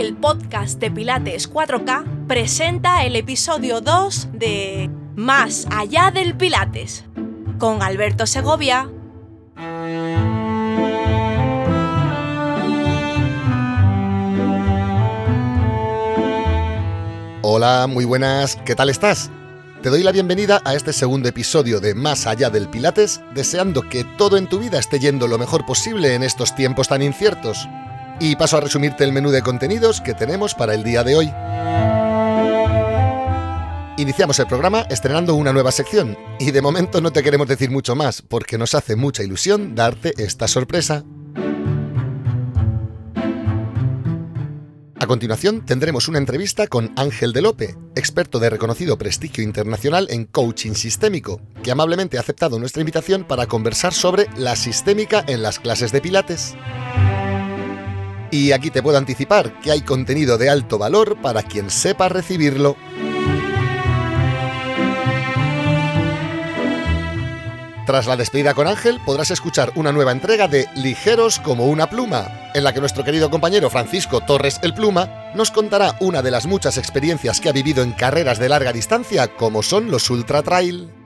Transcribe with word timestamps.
el 0.00 0.16
podcast 0.16 0.80
de 0.80 0.90
Pilates 0.90 1.52
4K, 1.52 2.26
presenta 2.26 3.04
el 3.04 3.16
episodio 3.16 3.82
2 3.82 4.28
de 4.32 4.88
Más 5.14 5.66
allá 5.70 6.10
del 6.10 6.34
Pilates, 6.34 7.04
con 7.58 7.82
Alberto 7.82 8.24
Segovia. 8.24 8.88
Hola, 17.42 17.86
muy 17.86 18.06
buenas, 18.06 18.56
¿qué 18.64 18.74
tal 18.74 18.88
estás? 18.88 19.30
Te 19.82 19.90
doy 19.90 20.02
la 20.02 20.12
bienvenida 20.12 20.62
a 20.64 20.74
este 20.74 20.94
segundo 20.94 21.28
episodio 21.28 21.78
de 21.78 21.94
Más 21.94 22.26
allá 22.26 22.48
del 22.48 22.70
Pilates, 22.70 23.20
deseando 23.34 23.86
que 23.90 24.04
todo 24.16 24.38
en 24.38 24.48
tu 24.48 24.60
vida 24.60 24.78
esté 24.78 24.98
yendo 24.98 25.28
lo 25.28 25.36
mejor 25.36 25.66
posible 25.66 26.14
en 26.14 26.22
estos 26.22 26.54
tiempos 26.54 26.88
tan 26.88 27.02
inciertos. 27.02 27.68
Y 28.22 28.36
paso 28.36 28.58
a 28.58 28.60
resumirte 28.60 29.02
el 29.02 29.12
menú 29.12 29.30
de 29.30 29.40
contenidos 29.40 30.02
que 30.02 30.12
tenemos 30.12 30.54
para 30.54 30.74
el 30.74 30.84
día 30.84 31.02
de 31.02 31.16
hoy. 31.16 31.32
Iniciamos 33.96 34.38
el 34.38 34.46
programa 34.46 34.86
estrenando 34.90 35.34
una 35.34 35.54
nueva 35.54 35.72
sección, 35.72 36.18
y 36.38 36.50
de 36.50 36.62
momento 36.62 37.00
no 37.00 37.12
te 37.12 37.22
queremos 37.22 37.48
decir 37.48 37.70
mucho 37.70 37.96
más, 37.96 38.22
porque 38.22 38.58
nos 38.58 38.74
hace 38.74 38.94
mucha 38.94 39.22
ilusión 39.22 39.74
darte 39.74 40.12
esta 40.18 40.48
sorpresa. 40.48 41.02
A 44.98 45.06
continuación 45.06 45.64
tendremos 45.64 46.08
una 46.08 46.18
entrevista 46.18 46.66
con 46.66 46.92
Ángel 46.96 47.32
de 47.32 47.40
Lope, 47.40 47.76
experto 47.94 48.38
de 48.38 48.50
reconocido 48.50 48.98
prestigio 48.98 49.42
internacional 49.42 50.06
en 50.10 50.26
coaching 50.26 50.74
sistémico, 50.74 51.40
que 51.62 51.70
amablemente 51.70 52.18
ha 52.18 52.20
aceptado 52.20 52.58
nuestra 52.58 52.82
invitación 52.82 53.24
para 53.24 53.46
conversar 53.46 53.94
sobre 53.94 54.26
la 54.36 54.56
sistémica 54.56 55.24
en 55.26 55.42
las 55.42 55.58
clases 55.58 55.90
de 55.90 56.02
Pilates. 56.02 56.54
Y 58.30 58.52
aquí 58.52 58.70
te 58.70 58.82
puedo 58.82 58.98
anticipar 58.98 59.60
que 59.60 59.72
hay 59.72 59.82
contenido 59.82 60.38
de 60.38 60.50
alto 60.50 60.78
valor 60.78 61.16
para 61.20 61.42
quien 61.42 61.70
sepa 61.70 62.08
recibirlo. 62.08 62.76
Tras 67.90 68.06
la 68.06 68.16
despedida 68.16 68.54
con 68.54 68.68
Ángel, 68.68 69.00
podrás 69.04 69.32
escuchar 69.32 69.72
una 69.74 69.90
nueva 69.90 70.12
entrega 70.12 70.46
de 70.46 70.68
Ligeros 70.76 71.40
como 71.40 71.66
una 71.66 71.90
pluma, 71.90 72.50
en 72.54 72.62
la 72.62 72.72
que 72.72 72.78
nuestro 72.78 73.02
querido 73.02 73.30
compañero 73.30 73.68
Francisco 73.68 74.20
Torres 74.20 74.60
el 74.62 74.74
Pluma 74.74 75.32
nos 75.34 75.50
contará 75.50 75.96
una 75.98 76.22
de 76.22 76.30
las 76.30 76.46
muchas 76.46 76.78
experiencias 76.78 77.40
que 77.40 77.48
ha 77.48 77.52
vivido 77.52 77.82
en 77.82 77.90
carreras 77.90 78.38
de 78.38 78.48
larga 78.48 78.72
distancia, 78.72 79.34
como 79.34 79.64
son 79.64 79.90
los 79.90 80.08
Ultra 80.08 80.42
Trail. 80.44 80.99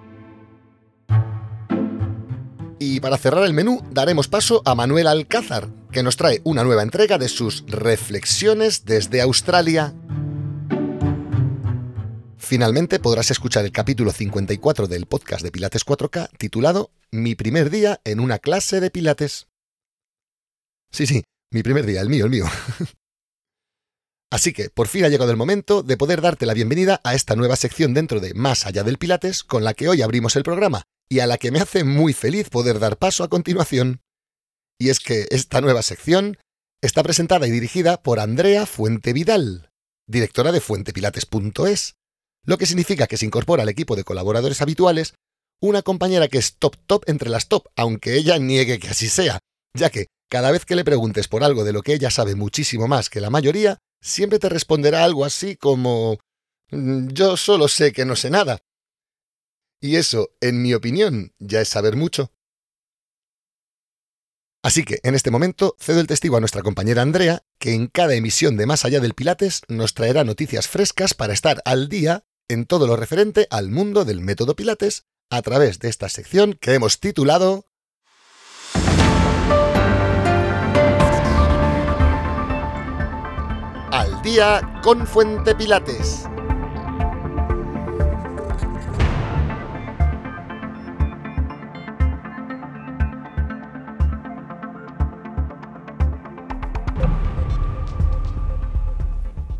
Y 2.86 3.00
para 3.00 3.16
cerrar 3.16 3.44
el 3.44 3.54
menú, 3.54 3.82
daremos 3.92 4.28
paso 4.28 4.60
a 4.66 4.74
Manuel 4.74 5.06
Alcázar, 5.06 5.70
que 5.90 6.02
nos 6.02 6.18
trae 6.18 6.42
una 6.44 6.64
nueva 6.64 6.82
entrega 6.82 7.16
de 7.16 7.30
sus 7.30 7.64
Reflexiones 7.66 8.84
desde 8.84 9.22
Australia. 9.22 9.94
Finalmente 12.36 12.98
podrás 12.98 13.30
escuchar 13.30 13.64
el 13.64 13.72
capítulo 13.72 14.12
54 14.12 14.86
del 14.86 15.06
podcast 15.06 15.42
de 15.42 15.50
Pilates 15.50 15.86
4K 15.86 16.28
titulado 16.36 16.90
Mi 17.10 17.34
primer 17.34 17.70
día 17.70 18.02
en 18.04 18.20
una 18.20 18.38
clase 18.38 18.80
de 18.80 18.90
Pilates. 18.90 19.48
Sí, 20.92 21.06
sí, 21.06 21.24
mi 21.52 21.62
primer 21.62 21.86
día, 21.86 22.02
el 22.02 22.10
mío, 22.10 22.26
el 22.26 22.30
mío. 22.30 22.44
Así 24.30 24.52
que 24.52 24.68
por 24.68 24.88
fin 24.88 25.06
ha 25.06 25.08
llegado 25.08 25.30
el 25.30 25.38
momento 25.38 25.82
de 25.82 25.96
poder 25.96 26.20
darte 26.20 26.44
la 26.44 26.52
bienvenida 26.52 27.00
a 27.02 27.14
esta 27.14 27.34
nueva 27.34 27.56
sección 27.56 27.94
dentro 27.94 28.20
de 28.20 28.34
Más 28.34 28.66
allá 28.66 28.82
del 28.82 28.98
Pilates 28.98 29.42
con 29.42 29.64
la 29.64 29.72
que 29.72 29.88
hoy 29.88 30.02
abrimos 30.02 30.36
el 30.36 30.42
programa 30.42 30.84
y 31.14 31.20
a 31.20 31.28
la 31.28 31.38
que 31.38 31.52
me 31.52 31.60
hace 31.60 31.84
muy 31.84 32.12
feliz 32.12 32.50
poder 32.50 32.80
dar 32.80 32.96
paso 32.98 33.22
a 33.22 33.28
continuación. 33.28 34.00
Y 34.80 34.88
es 34.88 34.98
que 34.98 35.28
esta 35.30 35.60
nueva 35.60 35.82
sección 35.82 36.38
está 36.82 37.04
presentada 37.04 37.46
y 37.46 37.52
dirigida 37.52 38.02
por 38.02 38.18
Andrea 38.18 38.66
Fuente 38.66 39.12
Vidal, 39.12 39.70
directora 40.08 40.50
de 40.50 40.60
fuentepilates.es, 40.60 41.94
lo 42.44 42.58
que 42.58 42.66
significa 42.66 43.06
que 43.06 43.16
se 43.16 43.26
incorpora 43.26 43.62
al 43.62 43.68
equipo 43.68 43.94
de 43.94 44.02
colaboradores 44.02 44.60
habituales 44.60 45.14
una 45.60 45.82
compañera 45.82 46.26
que 46.26 46.38
es 46.38 46.56
top 46.56 46.74
top 46.84 47.04
entre 47.06 47.30
las 47.30 47.46
top, 47.46 47.68
aunque 47.76 48.16
ella 48.16 48.38
niegue 48.38 48.80
que 48.80 48.88
así 48.88 49.08
sea, 49.08 49.38
ya 49.72 49.90
que 49.90 50.08
cada 50.28 50.50
vez 50.50 50.64
que 50.64 50.74
le 50.74 50.84
preguntes 50.84 51.28
por 51.28 51.44
algo 51.44 51.62
de 51.62 51.72
lo 51.72 51.82
que 51.82 51.94
ella 51.94 52.10
sabe 52.10 52.34
muchísimo 52.34 52.88
más 52.88 53.08
que 53.08 53.20
la 53.20 53.30
mayoría, 53.30 53.78
siempre 54.02 54.40
te 54.40 54.48
responderá 54.48 55.04
algo 55.04 55.24
así 55.24 55.54
como 55.54 56.18
mm, 56.72 57.10
yo 57.10 57.36
solo 57.36 57.68
sé 57.68 57.92
que 57.92 58.04
no 58.04 58.16
sé 58.16 58.30
nada. 58.30 58.58
Y 59.84 59.96
eso, 59.96 60.30
en 60.40 60.62
mi 60.62 60.72
opinión, 60.72 61.34
ya 61.38 61.60
es 61.60 61.68
saber 61.68 61.94
mucho. 61.94 62.32
Así 64.62 64.82
que, 64.82 64.98
en 65.02 65.14
este 65.14 65.30
momento, 65.30 65.76
cedo 65.78 66.00
el 66.00 66.06
testigo 66.06 66.38
a 66.38 66.40
nuestra 66.40 66.62
compañera 66.62 67.02
Andrea, 67.02 67.44
que 67.58 67.74
en 67.74 67.88
cada 67.88 68.14
emisión 68.14 68.56
de 68.56 68.64
Más 68.64 68.86
allá 68.86 69.00
del 69.00 69.12
Pilates 69.12 69.60
nos 69.68 69.92
traerá 69.92 70.24
noticias 70.24 70.68
frescas 70.68 71.12
para 71.12 71.34
estar 71.34 71.60
al 71.66 71.90
día 71.90 72.24
en 72.48 72.64
todo 72.64 72.86
lo 72.86 72.96
referente 72.96 73.46
al 73.50 73.68
mundo 73.68 74.06
del 74.06 74.22
método 74.22 74.56
Pilates 74.56 75.04
a 75.28 75.42
través 75.42 75.80
de 75.80 75.90
esta 75.90 76.08
sección 76.08 76.54
que 76.54 76.72
hemos 76.72 76.98
titulado 76.98 77.66
Al 83.92 84.22
día 84.22 84.80
con 84.82 85.06
Fuente 85.06 85.54
Pilates. 85.54 86.24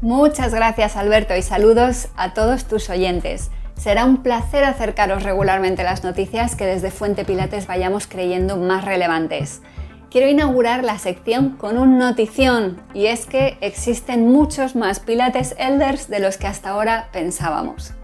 Muchas 0.04 0.52
gracias 0.52 0.96
Alberto 0.96 1.34
y 1.34 1.40
saludos 1.40 2.08
a 2.14 2.34
todos 2.34 2.66
tus 2.66 2.90
oyentes. 2.90 3.50
Será 3.74 4.04
un 4.04 4.22
placer 4.22 4.62
acercaros 4.62 5.22
regularmente 5.22 5.82
las 5.82 6.04
noticias 6.04 6.56
que 6.56 6.66
desde 6.66 6.90
Fuente 6.90 7.24
Pilates 7.24 7.66
vayamos 7.66 8.06
creyendo 8.06 8.58
más 8.58 8.84
relevantes. 8.84 9.62
Quiero 10.10 10.28
inaugurar 10.28 10.84
la 10.84 10.98
sección 10.98 11.56
con 11.56 11.78
un 11.78 11.96
notición 11.96 12.82
y 12.92 13.06
es 13.06 13.24
que 13.24 13.56
existen 13.62 14.30
muchos 14.30 14.76
más 14.76 15.00
Pilates 15.00 15.54
Elders 15.56 16.10
de 16.10 16.20
los 16.20 16.36
que 16.36 16.48
hasta 16.48 16.68
ahora 16.68 17.08
pensábamos. 17.10 17.94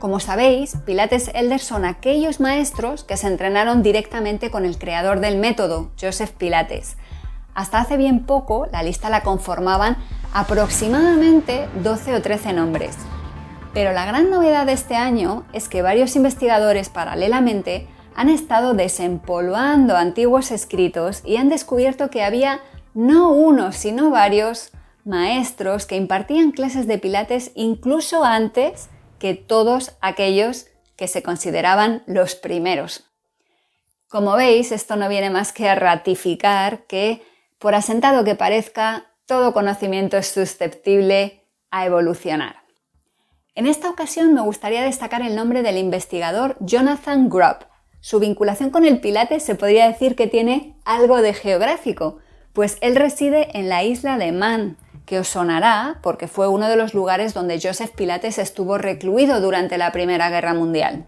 Como 0.00 0.18
sabéis, 0.18 0.76
Pilates 0.86 1.30
Elders 1.34 1.62
son 1.62 1.84
aquellos 1.84 2.40
maestros 2.40 3.04
que 3.04 3.16
se 3.16 3.28
entrenaron 3.28 3.84
directamente 3.84 4.50
con 4.50 4.64
el 4.64 4.76
creador 4.76 5.20
del 5.20 5.36
método, 5.36 5.92
Joseph 6.00 6.32
Pilates. 6.32 6.96
Hasta 7.58 7.80
hace 7.80 7.96
bien 7.96 8.24
poco 8.24 8.68
la 8.70 8.84
lista 8.84 9.10
la 9.10 9.24
conformaban 9.24 9.96
aproximadamente 10.32 11.68
12 11.82 12.14
o 12.14 12.22
13 12.22 12.52
nombres. 12.52 12.96
Pero 13.74 13.90
la 13.90 14.06
gran 14.06 14.30
novedad 14.30 14.64
de 14.64 14.74
este 14.74 14.94
año 14.94 15.44
es 15.52 15.68
que 15.68 15.82
varios 15.82 16.14
investigadores 16.14 16.88
paralelamente 16.88 17.88
han 18.14 18.28
estado 18.28 18.74
desempolvando 18.74 19.96
antiguos 19.96 20.52
escritos 20.52 21.22
y 21.24 21.36
han 21.36 21.48
descubierto 21.48 22.10
que 22.10 22.22
había 22.22 22.60
no 22.94 23.32
uno, 23.32 23.72
sino 23.72 24.10
varios 24.10 24.70
maestros 25.04 25.84
que 25.84 25.96
impartían 25.96 26.52
clases 26.52 26.86
de 26.86 26.98
pilates 26.98 27.50
incluso 27.56 28.22
antes 28.22 28.88
que 29.18 29.34
todos 29.34 29.96
aquellos 30.00 30.66
que 30.94 31.08
se 31.08 31.24
consideraban 31.24 32.04
los 32.06 32.36
primeros. 32.36 33.10
Como 34.06 34.36
veis, 34.36 34.70
esto 34.70 34.94
no 34.94 35.08
viene 35.08 35.30
más 35.30 35.52
que 35.52 35.68
a 35.68 35.74
ratificar 35.74 36.84
que, 36.86 37.26
por 37.58 37.74
asentado 37.74 38.24
que 38.24 38.34
parezca, 38.34 39.06
todo 39.26 39.52
conocimiento 39.52 40.16
es 40.16 40.28
susceptible 40.28 41.44
a 41.70 41.84
evolucionar. 41.86 42.56
En 43.54 43.66
esta 43.66 43.90
ocasión 43.90 44.32
me 44.34 44.40
gustaría 44.40 44.82
destacar 44.82 45.22
el 45.22 45.34
nombre 45.34 45.62
del 45.62 45.76
investigador 45.76 46.56
Jonathan 46.60 47.28
Grubb. 47.28 47.66
Su 48.00 48.20
vinculación 48.20 48.70
con 48.70 48.84
el 48.84 49.00
Pilates 49.00 49.42
se 49.42 49.56
podría 49.56 49.88
decir 49.88 50.14
que 50.14 50.28
tiene 50.28 50.76
algo 50.84 51.20
de 51.20 51.34
geográfico, 51.34 52.18
pues 52.52 52.78
él 52.80 52.94
reside 52.94 53.58
en 53.58 53.68
la 53.68 53.82
isla 53.82 54.16
de 54.16 54.30
Man, 54.30 54.76
que 55.04 55.18
os 55.18 55.28
sonará 55.28 55.98
porque 56.02 56.28
fue 56.28 56.48
uno 56.48 56.68
de 56.68 56.76
los 56.76 56.94
lugares 56.94 57.34
donde 57.34 57.60
Joseph 57.60 57.90
Pilates 57.96 58.38
estuvo 58.38 58.78
recluido 58.78 59.40
durante 59.40 59.78
la 59.78 59.90
Primera 59.90 60.30
Guerra 60.30 60.54
Mundial. 60.54 61.06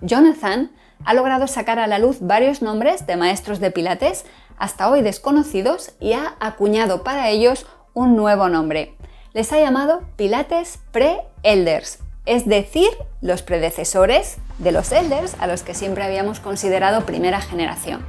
Jonathan 0.00 0.70
ha 1.04 1.14
logrado 1.14 1.46
sacar 1.46 1.78
a 1.78 1.86
la 1.86 1.98
luz 1.98 2.18
varios 2.20 2.60
nombres 2.60 3.06
de 3.06 3.16
maestros 3.16 3.60
de 3.60 3.70
Pilates 3.70 4.24
hasta 4.58 4.90
hoy 4.90 5.02
desconocidos 5.02 5.92
y 6.00 6.12
ha 6.12 6.34
acuñado 6.40 7.02
para 7.02 7.28
ellos 7.28 7.66
un 7.92 8.16
nuevo 8.16 8.48
nombre. 8.48 8.96
Les 9.32 9.52
ha 9.52 9.58
llamado 9.58 10.02
Pilates 10.16 10.78
Pre-Elders, 10.92 11.98
es 12.26 12.46
decir, 12.46 12.88
los 13.20 13.42
predecesores 13.42 14.36
de 14.58 14.72
los 14.72 14.92
Elders 14.92 15.34
a 15.40 15.46
los 15.46 15.62
que 15.62 15.74
siempre 15.74 16.04
habíamos 16.04 16.40
considerado 16.40 17.04
primera 17.04 17.40
generación. 17.40 18.04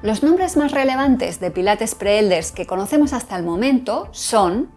Los 0.00 0.22
nombres 0.22 0.56
más 0.56 0.70
relevantes 0.70 1.40
de 1.40 1.50
Pilates 1.50 1.94
Pre-Elders 1.94 2.52
que 2.52 2.66
conocemos 2.66 3.12
hasta 3.12 3.36
el 3.36 3.42
momento 3.42 4.08
son 4.12 4.70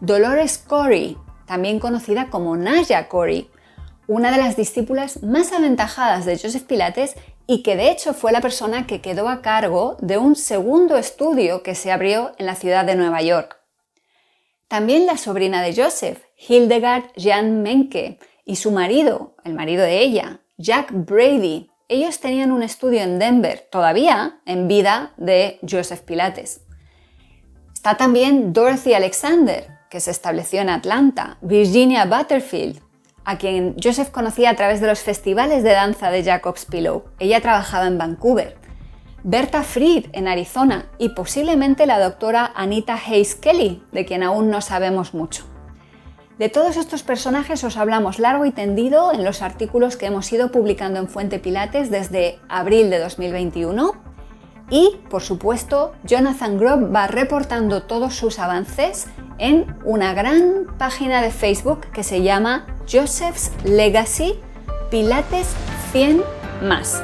Dolores 0.00 0.58
Corey, 0.58 1.18
también 1.46 1.78
conocida 1.78 2.30
como 2.30 2.56
Naya 2.56 3.08
Corey, 3.08 3.50
una 4.06 4.30
de 4.30 4.38
las 4.38 4.56
discípulas 4.56 5.22
más 5.22 5.52
aventajadas 5.52 6.24
de 6.24 6.38
Joseph 6.38 6.64
Pilates 6.64 7.16
y 7.52 7.62
que 7.62 7.76
de 7.76 7.90
hecho 7.90 8.14
fue 8.14 8.32
la 8.32 8.40
persona 8.40 8.86
que 8.86 9.02
quedó 9.02 9.28
a 9.28 9.42
cargo 9.42 9.98
de 10.00 10.16
un 10.16 10.36
segundo 10.36 10.96
estudio 10.96 11.62
que 11.62 11.74
se 11.74 11.92
abrió 11.92 12.32
en 12.38 12.46
la 12.46 12.54
ciudad 12.54 12.86
de 12.86 12.94
Nueva 12.94 13.20
York. 13.20 13.58
También 14.68 15.04
la 15.04 15.18
sobrina 15.18 15.60
de 15.60 15.76
Joseph, 15.76 16.22
Hildegard 16.48 17.10
Jan 17.14 17.60
Menke, 17.60 18.18
y 18.46 18.56
su 18.56 18.70
marido, 18.70 19.36
el 19.44 19.52
marido 19.52 19.84
de 19.84 20.00
ella, 20.00 20.40
Jack 20.56 20.92
Brady. 20.92 21.68
Ellos 21.88 22.20
tenían 22.20 22.52
un 22.52 22.62
estudio 22.62 23.02
en 23.02 23.18
Denver, 23.18 23.68
todavía 23.70 24.40
en 24.46 24.66
vida 24.66 25.12
de 25.18 25.60
Joseph 25.70 26.00
Pilates. 26.00 26.62
Está 27.74 27.98
también 27.98 28.54
Dorothy 28.54 28.94
Alexander, 28.94 29.68
que 29.90 30.00
se 30.00 30.10
estableció 30.10 30.62
en 30.62 30.70
Atlanta, 30.70 31.36
Virginia 31.42 32.06
Butterfield, 32.06 32.80
a 33.24 33.38
quien 33.38 33.76
Joseph 33.82 34.10
conocía 34.10 34.50
a 34.50 34.56
través 34.56 34.80
de 34.80 34.86
los 34.86 35.00
festivales 35.00 35.62
de 35.62 35.72
danza 35.72 36.10
de 36.10 36.24
Jacob's 36.24 36.64
Pillow. 36.64 37.04
Ella 37.18 37.40
trabajaba 37.40 37.86
en 37.86 37.98
Vancouver. 37.98 38.56
Berta 39.24 39.62
Fried 39.62 40.06
en 40.12 40.26
Arizona 40.26 40.86
y 40.98 41.10
posiblemente 41.10 41.86
la 41.86 42.00
doctora 42.00 42.52
Anita 42.56 42.94
Hayes 42.94 43.36
Kelly, 43.36 43.82
de 43.92 44.04
quien 44.04 44.22
aún 44.22 44.50
no 44.50 44.60
sabemos 44.60 45.14
mucho. 45.14 45.44
De 46.38 46.48
todos 46.48 46.76
estos 46.76 47.04
personajes 47.04 47.62
os 47.62 47.76
hablamos 47.76 48.18
largo 48.18 48.44
y 48.46 48.50
tendido 48.50 49.12
en 49.12 49.22
los 49.24 49.42
artículos 49.42 49.96
que 49.96 50.06
hemos 50.06 50.32
ido 50.32 50.50
publicando 50.50 50.98
en 50.98 51.08
Fuente 51.08 51.38
Pilates 51.38 51.90
desde 51.90 52.40
abril 52.48 52.90
de 52.90 52.98
2021 52.98 54.11
y, 54.72 54.98
por 55.10 55.22
supuesto, 55.22 55.92
Jonathan 56.02 56.56
Grob 56.56 56.92
va 56.92 57.06
reportando 57.06 57.82
todos 57.82 58.14
sus 58.14 58.38
avances 58.38 59.06
en 59.36 59.76
una 59.84 60.14
gran 60.14 60.66
página 60.78 61.20
de 61.20 61.30
Facebook 61.30 61.82
que 61.92 62.02
se 62.02 62.22
llama 62.22 62.66
Joseph's 62.90 63.52
Legacy 63.64 64.40
Pilates 64.90 65.48
100 65.92 66.22
más. 66.62 67.02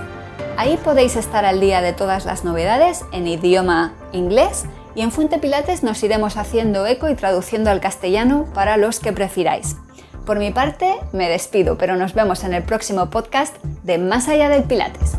Ahí 0.56 0.78
podéis 0.82 1.14
estar 1.14 1.44
al 1.44 1.60
día 1.60 1.82
de 1.82 1.92
todas 1.92 2.24
las 2.24 2.42
novedades 2.42 3.04
en 3.12 3.28
idioma 3.28 3.92
inglés 4.12 4.64
y 4.94 5.02
en 5.02 5.12
Fuente 5.12 5.38
Pilates 5.38 5.82
nos 5.82 6.02
iremos 6.02 6.38
haciendo 6.38 6.86
eco 6.86 7.10
y 7.10 7.16
traduciendo 7.16 7.70
al 7.70 7.80
castellano 7.80 8.46
para 8.54 8.78
los 8.78 8.98
que 8.98 9.12
prefiráis. 9.12 9.76
Por 10.24 10.38
mi 10.38 10.52
parte, 10.52 10.94
me 11.12 11.28
despido, 11.28 11.76
pero 11.76 11.96
nos 11.96 12.14
vemos 12.14 12.44
en 12.44 12.54
el 12.54 12.62
próximo 12.62 13.10
podcast 13.10 13.62
de 13.82 13.98
Más 13.98 14.26
allá 14.28 14.48
del 14.48 14.64
Pilates. 14.64 15.18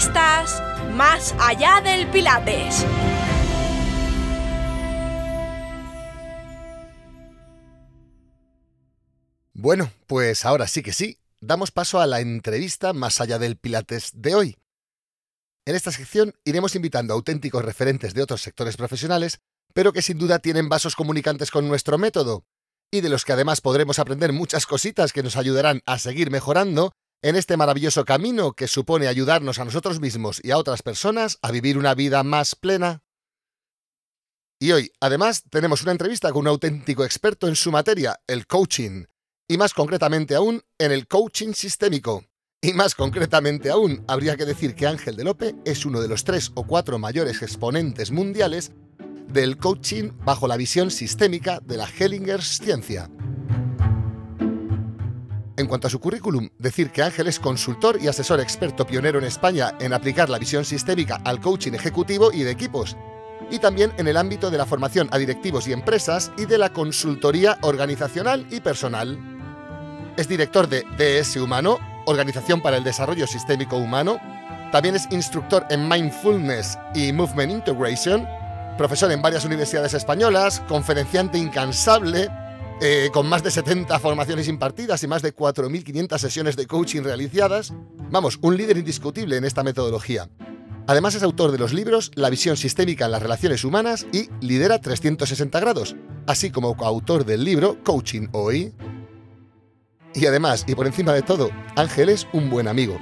Entrevistas 0.00 0.62
más 0.94 1.34
allá 1.38 1.82
del 1.82 2.08
Pilates. 2.08 2.86
Bueno, 9.52 9.92
pues 10.06 10.46
ahora 10.46 10.66
sí 10.68 10.82
que 10.82 10.94
sí, 10.94 11.18
damos 11.42 11.70
paso 11.70 12.00
a 12.00 12.06
la 12.06 12.20
entrevista 12.20 12.94
más 12.94 13.20
allá 13.20 13.38
del 13.38 13.58
Pilates 13.58 14.12
de 14.14 14.34
hoy. 14.34 14.56
En 15.66 15.76
esta 15.76 15.92
sección 15.92 16.34
iremos 16.44 16.74
invitando 16.76 17.12
a 17.12 17.16
auténticos 17.16 17.62
referentes 17.62 18.14
de 18.14 18.22
otros 18.22 18.40
sectores 18.40 18.78
profesionales, 18.78 19.40
pero 19.74 19.92
que 19.92 20.00
sin 20.00 20.16
duda 20.16 20.38
tienen 20.38 20.70
vasos 20.70 20.96
comunicantes 20.96 21.50
con 21.50 21.68
nuestro 21.68 21.98
método, 21.98 22.46
y 22.90 23.02
de 23.02 23.10
los 23.10 23.26
que 23.26 23.34
además 23.34 23.60
podremos 23.60 23.98
aprender 23.98 24.32
muchas 24.32 24.64
cositas 24.64 25.12
que 25.12 25.22
nos 25.22 25.36
ayudarán 25.36 25.82
a 25.84 25.98
seguir 25.98 26.30
mejorando 26.30 26.94
en 27.22 27.36
este 27.36 27.56
maravilloso 27.56 28.04
camino 28.04 28.52
que 28.52 28.68
supone 28.68 29.06
ayudarnos 29.06 29.58
a 29.58 29.64
nosotros 29.64 30.00
mismos 30.00 30.40
y 30.42 30.50
a 30.50 30.58
otras 30.58 30.82
personas 30.82 31.38
a 31.42 31.50
vivir 31.50 31.78
una 31.78 31.94
vida 31.94 32.22
más 32.22 32.54
plena. 32.54 33.02
Y 34.58 34.72
hoy, 34.72 34.92
además, 35.00 35.44
tenemos 35.50 35.82
una 35.82 35.92
entrevista 35.92 36.32
con 36.32 36.42
un 36.42 36.48
auténtico 36.48 37.04
experto 37.04 37.48
en 37.48 37.56
su 37.56 37.70
materia, 37.70 38.20
el 38.26 38.46
coaching, 38.46 39.04
y 39.48 39.56
más 39.56 39.72
concretamente 39.72 40.34
aún 40.34 40.62
en 40.78 40.92
el 40.92 41.08
coaching 41.08 41.54
sistémico. 41.54 42.24
Y 42.62 42.74
más 42.74 42.94
concretamente 42.94 43.70
aún, 43.70 44.04
habría 44.06 44.36
que 44.36 44.44
decir 44.44 44.74
que 44.74 44.86
Ángel 44.86 45.16
de 45.16 45.24
Lope 45.24 45.54
es 45.64 45.86
uno 45.86 46.00
de 46.00 46.08
los 46.08 46.24
tres 46.24 46.52
o 46.54 46.66
cuatro 46.66 46.98
mayores 46.98 47.40
exponentes 47.40 48.10
mundiales 48.10 48.72
del 49.28 49.56
coaching 49.56 50.10
bajo 50.24 50.46
la 50.46 50.58
visión 50.58 50.90
sistémica 50.90 51.60
de 51.60 51.78
la 51.78 51.88
Hellinger 51.88 52.42
Ciencia. 52.42 53.08
En 55.56 55.66
cuanto 55.66 55.88
a 55.88 55.90
su 55.90 56.00
currículum, 56.00 56.48
decir 56.58 56.90
que 56.90 57.02
Ángel 57.02 57.26
es 57.26 57.38
consultor 57.38 57.98
y 58.00 58.08
asesor 58.08 58.40
experto 58.40 58.86
pionero 58.86 59.18
en 59.18 59.24
España 59.24 59.74
en 59.80 59.92
aplicar 59.92 60.30
la 60.30 60.38
visión 60.38 60.64
sistémica 60.64 61.20
al 61.24 61.40
coaching 61.40 61.72
ejecutivo 61.72 62.32
y 62.32 62.42
de 62.42 62.50
equipos, 62.50 62.96
y 63.50 63.58
también 63.58 63.92
en 63.98 64.08
el 64.08 64.16
ámbito 64.16 64.50
de 64.50 64.58
la 64.58 64.66
formación 64.66 65.08
a 65.10 65.18
directivos 65.18 65.66
y 65.68 65.72
empresas 65.72 66.30
y 66.38 66.46
de 66.46 66.58
la 66.58 66.72
consultoría 66.72 67.58
organizacional 67.62 68.46
y 68.50 68.60
personal. 68.60 69.18
Es 70.16 70.28
director 70.28 70.68
de 70.68 70.84
DS 70.96 71.36
Humano, 71.36 71.78
Organización 72.06 72.60
para 72.60 72.76
el 72.76 72.84
Desarrollo 72.84 73.26
Sistémico 73.26 73.76
Humano, 73.76 74.18
también 74.72 74.94
es 74.94 75.08
instructor 75.10 75.66
en 75.68 75.88
Mindfulness 75.88 76.78
y 76.94 77.12
Movement 77.12 77.52
Integration, 77.52 78.26
profesor 78.78 79.10
en 79.10 79.20
varias 79.20 79.44
universidades 79.44 79.94
españolas, 79.94 80.60
conferenciante 80.68 81.38
incansable, 81.38 82.30
eh, 82.80 83.10
con 83.12 83.28
más 83.28 83.42
de 83.42 83.50
70 83.50 83.98
formaciones 83.98 84.48
impartidas 84.48 85.02
y 85.02 85.06
más 85.06 85.20
de 85.20 85.34
4.500 85.34 86.18
sesiones 86.18 86.56
de 86.56 86.66
coaching 86.66 87.02
realizadas. 87.02 87.74
Vamos, 88.10 88.38
un 88.40 88.56
líder 88.56 88.78
indiscutible 88.78 89.36
en 89.36 89.44
esta 89.44 89.62
metodología. 89.62 90.28
Además 90.86 91.14
es 91.14 91.22
autor 91.22 91.52
de 91.52 91.58
los 91.58 91.72
libros 91.72 92.10
La 92.14 92.30
visión 92.30 92.56
sistémica 92.56 93.04
en 93.04 93.12
las 93.12 93.22
relaciones 93.22 93.64
humanas 93.64 94.06
y 94.12 94.28
Lidera 94.40 94.80
360 94.80 95.60
grados, 95.60 95.94
así 96.26 96.50
como 96.50 96.76
coautor 96.76 97.24
del 97.24 97.44
libro 97.44 97.76
Coaching 97.84 98.28
Hoy. 98.32 98.72
Y 100.14 100.26
además, 100.26 100.64
y 100.66 100.74
por 100.74 100.86
encima 100.86 101.12
de 101.12 101.22
todo, 101.22 101.50
Ángel 101.76 102.08
es 102.08 102.26
un 102.32 102.50
buen 102.50 102.66
amigo. 102.66 102.98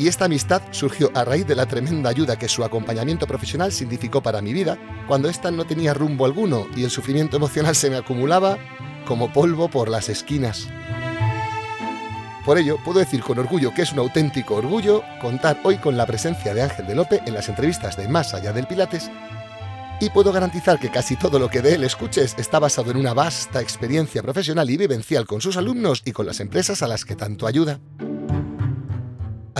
Y 0.00 0.08
esta 0.08 0.24
amistad 0.24 0.62
surgió 0.70 1.10
a 1.14 1.26
raíz 1.26 1.46
de 1.46 1.54
la 1.54 1.66
tremenda 1.66 2.08
ayuda 2.08 2.38
que 2.38 2.48
su 2.48 2.64
acompañamiento 2.64 3.26
profesional 3.26 3.70
significó 3.70 4.22
para 4.22 4.40
mi 4.40 4.54
vida, 4.54 4.78
cuando 5.06 5.28
ésta 5.28 5.50
no 5.50 5.66
tenía 5.66 5.92
rumbo 5.92 6.24
alguno 6.24 6.66
y 6.74 6.84
el 6.84 6.90
sufrimiento 6.90 7.36
emocional 7.36 7.76
se 7.76 7.90
me 7.90 7.98
acumulaba 7.98 8.56
como 9.04 9.30
polvo 9.30 9.68
por 9.68 9.90
las 9.90 10.08
esquinas. 10.08 10.68
Por 12.46 12.56
ello, 12.56 12.78
puedo 12.82 12.98
decir 12.98 13.20
con 13.20 13.38
orgullo 13.40 13.74
que 13.74 13.82
es 13.82 13.92
un 13.92 13.98
auténtico 13.98 14.54
orgullo 14.54 15.02
contar 15.20 15.60
hoy 15.64 15.76
con 15.76 15.98
la 15.98 16.06
presencia 16.06 16.54
de 16.54 16.62
Ángel 16.62 16.86
de 16.86 16.94
Lope 16.94 17.20
en 17.26 17.34
las 17.34 17.50
entrevistas 17.50 17.98
de 17.98 18.08
Más 18.08 18.32
allá 18.32 18.54
del 18.54 18.66
Pilates 18.66 19.10
y 20.00 20.08
puedo 20.08 20.32
garantizar 20.32 20.78
que 20.78 20.88
casi 20.88 21.16
todo 21.16 21.38
lo 21.38 21.50
que 21.50 21.60
de 21.60 21.74
él 21.74 21.84
escuches 21.84 22.36
está 22.38 22.58
basado 22.58 22.90
en 22.90 22.96
una 22.96 23.12
vasta 23.12 23.60
experiencia 23.60 24.22
profesional 24.22 24.70
y 24.70 24.78
vivencial 24.78 25.26
con 25.26 25.42
sus 25.42 25.58
alumnos 25.58 26.00
y 26.06 26.12
con 26.12 26.24
las 26.24 26.40
empresas 26.40 26.82
a 26.82 26.88
las 26.88 27.04
que 27.04 27.16
tanto 27.16 27.46
ayuda. 27.46 27.80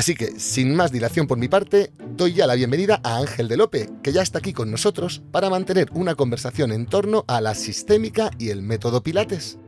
Así 0.01 0.15
que, 0.15 0.41
sin 0.41 0.75
más 0.75 0.93
dilación 0.93 1.27
por 1.27 1.37
mi 1.37 1.49
parte, 1.49 1.93
doy 2.17 2.33
ya 2.33 2.47
la 2.47 2.55
bienvenida 2.55 3.03
a 3.05 3.19
Ángel 3.19 3.49
de 3.49 3.59
Lope, 3.59 3.91
que 4.03 4.13
ya 4.13 4.23
está 4.23 4.39
aquí 4.39 4.55
con 4.55 4.71
nosotros 4.71 5.21
para 5.31 5.51
mantener 5.51 5.91
una 5.93 6.15
conversación 6.15 6.73
en 6.73 6.87
torno 6.87 7.27
a 7.29 7.43
la 7.43 7.55
sistémica 7.55 8.31
y 8.39 8.49
el 8.49 8.63
método 8.63 9.03
Pilates. 9.03 9.59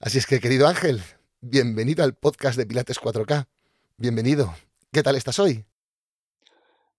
Así 0.00 0.18
es 0.18 0.26
que, 0.26 0.40
querido 0.40 0.66
Ángel, 0.66 1.00
bienvenido 1.40 2.02
al 2.02 2.14
podcast 2.14 2.58
de 2.58 2.66
Pilates 2.66 2.98
4K. 2.98 3.46
Bienvenido. 3.98 4.52
¿Qué 4.90 5.04
tal 5.04 5.14
estás 5.14 5.38
hoy? 5.38 5.64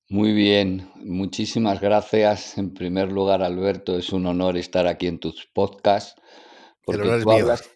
Muy 0.07 0.31
bien, 0.31 0.89
muchísimas 1.03 1.81
gracias. 1.81 2.57
En 2.57 2.73
primer 2.73 3.11
lugar, 3.11 3.43
Alberto, 3.43 3.97
es 3.97 4.13
un 4.13 4.25
honor 4.25 4.55
estar 4.55 4.87
aquí 4.87 5.07
en 5.07 5.19
tus 5.19 5.45
podcasts, 5.53 6.15
porque 6.85 7.09
tú 7.21 7.29
hablas 7.29 7.69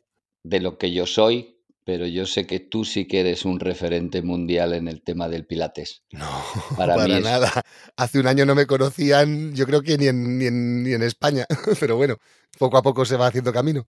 de 0.43 0.61
lo 0.61 0.77
que 0.77 0.93
yo 0.93 1.05
soy, 1.05 1.56
pero 1.87 2.05
yo 2.05 2.25
sé 2.25 2.45
que 2.45 2.59
tú 2.59 2.83
sí 2.83 3.07
que 3.07 3.21
eres 3.21 3.45
un 3.45 3.61
referente 3.61 4.21
mundial 4.21 4.73
en 4.73 4.89
el 4.89 5.01
tema 5.01 5.29
del 5.29 5.45
Pilates. 5.45 6.03
No, 6.11 6.29
para, 6.77 6.97
nada. 7.07 7.49
Hace 7.95 8.19
un 8.19 8.27
año 8.27 8.45
no 8.45 8.55
me 8.55 8.65
conocían, 8.65 9.55
yo 9.55 9.65
creo 9.65 9.81
que 9.81 9.97
ni 9.97 10.07
en, 10.07 10.37
ni 10.37 10.47
en, 10.47 10.83
ni 10.83 10.91
en 10.91 11.01
España, 11.01 11.45
pero 11.79 11.95
bueno, 11.95 12.17
poco 12.59 12.77
a 12.77 12.81
poco 12.81 13.05
se 13.05 13.15
va 13.15 13.27
haciendo 13.27 13.53
camino. 13.53 13.87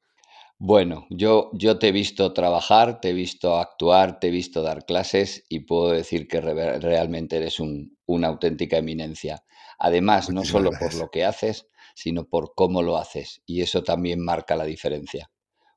Bueno, 0.58 1.08
yo, 1.10 1.50
yo 1.52 1.78
te 1.78 1.90
he 1.90 1.92
visto 1.92 2.32
trabajar, 2.32 3.02
te 3.02 3.10
he 3.10 3.14
visto 3.14 3.58
actuar, 3.58 4.22
te 4.22 4.28
he 4.28 4.32
visto 4.32 4.62
dar 4.62 4.86
clases 4.86 5.44
y 5.50 5.66
puedo 5.66 5.92
decir 5.92 6.30
que 6.30 6.40
realmente 6.40 7.36
eres 7.36 7.60
un, 7.60 7.98
una 8.06 8.30
auténtica 8.30 8.78
eminencia. 8.78 9.44
Además, 9.78 10.30
no 10.30 10.46
solo 10.46 10.72
por 10.80 10.94
lo 10.94 11.10
que 11.10 11.26
haces, 11.26 11.68
sino 11.96 12.30
por 12.30 12.54
cómo 12.56 12.82
lo 12.82 12.96
haces. 12.96 13.42
Y 13.46 13.62
eso 13.62 13.84
también 13.84 14.24
marca 14.24 14.56
la 14.56 14.64
diferencia. 14.64 15.30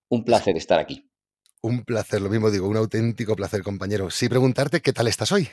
Un 0.08 0.24
placer 0.24 0.56
estar 0.56 0.78
aquí. 0.78 1.08
Un 1.64 1.84
placer, 1.84 2.20
lo 2.20 2.28
mismo 2.28 2.50
digo, 2.50 2.66
un 2.66 2.76
auténtico 2.76 3.36
placer, 3.36 3.62
compañero. 3.62 4.10
Sí, 4.10 4.28
preguntarte 4.28 4.80
qué 4.80 4.92
tal 4.92 5.06
estás 5.06 5.30
hoy. 5.30 5.48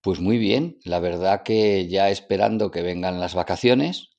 Pues 0.00 0.18
muy 0.18 0.38
bien, 0.38 0.78
la 0.82 0.98
verdad 0.98 1.44
que 1.44 1.86
ya 1.86 2.10
esperando 2.10 2.72
que 2.72 2.82
vengan 2.82 3.20
las 3.20 3.36
vacaciones, 3.36 4.10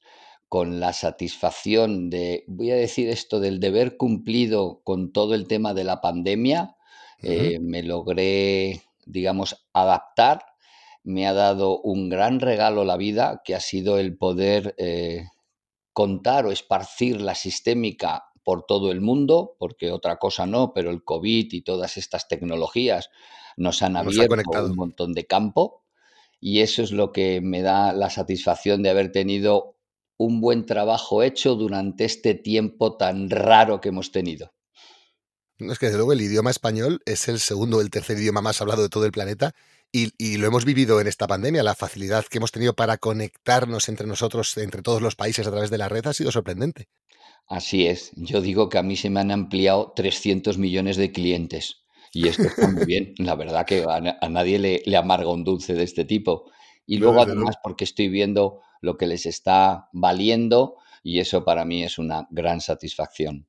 con 0.47 0.79
la 0.79 0.93
satisfacción 0.93 2.09
de, 2.09 2.45
voy 2.47 2.71
a 2.71 2.75
decir 2.75 3.09
esto, 3.09 3.41
del 3.41 3.59
deber 3.59 3.97
cumplido 3.97 4.81
con 4.85 5.11
todo 5.11 5.35
el 5.35 5.47
tema 5.47 5.73
de 5.73 5.83
la 5.83 5.99
pandemia, 5.99 6.77
eh, 7.21 7.59
me 7.59 7.83
logré, 7.83 8.81
digamos, 9.05 9.67
adaptar. 9.73 10.45
Me 11.03 11.27
ha 11.27 11.33
dado 11.33 11.81
un 11.81 12.09
gran 12.09 12.39
regalo 12.39 12.85
la 12.85 12.95
vida, 12.95 13.41
que 13.43 13.53
ha 13.53 13.59
sido 13.59 13.97
el 13.97 14.17
poder 14.17 14.75
eh, 14.77 15.25
contar 15.91 16.45
o 16.45 16.51
esparcir 16.51 17.19
la 17.19 17.35
sistémica 17.35 18.30
por 18.43 18.65
todo 18.65 18.91
el 18.91 19.01
mundo, 19.01 19.55
porque 19.59 19.91
otra 19.91 20.17
cosa 20.17 20.45
no, 20.45 20.73
pero 20.73 20.89
el 20.89 21.03
COVID 21.03 21.53
y 21.53 21.61
todas 21.61 21.97
estas 21.97 22.27
tecnologías 22.27 23.09
nos 23.57 23.81
han 23.81 23.95
abierto 23.95 24.65
un 24.65 24.75
montón 24.75 25.13
de 25.13 25.25
campo 25.25 25.83
y 26.39 26.61
eso 26.61 26.81
es 26.81 26.91
lo 26.91 27.11
que 27.11 27.39
me 27.41 27.61
da 27.61 27.93
la 27.93 28.09
satisfacción 28.09 28.81
de 28.81 28.89
haber 28.89 29.11
tenido 29.11 29.77
un 30.17 30.41
buen 30.41 30.65
trabajo 30.65 31.23
hecho 31.23 31.55
durante 31.55 32.05
este 32.05 32.33
tiempo 32.33 32.97
tan 32.97 33.29
raro 33.29 33.79
que 33.79 33.89
hemos 33.89 34.11
tenido. 34.11 34.51
Es 35.57 35.77
que 35.77 35.87
desde 35.87 35.97
luego 35.97 36.13
el 36.13 36.21
idioma 36.21 36.49
español 36.49 37.01
es 37.05 37.27
el 37.27 37.39
segundo 37.39 37.77
o 37.77 37.81
el 37.81 37.91
tercer 37.91 38.17
idioma 38.17 38.41
más 38.41 38.61
hablado 38.61 38.81
de 38.81 38.89
todo 38.89 39.05
el 39.05 39.11
planeta 39.11 39.53
y, 39.91 40.11
y, 40.17 40.37
lo 40.37 40.47
hemos 40.47 40.65
vivido 40.65 40.99
en 41.01 41.07
esta 41.07 41.27
pandemia. 41.27 41.63
La 41.63 41.75
facilidad 41.75 42.25
que 42.25 42.37
hemos 42.37 42.51
tenido 42.51 42.73
para 42.73 42.97
conectarnos 42.97 43.89
entre 43.89 44.07
nosotros, 44.07 44.57
entre 44.57 44.81
todos 44.81 45.01
los 45.01 45.15
países 45.15 45.45
a 45.45 45.51
través 45.51 45.69
de 45.69 45.77
la 45.77 45.89
red, 45.89 46.07
ha 46.07 46.13
sido 46.13 46.31
sorprendente. 46.31 46.87
Así 47.47 47.87
es. 47.87 48.11
Yo 48.15 48.41
digo 48.41 48.69
que 48.69 48.77
a 48.77 48.83
mí 48.83 48.95
se 48.95 49.09
me 49.09 49.19
han 49.19 49.31
ampliado 49.31 49.93
300 49.95 50.57
millones 50.57 50.97
de 50.97 51.11
clientes. 51.11 51.83
Y 52.13 52.27
esto 52.27 52.43
está 52.43 52.67
muy 52.67 52.85
bien. 52.85 53.13
La 53.17 53.35
verdad 53.35 53.65
que 53.65 53.85
a, 53.87 54.29
nadie 54.29 54.59
le, 54.59 54.97
amarga 54.97 55.29
un 55.29 55.43
dulce 55.43 55.73
de 55.73 55.83
este 55.83 56.05
tipo. 56.05 56.51
Y 56.85 56.97
luego 56.97 57.21
además 57.21 57.55
porque 57.63 57.83
estoy 57.83 58.09
viendo 58.09 58.61
lo 58.81 58.97
que 58.97 59.07
les 59.07 59.25
está 59.25 59.89
valiendo 59.93 60.77
y 61.03 61.19
eso 61.19 61.43
para 61.43 61.65
mí 61.65 61.83
es 61.83 61.97
una 61.97 62.27
gran 62.31 62.61
satisfacción. 62.61 63.47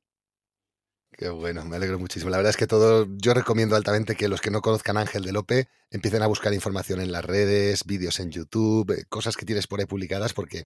Qué 1.11 1.29
bueno, 1.29 1.65
me 1.65 1.77
alegro 1.77 1.99
muchísimo. 1.99 2.31
La 2.31 2.39
verdad 2.39 2.51
es 2.51 2.57
que 2.57 2.67
todo, 2.67 3.07
yo 3.19 3.35
recomiendo 3.35 3.77
altamente 3.77 4.17
que 4.17 4.29
los 4.29 4.41
que 4.41 4.51
no 4.51 4.63
conozcan 4.63 4.97
Ángel 4.97 5.25
de 5.25 5.33
Lope 5.33 5.69
empiecen 5.91 6.23
a 6.23 6.27
buscar 6.27 6.55
información 6.55 7.01
en 7.01 7.13
las 7.13 7.25
redes, 7.25 7.85
vídeos 7.85 8.19
en 8.19 8.31
YouTube, 8.31 8.91
eh, 8.93 9.05
cosas 9.09 9.37
que 9.37 9.45
tienes 9.45 9.67
por 9.67 9.81
ahí 9.81 9.87
publicadas, 9.87 10.33
porque 10.33 10.65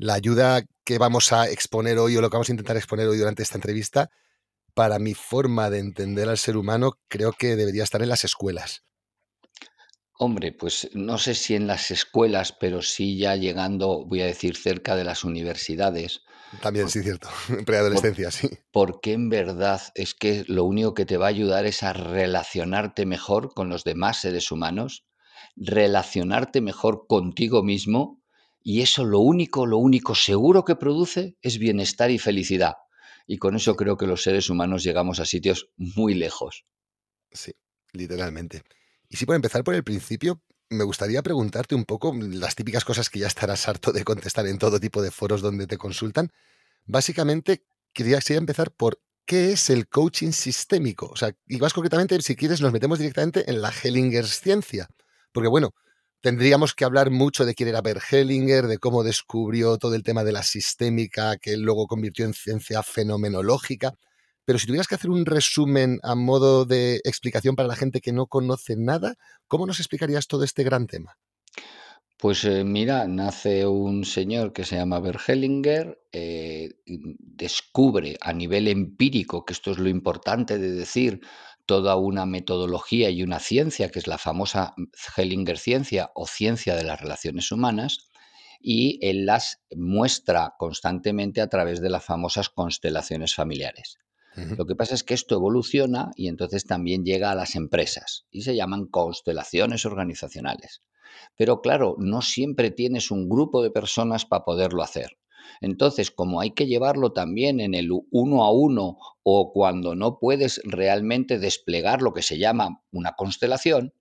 la 0.00 0.14
ayuda 0.14 0.62
que 0.84 0.98
vamos 0.98 1.32
a 1.32 1.48
exponer 1.48 1.98
hoy 1.98 2.16
o 2.16 2.20
lo 2.20 2.30
que 2.30 2.36
vamos 2.36 2.48
a 2.48 2.52
intentar 2.52 2.76
exponer 2.76 3.06
hoy 3.06 3.18
durante 3.18 3.42
esta 3.42 3.58
entrevista, 3.58 4.10
para 4.74 4.98
mi 4.98 5.14
forma 5.14 5.68
de 5.68 5.78
entender 5.78 6.28
al 6.28 6.38
ser 6.38 6.56
humano, 6.56 6.92
creo 7.08 7.32
que 7.32 7.54
debería 7.54 7.84
estar 7.84 8.02
en 8.02 8.08
las 8.08 8.24
escuelas. 8.24 8.82
Hombre, 10.18 10.52
pues 10.52 10.88
no 10.94 11.18
sé 11.18 11.34
si 11.34 11.54
en 11.54 11.66
las 11.66 11.90
escuelas, 11.90 12.54
pero 12.58 12.82
sí 12.82 13.18
ya 13.18 13.36
llegando, 13.36 14.06
voy 14.06 14.22
a 14.22 14.26
decir, 14.26 14.56
cerca 14.56 14.96
de 14.96 15.04
las 15.04 15.24
universidades. 15.24 16.22
También, 16.62 16.88
sí, 16.88 17.02
cierto. 17.02 17.28
Preadolescencia, 17.66 18.30
sí. 18.30 18.48
Porque 18.70 19.12
en 19.12 19.28
verdad 19.28 19.82
es 19.94 20.14
que 20.14 20.44
lo 20.46 20.64
único 20.64 20.94
que 20.94 21.06
te 21.06 21.16
va 21.16 21.26
a 21.26 21.30
ayudar 21.30 21.66
es 21.66 21.82
a 21.82 21.92
relacionarte 21.92 23.06
mejor 23.06 23.52
con 23.54 23.68
los 23.68 23.84
demás 23.84 24.20
seres 24.20 24.50
humanos, 24.50 25.04
relacionarte 25.56 26.60
mejor 26.60 27.06
contigo 27.06 27.62
mismo 27.62 28.19
y 28.62 28.82
eso 28.82 29.04
lo 29.04 29.20
único, 29.20 29.66
lo 29.66 29.78
único 29.78 30.14
seguro 30.14 30.64
que 30.64 30.76
produce 30.76 31.36
es 31.42 31.58
bienestar 31.58 32.10
y 32.10 32.18
felicidad. 32.18 32.74
Y 33.26 33.38
con 33.38 33.56
eso 33.56 33.76
creo 33.76 33.96
que 33.96 34.06
los 34.06 34.22
seres 34.22 34.50
humanos 34.50 34.82
llegamos 34.82 35.20
a 35.20 35.24
sitios 35.24 35.70
muy 35.76 36.14
lejos. 36.14 36.64
Sí, 37.30 37.52
literalmente. 37.92 38.62
Y 39.08 39.16
si 39.16 39.26
por 39.26 39.36
empezar 39.36 39.64
por 39.64 39.74
el 39.74 39.84
principio, 39.84 40.42
me 40.68 40.84
gustaría 40.84 41.22
preguntarte 41.22 41.74
un 41.74 41.84
poco 41.84 42.14
las 42.14 42.54
típicas 42.54 42.84
cosas 42.84 43.10
que 43.10 43.18
ya 43.18 43.26
estarás 43.26 43.68
harto 43.68 43.92
de 43.92 44.04
contestar 44.04 44.46
en 44.46 44.58
todo 44.58 44.78
tipo 44.78 45.02
de 45.02 45.10
foros 45.10 45.42
donde 45.42 45.66
te 45.66 45.78
consultan. 45.78 46.30
Básicamente, 46.86 47.64
quería 47.92 48.20
empezar 48.28 48.70
por 48.72 49.00
qué 49.24 49.52
es 49.52 49.70
el 49.70 49.88
coaching 49.88 50.32
sistémico. 50.32 51.06
O 51.06 51.16
sea, 51.16 51.32
y 51.46 51.58
más 51.58 51.72
concretamente, 51.72 52.20
si 52.22 52.36
quieres, 52.36 52.60
nos 52.60 52.72
metemos 52.72 52.98
directamente 52.98 53.48
en 53.50 53.62
la 53.62 53.70
Hellinger 53.70 54.26
ciencia. 54.26 54.88
Porque 55.32 55.48
bueno, 55.48 55.74
Tendríamos 56.22 56.74
que 56.74 56.84
hablar 56.84 57.10
mucho 57.10 57.46
de 57.46 57.54
quién 57.54 57.70
era 57.70 57.80
Bert 57.80 58.02
Hellinger, 58.10 58.66
de 58.66 58.76
cómo 58.76 59.02
descubrió 59.02 59.78
todo 59.78 59.94
el 59.94 60.02
tema 60.02 60.22
de 60.22 60.32
la 60.32 60.42
sistémica, 60.42 61.38
que 61.38 61.56
luego 61.56 61.86
convirtió 61.86 62.26
en 62.26 62.34
ciencia 62.34 62.82
fenomenológica. 62.82 63.94
Pero 64.44 64.58
si 64.58 64.66
tuvieras 64.66 64.86
que 64.86 64.96
hacer 64.96 65.08
un 65.08 65.24
resumen 65.24 65.98
a 66.02 66.14
modo 66.14 66.66
de 66.66 67.00
explicación 67.04 67.56
para 67.56 67.68
la 67.68 67.76
gente 67.76 68.02
que 68.02 68.12
no 68.12 68.26
conoce 68.26 68.76
nada, 68.76 69.14
¿cómo 69.48 69.64
nos 69.64 69.80
explicarías 69.80 70.26
todo 70.26 70.44
este 70.44 70.62
gran 70.62 70.86
tema? 70.86 71.16
Pues 72.18 72.44
eh, 72.44 72.64
mira, 72.64 73.06
nace 73.08 73.66
un 73.66 74.04
señor 74.04 74.52
que 74.52 74.64
se 74.64 74.76
llama 74.76 75.00
Bert 75.00 75.20
Hellinger, 75.26 76.02
eh, 76.12 76.74
descubre 76.84 78.18
a 78.20 78.34
nivel 78.34 78.68
empírico, 78.68 79.46
que 79.46 79.54
esto 79.54 79.70
es 79.70 79.78
lo 79.78 79.88
importante 79.88 80.58
de 80.58 80.70
decir, 80.72 81.22
toda 81.70 81.94
una 81.94 82.26
metodología 82.26 83.10
y 83.10 83.22
una 83.22 83.38
ciencia, 83.38 83.90
que 83.92 84.00
es 84.00 84.08
la 84.08 84.18
famosa 84.18 84.74
Hellinger 85.16 85.56
ciencia 85.56 86.10
o 86.16 86.26
ciencia 86.26 86.74
de 86.74 86.82
las 86.82 87.00
relaciones 87.00 87.52
humanas, 87.52 88.08
y 88.60 88.98
él 89.08 89.24
las 89.24 89.62
muestra 89.76 90.54
constantemente 90.58 91.40
a 91.40 91.46
través 91.46 91.80
de 91.80 91.88
las 91.88 92.04
famosas 92.04 92.48
constelaciones 92.48 93.36
familiares. 93.36 93.98
Lo 94.34 94.66
que 94.66 94.74
pasa 94.74 94.96
es 94.96 95.04
que 95.04 95.14
esto 95.14 95.36
evoluciona 95.36 96.10
y 96.16 96.26
entonces 96.26 96.64
también 96.64 97.04
llega 97.04 97.30
a 97.30 97.36
las 97.36 97.54
empresas 97.54 98.26
y 98.32 98.42
se 98.42 98.56
llaman 98.56 98.86
constelaciones 98.86 99.86
organizacionales. 99.86 100.80
Pero 101.36 101.60
claro, 101.60 101.94
no 101.98 102.20
siempre 102.20 102.72
tienes 102.72 103.12
un 103.12 103.28
grupo 103.28 103.62
de 103.62 103.70
personas 103.70 104.26
para 104.26 104.44
poderlo 104.44 104.82
hacer. 104.82 105.19
Entonces, 105.60 106.10
como 106.10 106.40
hay 106.40 106.52
que 106.52 106.66
llevarlo 106.66 107.12
también 107.12 107.60
en 107.60 107.74
el 107.74 107.90
uno 108.10 108.44
a 108.44 108.52
uno 108.52 108.98
o 109.22 109.52
cuando 109.52 109.94
no 109.94 110.18
puedes 110.18 110.60
realmente 110.64 111.38
desplegar 111.38 112.02
lo 112.02 112.12
que 112.12 112.22
se 112.22 112.38
llama 112.38 112.82
una 112.92 113.12
constelación, 113.12 113.92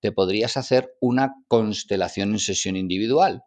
te 0.00 0.12
podrías 0.12 0.56
hacer 0.56 0.94
una 1.00 1.34
constelación 1.48 2.32
en 2.32 2.38
sesión 2.38 2.76
individual. 2.76 3.42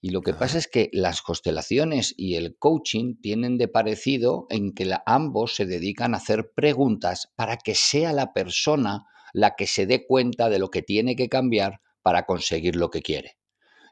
Y 0.00 0.10
lo 0.10 0.20
que 0.20 0.34
pasa 0.34 0.58
es 0.58 0.68
que 0.68 0.90
las 0.92 1.22
constelaciones 1.22 2.14
y 2.16 2.34
el 2.34 2.56
coaching 2.58 3.16
tienen 3.20 3.58
de 3.58 3.68
parecido 3.68 4.46
en 4.50 4.72
que 4.74 4.92
ambos 5.06 5.54
se 5.54 5.66
dedican 5.66 6.14
a 6.14 6.18
hacer 6.18 6.52
preguntas 6.54 7.32
para 7.36 7.56
que 7.56 7.74
sea 7.74 8.12
la 8.12 8.32
persona 8.32 9.06
la 9.32 9.54
que 9.56 9.66
se 9.66 9.86
dé 9.86 10.06
cuenta 10.06 10.50
de 10.50 10.58
lo 10.58 10.70
que 10.70 10.82
tiene 10.82 11.16
que 11.16 11.28
cambiar 11.28 11.80
para 12.02 12.26
conseguir 12.26 12.76
lo 12.76 12.90
que 12.90 13.02
quiere. 13.02 13.38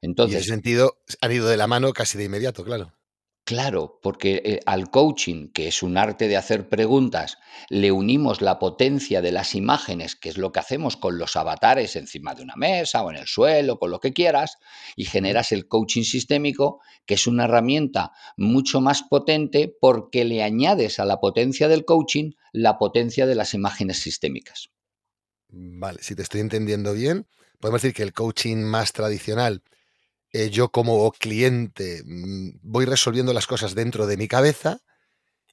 Entonces, 0.02 0.32
y 0.32 0.36
en 0.36 0.40
ese 0.40 0.50
sentido 0.50 0.98
han 1.20 1.32
ido 1.32 1.48
de 1.48 1.56
la 1.56 1.66
mano 1.66 1.92
casi 1.92 2.18
de 2.18 2.24
inmediato, 2.24 2.64
claro. 2.64 2.92
Claro, 3.50 3.98
porque 4.00 4.42
eh, 4.44 4.60
al 4.64 4.90
coaching, 4.90 5.48
que 5.48 5.66
es 5.66 5.82
un 5.82 5.96
arte 5.96 6.28
de 6.28 6.36
hacer 6.36 6.68
preguntas, 6.68 7.38
le 7.68 7.90
unimos 7.90 8.42
la 8.42 8.60
potencia 8.60 9.22
de 9.22 9.32
las 9.32 9.56
imágenes, 9.56 10.14
que 10.14 10.28
es 10.28 10.38
lo 10.38 10.52
que 10.52 10.60
hacemos 10.60 10.96
con 10.96 11.18
los 11.18 11.34
avatares 11.34 11.96
encima 11.96 12.34
de 12.34 12.44
una 12.44 12.54
mesa 12.54 13.02
o 13.02 13.10
en 13.10 13.16
el 13.16 13.26
suelo, 13.26 13.80
con 13.80 13.90
lo 13.90 13.98
que 13.98 14.12
quieras, 14.12 14.58
y 14.94 15.04
generas 15.04 15.50
el 15.50 15.66
coaching 15.66 16.04
sistémico, 16.04 16.80
que 17.06 17.14
es 17.14 17.26
una 17.26 17.44
herramienta 17.44 18.12
mucho 18.36 18.80
más 18.80 19.02
potente 19.02 19.74
porque 19.80 20.24
le 20.24 20.44
añades 20.44 21.00
a 21.00 21.04
la 21.04 21.18
potencia 21.18 21.66
del 21.66 21.84
coaching 21.84 22.32
la 22.52 22.78
potencia 22.78 23.26
de 23.26 23.34
las 23.34 23.52
imágenes 23.54 23.98
sistémicas. 23.98 24.70
Vale, 25.48 26.00
si 26.02 26.14
te 26.14 26.22
estoy 26.22 26.40
entendiendo 26.40 26.92
bien, 26.92 27.26
podemos 27.58 27.82
decir 27.82 27.96
que 27.96 28.04
el 28.04 28.12
coaching 28.12 28.58
más 28.58 28.92
tradicional 28.92 29.64
eh, 30.32 30.50
yo 30.50 30.70
como 30.70 31.10
cliente 31.12 32.02
mm, 32.04 32.58
voy 32.62 32.84
resolviendo 32.84 33.32
las 33.32 33.46
cosas 33.46 33.74
dentro 33.74 34.06
de 34.06 34.16
mi 34.16 34.28
cabeza 34.28 34.80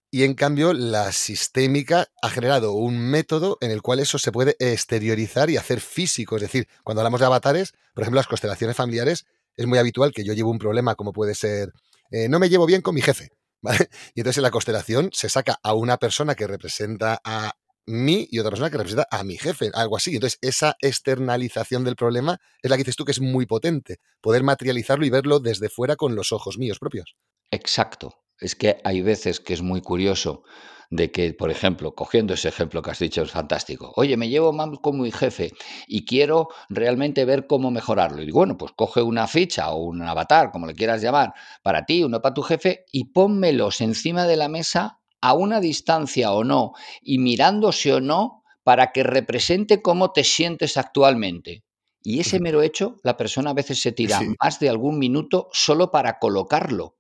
y 0.10 0.24
en 0.24 0.36
cambio 0.36 0.74
la 0.74 1.12
sistémica 1.12 2.08
ha 2.22 2.30
generado 2.30 2.74
un 2.74 2.98
método 2.98 3.58
en 3.60 3.72
el 3.72 3.82
cual 3.82 4.00
eso 4.00 4.18
se 4.18 4.32
puede 4.32 4.56
exteriorizar 4.60 5.50
y 5.50 5.58
hacer 5.58 5.82
físico. 5.82 6.38
Es 6.38 6.44
decir, 6.44 6.68
cuando 6.84 7.02
hablamos 7.02 7.20
de 7.20 7.26
avatares, 7.26 7.74
por 7.94 8.04
ejemplo, 8.04 8.20
las 8.20 8.28
constelaciones 8.28 8.78
familiares, 8.78 9.26
es 9.58 9.68
muy 9.68 9.80
habitual 9.80 10.14
que 10.14 10.24
yo 10.24 10.34
llevo 10.34 10.52
un 10.52 10.60
problema 10.60 10.96
como 10.96 11.12
puede 11.12 11.36
ser, 11.36 11.74
eh, 12.12 12.30
no 12.30 12.40
me 12.40 12.50
llevo 12.50 12.66
bien 12.66 12.82
con 12.82 12.96
mi 12.96 13.02
jefe. 13.02 13.32
Y 14.16 14.22
entonces 14.22 14.38
en 14.38 14.44
la 14.44 14.52
constelación 14.52 15.10
se 15.12 15.30
saca 15.30 15.60
a 15.62 15.74
una 15.74 15.98
persona 15.98 16.36
que 16.36 16.48
representa 16.48 17.20
a 17.24 17.54
mí 17.88 18.28
y 18.30 18.40
otra 18.40 18.52
persona 18.52 18.70
que 18.70 18.78
representa 18.78 19.08
a 19.10 19.24
mi 19.24 19.38
jefe, 19.38 19.72
algo 19.74 19.98
así. 19.98 20.14
Entonces, 20.14 20.38
esa 20.42 20.76
externalización 20.82 21.84
del 21.84 21.96
problema 21.96 22.40
es 22.62 22.70
la 22.70 22.78
que 22.78 22.84
dices 22.84 22.96
tú 22.96 23.06
que 23.06 23.14
es 23.14 23.22
muy 23.22 23.46
potente, 23.46 24.00
poder 24.22 24.44
materializarlo 24.44 25.06
y 25.06 25.10
verlo 25.10 25.40
desde 25.40 25.70
fuera 25.70 25.96
con 25.96 26.16
los 26.16 26.32
ojos 26.32 26.58
míos 26.58 26.80
propios. 26.80 27.16
Exacto. 27.52 28.14
Es 28.40 28.56
que 28.56 28.78
hay 28.84 29.02
veces 29.02 29.40
que 29.40 29.54
es 29.54 29.62
muy 29.62 29.82
curioso 29.82 30.44
de 30.90 31.12
que, 31.12 31.34
por 31.34 31.52
ejemplo, 31.52 31.96
cogiendo 31.96 32.34
ese 32.34 32.50
ejemplo 32.50 32.82
que 32.82 32.92
has 32.92 33.00
dicho, 33.00 33.22
es 33.22 33.32
fantástico. 33.32 33.92
Oye, 33.96 34.16
me 34.16 34.30
llevo 34.30 34.54
mal 34.54 34.80
con 34.82 35.00
mi 35.00 35.12
jefe 35.12 35.52
y 35.88 36.06
quiero 36.06 36.50
realmente 36.70 37.26
ver 37.26 37.48
cómo 37.48 37.72
mejorarlo. 37.72 38.22
Y 38.22 38.32
bueno, 38.32 38.58
pues 38.58 38.72
coge 38.76 39.02
una 39.02 39.28
ficha 39.28 39.72
o 39.72 39.84
un 39.84 40.02
avatar, 40.02 40.52
como 40.52 40.68
le 40.68 40.76
quieras 40.76 41.02
llamar, 41.02 41.34
para 41.64 41.86
ti, 41.86 42.04
uno 42.04 42.22
para 42.22 42.34
tu 42.34 42.42
jefe, 42.42 42.86
y 42.92 43.06
pónmelos 43.06 43.82
encima 43.82 44.26
de 44.26 44.38
la 44.38 44.48
mesa 44.50 45.00
a 45.22 45.34
una 45.34 45.60
distancia 45.60 46.32
o 46.34 46.44
no 46.44 46.74
y 47.02 47.20
mirándose 47.20 47.94
o 47.94 48.02
no 48.02 48.44
para 48.64 48.92
que 48.92 49.04
represente 49.04 49.82
cómo 49.82 50.12
te 50.12 50.24
sientes 50.24 50.78
actualmente. 50.78 51.64
Y 52.04 52.20
ese 52.20 52.40
mero 52.40 52.62
hecho, 52.62 52.98
la 53.04 53.18
persona 53.18 53.52
a 53.52 53.54
veces 53.54 53.82
se 53.82 53.92
tira 53.92 54.22
más 54.42 54.60
de 54.60 54.70
algún 54.70 55.00
minuto 55.00 55.50
solo 55.52 55.92
para 55.92 56.20
colocarlo, 56.20 56.96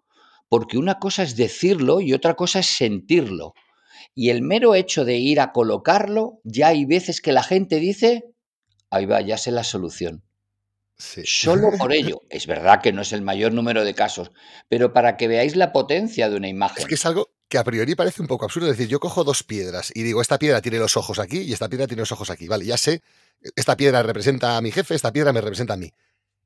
porque 0.50 0.78
una 0.78 1.00
cosa 1.00 1.24
es 1.24 1.36
decirlo 1.36 2.02
y 2.02 2.14
otra 2.14 2.36
cosa 2.36 2.60
es 2.60 2.68
sentirlo. 2.68 3.54
Y 4.16 4.30
el 4.30 4.42
mero 4.42 4.76
hecho 4.76 5.06
de 5.06 5.18
ir 5.18 5.40
a 5.40 5.52
colocarlo, 5.52 6.40
ya 6.44 6.70
hay 6.70 6.86
veces 6.86 7.22
que 7.22 7.32
la 7.32 7.44
gente 7.44 7.80
dice, 7.80 8.24
ahí 8.90 9.06
va, 9.06 9.22
ya 9.22 9.38
sé 9.38 9.52
la 9.52 9.64
solución. 9.64 10.24
Solo 10.98 11.70
por 11.78 11.94
ello. 11.94 12.22
Es 12.30 12.48
verdad 12.48 12.82
que 12.82 12.92
no 12.92 13.02
es 13.02 13.14
el 13.14 13.22
mayor 13.22 13.54
número 13.54 13.84
de 13.86 13.94
casos, 13.94 14.32
pero 14.68 14.94
para 14.94 15.16
que 15.18 15.28
veáis 15.28 15.56
la 15.56 15.72
potencia 15.72 16.30
de 16.30 16.36
una 16.36 16.48
imagen. 16.48 16.80
Es 16.80 16.86
que 16.86 16.96
es 16.96 17.06
algo 17.06 17.30
que 17.50 17.58
a 17.58 17.64
priori 17.64 17.96
parece 17.96 18.22
un 18.22 18.28
poco 18.28 18.46
absurdo. 18.46 18.68
Decir, 18.68 18.88
yo 18.88 19.00
cojo 19.00 19.24
dos 19.24 19.44
piedras 19.44 19.92
y 19.94 20.04
digo, 20.04 20.22
esta 20.22 20.38
piedra 20.40 20.62
tiene 20.62 20.80
los 20.80 20.98
ojos 20.98 21.20
aquí 21.20 21.40
y 21.40 21.54
esta 21.54 21.70
piedra 21.70 21.88
tiene 21.88 22.02
los 22.02 22.12
ojos 22.12 22.30
aquí. 22.30 22.48
Vale, 22.48 22.66
ya 22.66 22.78
sé, 22.78 23.02
esta 23.56 23.78
piedra 23.78 24.04
representa 24.04 24.58
a 24.58 24.62
mi 24.62 24.72
jefe, 24.72 24.96
esta 24.96 25.12
piedra 25.12 25.34
me 25.34 25.42
representa 25.42 25.74
a 25.74 25.78
mí. 25.78 25.92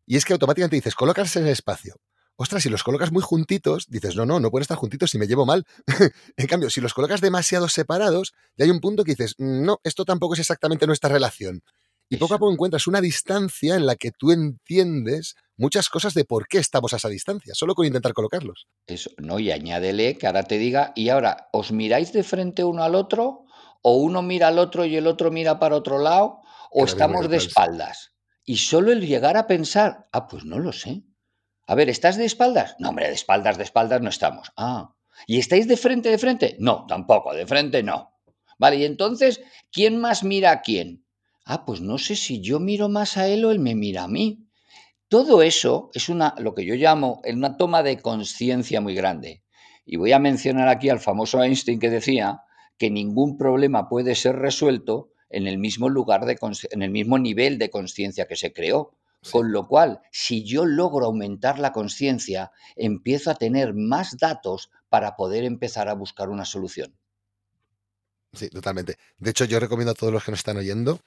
Y 0.05 0.17
es 0.17 0.25
que 0.25 0.34
automáticamente 0.34 0.75
dices, 0.75 0.96
colócase 0.96 1.39
en 1.39 1.46
el 1.46 1.51
espacio. 1.51 1.96
Ostras, 2.36 2.63
si 2.63 2.70
los 2.70 2.84
colocas 2.84 3.12
muy 3.12 3.22
juntitos, 3.22 3.88
dices, 3.88 4.15
no, 4.15 4.25
no, 4.25 4.39
no 4.39 4.50
pueden 4.50 4.63
estar 4.63 4.77
juntitos 4.77 5.12
si 5.12 5.17
me 5.17 5.27
llevo 5.27 5.46
mal. 5.46 5.65
en 6.38 6.48
cambio, 6.48 6.70
si 6.70 6.81
los 6.81 6.93
colocas 6.93 7.22
demasiado 7.22 7.67
separados, 7.67 8.34
ya 8.58 8.65
hay 8.65 8.72
un 8.72 8.79
punto 8.79 9.03
que 9.03 9.12
dices, 9.12 9.36
no, 9.38 9.79
esto 9.84 10.05
tampoco 10.05 10.34
es 10.34 10.39
exactamente 10.39 10.88
nuestra 10.88 11.10
relación. 11.10 11.62
Y 12.12 12.18
poco 12.18 12.34
a 12.34 12.39
poco 12.39 12.51
encuentras 12.51 12.88
una 12.88 13.00
distancia 13.00 13.74
en 13.77 13.86
la 13.86 13.96
que 13.96 14.12
tú 14.12 14.34
entiendes 14.34 15.36
muchas 15.56 15.88
cosas 15.88 16.13
de 16.13 16.25
por 16.25 16.46
qué 16.50 16.58
estamos 16.58 16.91
a 16.91 16.98
esa 16.98 17.08
distancia, 17.08 17.53
solo 17.56 17.74
con 17.74 17.86
intentar 17.86 18.12
colocarlos. 18.12 18.68
Eso, 18.86 19.12
no, 19.18 19.39
y 19.39 19.50
añádele 19.50 20.18
que 20.18 20.27
ahora 20.27 20.44
te 20.44 20.58
diga, 20.58 20.91
y 20.94 21.08
ahora, 21.08 21.48
¿os 21.53 21.72
miráis 21.72 22.12
de 22.12 22.24
frente 22.24 22.65
uno 22.65 22.84
al 22.84 22.96
otro? 22.96 23.46
¿O 23.82 23.96
uno 23.96 24.22
mira 24.24 24.50
al 24.50 24.60
otro 24.60 24.84
y 24.84 24.98
el 24.98 25.08
otro 25.08 25.32
mira 25.32 25.58
para 25.58 25.77
otro 25.77 26.00
lado? 26.00 26.41
¿O 26.70 26.84
estamos 26.84 27.30
de 27.30 27.38
espaldas? 27.38 28.12
Y 28.44 28.58
solo 28.58 28.91
el 28.91 29.08
llegar 29.08 29.38
a 29.38 29.48
pensar, 29.48 30.10
ah, 30.12 30.27
pues 30.27 30.44
no 30.44 30.60
lo 30.60 30.74
sé. 30.74 31.03
A 31.65 31.75
ver, 31.75 31.88
¿estás 31.88 32.18
de 32.18 32.25
espaldas? 32.25 32.75
No, 32.77 32.89
hombre, 32.89 33.08
de 33.08 33.13
espaldas, 33.13 33.58
de 33.58 33.63
espaldas 33.63 34.01
no 34.01 34.10
estamos. 34.10 34.51
Ah, 34.58 34.96
¿y 35.27 35.39
estáis 35.39 35.65
de 35.65 35.77
frente, 35.77 36.10
de 36.10 36.18
frente? 36.18 36.58
No, 36.60 36.86
tampoco, 36.89 37.34
de 37.34 37.48
frente 37.48 37.84
no. 37.84 38.20
Vale, 38.60 38.75
y 38.75 38.84
entonces, 38.84 39.39
¿quién 39.72 39.98
más 39.98 40.25
mira 40.25 40.51
a 40.51 40.62
quién? 40.62 41.06
Ah, 41.44 41.66
pues 41.66 41.82
no 41.82 41.98
sé 41.98 42.16
si 42.16 42.42
yo 42.42 42.60
miro 42.60 42.90
más 42.90 43.18
a 43.18 43.28
él 43.28 43.46
o 43.46 43.52
él 43.52 43.60
me 43.60 43.76
mira 43.76 44.04
a 44.04 44.08
mí. 44.08 44.48
Todo 45.08 45.42
eso 45.42 45.90
es 45.94 46.08
una, 46.08 46.36
lo 46.38 46.54
que 46.54 46.66
yo 46.66 46.76
llamo 46.76 47.22
una 47.26 47.58
toma 47.58 47.84
de 47.84 48.00
conciencia 48.00 48.80
muy 48.80 48.96
grande. 48.96 49.44
Y 49.86 49.98
voy 49.98 50.14
a 50.14 50.20
mencionar 50.20 50.70
aquí 50.70 50.90
al 50.90 51.00
famoso 51.00 51.44
Einstein 51.44 51.80
que 51.80 51.90
decía 51.90 52.42
que 52.78 52.90
ningún 52.90 53.38
problema 53.38 53.90
puede 53.90 54.16
ser 54.16 54.38
resuelto 54.38 55.12
en 55.30 55.48
el 55.48 55.58
mismo 55.58 55.90
lugar, 55.90 56.26
de, 56.26 56.38
en 56.72 56.82
el 56.82 56.92
mismo 56.92 57.18
nivel 57.18 57.58
de 57.58 57.70
conciencia 57.70 58.28
que 58.28 58.36
se 58.36 58.54
creó. 58.54 58.96
Con 59.32 59.52
lo 59.52 59.68
cual, 59.68 60.02
si 60.12 60.44
yo 60.44 60.66
logro 60.66 61.06
aumentar 61.06 61.60
la 61.60 61.74
conciencia, 61.74 62.52
empiezo 62.76 63.30
a 63.30 63.36
tener 63.36 63.74
más 63.76 64.18
datos 64.18 64.72
para 64.90 65.16
poder 65.16 65.44
empezar 65.44 65.90
a 65.90 65.94
buscar 65.94 66.30
una 66.30 66.44
solución. 66.44 66.98
Sí, 68.34 68.50
totalmente. 68.50 68.98
De 69.18 69.30
hecho, 69.30 69.46
yo 69.46 69.60
recomiendo 69.60 69.92
a 69.92 69.96
todos 69.96 70.12
los 70.12 70.24
que 70.24 70.32
nos 70.32 70.40
están 70.40 70.58
oyendo 70.58 71.02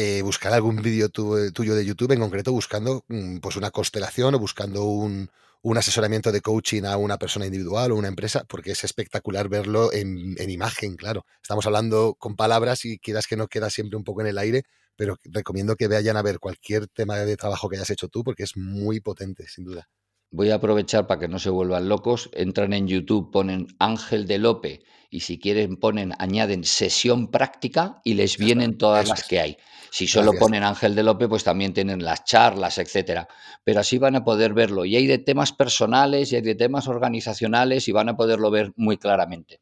eh, 0.00 0.22
buscar 0.22 0.52
algún 0.52 0.76
vídeo 0.76 1.06
eh, 1.06 1.50
tuyo 1.50 1.74
de 1.74 1.84
YouTube, 1.84 2.12
en 2.12 2.20
concreto 2.20 2.52
buscando 2.52 3.04
mm, 3.08 3.38
pues 3.38 3.56
una 3.56 3.72
constelación 3.72 4.32
o 4.36 4.38
buscando 4.38 4.84
un, 4.84 5.28
asesoramiento 5.76 6.30
de 6.30 6.40
coaching 6.40 6.84
a 6.84 6.96
una 6.96 7.18
persona 7.18 7.46
individual 7.46 7.90
o 7.90 7.96
una 7.96 8.06
empresa, 8.06 8.44
porque 8.48 8.70
es 8.70 8.84
espectacular 8.84 9.48
verlo 9.48 9.92
en, 9.92 10.36
imagen, 10.48 10.94
claro. 10.94 11.26
Estamos 11.42 11.66
hablando 11.66 12.14
con 12.16 12.36
palabras 12.36 12.84
y 12.84 13.00
quieras 13.00 13.26
que 13.26 13.36
no 13.36 13.48
queda 13.48 13.70
siempre 13.70 13.96
un 13.96 14.04
poco 14.04 14.20
en 14.20 14.28
el 14.28 14.38
aire, 14.38 14.62
pero 14.94 15.16
recomiendo 15.24 15.74
que 15.74 15.88
vayan 15.88 16.16
a 16.16 16.22
ver 16.22 16.38
cualquier 16.38 16.86
tema 16.86 17.16
de 17.16 17.36
trabajo 17.36 17.68
que 17.68 17.76
hayas 17.76 17.90
hecho 17.90 18.06
tú, 18.06 18.22
porque 18.22 18.44
es 18.44 18.56
muy 18.56 19.00
potente, 19.00 19.48
sin 19.48 19.64
duda. 19.64 19.88
Voy 20.30 20.50
a 20.50 20.56
aprovechar 20.56 21.08
para 21.08 21.22
que 21.22 21.28
no 21.28 21.40
se 21.40 21.50
vuelvan 21.50 21.88
locos. 21.88 22.30
Entran 22.34 22.72
en 22.72 22.86
YouTube, 22.86 23.32
ponen 23.32 23.66
Ángel 23.80 24.28
de 24.28 24.38
Lope 24.38 24.84
y 25.10 25.20
si 25.20 25.40
quieren 25.40 25.76
ponen, 25.76 26.12
añaden 26.18 26.62
sesión 26.62 27.32
práctica 27.32 28.00
y 28.04 28.14
les 28.14 28.38
vienen 28.38 28.78
todas 28.78 29.08
las 29.08 29.26
que 29.26 29.40
hay. 29.40 29.56
Si 29.90 30.06
solo 30.06 30.32
ponen 30.32 30.62
Ángel 30.62 30.94
de 30.94 31.02
Lope, 31.02 31.28
pues 31.28 31.44
también 31.44 31.72
tienen 31.72 32.04
las 32.04 32.24
charlas, 32.24 32.78
etcétera. 32.78 33.28
Pero 33.64 33.80
así 33.80 33.98
van 33.98 34.16
a 34.16 34.24
poder 34.24 34.52
verlo. 34.54 34.84
Y 34.84 34.96
hay 34.96 35.06
de 35.06 35.18
temas 35.18 35.52
personales 35.52 36.32
y 36.32 36.36
hay 36.36 36.42
de 36.42 36.54
temas 36.54 36.88
organizacionales 36.88 37.88
y 37.88 37.92
van 37.92 38.08
a 38.08 38.16
poderlo 38.16 38.50
ver 38.50 38.72
muy 38.76 38.98
claramente. 38.98 39.60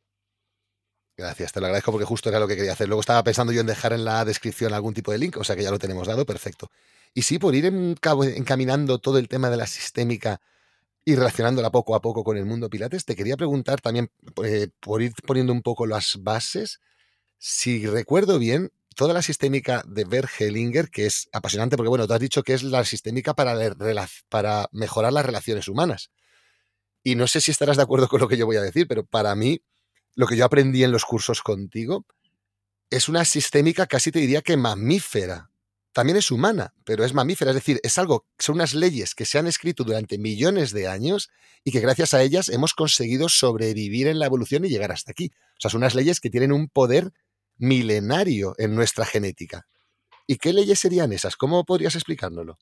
Gracias, 1.16 1.52
te 1.52 1.60
lo 1.60 1.66
agradezco 1.66 1.92
porque 1.92 2.04
justo 2.04 2.28
era 2.28 2.38
lo 2.38 2.46
que 2.46 2.56
quería 2.56 2.72
hacer. 2.72 2.88
Luego 2.88 3.00
estaba 3.00 3.24
pensando 3.24 3.52
yo 3.52 3.62
en 3.62 3.66
dejar 3.66 3.94
en 3.94 4.04
la 4.04 4.24
descripción 4.24 4.74
algún 4.74 4.92
tipo 4.92 5.12
de 5.12 5.18
link, 5.18 5.38
o 5.38 5.44
sea 5.44 5.56
que 5.56 5.62
ya 5.62 5.70
lo 5.70 5.78
tenemos 5.78 6.06
dado, 6.06 6.26
perfecto. 6.26 6.70
Y 7.14 7.22
sí, 7.22 7.38
por 7.38 7.54
ir 7.54 7.64
encaminando 7.64 8.98
todo 8.98 9.16
el 9.16 9.26
tema 9.26 9.48
de 9.48 9.56
la 9.56 9.66
sistémica 9.66 10.42
y 11.02 11.14
relacionándola 11.14 11.70
poco 11.70 11.94
a 11.94 12.02
poco 12.02 12.22
con 12.22 12.36
el 12.36 12.44
mundo 12.44 12.68
Pilates, 12.68 13.06
te 13.06 13.16
quería 13.16 13.38
preguntar 13.38 13.80
también, 13.80 14.10
eh, 14.44 14.68
por 14.80 15.00
ir 15.00 15.12
poniendo 15.26 15.54
un 15.54 15.62
poco 15.62 15.86
las 15.86 16.18
bases, 16.20 16.80
si 17.38 17.86
recuerdo 17.86 18.38
bien, 18.38 18.70
toda 18.96 19.12
la 19.14 19.22
sistémica 19.22 19.84
de 19.86 20.04
Bert 20.04 20.30
Hellinger, 20.38 20.90
que 20.90 21.06
es 21.06 21.28
apasionante 21.32 21.76
porque, 21.76 21.90
bueno, 21.90 22.06
tú 22.08 22.14
has 22.14 22.20
dicho 22.20 22.42
que 22.42 22.54
es 22.54 22.62
la 22.62 22.84
sistémica 22.84 23.34
para, 23.34 23.54
para 24.28 24.68
mejorar 24.72 25.12
las 25.12 25.24
relaciones 25.24 25.68
humanas. 25.68 26.10
Y 27.04 27.14
no 27.14 27.28
sé 27.28 27.40
si 27.40 27.50
estarás 27.50 27.76
de 27.76 27.84
acuerdo 27.84 28.08
con 28.08 28.20
lo 28.20 28.26
que 28.26 28.38
yo 28.38 28.46
voy 28.46 28.56
a 28.56 28.62
decir, 28.62 28.88
pero 28.88 29.04
para 29.04 29.34
mí, 29.36 29.60
lo 30.14 30.26
que 30.26 30.36
yo 30.36 30.46
aprendí 30.46 30.82
en 30.82 30.92
los 30.92 31.04
cursos 31.04 31.42
contigo, 31.42 32.06
es 32.90 33.08
una 33.08 33.24
sistémica 33.24 33.86
casi 33.86 34.10
te 34.10 34.18
diría 34.18 34.40
que 34.40 34.56
mamífera. 34.56 35.50
También 35.92 36.16
es 36.16 36.30
humana, 36.30 36.74
pero 36.84 37.04
es 37.04 37.12
mamífera. 37.12 37.50
Es 37.50 37.56
decir, 37.56 37.80
es 37.82 37.98
algo, 37.98 38.26
son 38.38 38.56
unas 38.56 38.74
leyes 38.74 39.14
que 39.14 39.26
se 39.26 39.38
han 39.38 39.46
escrito 39.46 39.84
durante 39.84 40.18
millones 40.18 40.72
de 40.72 40.88
años 40.88 41.28
y 41.64 41.70
que 41.70 41.80
gracias 41.80 42.14
a 42.14 42.22
ellas 42.22 42.48
hemos 42.48 42.72
conseguido 42.74 43.28
sobrevivir 43.28 44.06
en 44.06 44.18
la 44.18 44.26
evolución 44.26 44.64
y 44.64 44.68
llegar 44.68 44.90
hasta 44.90 45.10
aquí. 45.10 45.32
O 45.34 45.60
sea, 45.60 45.70
son 45.70 45.78
unas 45.78 45.94
leyes 45.94 46.18
que 46.20 46.30
tienen 46.30 46.52
un 46.52 46.68
poder 46.68 47.12
milenario 47.58 48.54
en 48.58 48.74
nuestra 48.74 49.04
genética. 49.04 49.66
¿Y 50.26 50.36
qué 50.36 50.52
leyes 50.52 50.78
serían 50.78 51.12
esas? 51.12 51.36
¿Cómo 51.36 51.64
podrías 51.64 51.94
explicárnoslo? 51.94 52.58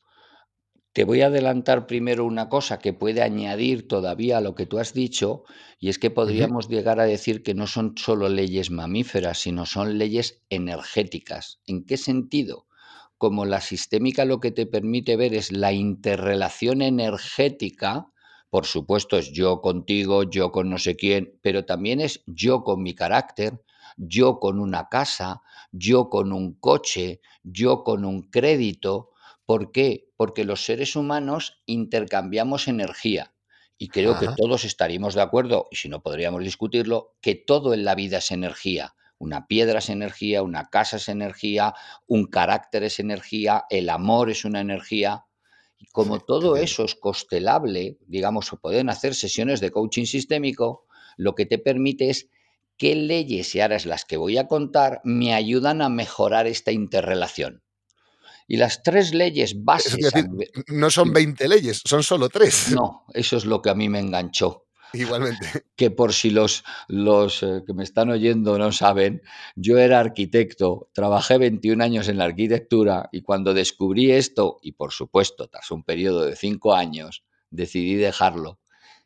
Te 0.92 1.02
voy 1.02 1.22
a 1.22 1.26
adelantar 1.26 1.88
primero 1.88 2.24
una 2.24 2.48
cosa 2.48 2.78
que 2.78 2.92
puede 2.92 3.20
añadir 3.20 3.88
todavía 3.88 4.38
a 4.38 4.40
lo 4.40 4.54
que 4.54 4.64
tú 4.64 4.78
has 4.78 4.94
dicho, 4.94 5.42
y 5.80 5.88
es 5.88 5.98
que 5.98 6.10
podríamos 6.10 6.68
llegar 6.68 7.00
a 7.00 7.04
decir 7.04 7.42
que 7.42 7.52
no 7.52 7.66
son 7.66 7.94
solo 7.96 8.28
leyes 8.28 8.70
mamíferas, 8.70 9.38
sino 9.40 9.66
son 9.66 9.98
leyes 9.98 10.44
energéticas. 10.50 11.58
¿En 11.66 11.84
qué 11.84 11.96
sentido? 11.96 12.68
Como 13.18 13.44
la 13.44 13.60
sistémica 13.60 14.24
lo 14.24 14.38
que 14.38 14.52
te 14.52 14.66
permite 14.66 15.16
ver 15.16 15.34
es 15.34 15.50
la 15.50 15.72
interrelación 15.72 16.80
energética, 16.80 18.06
por 18.48 18.64
supuesto 18.64 19.18
es 19.18 19.32
yo 19.32 19.60
contigo, 19.60 20.22
yo 20.22 20.52
con 20.52 20.70
no 20.70 20.78
sé 20.78 20.94
quién, 20.94 21.36
pero 21.42 21.64
también 21.64 22.00
es 22.00 22.22
yo 22.26 22.62
con 22.62 22.84
mi 22.84 22.94
carácter, 22.94 23.60
yo 23.96 24.38
con 24.40 24.58
una 24.58 24.88
casa, 24.88 25.42
yo 25.72 26.08
con 26.08 26.32
un 26.32 26.54
coche, 26.54 27.20
yo 27.42 27.84
con 27.84 28.04
un 28.04 28.22
crédito. 28.22 29.10
¿Por 29.46 29.72
qué? 29.72 30.10
Porque 30.16 30.44
los 30.44 30.64
seres 30.64 30.96
humanos 30.96 31.62
intercambiamos 31.66 32.68
energía. 32.68 33.34
Y 33.76 33.88
creo 33.88 34.18
que 34.18 34.28
todos 34.36 34.64
estaríamos 34.64 35.14
de 35.14 35.22
acuerdo, 35.22 35.66
y 35.70 35.76
si 35.76 35.88
no 35.88 36.02
podríamos 36.02 36.42
discutirlo, 36.42 37.16
que 37.20 37.34
todo 37.34 37.74
en 37.74 37.84
la 37.84 37.94
vida 37.94 38.18
es 38.18 38.30
energía. 38.30 38.94
Una 39.18 39.46
piedra 39.46 39.80
es 39.80 39.88
energía, 39.88 40.42
una 40.42 40.70
casa 40.70 40.96
es 40.96 41.08
energía, 41.08 41.74
un 42.06 42.26
carácter 42.26 42.84
es 42.84 43.00
energía, 43.00 43.64
el 43.70 43.88
amor 43.90 44.30
es 44.30 44.44
una 44.44 44.60
energía. 44.60 45.24
Y 45.78 45.86
como 45.86 46.20
todo 46.20 46.56
eso 46.56 46.84
es 46.84 46.94
costelable, 46.94 47.98
digamos, 48.06 48.46
se 48.46 48.56
pueden 48.56 48.90
hacer 48.90 49.14
sesiones 49.14 49.60
de 49.60 49.70
coaching 49.70 50.04
sistémico, 50.04 50.86
lo 51.16 51.34
que 51.34 51.46
te 51.46 51.58
permite 51.58 52.10
es 52.10 52.28
qué 52.76 52.94
leyes, 52.94 53.54
y 53.54 53.60
ahora 53.60 53.76
es 53.76 53.86
las 53.86 54.04
que 54.04 54.16
voy 54.16 54.38
a 54.38 54.46
contar, 54.46 55.00
me 55.04 55.34
ayudan 55.34 55.82
a 55.82 55.88
mejorar 55.88 56.46
esta 56.46 56.72
interrelación. 56.72 57.62
Y 58.46 58.56
las 58.56 58.82
tres 58.82 59.14
leyes 59.14 59.64
básicas... 59.64 60.12
no 60.68 60.90
son 60.90 61.12
20 61.12 61.48
leyes, 61.48 61.80
son 61.84 62.02
solo 62.02 62.28
tres. 62.28 62.72
No, 62.72 63.04
eso 63.14 63.36
es 63.36 63.46
lo 63.46 63.62
que 63.62 63.70
a 63.70 63.74
mí 63.74 63.88
me 63.88 64.00
enganchó. 64.00 64.64
Igualmente. 64.94 65.46
Que 65.76 65.90
por 65.90 66.12
si 66.12 66.30
los, 66.30 66.62
los 66.86 67.42
eh, 67.42 67.62
que 67.66 67.74
me 67.74 67.82
están 67.82 68.10
oyendo 68.10 68.56
no 68.58 68.70
saben, 68.70 69.22
yo 69.56 69.78
era 69.78 69.98
arquitecto, 69.98 70.88
trabajé 70.92 71.36
21 71.36 71.82
años 71.82 72.08
en 72.08 72.18
la 72.18 72.24
arquitectura 72.24 73.08
y 73.10 73.22
cuando 73.22 73.54
descubrí 73.54 74.12
esto, 74.12 74.58
y 74.62 74.72
por 74.72 74.92
supuesto, 74.92 75.48
tras 75.48 75.72
un 75.72 75.82
periodo 75.82 76.24
de 76.24 76.36
cinco 76.36 76.74
años, 76.74 77.24
decidí 77.50 77.96
dejarlo. 77.96 78.60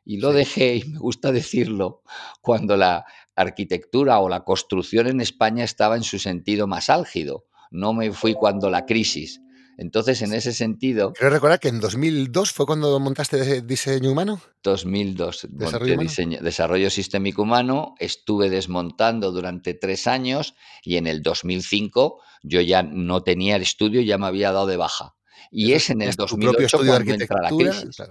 Y 0.04 0.18
lo 0.18 0.32
dejé, 0.32 0.76
y 0.76 0.84
me 0.84 0.98
gusta 0.98 1.32
decirlo, 1.32 2.02
cuando 2.42 2.76
la, 2.76 3.06
arquitectura 3.38 4.18
o 4.18 4.28
la 4.28 4.44
construcción 4.44 5.06
en 5.06 5.20
España 5.20 5.64
estaba 5.64 5.96
en 5.96 6.02
su 6.02 6.18
sentido 6.18 6.66
más 6.66 6.90
álgido. 6.90 7.46
No 7.70 7.92
me 7.92 8.12
fui 8.12 8.34
cuando 8.34 8.70
la 8.70 8.84
crisis. 8.86 9.40
Entonces, 9.78 10.22
en 10.22 10.34
ese 10.34 10.52
sentido... 10.52 11.12
Quiero 11.12 11.30
recordar 11.30 11.60
que 11.60 11.68
en 11.68 11.78
2002 11.78 12.52
fue 12.52 12.66
cuando 12.66 12.98
montaste 12.98 13.62
diseño 13.62 14.10
humano. 14.10 14.40
2002, 14.64 15.46
desarrollo, 15.50 15.96
Diseño, 15.98 16.40
desarrollo 16.40 16.90
sistémico 16.90 17.42
humano, 17.42 17.94
estuve 18.00 18.50
desmontando 18.50 19.30
durante 19.30 19.74
tres 19.74 20.08
años 20.08 20.56
y 20.82 20.96
en 20.96 21.06
el 21.06 21.22
2005 21.22 22.20
yo 22.42 22.60
ya 22.60 22.82
no 22.82 23.22
tenía 23.22 23.54
el 23.54 23.62
estudio, 23.62 24.00
ya 24.00 24.18
me 24.18 24.26
había 24.26 24.50
dado 24.50 24.66
de 24.66 24.76
baja. 24.76 25.14
Y 25.52 25.72
es 25.72 25.90
en 25.90 26.02
el 26.02 26.12
2008 26.14 26.78
cuando 26.78 27.12
entra 27.12 27.40
la 27.40 27.48
crisis. 27.50 28.02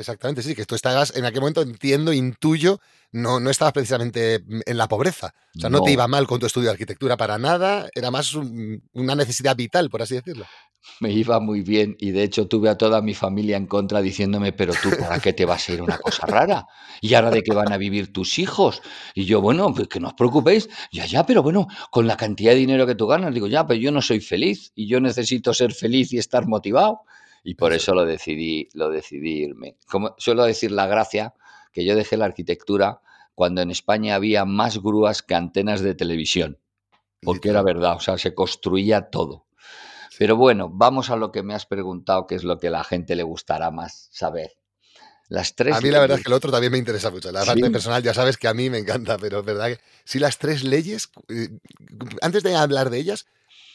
Exactamente, 0.00 0.42
sí, 0.42 0.54
que 0.54 0.64
tú 0.64 0.74
estabas 0.74 1.14
en 1.14 1.24
aquel 1.24 1.40
momento, 1.40 1.60
entiendo, 1.62 2.12
intuyo, 2.12 2.80
no, 3.12 3.38
no 3.38 3.50
estabas 3.50 3.74
precisamente 3.74 4.42
en 4.66 4.78
la 4.78 4.88
pobreza. 4.88 5.34
O 5.56 5.60
sea, 5.60 5.70
no, 5.70 5.82
te 5.82 5.92
iba 5.92 6.08
mal 6.08 6.26
con 6.26 6.40
tu 6.40 6.46
estudio 6.46 6.66
de 6.66 6.72
arquitectura 6.72 7.16
para 7.16 7.38
nada, 7.38 7.88
era 7.94 8.10
más 8.10 8.34
una 8.34 9.14
necesidad 9.14 9.56
vital, 9.56 9.90
por 9.90 10.02
así 10.02 10.14
decirlo. 10.14 10.46
Me 11.00 11.12
iba 11.12 11.38
muy 11.40 11.60
bien 11.60 11.96
y 11.98 12.10
de 12.12 12.22
hecho 12.22 12.48
tuve 12.48 12.70
a 12.70 12.78
toda 12.78 13.02
mi 13.02 13.12
familia 13.12 13.58
en 13.58 13.66
contra 13.66 14.00
diciéndome, 14.00 14.52
pero 14.52 14.72
tú, 14.72 14.88
¿para 14.98 15.20
qué 15.20 15.34
te 15.34 15.44
vas 15.44 15.68
a 15.68 15.72
ir 15.72 15.82
una 15.82 15.98
cosa 15.98 16.26
rara? 16.26 16.66
¿Y 17.02 17.12
ahora 17.12 17.30
de 17.30 17.42
qué 17.42 17.52
van 17.52 17.70
a 17.70 17.76
vivir 17.76 18.12
tus 18.12 18.38
hijos? 18.38 18.80
Y 19.14 19.26
yo, 19.26 19.42
bueno, 19.42 19.74
pues 19.74 19.88
que 19.88 20.00
no 20.00 20.08
os 20.08 20.14
preocupéis, 20.14 20.70
ya, 20.90 21.04
ya, 21.04 21.26
pero 21.26 21.42
bueno, 21.42 21.66
con 21.90 22.06
la 22.06 22.16
cantidad 22.16 22.52
de 22.52 22.58
dinero 22.58 22.86
que 22.86 22.94
tú 22.94 23.06
ganas, 23.06 23.34
digo, 23.34 23.46
ya, 23.46 23.66
pero 23.66 23.78
yo 23.78 23.92
no 23.92 24.00
soy 24.00 24.20
feliz 24.20 24.72
y 24.74 24.88
yo 24.88 25.00
necesito 25.00 25.52
ser 25.52 25.74
feliz 25.74 26.12
y 26.14 26.18
estar 26.18 26.46
motivado 26.46 27.02
y 27.42 27.54
por 27.54 27.72
eso 27.72 27.94
lo 27.94 28.04
decidí, 28.04 28.68
lo 28.74 28.90
decidí 28.90 29.42
irme. 29.42 29.76
Como 29.88 30.14
suelo 30.18 30.44
decir 30.44 30.70
la 30.72 30.86
gracia, 30.86 31.34
que 31.72 31.84
yo 31.84 31.94
dejé 31.96 32.16
la 32.16 32.26
arquitectura 32.26 33.00
cuando 33.34 33.62
en 33.62 33.70
España 33.70 34.14
había 34.14 34.44
más 34.44 34.82
grúas 34.82 35.22
que 35.22 35.34
antenas 35.34 35.80
de 35.80 35.94
televisión, 35.94 36.58
porque 37.22 37.48
era 37.48 37.62
verdad, 37.62 37.96
o 37.96 38.00
sea, 38.00 38.18
se 38.18 38.34
construía 38.34 39.10
todo. 39.10 39.46
Pero 40.18 40.36
bueno, 40.36 40.68
vamos 40.70 41.08
a 41.08 41.16
lo 41.16 41.32
que 41.32 41.42
me 41.42 41.54
has 41.54 41.64
preguntado, 41.64 42.26
que 42.26 42.34
es 42.34 42.44
lo 42.44 42.58
que 42.58 42.68
a 42.68 42.72
la 42.72 42.84
gente 42.84 43.16
le 43.16 43.22
gustará 43.22 43.70
más 43.70 44.08
saber. 44.12 44.52
Las 45.30 45.54
tres 45.54 45.76
a 45.76 45.80
mí 45.80 45.90
la 45.90 46.00
verdad 46.00 46.18
es 46.18 46.24
que 46.24 46.28
el 46.28 46.34
otro 46.34 46.50
también 46.50 46.72
me 46.72 46.78
interesa 46.78 47.10
mucho. 47.10 47.30
La 47.30 47.44
parte 47.44 47.70
personal 47.70 48.02
ya 48.02 48.12
sabes 48.12 48.36
que 48.36 48.48
a 48.48 48.52
mí 48.52 48.68
me 48.68 48.78
encanta, 48.78 49.16
pero 49.16 49.38
es 49.38 49.44
verdad 49.46 49.68
que 49.68 49.80
si 50.04 50.18
las 50.18 50.38
tres 50.38 50.64
leyes, 50.64 51.08
eh, 51.28 51.48
antes 52.20 52.42
de 52.42 52.56
hablar 52.56 52.90
de 52.90 52.98
ellas, 52.98 53.26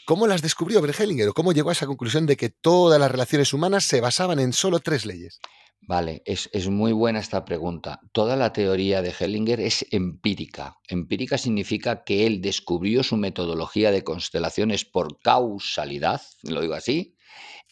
¿Cómo 0.06 0.28
las 0.28 0.44
descubrió 0.44 0.84
Hellinger 0.86 1.30
o 1.30 1.34
cómo 1.34 1.52
llegó 1.52 1.70
a 1.70 1.72
esa 1.72 1.88
conclusión 1.88 2.28
de 2.28 2.38
que 2.38 2.50
todas 2.50 3.00
las 3.00 3.12
relaciones 3.12 3.54
humanas 3.54 3.86
se 3.86 4.02
basaban 4.02 4.39
en 4.39 4.54
solo 4.54 4.80
tres 4.80 5.04
leyes? 5.04 5.39
Vale, 5.82 6.22
es, 6.26 6.70
muy 6.70 6.91
buena 6.91 7.20
esta 7.20 7.44
pregunta. 7.44 8.02
Toda 8.12 8.36
la 8.36 8.54
teoría 8.54 9.02
de 9.02 9.13
Hellinger 9.20 9.60
es 9.60 9.84
empírica. 9.89 10.78
Empírica 10.88 11.39
significa 11.39 12.04
que 12.04 12.28
él 12.28 12.39
descubrió 12.41 13.02
su 13.02 13.18
metodología 13.18 13.89
de 13.89 14.04
constelaciones 14.04 14.86
por 14.86 15.20
causalidad, 15.22 16.22
lo 16.44 16.62
digo 16.62 16.76
así, 16.76 17.15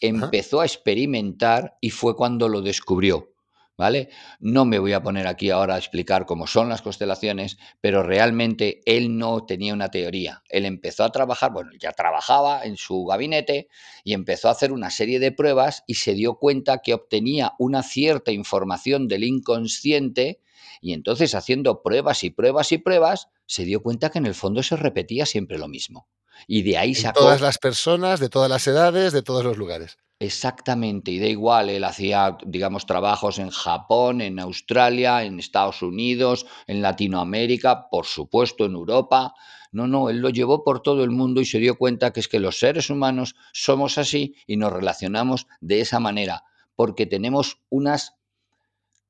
empezó 0.00 0.60
a 0.60 0.66
experimentar 0.66 1.76
y 1.80 1.90
fue 1.90 2.16
cuando 2.16 2.48
lo 2.48 2.62
descubrió. 2.62 3.33
¿Vale? 3.76 4.08
No 4.40 4.64
me 4.64 4.78
voy 4.78 4.92
a 4.92 5.02
poner 5.02 5.26
aquí 5.26 5.50
ahora 5.50 5.74
a 5.74 5.78
explicar 5.78 6.26
cómo 6.26 6.46
son 6.46 6.68
las 6.68 6.82
constelaciones, 6.82 7.58
pero 7.80 8.02
realmente 8.02 8.80
él 8.86 9.16
no 9.16 9.44
tenía 9.44 9.74
una 9.74 9.90
teoría. 9.90 10.42
Él 10.48 10.64
empezó 10.64 11.04
a 11.04 11.12
trabajar, 11.12 11.52
bueno, 11.52 11.70
ya 11.78 11.92
trabajaba 11.92 12.64
en 12.64 12.76
su 12.76 13.04
gabinete 13.04 13.68
y 14.04 14.12
empezó 14.12 14.48
a 14.48 14.52
hacer 14.52 14.72
una 14.72 14.90
serie 14.90 15.18
de 15.18 15.32
pruebas 15.32 15.84
y 15.86 15.94
se 15.94 16.14
dio 16.14 16.34
cuenta 16.38 16.78
que 16.78 16.94
obtenía 16.94 17.52
una 17.58 17.82
cierta 17.82 18.32
información 18.32 19.08
del 19.08 19.24
inconsciente 19.24 20.40
y 20.80 20.92
entonces 20.92 21.34
haciendo 21.34 21.82
pruebas 21.82 22.24
y 22.24 22.30
pruebas 22.30 22.72
y 22.72 22.78
pruebas, 22.78 23.28
se 23.46 23.64
dio 23.64 23.82
cuenta 23.82 24.10
que 24.10 24.18
en 24.18 24.26
el 24.26 24.34
fondo 24.34 24.62
se 24.62 24.76
repetía 24.76 25.26
siempre 25.26 25.58
lo 25.58 25.68
mismo. 25.68 26.08
Y 26.46 26.62
de 26.62 26.76
ahí 26.76 26.94
sacó... 26.94 27.20
todas 27.20 27.40
las 27.40 27.58
personas, 27.58 28.20
de 28.20 28.28
todas 28.28 28.50
las 28.50 28.66
edades, 28.66 29.12
de 29.12 29.22
todos 29.22 29.44
los 29.44 29.56
lugares. 29.56 29.96
Exactamente, 30.20 31.10
y 31.10 31.18
da 31.18 31.26
igual, 31.26 31.68
él 31.70 31.82
hacía, 31.84 32.38
digamos, 32.46 32.86
trabajos 32.86 33.38
en 33.38 33.50
Japón, 33.50 34.20
en 34.20 34.38
Australia, 34.38 35.24
en 35.24 35.38
Estados 35.40 35.82
Unidos, 35.82 36.46
en 36.68 36.80
Latinoamérica, 36.82 37.88
por 37.90 38.06
supuesto, 38.06 38.64
en 38.64 38.72
Europa. 38.74 39.34
No, 39.72 39.88
no, 39.88 40.08
él 40.10 40.18
lo 40.18 40.30
llevó 40.30 40.62
por 40.62 40.80
todo 40.82 41.02
el 41.02 41.10
mundo 41.10 41.40
y 41.40 41.44
se 41.44 41.58
dio 41.58 41.76
cuenta 41.76 42.12
que 42.12 42.20
es 42.20 42.28
que 42.28 42.38
los 42.38 42.58
seres 42.60 42.90
humanos 42.90 43.34
somos 43.52 43.98
así 43.98 44.36
y 44.46 44.56
nos 44.56 44.72
relacionamos 44.72 45.46
de 45.60 45.80
esa 45.80 45.98
manera, 45.98 46.44
porque 46.76 47.06
tenemos 47.06 47.58
unas 47.68 48.14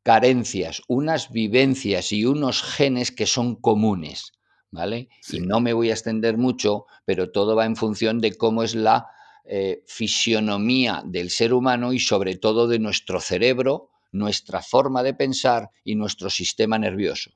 carencias, 0.03 0.83
unas 0.89 1.31
vivencias 1.31 2.13
y 2.13 2.25
unos 2.25 2.63
genes 2.63 3.11
que 3.11 3.27
son 3.27 3.57
comunes, 3.57 4.33
¿vale? 4.71 5.09
Y 5.31 5.41
no 5.41 5.61
me 5.61 5.73
voy 5.73 5.91
a 5.91 5.95
extender 5.95 6.37
mucho, 6.37 6.87
pero 7.05 7.31
todo 7.33 7.57
va 7.57 7.65
en 7.67 7.77
función 7.77 8.21
de 8.21 8.35
cómo 8.37 8.63
es 8.63 8.75
la 8.75 9.07
eh, 9.47 9.83
fisionomía 9.87 11.03
del 11.05 11.29
ser 11.29 11.53
humano 11.53 11.93
y 11.93 12.01
sobre 12.01 12.37
todo 12.37 12.67
de 12.67 12.79
nuestro 12.79 13.21
cerebro, 13.21 13.91
nuestra 14.11 14.63
forma 14.63 15.03
de 15.03 15.13
pensar 15.13 15.69
y 15.85 15.97
nuestro 15.97 16.31
sistema 16.31 16.79
nervioso. 16.79 17.31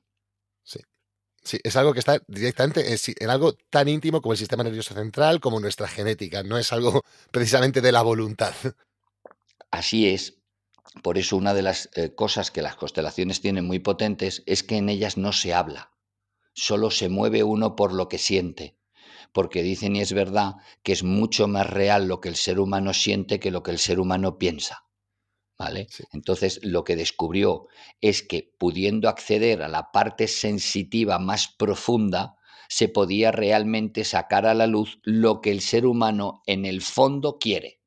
Sí. 0.63 0.79
Sí, 1.43 1.59
es 1.63 1.75
algo 1.75 1.93
que 1.93 1.99
está 1.99 2.19
directamente 2.27 2.83
en, 2.91 3.29
algo 3.29 3.53
tan 3.69 3.87
íntimo 3.87 4.21
como 4.21 4.33
el 4.33 4.39
sistema 4.39 4.63
nervioso 4.63 4.95
central, 4.95 5.39
como 5.39 5.59
nuestra 5.59 5.87
genética. 5.87 6.41
No 6.41 6.57
es 6.57 6.73
algo 6.73 7.03
precisamente 7.31 7.79
de 7.79 7.91
la 7.91 8.01
voluntad. 8.01 8.55
Así 9.69 10.07
es. 10.07 10.39
Por 11.03 11.19
eso 11.19 11.37
una 11.37 11.53
de 11.53 11.61
las 11.61 11.91
eh, 11.93 12.15
cosas 12.15 12.49
que 12.49 12.63
las 12.63 12.75
constelaciones 12.75 13.39
tienen 13.39 13.65
muy 13.65 13.77
potentes 13.77 14.41
es 14.47 14.63
que 14.63 14.77
en 14.77 14.89
ellas 14.89 15.15
no 15.15 15.31
se 15.31 15.53
habla. 15.53 15.91
Solo 16.53 16.89
se 16.89 17.07
mueve 17.07 17.43
uno 17.43 17.75
por 17.75 17.93
lo 17.93 18.09
que 18.09 18.17
siente 18.17 18.78
porque 19.31 19.63
dicen 19.63 19.95
y 19.95 20.01
es 20.01 20.13
verdad 20.13 20.55
que 20.83 20.91
es 20.91 21.03
mucho 21.03 21.47
más 21.47 21.69
real 21.69 22.07
lo 22.07 22.19
que 22.19 22.29
el 22.29 22.35
ser 22.35 22.59
humano 22.59 22.93
siente 22.93 23.39
que 23.39 23.51
lo 23.51 23.63
que 23.63 23.71
el 23.71 23.79
ser 23.79 23.99
humano 23.99 24.37
piensa. 24.37 24.85
¿Vale? 25.57 25.87
Entonces, 26.13 26.61
lo 26.63 26.85
que 26.85 26.95
descubrió 26.95 27.67
es 27.99 28.23
que 28.23 28.53
pudiendo 28.57 29.09
acceder 29.09 29.61
a 29.61 29.67
la 29.67 29.91
parte 29.91 30.29
sensitiva 30.29 31.19
más 31.19 31.49
profunda, 31.49 32.37
se 32.69 32.87
podía 32.87 33.31
realmente 33.31 34.05
sacar 34.05 34.45
a 34.45 34.53
la 34.53 34.67
luz 34.67 34.99
lo 35.03 35.41
que 35.41 35.51
el 35.51 35.59
ser 35.59 35.85
humano 35.85 36.43
en 36.45 36.65
el 36.65 36.81
fondo 36.81 37.39
quiere. 37.39 37.81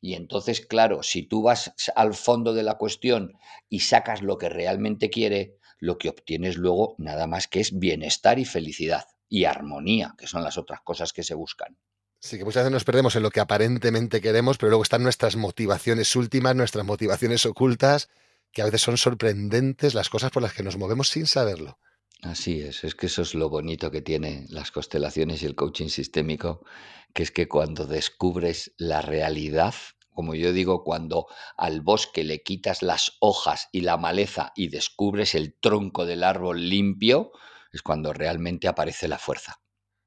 Y 0.00 0.14
entonces, 0.14 0.64
claro, 0.64 1.02
si 1.02 1.24
tú 1.24 1.42
vas 1.42 1.74
al 1.96 2.14
fondo 2.14 2.54
de 2.54 2.62
la 2.62 2.74
cuestión 2.74 3.32
y 3.68 3.80
sacas 3.80 4.22
lo 4.22 4.38
que 4.38 4.48
realmente 4.48 5.10
quiere, 5.10 5.56
lo 5.80 5.98
que 5.98 6.10
obtienes 6.10 6.56
luego 6.56 6.94
nada 6.98 7.26
más 7.26 7.48
que 7.48 7.58
es 7.58 7.76
bienestar 7.76 8.38
y 8.38 8.44
felicidad 8.44 9.06
y 9.28 9.44
armonía, 9.44 10.14
que 10.16 10.26
son 10.26 10.42
las 10.42 10.58
otras 10.58 10.80
cosas 10.82 11.12
que 11.12 11.22
se 11.22 11.34
buscan. 11.34 11.76
Sí, 12.18 12.38
que 12.38 12.44
muchas 12.44 12.62
veces 12.62 12.72
nos 12.72 12.84
perdemos 12.84 13.14
en 13.16 13.22
lo 13.22 13.30
que 13.30 13.40
aparentemente 13.40 14.20
queremos, 14.20 14.58
pero 14.58 14.70
luego 14.70 14.82
están 14.82 15.02
nuestras 15.02 15.36
motivaciones 15.36 16.16
últimas, 16.16 16.56
nuestras 16.56 16.84
motivaciones 16.84 17.44
ocultas, 17.46 18.08
que 18.52 18.62
a 18.62 18.64
veces 18.64 18.82
son 18.82 18.96
sorprendentes 18.96 19.94
las 19.94 20.08
cosas 20.08 20.30
por 20.30 20.42
las 20.42 20.54
que 20.54 20.62
nos 20.62 20.76
movemos 20.78 21.08
sin 21.08 21.26
saberlo. 21.26 21.78
Así 22.22 22.60
es, 22.60 22.84
es 22.84 22.94
que 22.94 23.06
eso 23.06 23.22
es 23.22 23.34
lo 23.34 23.50
bonito 23.50 23.90
que 23.90 24.00
tiene 24.00 24.46
las 24.48 24.70
constelaciones 24.70 25.42
y 25.42 25.46
el 25.46 25.54
coaching 25.54 25.88
sistémico, 25.88 26.64
que 27.12 27.22
es 27.22 27.30
que 27.30 27.48
cuando 27.48 27.86
descubres 27.86 28.72
la 28.78 29.02
realidad, 29.02 29.74
como 30.10 30.34
yo 30.34 30.52
digo, 30.52 30.82
cuando 30.82 31.26
al 31.58 31.82
bosque 31.82 32.24
le 32.24 32.42
quitas 32.42 32.82
las 32.82 33.18
hojas 33.20 33.68
y 33.70 33.82
la 33.82 33.98
maleza 33.98 34.52
y 34.56 34.68
descubres 34.68 35.34
el 35.34 35.54
tronco 35.60 36.06
del 36.06 36.24
árbol 36.24 36.70
limpio, 36.70 37.32
es 37.76 37.82
cuando 37.82 38.12
realmente 38.12 38.68
aparece 38.68 39.08
la 39.08 39.18
fuerza. 39.18 39.60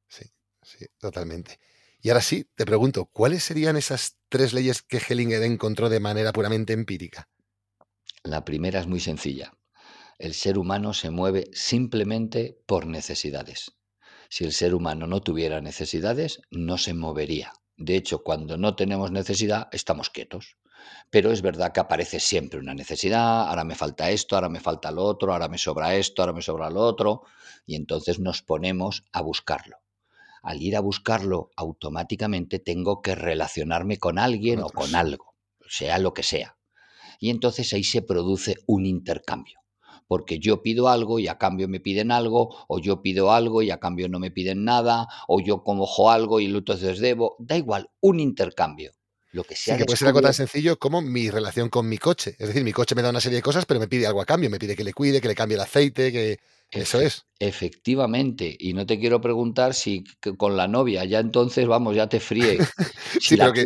Sí, 0.07 0.25
sí, 0.61 0.85
totalmente. 0.97 1.59
Y 2.01 2.09
ahora 2.09 2.21
sí, 2.21 2.49
te 2.55 2.65
pregunto, 2.65 3.05
¿cuáles 3.05 3.43
serían 3.43 3.77
esas 3.77 4.17
tres 4.29 4.53
leyes 4.53 4.81
que 4.81 4.97
Hellinger 4.97 5.43
encontró 5.43 5.89
de 5.89 5.99
manera 5.99 6.31
puramente 6.31 6.73
empírica? 6.73 7.29
La 8.23 8.45
primera 8.45 8.79
es 8.79 8.87
muy 8.87 8.99
sencilla. 8.99 9.53
El 10.17 10.33
ser 10.33 10.57
humano 10.57 10.93
se 10.93 11.09
mueve 11.09 11.49
simplemente 11.53 12.61
por 12.65 12.85
necesidades. 12.85 13.71
Si 14.29 14.43
el 14.43 14.53
ser 14.53 14.75
humano 14.75 15.07
no 15.07 15.21
tuviera 15.21 15.61
necesidades, 15.61 16.41
no 16.51 16.77
se 16.77 16.93
movería. 16.93 17.53
De 17.77 17.95
hecho, 17.95 18.23
cuando 18.23 18.57
no 18.57 18.75
tenemos 18.75 19.11
necesidad, 19.11 19.69
estamos 19.71 20.09
quietos. 20.09 20.57
Pero 21.09 21.31
es 21.31 21.41
verdad 21.41 21.71
que 21.71 21.79
aparece 21.79 22.19
siempre 22.19 22.59
una 22.59 22.73
necesidad, 22.73 23.47
ahora 23.47 23.63
me 23.63 23.75
falta 23.75 24.09
esto, 24.11 24.35
ahora 24.35 24.49
me 24.49 24.59
falta 24.59 24.91
lo 24.91 25.03
otro, 25.03 25.33
ahora 25.33 25.47
me 25.47 25.57
sobra 25.57 25.95
esto, 25.95 26.21
ahora 26.21 26.33
me 26.33 26.41
sobra 26.41 26.69
lo 26.69 26.81
otro, 26.81 27.23
y 27.65 27.75
entonces 27.75 28.19
nos 28.19 28.41
ponemos 28.41 29.03
a 29.11 29.21
buscarlo. 29.21 29.77
Al 30.43 30.61
ir 30.61 30.75
a 30.75 30.81
buscarlo, 30.81 31.49
automáticamente 31.55 32.59
tengo 32.59 33.01
que 33.01 33.15
relacionarme 33.15 33.97
con 33.97 34.19
alguien 34.19 34.61
o 34.61 34.69
con 34.69 34.95
algo, 34.95 35.35
sea 35.67 35.97
lo 35.97 36.13
que 36.13 36.23
sea. 36.23 36.57
Y 37.19 37.29
entonces 37.29 37.73
ahí 37.73 37.83
se 37.83 38.01
produce 38.01 38.55
un 38.67 38.85
intercambio 38.85 39.59
porque 40.09 40.39
yo 40.39 40.63
pido 40.63 40.89
algo 40.89 41.19
y 41.19 41.27
a 41.27 41.37
cambio 41.37 41.67
me 41.67 41.79
piden 41.79 42.11
algo, 42.11 42.49
o 42.67 42.79
yo 42.79 43.03
pido 43.03 43.31
algo 43.31 43.61
y 43.61 43.69
a 43.69 43.79
cambio 43.79 44.09
no 44.09 44.17
me 44.17 44.31
piden 44.31 44.65
nada, 44.65 45.07
o 45.27 45.39
yo 45.39 45.63
cojo 45.63 46.09
algo 46.09 46.39
y 46.39 46.47
entonces 46.47 46.99
debo, 46.99 47.35
da 47.37 47.55
igual, 47.57 47.91
un 48.01 48.19
intercambio. 48.19 48.91
Lo 49.31 49.43
que 49.43 49.55
sea. 49.55 49.77
que 49.77 49.85
puede 49.85 49.97
ser 49.97 50.07
algo 50.07 50.21
tan 50.21 50.33
sencillo 50.33 50.77
como 50.79 51.01
mi 51.01 51.29
relación 51.29 51.69
con 51.69 51.87
mi 51.87 51.97
coche. 51.97 52.35
Es 52.39 52.47
decir, 52.47 52.63
mi 52.63 52.73
coche 52.73 52.95
me 52.95 53.01
da 53.01 53.09
una 53.09 53.21
serie 53.21 53.37
de 53.37 53.43
cosas, 53.43 53.65
pero 53.65 53.79
me 53.79 53.87
pide 53.87 54.07
algo 54.07 54.21
a 54.21 54.25
cambio. 54.25 54.49
Me 54.49 54.59
pide 54.59 54.75
que 54.75 54.83
le 54.83 54.93
cuide, 54.93 55.21
que 55.21 55.27
le 55.27 55.35
cambie 55.35 55.55
el 55.55 55.61
aceite, 55.61 56.11
que. 56.11 56.39
Eso 56.71 57.01
es. 57.01 57.25
Efectivamente. 57.39 58.55
Y 58.59 58.73
no 58.73 58.85
te 58.85 58.99
quiero 58.99 59.19
preguntar 59.19 59.73
si 59.73 60.03
con 60.37 60.55
la 60.55 60.67
novia, 60.67 61.03
ya 61.03 61.19
entonces, 61.19 61.65
vamos, 61.65 61.95
ya 61.95 62.07
te 62.07 62.19
fríe. 62.19 62.59
sí, 63.19 63.37
pero 63.37 63.53
que 63.53 63.65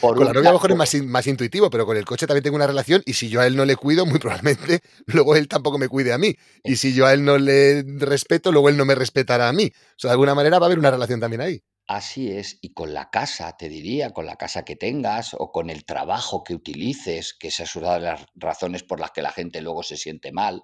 con 0.00 0.24
la 0.24 0.32
novia 0.32 0.48
a 0.48 0.52
lo 0.52 0.58
mejor 0.58 0.72
es 0.72 0.76
más, 0.76 0.94
más, 1.04 1.26
intuitivo, 1.28 1.70
pero 1.70 1.86
con 1.86 1.96
el 1.96 2.04
coche 2.04 2.26
también 2.26 2.42
tengo 2.42 2.56
una 2.56 2.66
relación 2.66 3.02
y 3.06 3.12
si 3.12 3.28
yo 3.28 3.40
a 3.40 3.46
él 3.46 3.54
no 3.54 3.64
le 3.64 3.76
cuido, 3.76 4.04
muy 4.04 4.18
probablemente 4.18 4.80
luego 5.06 5.36
él 5.36 5.46
tampoco 5.46 5.78
me 5.78 5.88
cuide 5.88 6.12
a 6.12 6.18
mí. 6.18 6.34
Y 6.64 6.76
si 6.76 6.92
yo 6.92 7.06
a 7.06 7.12
él 7.12 7.24
no 7.24 7.38
le 7.38 7.84
respeto, 7.98 8.50
luego 8.50 8.68
él 8.68 8.76
no 8.76 8.84
me 8.84 8.96
respetará 8.96 9.48
a 9.48 9.52
mí. 9.52 9.70
O 9.74 9.98
sea, 9.98 10.08
de 10.08 10.12
alguna 10.12 10.34
manera 10.34 10.58
va 10.58 10.66
a 10.66 10.68
haber 10.68 10.78
una 10.80 10.90
relación 10.90 11.20
también 11.20 11.42
ahí. 11.42 11.62
Así 11.92 12.30
es, 12.30 12.60
y 12.62 12.72
con 12.72 12.94
la 12.94 13.10
casa, 13.10 13.56
te 13.56 13.68
diría, 13.68 14.10
con 14.10 14.24
la 14.24 14.36
casa 14.36 14.64
que 14.64 14.76
tengas 14.76 15.34
o 15.34 15.50
con 15.50 15.70
el 15.70 15.84
trabajo 15.84 16.44
que 16.44 16.54
utilices, 16.54 17.34
que 17.34 17.48
esa 17.48 17.64
es 17.64 17.74
una 17.74 17.94
de 17.94 18.00
las 18.02 18.26
razones 18.36 18.84
por 18.84 19.00
las 19.00 19.10
que 19.10 19.22
la 19.22 19.32
gente 19.32 19.60
luego 19.60 19.82
se 19.82 19.96
siente 19.96 20.30
mal. 20.30 20.62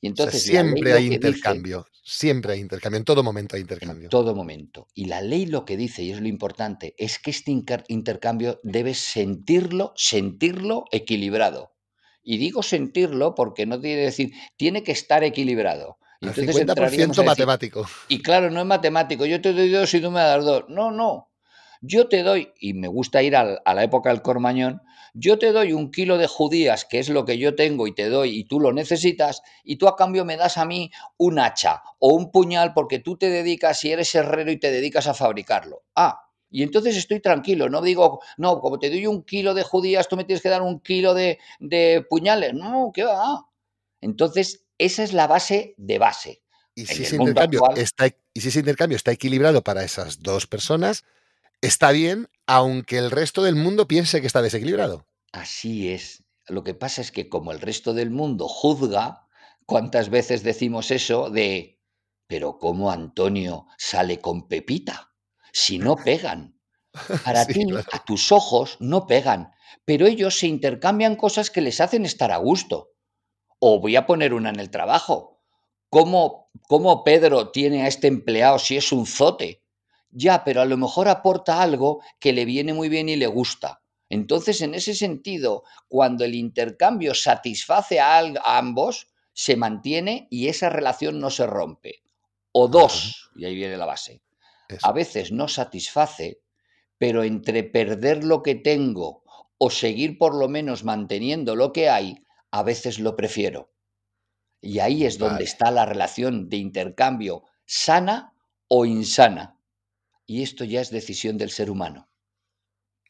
Y 0.00 0.08
O 0.08 0.16
sea, 0.16 0.24
entonces 0.24 0.42
siempre 0.42 0.92
hay 0.92 1.04
dice, 1.04 1.14
intercambio, 1.14 1.86
siempre 2.02 2.54
hay 2.54 2.58
intercambio, 2.58 2.98
en 2.98 3.04
todo 3.04 3.22
momento 3.22 3.54
hay 3.54 3.60
en 3.60 3.66
intercambio. 3.66 4.08
todo 4.08 4.34
momento, 4.34 4.88
y 4.92 5.04
la 5.04 5.20
ley 5.20 5.46
lo 5.46 5.64
que 5.64 5.76
dice, 5.76 6.02
y 6.02 6.10
es 6.10 6.20
lo 6.20 6.26
importante, 6.26 6.96
es 6.98 7.20
que 7.20 7.30
este 7.30 7.52
intercambio 7.86 8.58
debes 8.64 8.98
sentirlo, 8.98 9.92
sentirlo 9.94 10.86
equilibrado. 10.90 11.76
Y 12.24 12.38
digo 12.38 12.64
sentirlo 12.64 13.36
porque 13.36 13.66
no 13.66 13.80
tiene 13.80 14.00
que 14.00 14.06
decir, 14.06 14.32
tiene 14.56 14.82
que 14.82 14.90
estar 14.90 15.22
equilibrado. 15.22 15.98
Y 16.20 16.26
Al 16.26 16.38
entonces 16.38 16.62
entraríamos 16.62 17.16
50% 17.16 17.20
a 17.20 17.22
decir, 17.22 17.24
matemático. 17.24 17.86
Y 18.08 18.22
claro, 18.22 18.50
no 18.50 18.60
es 18.60 18.66
matemático. 18.66 19.26
Yo 19.26 19.40
te 19.40 19.52
doy 19.52 19.70
dos 19.70 19.92
y 19.94 20.00
tú 20.00 20.10
me 20.10 20.20
das 20.20 20.44
dos. 20.44 20.64
No, 20.68 20.90
no. 20.90 21.30
Yo 21.82 22.08
te 22.08 22.22
doy, 22.22 22.52
y 22.58 22.72
me 22.74 22.88
gusta 22.88 23.22
ir 23.22 23.36
a 23.36 23.60
la 23.64 23.84
época 23.84 24.08
del 24.08 24.22
Cormañón, 24.22 24.80
yo 25.18 25.38
te 25.38 25.52
doy 25.52 25.72
un 25.72 25.90
kilo 25.90 26.18
de 26.18 26.26
judías, 26.26 26.84
que 26.84 26.98
es 26.98 27.08
lo 27.08 27.24
que 27.24 27.38
yo 27.38 27.54
tengo 27.54 27.86
y 27.86 27.94
te 27.94 28.10
doy 28.10 28.38
y 28.38 28.44
tú 28.44 28.60
lo 28.60 28.72
necesitas, 28.74 29.42
y 29.64 29.76
tú 29.76 29.88
a 29.88 29.96
cambio 29.96 30.26
me 30.26 30.36
das 30.36 30.58
a 30.58 30.66
mí 30.66 30.90
un 31.16 31.38
hacha 31.38 31.82
o 31.98 32.14
un 32.14 32.30
puñal 32.30 32.74
porque 32.74 32.98
tú 32.98 33.16
te 33.16 33.30
dedicas 33.30 33.82
y 33.84 33.92
eres 33.92 34.14
herrero 34.14 34.50
y 34.50 34.58
te 34.58 34.70
dedicas 34.70 35.06
a 35.06 35.14
fabricarlo. 35.14 35.84
Ah, 35.94 36.20
y 36.50 36.62
entonces 36.62 36.98
estoy 36.98 37.20
tranquilo, 37.20 37.70
no 37.70 37.80
digo, 37.80 38.20
no, 38.36 38.60
como 38.60 38.78
te 38.78 38.90
doy 38.90 39.06
un 39.06 39.22
kilo 39.22 39.54
de 39.54 39.62
judías, 39.62 40.06
tú 40.06 40.16
me 40.16 40.24
tienes 40.24 40.42
que 40.42 40.50
dar 40.50 40.60
un 40.60 40.80
kilo 40.80 41.14
de, 41.14 41.38
de 41.60 42.04
puñales. 42.08 42.52
No, 42.52 42.90
¿qué 42.92 43.04
va? 43.04 43.46
Entonces, 44.02 44.65
esa 44.78 45.02
es 45.02 45.12
la 45.12 45.26
base 45.26 45.74
de 45.78 45.98
base. 45.98 46.42
Y 46.74 46.86
En 46.86 46.86
si 46.86 47.02
el 47.04 47.04
ese 47.04 47.18
mundo 47.18 47.30
intercambio 47.30 47.60
actual, 47.64 47.76
está, 47.76 48.06
y 48.34 48.40
si 48.40 48.48
ese 48.48 48.60
intercambio 48.60 48.96
está 48.96 49.12
equilibrado 49.12 49.62
para 49.64 49.84
esas 49.84 50.22
dos 50.22 50.46
personas, 50.46 51.04
está 51.62 51.90
bien, 51.92 52.28
aunque 52.46 52.98
el 52.98 53.10
resto 53.10 53.42
del 53.42 53.56
mundo 53.56 53.88
piense 53.88 54.20
que 54.20 54.26
está 54.26 54.42
desequilibrado. 54.42 55.06
Así 55.32 55.90
es. 55.92 56.24
Lo 56.48 56.64
que 56.64 56.74
pasa 56.74 57.00
es 57.00 57.12
que 57.12 57.28
como 57.28 57.52
el 57.52 57.60
resto 57.60 57.94
del 57.94 58.10
mundo 58.10 58.48
juzga, 58.48 59.28
¿cuántas 59.66 60.08
veces 60.10 60.42
decimos 60.42 60.90
eso 60.90 61.30
de, 61.30 61.80
pero 62.26 62.58
cómo 62.58 62.90
Antonio 62.90 63.66
sale 63.78 64.20
con 64.20 64.48
Pepita? 64.48 65.12
Si 65.52 65.78
no 65.78 65.96
pegan. 66.04 66.58
Para 67.24 67.44
Sí, 67.44 67.52
ti, 67.52 67.66
claro. 67.66 67.86
a 67.92 68.04
tus 68.04 68.32
ojos, 68.32 68.78
no 68.80 69.06
pegan, 69.06 69.52
pero 69.84 70.06
ellos 70.06 70.38
se 70.38 70.46
intercambian 70.46 71.16
cosas 71.16 71.50
que 71.50 71.60
les 71.60 71.80
hacen 71.80 72.04
estar 72.06 72.32
a 72.32 72.38
gusto. 72.38 72.92
O 73.58 73.80
voy 73.80 73.96
a 73.96 74.06
poner 74.06 74.34
una 74.34 74.50
en 74.50 74.60
el 74.60 74.70
trabajo. 74.70 75.40
¿Cómo, 75.88 76.50
cómo 76.68 77.04
Pedro 77.04 77.50
tiene 77.50 77.82
a 77.82 77.88
este 77.88 78.08
empleado 78.08 78.58
si 78.58 78.76
es 78.76 78.92
un 78.92 79.06
zote? 79.06 79.62
Ya, 80.10 80.44
pero 80.44 80.60
a 80.60 80.64
lo 80.64 80.76
mejor 80.76 81.08
aporta 81.08 81.62
algo 81.62 82.00
que 82.18 82.32
le 82.32 82.44
viene 82.44 82.72
muy 82.72 82.88
bien 82.88 83.08
y 83.08 83.16
le 83.16 83.26
gusta. 83.26 83.82
Entonces, 84.08 84.60
en 84.60 84.74
ese 84.74 84.94
sentido, 84.94 85.64
cuando 85.88 86.24
el 86.24 86.34
intercambio 86.34 87.14
satisface 87.14 87.98
a, 88.00 88.22
ambos, 88.44 89.08
se 89.32 89.56
mantiene 89.56 90.28
y 90.30 90.48
esa 90.48 90.70
relación 90.70 91.18
no 91.18 91.30
se 91.30 91.46
rompe. 91.46 92.02
O 92.52 92.68
dos, 92.68 93.30
y 93.36 93.44
ahí 93.44 93.54
viene 93.54 93.76
la 93.76 93.84
base, 93.84 94.22
a 94.82 94.92
veces 94.92 95.32
no 95.32 95.48
satisface, 95.48 96.40
pero 96.98 97.22
entre 97.24 97.64
perder 97.64 98.24
lo 98.24 98.42
que 98.42 98.54
tengo 98.54 99.22
o 99.58 99.70
seguir 99.70 100.16
por 100.16 100.34
lo 100.34 100.48
menos 100.48 100.84
manteniendo 100.84 101.54
lo 101.54 101.72
que 101.72 101.90
hay, 101.90 102.25
a 102.58 102.62
veces 102.62 102.98
lo 102.98 103.16
prefiero. 103.16 103.72
Y 104.60 104.78
ahí 104.78 105.04
es 105.04 105.18
donde 105.18 105.34
Vale, 105.34 105.44
está 105.44 105.70
la 105.70 105.84
relación 105.84 106.48
de 106.48 106.56
intercambio 106.56 107.44
sana 107.66 108.32
o 108.68 108.86
insana. 108.86 109.60
Y 110.26 110.42
esto 110.42 110.64
ya 110.64 110.80
es 110.80 110.90
decisión 110.90 111.38
del 111.38 111.50
ser 111.50 111.70
humano. 111.70 112.08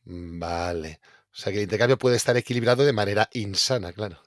vale. 0.05 1.01
O 1.33 1.39
sea 1.39 1.53
que 1.53 1.59
el 1.59 1.65
intercambio 1.65 1.99
puede 1.99 2.17
estar 2.17 2.37
equilibrado 2.37 2.85
de 2.85 2.93
manera 2.93 3.29
insana, 3.33 3.93
claro. 3.93 4.23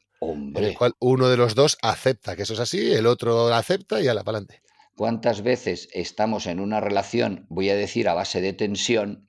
En 0.53 0.63
el 0.63 0.73
Hombre, 0.73 0.73
cual 0.73 0.93
uno 0.99 1.29
de 1.29 1.37
los 1.37 1.55
dos 1.55 1.77
acepta 1.81 2.35
que 2.35 2.43
eso 2.43 2.53
es 2.53 2.59
así, 2.59 2.93
el 2.93 3.07
otro 3.07 3.53
acepta 3.53 4.01
y 4.01 4.07
ala, 4.07 4.23
para 4.23 4.37
adelante. 4.37 4.63
¿cuántas 4.99 5.43
veces 5.43 5.87
estamos 5.93 6.45
en 6.45 6.59
una 6.59 6.81
relación, 6.81 7.45
voy 7.49 7.69
a 7.69 7.75
decir, 7.75 8.09
a 8.09 8.13
base 8.13 8.41
de 8.41 8.51
tensión? 8.51 9.28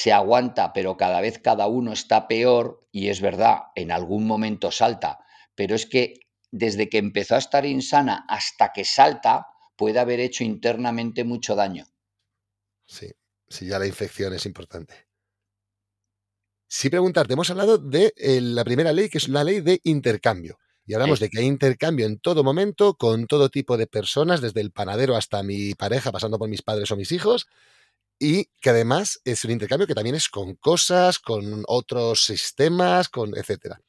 Se 0.00 0.10
aguanta, 0.10 0.72
pero 0.72 0.96
cada 0.96 1.20
vez 1.20 1.38
cada 1.38 1.66
uno 1.66 1.92
está 1.92 2.26
peor 2.26 2.88
y 2.92 3.08
es 3.10 3.20
verdad, 3.20 3.64
en 3.74 3.92
algún 3.92 4.26
momento 4.26 4.70
salta, 4.70 5.18
pero 5.54 5.74
es 5.74 5.84
que 5.84 6.14
desde 6.50 6.88
que 6.88 6.96
empezó 6.96 7.34
a 7.34 7.38
estar 7.44 7.66
insana 7.66 8.24
hasta 8.26 8.72
que 8.72 8.84
salta, 8.86 9.48
puede 9.76 9.98
haber 10.00 10.20
hecho 10.20 10.44
internamente 10.44 11.24
mucho 11.24 11.54
daño. 11.56 11.84
Sí, 12.86 13.10
sí, 13.48 13.66
ya 13.66 13.78
la 13.80 13.86
infección 13.86 14.32
es 14.34 14.46
importante. 14.46 14.94
Sí, 16.68 16.88
preguntarte, 16.88 17.34
hemos 17.34 17.50
hablado 17.50 17.76
de 17.78 18.14
eh, 18.16 18.40
la 18.40 18.64
primera 18.64 18.92
ley, 18.92 19.08
que 19.10 19.18
es 19.18 19.28
la 19.28 19.44
ley 19.44 19.60
de 19.60 19.80
intercambio. 19.84 20.58
Y 20.86 20.94
hablamos 20.94 21.18
Sí. 21.18 21.26
de 21.26 21.28
que 21.30 21.38
hay 21.40 21.46
intercambio 21.46 22.06
en 22.06 22.18
todo 22.18 22.42
momento, 22.42 22.94
con 22.94 23.26
todo 23.26 23.50
tipo 23.50 23.76
de 23.76 23.86
personas, 23.86 24.40
desde 24.40 24.60
el 24.62 24.72
panadero 24.72 25.16
hasta 25.16 25.42
mi 25.42 25.74
pareja, 25.74 26.10
pasando 26.12 26.38
por 26.38 26.48
mis 26.48 26.62
padres 26.62 26.90
o 26.90 26.96
mis 26.96 27.12
hijos, 27.12 27.46
y 28.22 28.48
que 28.60 28.70
además 28.70 29.20
es 29.24 29.44
un 29.44 29.50
intercambio 29.50 29.88
que 29.88 29.96
también 29.96 30.14
es 30.14 30.28
con 30.28 30.54
cosas, 30.54 31.18
con 31.18 31.64
otros 31.66 32.24
sistemas, 32.24 33.08
con 33.08 33.36
etcétera. 33.36 33.80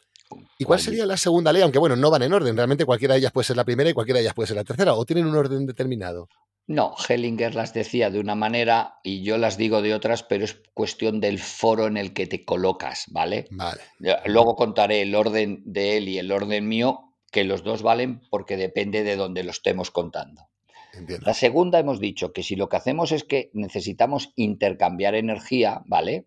¿Y 0.57 0.65
cuál 0.65 0.79
sería 0.79 1.05
la 1.05 1.17
segunda 1.17 1.53
ley? 1.53 1.61
Aunque 1.61 1.77
bueno, 1.77 1.95
no 1.95 2.09
van 2.09 2.23
en 2.23 2.33
orden, 2.33 2.57
realmente 2.57 2.83
cualquiera 2.83 3.13
de 3.13 3.19
ellas 3.19 3.31
puede 3.31 3.45
ser 3.45 3.57
la 3.57 3.63
primera 3.63 3.91
y 3.91 3.93
cualquiera 3.93 4.17
de 4.17 4.23
ellas 4.23 4.33
puede 4.33 4.47
ser 4.47 4.55
la 4.55 4.63
tercera, 4.63 4.95
o 4.95 5.05
tienen 5.05 5.27
un 5.27 5.35
orden 5.35 5.67
determinado. 5.67 6.29
No, 6.65 6.95
Hellinger 7.07 7.53
las 7.53 7.75
decía 7.75 8.09
de 8.09 8.19
una 8.19 8.33
manera 8.33 8.95
y 9.03 9.21
yo 9.21 9.37
las 9.37 9.55
digo 9.55 9.83
de 9.83 9.93
otras, 9.93 10.23
pero 10.23 10.45
es 10.45 10.59
cuestión 10.73 11.19
del 11.19 11.37
foro 11.37 11.85
en 11.85 11.97
el 11.97 12.13
que 12.13 12.25
te 12.25 12.43
colocas, 12.43 13.03
¿vale? 13.11 13.45
Vale. 13.51 13.81
Luego 14.25 14.55
contaré 14.55 15.03
el 15.03 15.13
orden 15.13 15.61
de 15.65 15.97
él 15.97 16.07
y 16.07 16.17
el 16.17 16.31
orden 16.31 16.67
mío, 16.67 17.13
que 17.31 17.43
los 17.43 17.63
dos 17.63 17.83
valen 17.83 18.21
porque 18.31 18.57
depende 18.57 19.03
de 19.03 19.15
donde 19.15 19.43
lo 19.43 19.51
estemos 19.51 19.91
contando. 19.91 20.41
Entiendo. 20.93 21.25
La 21.25 21.33
segunda 21.33 21.79
hemos 21.79 21.99
dicho 21.99 22.33
que 22.33 22.43
si 22.43 22.55
lo 22.55 22.69
que 22.69 22.77
hacemos 22.77 23.11
es 23.11 23.23
que 23.23 23.49
necesitamos 23.53 24.31
intercambiar 24.35 25.15
energía, 25.15 25.81
¿vale? 25.85 26.25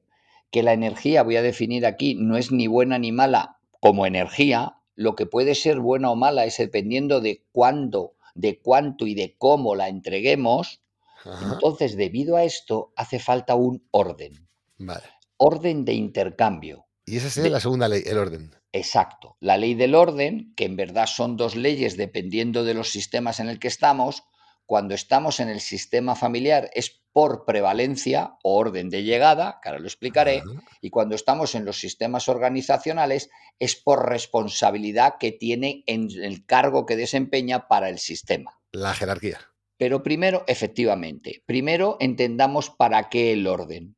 Que 0.51 0.63
la 0.63 0.73
energía, 0.73 1.23
voy 1.23 1.37
a 1.37 1.43
definir 1.43 1.87
aquí, 1.87 2.15
no 2.15 2.37
es 2.37 2.51
ni 2.51 2.67
buena 2.67 2.99
ni 2.99 3.13
mala 3.13 3.59
como 3.81 4.07
energía, 4.07 4.77
lo 4.97 5.15
que 5.15 5.27
puede 5.27 5.55
ser 5.55 5.79
buena 5.79 6.11
o 6.11 6.17
mala 6.17 6.45
es 6.45 6.57
dependiendo 6.57 7.21
de 7.21 7.45
cuándo, 7.53 8.15
de 8.35 8.59
cuánto 8.61 9.07
y 9.07 9.15
de 9.15 9.37
cómo 9.39 9.77
la 9.77 9.89
entreguemos. 9.89 10.81
Ajá, 11.25 11.55
Entonces, 11.55 11.97
debido 11.97 12.37
a 12.37 12.45
esto, 12.45 12.93
hace 12.97 13.19
falta 13.19 13.55
un 13.55 13.87
orden, 13.91 14.49
vale. 14.79 15.05
orden 15.37 15.85
de 15.85 15.95
intercambio. 15.95 16.87
Y 17.05 17.19
esa 17.19 17.31
sería 17.31 17.45
De, 17.45 17.51
la 17.51 17.61
segunda 17.61 17.89
ley, 17.89 18.03
el 18.05 18.19
orden. 18.19 18.53
Exacto. 18.73 19.37
La 19.41 19.57
ley 19.59 19.75
del 19.75 19.95
orden, 19.95 20.53
que 20.57 20.65
en 20.65 20.77
verdad 20.77 21.07
son 21.07 21.37
dos 21.37 21.55
leyes 21.55 21.97
dependiendo 21.97 22.65
de 22.65 22.75
los 22.75 22.91
sistemas 22.91 23.39
en 23.39 23.49
el 23.49 23.59
que 23.59 23.69
estamos, 23.69 24.25
cuando 24.67 24.95
estamos 24.95 25.41
en 25.41 25.49
el 25.49 25.61
sistema 25.61 26.17
familiar 26.17 26.71
es 26.75 27.01
por 27.13 27.47
prevalencia 27.47 28.37
o 28.43 28.57
orden 28.57 28.91
de 28.91 29.05
llegada, 29.05 29.59
que 29.63 29.69
ahora 29.71 29.81
lo 29.81 29.87
explicaré, 29.87 30.43
y 30.83 30.91
cuando 30.91 31.15
estamos 31.15 31.55
en 31.55 31.65
los 31.65 31.79
sistemas 31.79 32.29
organizacionales 32.29 33.31
es 33.59 33.77
por 33.77 34.09
responsabilidad 34.09 35.15
que 35.19 35.33
tiene 35.33 35.83
en 35.87 36.09
el 36.23 36.45
cargo 36.45 36.85
que 36.85 36.97
desempeña 36.97 37.69
para 37.69 37.89
el 37.89 37.99
sistema. 37.99 38.61
La 38.73 38.93
jerarquía. 38.93 39.39
Pero 39.79 40.03
primero, 40.03 40.45
efectivamente, 40.47 41.43
primero 41.47 41.97
entendamos 42.01 42.71
para 42.71 43.09
qué 43.09 43.33
el 43.33 43.47
orden. 43.47 43.97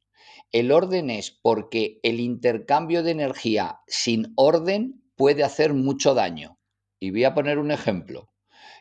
El 0.53 0.73
orden 0.73 1.11
es 1.11 1.31
porque 1.31 2.01
el 2.03 2.21
intercambio 2.21 3.03
de 3.03 3.11
energía 3.11 3.81
sin 3.87 4.33
orden 4.37 5.03
puede 5.17 5.45
hacer 5.45 5.75
mucho 5.75 6.15
daño. 6.15 6.59
Y 7.01 7.11
voy 7.11 7.25
a 7.25 7.35
poner 7.35 7.59
un 7.59 7.71
ejemplo. 7.71 8.28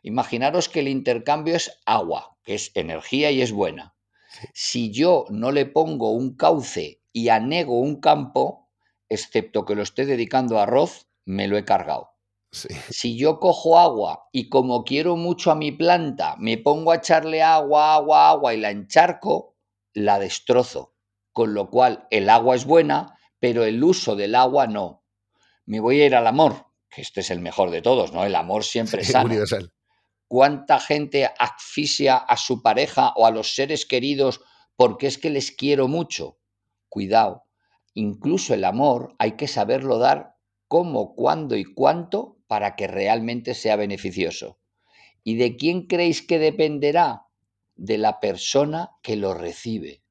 Imaginaros 0.07 0.69
que 0.69 0.79
el 0.79 0.87
intercambio 0.87 1.57
es 1.57 1.81
agua, 1.85 2.37
que 2.45 2.55
es 2.55 2.71
energía 2.75 3.29
y 3.29 3.41
es 3.41 3.51
buena. 3.51 3.93
Si 4.53 4.89
yo 4.89 5.25
no 5.29 5.51
le 5.51 5.65
pongo 5.65 6.11
un 6.11 6.37
cauce 6.37 7.03
y 7.11 7.27
anego 7.27 7.77
un 7.81 7.99
campo, 7.99 8.69
excepto 9.09 9.65
que 9.65 9.75
lo 9.75 9.83
esté 9.83 10.05
dedicando 10.05 10.59
a 10.59 10.63
arroz, 10.63 11.09
me 11.25 11.49
lo 11.49 11.57
he 11.57 11.65
cargado. 11.65 12.11
sí, 12.53 12.69
Si 12.89 13.17
yo 13.17 13.41
cojo 13.41 13.77
agua 13.77 14.29
y 14.31 14.47
como 14.47 14.85
quiero 14.85 15.17
mucho 15.17 15.51
a 15.51 15.55
mi 15.55 15.73
planta, 15.73 16.37
me 16.39 16.57
pongo 16.57 16.93
a 16.93 16.95
echarle 16.95 17.43
agua, 17.43 17.95
agua, 17.95 18.29
agua 18.29 18.53
y 18.53 18.61
la 18.61 18.71
encharco, 18.71 19.57
la 19.93 20.19
destrozo. 20.19 20.95
Con 21.33 21.53
lo 21.53 21.69
cual 21.69 22.07
el 22.11 22.29
agua 22.29 22.55
es 22.55 22.63
buena, 22.63 23.19
pero 23.39 23.65
el 23.65 23.83
uso 23.83 24.15
del 24.15 24.35
agua 24.35 24.67
no. 24.67 25.03
Me 25.65 25.81
voy 25.81 25.99
a 25.99 26.05
ir 26.05 26.15
al 26.15 26.27
amor, 26.27 26.67
que 26.89 27.01
este 27.01 27.19
es 27.19 27.29
el 27.29 27.41
mejor 27.41 27.71
de 27.71 27.81
todos, 27.81 28.13
¿no? 28.13 28.23
El 28.23 28.35
amor 28.35 28.63
siempre 28.63 29.01
es 29.01 29.11
sano. 29.11 29.25
universal. 29.25 29.73
¿Cuánta 30.27 30.79
gente 30.79 31.29
asfixia 31.39 32.17
a 32.17 32.35
su 32.35 32.61
pareja 32.61 33.13
o 33.15 33.25
a 33.25 33.31
los 33.31 33.55
seres 33.55 33.85
queridos 33.85 34.41
porque 34.75 35.07
es 35.07 35.17
que 35.17 35.29
les 35.29 35.51
quiero 35.51 35.87
mucho? 35.87 36.37
Cuidado, 36.89 37.45
incluso 37.93 38.53
el 38.53 38.65
amor 38.65 39.15
hay 39.19 39.33
que 39.33 39.47
saberlo 39.47 39.99
dar 39.99 40.35
cómo, 40.67 41.15
cuándo 41.15 41.55
y 41.55 41.63
cuánto 41.63 42.37
para 42.47 42.75
que 42.75 42.87
realmente 42.87 43.53
sea 43.53 43.77
beneficioso. 43.77 44.59
¿Y 45.23 45.35
de 45.35 45.55
quién 45.55 45.87
creéis 45.87 46.21
que 46.21 46.39
dependerá? 46.39 47.23
De 47.75 47.97
la 47.97 48.19
persona 48.19 48.91
que 49.01 49.15
lo 49.15 49.33
recibe. 49.33 50.03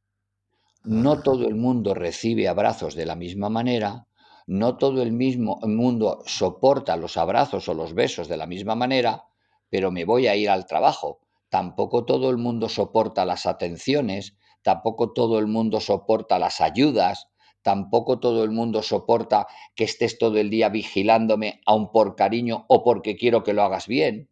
no 0.84 1.20
todo 1.20 1.48
el 1.48 1.56
mundo 1.56 1.94
recibe 1.94 2.46
abrazos 2.46 2.94
de 2.94 3.06
la 3.06 3.16
misma 3.16 3.48
manera, 3.48 4.06
no 4.46 4.76
todo 4.76 5.02
el 5.02 5.10
mismo 5.10 5.58
mundo 5.64 6.22
soporta 6.26 6.96
los 6.96 7.16
abrazos 7.16 7.68
o 7.68 7.74
los 7.74 7.92
besos 7.92 8.28
de 8.28 8.36
la 8.36 8.46
misma 8.46 8.76
manera, 8.76 9.25
pero 9.70 9.90
me 9.90 10.04
voy 10.04 10.26
a 10.26 10.36
ir 10.36 10.50
al 10.50 10.66
trabajo. 10.66 11.20
Tampoco 11.48 12.04
todo 12.04 12.30
el 12.30 12.36
mundo 12.36 12.68
soporta 12.68 13.24
las 13.24 13.46
atenciones, 13.46 14.36
tampoco 14.62 15.12
todo 15.12 15.38
el 15.38 15.46
mundo 15.46 15.80
soporta 15.80 16.38
las 16.38 16.60
ayudas, 16.60 17.28
tampoco 17.62 18.20
todo 18.20 18.44
el 18.44 18.50
mundo 18.50 18.82
soporta 18.82 19.46
que 19.74 19.84
estés 19.84 20.18
todo 20.18 20.38
el 20.38 20.50
día 20.50 20.68
vigilándome 20.68 21.60
aun 21.66 21.90
por 21.90 22.14
cariño 22.14 22.64
o 22.68 22.84
porque 22.84 23.16
quiero 23.16 23.42
que 23.42 23.52
lo 23.52 23.62
hagas 23.62 23.86
bien. 23.86 24.28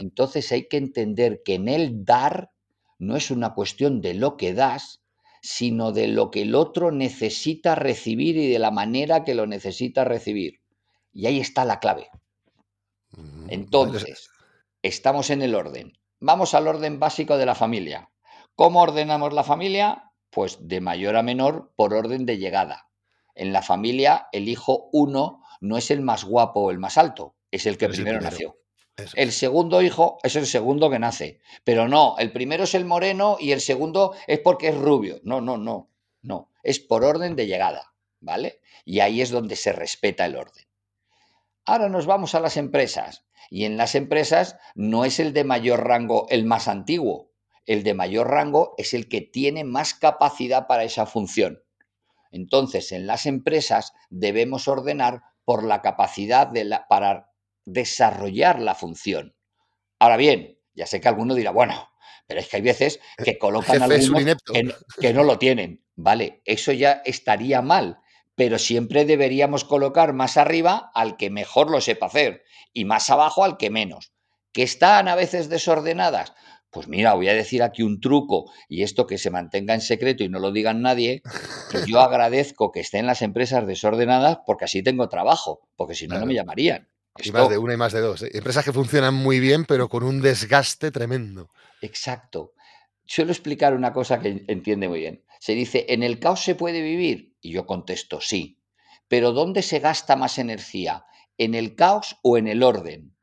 Entonces 0.00 0.52
hay 0.52 0.68
que 0.68 0.76
entender 0.76 1.42
que 1.44 1.54
en 1.54 1.68
el 1.68 2.04
dar 2.04 2.50
no 2.98 3.16
es 3.16 3.30
una 3.30 3.54
cuestión 3.54 4.00
de 4.00 4.14
lo 4.14 4.36
que 4.36 4.52
das, 4.52 5.02
sino 5.40 5.92
de 5.92 6.08
lo 6.08 6.30
que 6.30 6.42
el 6.42 6.54
otro 6.54 6.92
necesita 6.92 7.74
recibir 7.74 8.36
y 8.36 8.48
de 8.50 8.58
la 8.58 8.70
manera 8.70 9.24
que 9.24 9.34
lo 9.34 9.46
necesita 9.46 10.04
recibir. 10.04 10.60
Y 11.12 11.26
ahí 11.26 11.40
está 11.40 11.64
la 11.64 11.80
clave. 11.80 12.10
Entonces, 13.48 14.30
estamos 14.82 15.30
en 15.30 15.42
el 15.42 15.54
orden. 15.54 15.98
Vamos 16.20 16.54
al 16.54 16.68
orden 16.68 17.00
básico 17.00 17.36
de 17.36 17.46
la 17.46 17.54
familia. 17.54 18.10
¿Cómo 18.54 18.82
ordenamos 18.82 19.32
la 19.32 19.44
familia? 19.44 20.12
Pues 20.30 20.58
de 20.60 20.80
mayor 20.80 21.16
a 21.16 21.22
menor 21.22 21.72
por 21.76 21.94
orden 21.94 22.26
de 22.26 22.38
llegada. 22.38 22.88
En 23.34 23.52
la 23.52 23.62
familia, 23.62 24.28
el 24.32 24.48
hijo 24.48 24.88
uno 24.92 25.42
no 25.60 25.78
es 25.78 25.90
el 25.90 26.00
más 26.02 26.24
guapo 26.24 26.60
o 26.60 26.70
el 26.70 26.78
más 26.78 26.98
alto, 26.98 27.34
es 27.50 27.66
el 27.66 27.78
que 27.78 27.88
primero 27.88 28.20
nació. 28.20 28.56
El 29.14 29.32
segundo 29.32 29.80
hijo 29.80 30.18
es 30.22 30.36
el 30.36 30.46
segundo 30.46 30.90
que 30.90 30.98
nace. 30.98 31.40
Pero 31.64 31.88
no, 31.88 32.16
el 32.18 32.30
primero 32.32 32.64
es 32.64 32.74
el 32.74 32.84
moreno 32.84 33.36
y 33.40 33.52
el 33.52 33.60
segundo 33.60 34.14
es 34.26 34.38
porque 34.40 34.68
es 34.68 34.76
rubio. 34.76 35.20
No, 35.24 35.40
no, 35.40 35.56
no, 35.56 35.90
no. 36.20 36.50
Es 36.62 36.78
por 36.78 37.04
orden 37.04 37.34
de 37.34 37.46
llegada, 37.46 37.94
¿vale? 38.20 38.60
Y 38.84 39.00
ahí 39.00 39.22
es 39.22 39.30
donde 39.30 39.56
se 39.56 39.72
respeta 39.72 40.26
el 40.26 40.36
orden. 40.36 40.64
Ahora 41.64 41.88
nos 41.88 42.06
vamos 42.06 42.34
a 42.34 42.40
las 42.40 42.56
empresas. 42.56 43.24
Y 43.50 43.64
en 43.64 43.76
las 43.76 43.94
empresas 43.94 44.56
no 44.74 45.04
es 45.04 45.20
el 45.20 45.32
de 45.32 45.44
mayor 45.44 45.86
rango 45.86 46.26
el 46.30 46.44
más 46.44 46.68
antiguo. 46.68 47.30
El 47.66 47.82
de 47.82 47.94
mayor 47.94 48.28
rango 48.28 48.74
es 48.78 48.94
el 48.94 49.08
que 49.08 49.20
tiene 49.20 49.64
más 49.64 49.94
capacidad 49.94 50.66
para 50.66 50.84
esa 50.84 51.06
función. 51.06 51.62
Entonces, 52.30 52.92
en 52.92 53.06
las 53.06 53.26
empresas 53.26 53.92
debemos 54.08 54.66
ordenar 54.68 55.22
por 55.44 55.64
la 55.64 55.82
capacidad 55.82 56.46
de 56.46 56.64
la, 56.64 56.88
para 56.88 57.30
desarrollar 57.64 58.60
la 58.60 58.74
función. 58.74 59.36
Ahora 59.98 60.16
bien, 60.16 60.58
ya 60.74 60.86
sé 60.86 61.00
que 61.00 61.08
alguno 61.08 61.34
dirá, 61.34 61.50
bueno, 61.50 61.90
pero 62.26 62.40
es 62.40 62.48
que 62.48 62.56
hay 62.56 62.62
veces 62.62 63.00
que 63.22 63.32
eh, 63.32 63.38
colocan 63.38 63.82
algunos 63.82 64.24
que, 64.24 64.74
que 65.00 65.12
no 65.12 65.22
lo 65.22 65.38
tienen. 65.38 65.84
Vale, 65.94 66.40
eso 66.44 66.72
ya 66.72 67.02
estaría 67.04 67.60
mal, 67.60 68.01
pero 68.34 68.58
siempre 68.58 69.04
deberíamos 69.04 69.64
colocar 69.64 70.12
más 70.12 70.36
arriba 70.36 70.90
al 70.94 71.16
que 71.16 71.30
mejor 71.30 71.70
lo 71.70 71.80
sepa 71.80 72.06
hacer 72.06 72.42
y 72.72 72.84
más 72.84 73.10
abajo 73.10 73.44
al 73.44 73.56
que 73.56 73.70
menos. 73.70 74.12
¿Que 74.52 74.62
están 74.62 75.08
a 75.08 75.14
veces 75.14 75.48
desordenadas? 75.48 76.34
Pues 76.70 76.88
mira, 76.88 77.14
voy 77.14 77.28
a 77.28 77.34
decir 77.34 77.62
aquí 77.62 77.82
un 77.82 78.00
truco 78.00 78.50
y 78.68 78.82
esto 78.82 79.06
que 79.06 79.18
se 79.18 79.30
mantenga 79.30 79.74
en 79.74 79.82
secreto 79.82 80.24
y 80.24 80.30
no 80.30 80.38
lo 80.38 80.52
digan 80.52 80.80
nadie, 80.80 81.22
que 81.70 81.84
yo 81.86 82.00
agradezco 82.00 82.72
que 82.72 82.80
estén 82.80 83.06
las 83.06 83.20
empresas 83.20 83.66
desordenadas 83.66 84.38
porque 84.46 84.64
así 84.64 84.82
tengo 84.82 85.08
trabajo, 85.08 85.60
porque 85.76 85.94
si 85.94 86.08
no, 86.08 86.18
no 86.18 86.26
me 86.26 86.34
llamarían. 86.34 86.88
Y 87.22 87.30
más 87.30 87.50
de 87.50 87.58
una 87.58 87.74
y 87.74 87.76
más 87.76 87.92
de 87.92 88.00
dos. 88.00 88.22
¿eh? 88.22 88.30
Empresas 88.32 88.64
que 88.64 88.72
funcionan 88.72 89.12
muy 89.12 89.38
bien, 89.38 89.66
pero 89.66 89.90
con 89.90 90.02
un 90.02 90.22
desgaste 90.22 90.90
tremendo. 90.90 91.50
Exacto. 91.82 92.54
Suelo 93.04 93.32
explicar 93.32 93.74
una 93.74 93.92
cosa 93.92 94.20
que 94.20 94.44
entiende 94.48 94.88
muy 94.88 95.00
bien. 95.00 95.24
Se 95.40 95.52
dice, 95.52 95.84
¿en 95.88 96.02
el 96.02 96.18
caos 96.18 96.42
se 96.42 96.54
puede 96.54 96.80
vivir? 96.80 97.31
Y 97.42 97.50
yo 97.50 97.66
contesto, 97.66 98.20
sí. 98.22 98.56
Pero 99.08 99.32
¿dónde 99.32 99.60
se 99.60 99.80
gasta 99.80 100.16
más 100.16 100.38
energía? 100.38 101.04
¿En 101.36 101.54
el 101.54 101.74
caos 101.74 102.16
o 102.22 102.38
en 102.38 102.48
el 102.48 102.62
orden? 102.62 103.14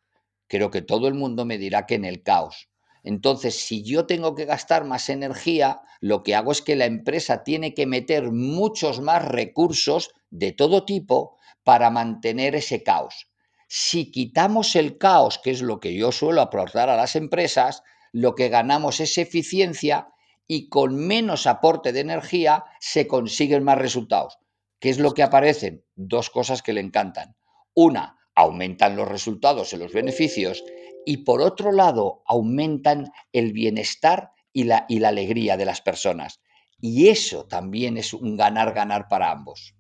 Creo 0.48 0.70
que 0.70 0.84
todo 0.84 1.08
el 1.08 1.16
mundo 1.16 1.46
me 1.46 1.58
dirá 1.58 1.88
que 1.88 1.96
en 1.96 2.06
el 2.06 2.22
caos. 2.22 2.70
Entonces, 3.04 3.56
si 3.56 3.82
yo 3.82 4.06
tengo 4.06 4.36
que 4.36 4.46
gastar 4.46 4.84
más 4.84 5.10
energía, 5.10 5.82
lo 6.02 6.22
que 6.22 6.36
hago 6.36 6.52
es 6.52 6.62
que 6.62 6.76
la 6.76 6.86
empresa 6.86 7.44
tiene 7.44 7.74
que 7.74 7.86
meter 7.86 8.32
muchos 8.32 9.00
más 9.00 9.26
recursos 9.26 10.12
de 10.30 10.52
todo 10.52 10.86
tipo 10.86 11.38
para 11.64 11.90
mantener 11.90 12.56
ese 12.56 12.84
caos. 12.84 13.30
Si 13.68 14.12
quitamos 14.12 14.76
el 14.76 14.98
caos, 14.98 15.40
que 15.42 15.52
es 15.52 15.62
lo 15.62 15.80
que 15.80 15.94
yo 15.94 16.12
suelo 16.12 16.42
aportar 16.42 16.90
a 16.90 16.98
las 16.98 17.16
empresas, 17.16 17.84
lo 18.12 18.36
que 18.36 18.50
ganamos 18.50 19.00
es 19.00 19.18
eficiencia 19.18 20.10
y 20.52 20.68
con 20.68 20.96
menos 20.96 21.46
aporte 21.46 21.94
de 21.94 22.00
energía 22.00 22.66
se 22.80 23.08
consiguen 23.08 23.64
más 23.64 23.78
resultados. 23.78 24.40
¿Qué 24.80 24.90
es 24.90 24.98
lo 24.98 25.14
que 25.14 25.22
aparecen? 25.22 25.86
Dos 25.96 26.32
cosas 26.32 26.64
que 26.64 26.74
le 26.74 26.82
encantan. 26.82 27.36
Una, 27.76 28.18
aumentan 28.34 28.96
los 28.96 29.08
resultados 29.08 29.72
y 29.74 29.78
los 29.78 29.94
beneficios 29.94 30.64
y 31.06 31.18
por 31.18 31.42
otro 31.42 31.72
lado, 31.72 32.24
aumentan 32.26 33.12
el 33.32 33.54
bienestar 33.54 34.32
y 34.52 34.64
la, 34.64 34.86
y 34.90 35.00
la 35.00 35.10
alegría 35.10 35.56
de 35.56 35.66
las 35.66 35.82
personas. 35.82 36.42
Y 36.82 37.10
eso 37.10 37.46
también 37.46 37.98
es 37.98 38.14
un 38.14 38.36
ganar-ganar 38.36 39.08
para 39.08 39.32
ambos. 39.32 39.76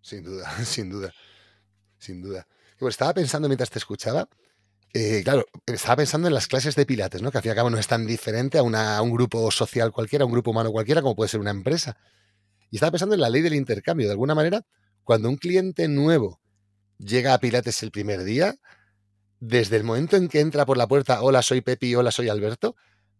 Sin 0.00 0.24
duda, 0.24 0.50
sin 0.64 0.88
duda, 0.88 1.12
sin 1.98 2.22
duda. 2.22 2.48
Pues 2.78 2.94
estaba 2.94 3.12
pensando 3.12 3.48
mientras 3.48 3.70
te 3.70 3.78
escuchaba, 3.78 4.26
eh, 4.96 5.22
claro, 5.24 5.44
estaba 5.66 5.96
pensando 5.96 6.28
en 6.28 6.34
las 6.34 6.46
clases 6.46 6.76
de 6.76 6.86
pilates, 6.86 7.20
¿no? 7.20 7.32
Que 7.32 7.38
al 7.38 7.42
fin 7.42 7.48
y 7.48 7.50
al 7.50 7.56
cabo 7.56 7.68
no 7.68 7.78
es 7.78 7.88
tan 7.88 8.06
diferente 8.06 8.58
a, 8.58 8.62
un 8.62 9.10
grupo 9.10 9.50
social 9.50 9.90
cualquiera, 9.90 10.22
a 10.22 10.26
un 10.26 10.32
grupo 10.32 10.52
humano 10.52 10.70
cualquiera, 10.70 11.02
como 11.02 11.16
puede 11.16 11.28
ser 11.28 11.40
una 11.40 11.50
empresa. 11.50 11.98
Y 12.70 12.76
estaba 12.76 12.92
pensando 12.92 13.16
en 13.16 13.20
la 13.20 13.28
ley 13.28 13.42
del 13.42 13.54
intercambio. 13.54 14.06
De 14.06 14.12
alguna 14.12 14.36
manera, 14.36 14.64
cuando 15.02 15.28
un 15.28 15.36
cliente 15.36 15.88
nuevo 15.88 16.40
llega 16.98 17.34
a 17.34 17.40
Pilates 17.40 17.82
el 17.82 17.90
primer 17.90 18.22
día, 18.22 18.54
desde 19.40 19.76
el 19.76 19.82
momento 19.82 20.16
en 20.16 20.28
que 20.28 20.38
entra 20.38 20.64
por 20.64 20.76
la 20.76 20.86
puerta, 20.86 21.22
hola, 21.22 21.42
soy 21.42 21.60
Pepi, 21.60 21.96
hola, 21.96 22.12
soy 22.12 22.28
Alberto, 22.28 22.76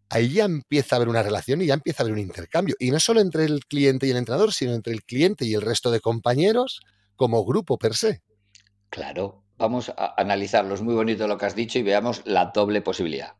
ahí 0.09 0.29
ya 0.29 0.45
empieza 0.45 0.95
a 0.95 0.97
haber 0.97 1.09
una 1.09 1.23
relación 1.23 1.61
y 1.61 1.65
ya 1.65 1.73
empieza 1.73 2.01
a 2.01 2.05
haber 2.05 2.13
un 2.13 2.19
intercambio. 2.19 2.75
Y 2.79 2.91
no 2.91 3.01
solo 3.01 3.19
entre 3.19 3.43
el 3.43 3.65
cliente 3.65 4.07
y 4.07 4.11
el 4.11 4.17
entrenador, 4.17 4.53
sino 4.53 4.73
entre 4.73 4.93
el 4.93 5.03
cliente 5.03 5.43
y 5.43 5.53
el 5.53 5.61
resto 5.61 5.91
de 5.91 5.99
compañeros 5.99 6.79
como 7.17 7.43
grupo 7.43 7.77
per 7.77 7.95
se. 7.95 8.23
Claro, 8.89 9.44
vamos 9.57 9.89
a 9.95 10.13
analizarlo. 10.17 10.75
Es 10.75 10.81
muy 10.81 10.95
bonito 10.95 11.27
lo 11.27 11.37
que 11.37 11.45
has 11.45 11.55
dicho 11.55 11.79
y 11.79 11.83
veamos 11.83 12.21
la 12.25 12.51
doble 12.53 12.81
posibilidad. 12.81 13.35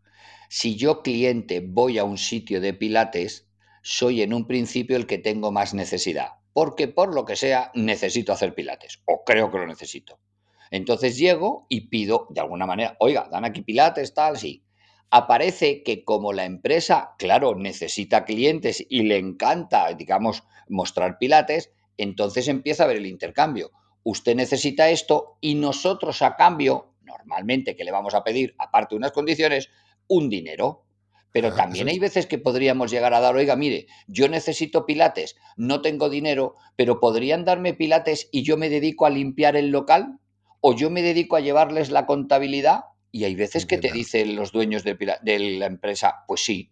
Si 0.49 0.75
yo 0.75 1.01
cliente 1.01 1.61
voy 1.65 1.97
a 1.97 2.03
un 2.03 2.17
sitio 2.17 2.61
de 2.61 2.73
pilates, 2.73 3.47
soy 3.81 4.21
en 4.21 4.33
un 4.33 4.47
principio 4.47 4.97
el 4.97 5.07
que 5.07 5.17
tengo 5.17 5.51
más 5.51 5.73
necesidad, 5.73 6.29
porque 6.53 6.87
por 6.87 7.13
lo 7.13 7.25
que 7.25 7.35
sea 7.35 7.71
necesito 7.73 8.31
hacer 8.31 8.53
pilates, 8.55 9.01
o 9.05 9.23
creo 9.25 9.51
que 9.51 9.57
lo 9.57 9.67
necesito. 9.67 10.19
Entonces 10.71 11.17
llego 11.17 11.65
y 11.69 11.89
pido 11.89 12.27
de 12.29 12.41
alguna 12.41 12.65
manera, 12.65 12.95
oiga, 12.99 13.27
dan 13.31 13.45
aquí 13.45 13.61
pilates, 13.61 14.13
tal, 14.13 14.37
sí. 14.37 14.63
Aparece 15.11 15.83
que 15.83 16.03
como 16.03 16.33
la 16.33 16.45
empresa, 16.45 17.11
claro, 17.17 17.55
necesita 17.55 18.25
clientes 18.25 18.83
y 18.89 19.03
le 19.03 19.17
encanta, 19.17 19.93
digamos, 19.93 20.43
mostrar 20.67 21.17
pilates, 21.19 21.71
entonces 21.97 22.47
empieza 22.47 22.83
a 22.83 22.85
haber 22.85 22.97
el 22.97 23.05
intercambio 23.05 23.71
usted 24.05 24.35
necesita 24.35 24.89
esto 24.89 25.37
y 25.41 25.55
nosotros 25.55 26.21
a 26.21 26.35
cambio, 26.35 26.93
normalmente 27.01 27.75
que 27.75 27.83
le 27.83 27.91
vamos 27.91 28.13
a 28.13 28.23
pedir, 28.23 28.55
aparte 28.59 28.93
de 28.93 28.97
unas 28.97 29.11
condiciones, 29.11 29.69
un 30.07 30.29
dinero. 30.29 30.83
Pero 31.31 31.49
ah, 31.49 31.55
también 31.55 31.89
hay 31.89 31.97
veces 31.97 32.27
que 32.27 32.37
podríamos 32.37 32.91
llegar 32.91 33.13
a 33.15 33.19
dar, 33.19 33.35
oiga, 33.35 33.55
mire, 33.55 33.87
yo 34.07 34.29
necesito 34.29 34.85
pilates, 34.85 35.35
no 35.57 35.81
tengo 35.81 36.09
dinero, 36.09 36.55
pero 36.75 36.99
podrían 36.99 37.45
darme 37.45 37.73
pilates 37.73 38.29
y 38.31 38.43
yo 38.43 38.57
me 38.57 38.69
dedico 38.69 39.07
a 39.07 39.09
limpiar 39.09 39.57
el 39.57 39.69
local 39.69 40.19
o 40.61 40.75
yo 40.75 40.91
me 40.91 41.01
dedico 41.01 41.35
a 41.35 41.41
llevarles 41.41 41.89
la 41.89 42.05
contabilidad. 42.05 42.85
Y 43.11 43.23
hay 43.23 43.33
veces 43.33 43.65
que 43.65 43.79
te 43.79 43.91
dicen 43.91 44.35
los 44.35 44.51
dueños 44.51 44.83
de, 44.83 44.95
la 45.57 45.65
empresa, 45.65 46.23
pues 46.27 46.45
sí. 46.45 46.71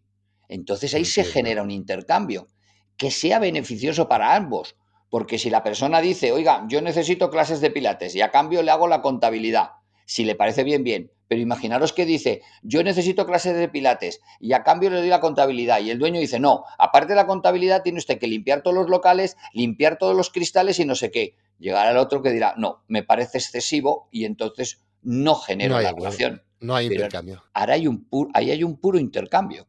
Entonces 0.49 0.93
ahí 0.93 1.05
se 1.05 1.23
genera 1.23 1.63
un 1.63 1.71
intercambio 1.71 2.47
que 2.95 3.09
sea 3.09 3.39
beneficioso 3.39 4.07
para 4.07 4.35
ambos 4.35 4.75
porque 5.13 5.37
si 5.37 5.51
la 5.51 5.61
persona 5.61 6.01
dice, 6.01 6.31
oiga, 6.31 6.65
yo 6.67 6.81
necesito 6.81 7.29
clases 7.29 7.61
de 7.61 7.69
pilates 7.69 8.15
y 8.15 8.21
a 8.21 8.31
cambio 8.31 8.63
le 8.63 8.71
hago 8.71 8.87
la 8.87 9.03
contabilidad, 9.03 9.73
si 10.07 10.25
le 10.25 10.33
parece 10.33 10.63
bien, 10.63 10.83
bien. 10.83 11.11
Pero 11.27 11.39
imaginaros 11.39 11.93
que 11.93 12.07
dice, 12.07 12.41
yo 12.63 12.81
necesito 12.81 13.27
clases 13.27 13.55
de 13.55 13.69
pilates 13.69 14.21
y 14.39 14.53
a 14.53 14.63
cambio 14.63 14.89
le 14.89 14.97
doy 14.97 15.09
la 15.09 15.19
contabilidad. 15.19 15.81
Y 15.81 15.91
el 15.91 15.99
dueño 15.99 16.19
dice, 16.19 16.39
no, 16.39 16.63
aparte 16.79 17.09
de 17.09 17.17
la 17.17 17.27
contabilidad 17.27 17.83
tiene 17.83 17.99
usted 17.99 18.17
que 18.17 18.25
limpiar 18.25 18.63
todos 18.63 18.75
los 18.75 18.89
locales, 18.89 19.37
limpiar 19.53 19.99
todos 19.99 20.17
los 20.17 20.31
cristales 20.31 20.79
y 20.79 20.85
no 20.85 20.95
sé 20.95 21.11
qué. 21.11 21.35
Llegará 21.59 21.91
el 21.91 21.97
otro 21.97 22.23
que 22.23 22.31
dirá, 22.31 22.55
no, 22.57 22.83
me 22.87 23.03
parece 23.03 23.37
excesivo 23.37 24.09
y 24.09 24.25
entonces 24.25 24.81
no 25.03 25.35
genera 25.35 25.79
la 25.79 25.91
relación. 25.91 26.41
No 26.59 26.75
hay 26.75 26.87
intercambio. 26.87 27.43
Ahora 27.53 27.75
hay 27.75 27.85
un 27.85 28.07
ahí 28.33 28.49
hay 28.49 28.63
un 28.63 28.77
puro 28.77 28.97
intercambio. 28.97 29.67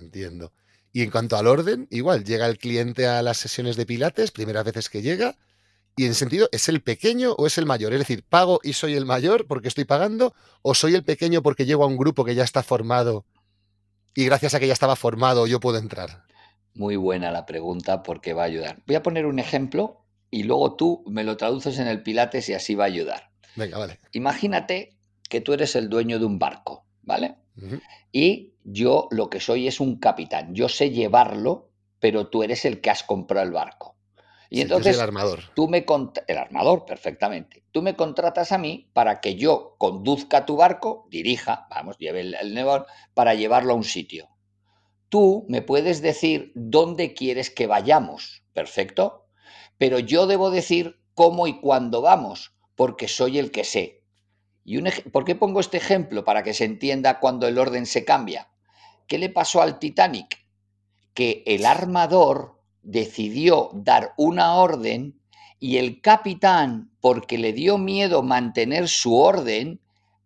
Entiendo. 0.00 0.52
Y 0.92 1.02
en 1.02 1.10
cuanto 1.10 1.36
al 1.36 1.46
orden, 1.46 1.86
igual, 1.90 2.24
llega 2.24 2.46
el 2.46 2.58
cliente 2.58 3.06
a 3.06 3.22
las 3.22 3.36
sesiones 3.36 3.76
de 3.76 3.86
Pilates, 3.86 4.30
primeras 4.30 4.64
veces 4.64 4.88
que 4.88 5.02
llega, 5.02 5.36
y 5.98 6.06
en 6.06 6.14
sentido, 6.14 6.48
¿es 6.52 6.68
el 6.68 6.80
pequeño 6.80 7.32
o 7.32 7.46
es 7.48 7.58
el 7.58 7.66
mayor? 7.66 7.92
Es 7.92 7.98
decir, 7.98 8.22
¿pago 8.22 8.60
y 8.62 8.74
soy 8.74 8.94
el 8.94 9.04
mayor 9.04 9.48
porque 9.48 9.66
estoy 9.66 9.84
pagando? 9.84 10.32
¿O 10.62 10.74
soy 10.74 10.94
el 10.94 11.02
pequeño 11.02 11.42
porque 11.42 11.66
llego 11.66 11.82
a 11.82 11.88
un 11.88 11.96
grupo 11.96 12.24
que 12.24 12.36
ya 12.36 12.44
está 12.44 12.62
formado 12.62 13.24
y 14.14 14.24
gracias 14.24 14.54
a 14.54 14.60
que 14.60 14.68
ya 14.68 14.72
estaba 14.72 14.94
formado 14.94 15.48
yo 15.48 15.58
puedo 15.58 15.78
entrar? 15.78 16.22
Muy 16.74 16.94
buena 16.94 17.32
la 17.32 17.46
pregunta 17.46 18.04
porque 18.04 18.32
va 18.32 18.42
a 18.42 18.46
ayudar. 18.46 18.80
Voy 18.86 18.94
a 18.94 19.02
poner 19.02 19.26
un 19.26 19.40
ejemplo 19.40 20.04
y 20.30 20.44
luego 20.44 20.76
tú 20.76 21.02
me 21.08 21.24
lo 21.24 21.36
traduces 21.36 21.80
en 21.80 21.88
el 21.88 22.04
Pilates 22.04 22.48
y 22.48 22.54
así 22.54 22.76
va 22.76 22.84
a 22.84 22.86
ayudar. 22.86 23.30
Venga, 23.56 23.78
vale. 23.78 23.98
Imagínate 24.12 24.96
que 25.28 25.40
tú 25.40 25.52
eres 25.52 25.74
el 25.74 25.88
dueño 25.88 26.20
de 26.20 26.26
un 26.26 26.38
barco, 26.38 26.86
¿vale? 27.02 27.34
Y 28.12 28.54
yo 28.70 29.08
lo 29.10 29.30
que 29.30 29.40
soy 29.40 29.66
es 29.66 29.80
un 29.80 29.98
capitán. 29.98 30.54
Yo 30.54 30.68
sé 30.68 30.90
llevarlo, 30.90 31.70
pero 32.00 32.28
tú 32.28 32.42
eres 32.42 32.64
el 32.64 32.80
que 32.80 32.90
has 32.90 33.02
comprado 33.02 33.46
el 33.46 33.52
barco. 33.52 33.96
Y 34.50 34.62
entonces 34.62 34.96
el 34.96 35.02
armador. 35.02 35.40
tú 35.54 35.68
me 35.68 35.84
el 36.26 36.38
armador 36.38 36.86
perfectamente. 36.86 37.64
Tú 37.70 37.82
me 37.82 37.96
contratas 37.96 38.52
a 38.52 38.58
mí 38.58 38.90
para 38.94 39.20
que 39.20 39.36
yo 39.36 39.74
conduzca 39.78 40.46
tu 40.46 40.56
barco, 40.56 41.06
dirija, 41.10 41.66
vamos, 41.70 41.98
lleve 41.98 42.20
el, 42.20 42.34
el 42.34 42.66
para 43.14 43.34
llevarlo 43.34 43.72
a 43.72 43.76
un 43.76 43.84
sitio. 43.84 44.28
Tú 45.10 45.44
me 45.48 45.62
puedes 45.62 46.00
decir 46.02 46.52
dónde 46.54 47.14
quieres 47.14 47.50
que 47.50 47.66
vayamos, 47.66 48.42
perfecto, 48.52 49.26
pero 49.76 49.98
yo 49.98 50.26
debo 50.26 50.50
decir 50.50 51.00
cómo 51.14 51.46
y 51.46 51.60
cuándo 51.60 52.00
vamos, 52.00 52.52
porque 52.74 53.08
soy 53.08 53.38
el 53.38 53.50
que 53.50 53.64
sé. 53.64 54.02
¿Y 54.64 54.82
¿Por 55.10 55.24
qué 55.24 55.34
pongo 55.34 55.60
este 55.60 55.78
ejemplo? 55.78 56.24
Para 56.24 56.42
que 56.42 56.52
se 56.52 56.64
entienda 56.64 57.20
cuando 57.20 57.48
el 57.48 57.58
orden 57.58 57.86
se 57.86 58.04
cambia. 58.04 58.48
¿Qué 59.08 59.18
le 59.18 59.30
pasó 59.30 59.62
al 59.62 59.78
Titanic? 59.78 60.44
Que 61.14 61.42
el 61.46 61.64
armador 61.64 62.60
decidió 62.82 63.70
dar 63.72 64.12
una 64.18 64.56
orden 64.56 65.18
y 65.58 65.78
el 65.78 66.00
capitán, 66.02 66.92
porque 67.00 67.38
le 67.38 67.54
dio 67.54 67.78
miedo 67.78 68.22
mantener 68.22 68.86
su 68.86 69.16
orden, 69.16 69.80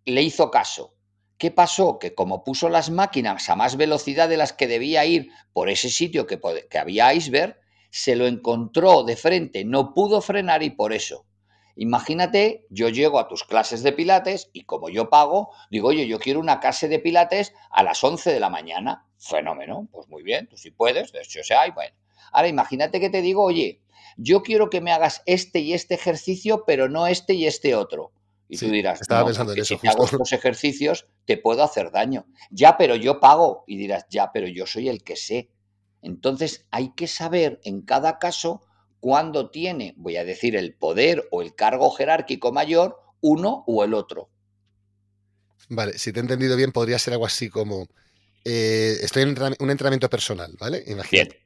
le 0.05 0.23
hizo 0.23 0.51
caso. 0.51 0.95
¿Qué 1.39 1.53
pasó? 1.53 1.99
Que 2.01 2.15
como 2.15 2.43
puso 2.43 2.69
las 2.69 2.91
máquinas 2.91 3.49
a 3.49 3.57
más 3.57 3.77
velocidad 3.77 4.29
de 4.29 4.37
las 4.37 4.53
que 4.53 4.67
debía 4.67 5.05
ir 5.07 5.31
por 5.53 5.71
ese 5.71 5.89
sitio 5.89 6.27
que, 6.27 6.41
que 6.69 6.79
había 6.79 7.15
iceberg, 7.15 7.57
se 7.91 8.17
lo 8.17 8.27
encontró 8.27 9.05
de 9.05 9.17
frente, 9.17 9.65
no 9.65 9.95
pudo 9.95 10.21
frenar 10.21 10.63
y 10.63 10.71
por 10.71 10.93
eso. 10.93 11.25
Imagínate, 11.77 12.67
yo 12.71 12.89
llego 12.89 13.19
a 13.19 13.29
tus 13.29 13.45
clases 13.45 13.83
de 13.83 13.93
pilates 13.93 14.51
y 14.53 14.65
como 14.65 14.89
yo 14.89 15.09
pago, 15.09 15.51
digo, 15.71 15.89
oye, 15.89 16.07
yo 16.07 16.19
quiero 16.19 16.41
una 16.41 16.61
clase 16.61 16.89
de 16.89 16.99
pilates 16.99 17.55
a 17.71 17.83
las 17.83 18.03
11 18.03 18.33
de 18.33 18.41
la 18.41 18.51
mañana. 18.51 19.07
Fenómeno, 19.19 19.89
pues 19.93 20.09
muy 20.09 20.23
bien, 20.23 20.49
tú 20.49 20.57
sí 20.57 20.71
puedes, 20.71 21.13
de 21.13 21.21
hecho, 21.21 21.43
sea, 21.43 21.63
hay, 21.63 21.71
bueno. 21.71 21.95
Ahora 22.33 22.49
imagínate 22.49 23.01
que 23.01 23.11
te 23.11 23.23
digo, 23.23 23.43
oye, 23.43 23.83
yo 24.17 24.43
quiero 24.43 24.71
que 24.71 24.81
me 24.81 24.93
hagas 24.93 25.23
este 25.27 25.61
y 25.61 25.73
este 25.75 25.95
ejercicio, 25.95 26.65
pero 26.67 26.89
no 26.89 27.07
este 27.07 27.35
y 27.35 27.47
este 27.47 27.75
otro. 27.75 28.13
Y 28.49 28.59
tú 28.59 28.69
dirás, 28.69 29.01
estaba 29.01 29.25
pensando 29.25 29.55
en 29.55 29.61
eso, 29.61 29.75
si 29.75 29.81
te 29.81 29.89
hago 29.89 30.05
estos 30.05 30.33
ejercicios, 30.35 31.07
te 31.25 31.39
puedo 31.39 31.63
hacer 31.63 31.91
daño. 31.91 32.27
Ya, 32.51 32.77
pero 32.77 32.97
yo 32.97 33.19
pago. 33.19 33.65
Y 33.67 33.79
dirás, 33.79 34.05
ya, 34.11 34.31
pero 34.31 34.47
yo 34.47 34.67
soy 34.67 34.91
el 34.91 35.03
que 35.03 35.17
sé. 35.17 35.49
Entonces 36.03 36.67
hay 36.71 36.93
que 36.93 37.07
saber 37.07 37.61
en 37.65 37.81
cada 37.81 38.19
caso 38.19 38.61
cuándo 39.03 39.51
tiene, 39.51 39.95
voy 39.97 40.17
a 40.17 40.25
decir, 40.25 40.55
el 40.55 40.75
poder 40.75 41.27
o 41.33 41.43
el 41.43 41.57
cargo 41.57 41.91
jerárquico 41.91 42.53
mayor 42.53 42.97
uno 43.21 43.65
o 43.67 43.83
el 43.83 43.95
otro. 43.95 44.31
Vale, 45.69 45.99
si 45.99 46.13
te 46.13 46.21
he 46.21 46.23
entendido 46.23 46.57
bien, 46.57 46.71
podría 46.71 47.01
ser 47.01 47.15
algo 47.15 47.27
así 47.27 47.51
como, 47.51 47.89
eh, 48.45 48.97
estoy 49.03 49.25
en 49.25 49.37
un 49.59 49.71
entrenamiento 49.71 50.09
personal, 50.09 50.57
¿vale? 50.57 50.85
Imagínate. 50.87 51.45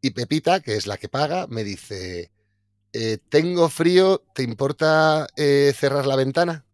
Y 0.00 0.10
Pepita, 0.10 0.60
que 0.60 0.76
es 0.76 0.86
la 0.86 0.96
que 0.96 1.08
paga, 1.08 1.48
me 1.48 1.64
dice, 1.64 2.30
eh, 2.92 3.18
tengo 3.28 3.68
frío, 3.68 4.22
¿te 4.32 4.44
importa 4.44 5.26
eh, 5.36 5.72
cerrar 5.76 6.06
la 6.06 6.14
ventana? 6.14 6.66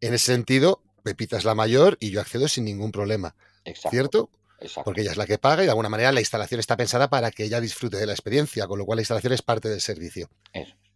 En 0.00 0.14
ese 0.14 0.26
sentido, 0.26 0.84
Pepita 1.02 1.36
es 1.36 1.44
la 1.44 1.56
mayor 1.56 1.96
y 1.98 2.12
yo 2.12 2.20
accedo 2.20 2.46
sin 2.46 2.64
ningún 2.64 2.92
problema. 2.92 3.34
¿Cierto? 3.90 4.30
Porque 4.84 5.02
ella 5.02 5.12
es 5.12 5.16
la 5.16 5.26
que 5.26 5.38
paga 5.38 5.62
y 5.62 5.66
de 5.66 5.70
alguna 5.70 5.88
manera 5.88 6.12
la 6.12 6.20
instalación 6.20 6.60
está 6.60 6.76
pensada 6.76 7.08
para 7.08 7.30
que 7.30 7.44
ella 7.44 7.60
disfrute 7.60 7.96
de 7.96 8.06
la 8.06 8.12
experiencia, 8.12 8.66
con 8.66 8.78
lo 8.78 8.84
cual 8.84 8.96
la 8.96 9.02
instalación 9.02 9.32
es 9.32 9.42
parte 9.42 9.68
del 9.68 9.80
servicio. 9.80 10.28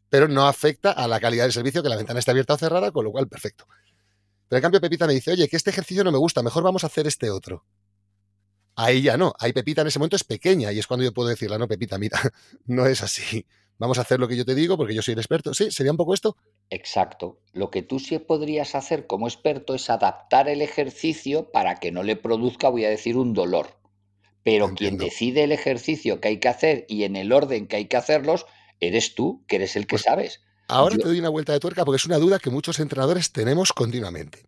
Pero 0.09 0.29
no 0.29 0.47
afecta 0.47 0.93
a 0.93 1.09
la 1.09 1.21
calidad 1.21 1.45
del 1.45 1.53
servicio 1.53 1.83
que 1.83 1.89
la 1.89 1.97
ventana 1.97 2.19
está 2.19 2.33
abierta 2.33 2.55
o 2.55 2.59
cerrada, 2.59 2.91
con 2.93 3.05
lo 3.05 3.13
cual 3.13 3.29
perfecto. 3.29 3.67
Pero 4.49 4.59
en 4.59 4.63
cambio 4.63 4.81
Pepita 4.81 5.07
me 5.07 5.15
dice, 5.15 5.33
oye, 5.33 5.49
que 5.49 5.57
este 5.57 5.71
ejercicio 5.71 6.05
no 6.05 6.13
me 6.13 6.19
gusta, 6.19 6.43
mejor 6.43 6.63
vamos 6.63 6.85
a 6.85 6.87
hacer 6.87 7.07
este 7.07 7.31
otro. 7.31 7.65
Ahí 8.77 9.03
ya 9.03 9.17
no. 9.17 9.33
Ahí 9.39 9.53
Pepita 9.53 9.81
en 9.81 9.89
ese 9.89 9.99
momento 9.99 10.17
es 10.17 10.25
pequeña 10.25 10.71
y 10.71 10.79
es 10.79 10.87
cuando 10.87 11.05
yo 11.05 11.13
puedo 11.13 11.29
decirle, 11.29 11.59
no, 11.59 11.67
Pepita, 11.67 11.99
mira, 11.99 12.21
no 12.67 12.87
es 12.87 13.03
así. 13.03 13.47
Vamos 13.79 13.99
a 13.99 14.03
hacer 14.03 14.21
lo 14.21 14.29
que 14.29 14.37
yo 14.37 14.45
te 14.45 14.55
digo 14.55 14.77
porque 14.77 14.95
yo 14.95 15.03
soy 15.03 15.13
el 15.13 15.19
experto. 15.19 15.53
Sí, 15.55 15.71
sería 15.71 15.91
un 15.91 15.99
poco 15.99 16.15
esto. 16.15 16.37
Exacto. 16.71 17.41
Lo 17.53 17.71
que 17.71 17.83
tú 17.83 17.99
sí 17.99 18.19
podrías 18.19 18.75
hacer 18.75 19.07
como 19.07 19.29
experto 19.29 19.75
es 19.75 19.89
adaptar 19.89 20.49
el 20.49 20.63
ejercicio 20.63 21.51
para 21.51 21.77
que 21.77 21.93
no 21.93 22.03
le 22.03 22.17
produzca, 22.17 22.69
voy 22.69 22.85
a 22.85 22.91
decir, 22.91 23.17
un 23.17 23.35
dolor. 23.35 23.69
Pero 24.43 24.75
quien 24.75 24.97
decide 24.97 25.45
el 25.45 25.53
ejercicio 25.53 26.21
que 26.21 26.29
hay 26.29 26.39
que 26.39 26.49
hacer 26.49 26.87
y 26.89 27.03
en 27.03 27.17
el 27.17 27.33
orden 27.33 27.67
que 27.67 27.77
hay 27.77 27.87
que 27.87 27.97
hacerlos, 27.97 28.47
eres 28.79 29.15
tú, 29.15 29.45
que 29.49 29.57
eres 29.57 29.75
el 29.75 29.87
que 29.87 29.95
pues 29.95 30.03
sabes. 30.03 30.41
Ahora 30.69 30.97
te 30.97 31.05
doy 31.05 31.19
una 31.19 31.29
vuelta 31.29 31.53
de 31.53 31.61
tuerca 31.61 31.85
porque 31.85 31.97
es 31.97 32.07
una 32.07 32.19
duda 32.19 32.39
que 32.39 32.51
muchos 32.51 32.79
entrenadores 32.79 33.33
tenemos 33.33 33.73
continuamente. 33.73 34.47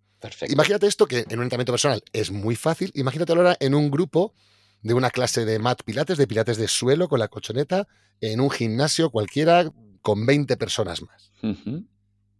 Imagínate 0.49 0.87
esto 0.87 1.07
que 1.07 1.19
en 1.29 1.39
un 1.39 1.45
entrenamiento 1.45 1.73
personal 1.73 2.03
es 2.13 2.31
muy 2.31 2.57
fácil. 2.57 2.91
Imagínate 2.95 3.33
ahora 3.33 3.57
en 3.61 3.75
un 3.75 3.91
grupo 3.91 4.35
de 4.83 4.95
una 4.95 5.11
clase 5.11 5.45
de 5.45 5.59
mat 5.59 5.83
pilates, 5.85 6.19
de 6.19 6.27
pilates 6.27 6.57
de 6.57 6.69
suelo 6.69 7.09
con 7.09 7.21
la 7.21 7.29
colchoneta, 7.29 7.87
en 8.21 8.41
un 8.41 8.51
gimnasio 8.51 9.11
cualquiera 9.11 9.71
con 10.03 10.27
20 10.27 10.57
personas 10.57 11.03
más. 11.03 11.33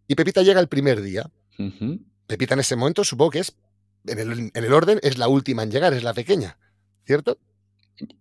Y 0.09 0.15
Pepita 0.15 0.41
llega 0.41 0.59
el 0.59 0.67
primer 0.67 1.01
día. 1.01 1.31
Pepita 2.27 2.55
en 2.55 2.59
ese 2.59 2.75
momento 2.75 3.05
supongo 3.05 3.31
que 3.31 3.39
es, 3.39 3.55
en 4.05 4.51
el, 4.53 4.73
orden, 4.73 4.99
es 5.01 5.17
la 5.17 5.29
última 5.29 5.63
en 5.63 5.71
llegar, 5.71 5.93
es 5.93 6.03
la 6.03 6.13
pequeña, 6.13 6.57
¿cierto? 7.05 7.37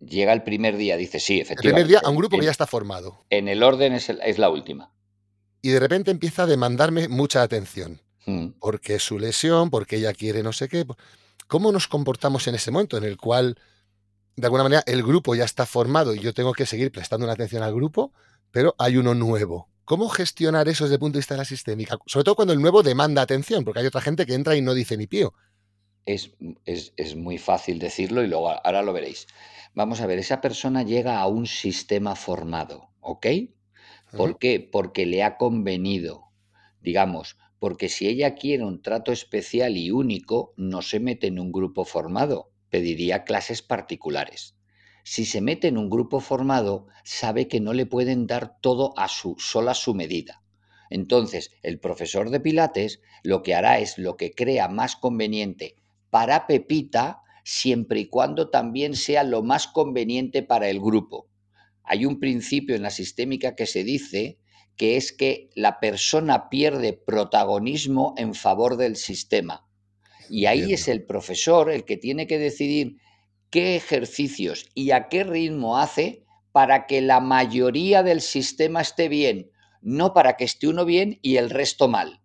Llega 0.01 0.32
el 0.32 0.45
primer 0.45 0.76
día, 0.76 0.97
dice 0.97 1.18
sí, 1.18 1.41
efectivamente. 1.41 1.68
El 1.68 1.86
primer 1.86 1.89
día 1.89 2.01
a 2.07 2.11
un 2.11 2.16
grupo 2.16 2.39
que 2.39 2.45
ya 2.45 2.53
está 2.53 2.66
formado. 2.66 3.24
En 3.30 3.49
el 3.49 3.64
orden 3.64 3.95
es, 3.95 4.09
es 4.09 4.39
la 4.39 4.51
última. 4.51 4.93
Y 5.62 5.70
de 5.70 5.80
repente 5.80 6.12
empieza 6.12 6.45
a 6.45 6.47
demandarme 6.47 7.09
mucha 7.09 7.43
atención. 7.43 8.01
Mm. 8.28 8.59
porque 8.61 8.97
es 8.97 9.03
su 9.03 9.18
lesión, 9.18 9.70
porque 9.70 9.97
ella 9.97 10.12
quiere 10.12 10.43
no 10.43 10.53
sé 10.53 10.68
qué. 10.68 10.84
¿Cómo 11.47 11.72
nos 11.72 11.89
comportamos 11.89 12.47
en 12.47 12.57
ese 12.57 12.70
momento 12.70 12.99
en 12.99 13.05
el 13.05 13.16
cual, 13.16 13.59
de 14.36 14.47
alguna 14.47 14.64
manera, 14.64 14.82
el 14.86 15.03
grupo 15.03 15.34
ya 15.34 15.45
está 15.45 15.64
formado 15.64 16.14
y 16.14 16.20
yo 16.20 16.34
tengo 16.34 16.53
que 16.53 16.66
seguir 16.66 16.93
prestando 16.93 17.24
una 17.24 17.32
atención 17.32 17.62
al 17.62 17.74
grupo, 17.74 18.12
pero 18.51 18.74
hay 18.78 18.99
uno 18.99 19.14
nuevo? 19.14 19.70
¿Cómo 19.89 20.11
gestionar 20.11 20.68
eso 20.68 20.84
desde 20.84 20.97
el 20.97 21.01
punto 21.01 21.14
de 21.14 21.20
vista 21.20 21.32
de 21.32 21.39
la 21.39 21.47
sistémica? 21.47 21.97
Sobre 22.05 22.24
todo 22.24 22.36
cuando 22.36 22.53
el 22.53 22.61
nuevo 22.61 22.82
demanda 22.82 23.22
atención, 23.22 23.64
porque 23.64 23.80
hay 23.80 23.86
otra 23.86 24.03
gente 24.03 24.26
que 24.26 24.34
entra 24.34 24.55
y 24.55 24.61
no 24.61 24.74
dice 24.74 24.99
ni 24.99 25.07
pío. 25.07 25.32
Es, 26.05 26.32
es, 26.66 27.16
muy 27.16 27.39
fácil 27.39 27.78
decirlo 27.78 28.22
y 28.22 28.26
luego 28.26 28.51
ahora 28.51 28.82
lo 28.82 28.93
veréis. 28.93 29.26
Vamos 29.72 30.03
a 30.03 30.07
ver, 30.07 30.18
esa 30.18 30.43
persona 30.43 30.82
llega 30.82 31.18
a 31.18 31.26
un 31.26 31.47
sistema 31.47 32.16
formado, 32.16 32.91
¿ok? 33.01 33.28
¿Por 34.14 34.39
qué? 34.39 34.61
Porque 34.61 35.07
le 35.07 35.22
ha 35.22 35.39
convenido, 35.39 36.24
digamos, 36.82 37.39
porque 37.59 37.89
si 37.89 38.09
ella 38.09 38.34
quiere 38.34 38.66
un 38.66 38.82
trato 38.82 39.11
especial 39.11 39.78
y 39.78 39.91
único, 39.91 40.53
no 40.59 40.82
se 40.82 41.01
mete 41.01 41.28
en 41.28 41.41
un 41.41 41.51
grupo 41.51 41.86
formado, 41.86 42.51
pediría 42.68 43.24
clases 43.24 43.62
particulares. 43.62 44.55
Si 45.11 45.24
se 45.24 45.40
mete 45.40 45.68
en 45.68 45.78
un 45.78 45.88
grupo 45.88 46.20
formado, 46.20 46.86
sabe 47.02 47.48
que 47.48 47.61
no 47.61 47.72
le 47.72 47.86
pueden 47.86 48.26
dar 48.26 48.61
todo 48.61 48.92
a 48.98 49.09
su 49.09 49.36
sola 49.38 49.72
su 49.72 49.94
medida. 49.94 50.42
Entonces, 50.90 51.50
el 51.62 51.80
profesor 51.80 52.28
de 52.28 52.40
Pilates 52.40 53.00
lo 53.22 53.42
que 53.42 53.54
hará 53.54 53.78
es 53.78 53.96
lo 53.96 54.18
que 54.18 54.32
crea 54.32 54.68
más 54.68 54.96
conveniente 54.96 55.76
para 56.11 56.46
Pepita, 56.46 57.22
siempre 57.42 58.00
y 58.00 58.09
cuando 58.11 58.50
también 58.50 58.94
sea 58.94 59.24
lo 59.24 59.42
más 59.42 59.66
conveniente 59.66 60.42
para 60.42 60.68
el 60.68 60.78
grupo. 60.78 61.26
Hay 61.84 62.04
un 62.04 62.20
principio 62.20 62.76
en 62.76 62.82
la 62.82 62.90
sistémica 62.90 63.56
que 63.56 63.64
se 63.64 63.84
dice 63.84 64.36
que 64.76 64.98
es 64.98 65.14
que 65.14 65.48
la 65.54 65.80
persona 65.80 66.50
pierde 66.50 66.92
protagonismo 66.92 68.12
en 68.18 68.34
favor 68.34 68.76
del 68.76 68.96
sistema. 68.96 69.66
Y 70.28 70.44
ahí 70.44 70.74
es 70.74 70.86
el 70.86 71.06
profesor 71.06 71.70
el 71.70 71.86
que 71.86 71.96
tiene 71.96 72.26
que 72.26 72.38
decidir 72.38 72.98
qué 73.51 73.76
ejercicios 73.76 74.66
y 74.74 74.90
a 74.90 75.09
qué 75.09 75.24
ritmo 75.24 75.78
hace 75.78 76.24
para 76.53 76.86
que 76.86 77.01
la 77.01 77.20
mayoría 77.20 78.03
del 78.03 78.20
sistema 78.20 78.80
esté 78.80 79.09
bien, 79.09 79.51
no 79.80 80.12
para 80.12 80.36
que 80.36 80.44
esté 80.44 80.68
uno 80.68 80.84
bien 80.84 81.18
y 81.22 81.36
el 81.36 81.51
resto 81.51 81.88
mal. 81.88 82.20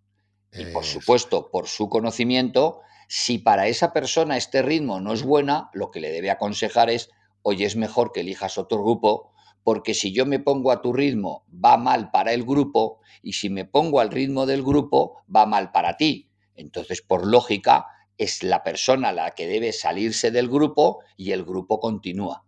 Y 0.52 0.66
por 0.66 0.86
supuesto, 0.86 1.50
por 1.52 1.68
su 1.68 1.90
conocimiento, 1.90 2.82
si 3.08 3.40
para 3.40 3.68
esa 3.68 3.92
persona 3.92 4.38
este 4.38 4.62
ritmo 4.62 5.00
no 5.00 5.14
es 5.14 5.24
buena, 5.24 5.70
lo 5.74 5.92
que 5.92 6.00
le 6.00 6.12
debe 6.12 6.30
aconsejar 6.30 6.90
es, 6.90 7.10
oye, 7.42 7.66
es 7.66 7.76
mejor 7.76 8.12
que 8.12 8.22
elijas 8.22 8.58
otro 8.58 8.82
grupo 8.84 9.34
porque 9.64 9.94
si 9.94 10.12
yo 10.12 10.26
me 10.26 10.40
pongo 10.40 10.72
a 10.72 10.82
tu 10.82 10.94
ritmo 10.94 11.46
va 11.54 11.78
mal 11.78 12.12
para 12.12 12.34
el 12.34 12.44
grupo 12.44 13.00
y 13.22 13.34
si 13.34 13.50
me 13.50 13.66
pongo 13.66 14.00
al 14.00 14.12
ritmo 14.12 14.46
del 14.46 14.62
grupo 14.62 15.24
va 15.34 15.46
mal 15.46 15.72
para 15.72 15.98
ti. 15.98 16.30
Entonces, 16.56 17.02
por 17.02 17.26
lógica, 17.26 17.88
es 18.18 18.44
la 18.44 18.64
persona 18.64 19.12
la 19.12 19.32
que 19.32 19.48
debe 19.48 19.74
salirse 19.74 20.32
del 20.32 20.50
grupo 20.50 21.04
y 21.18 21.32
el 21.32 21.44
grupo 21.44 21.80
continúa. 21.80 22.46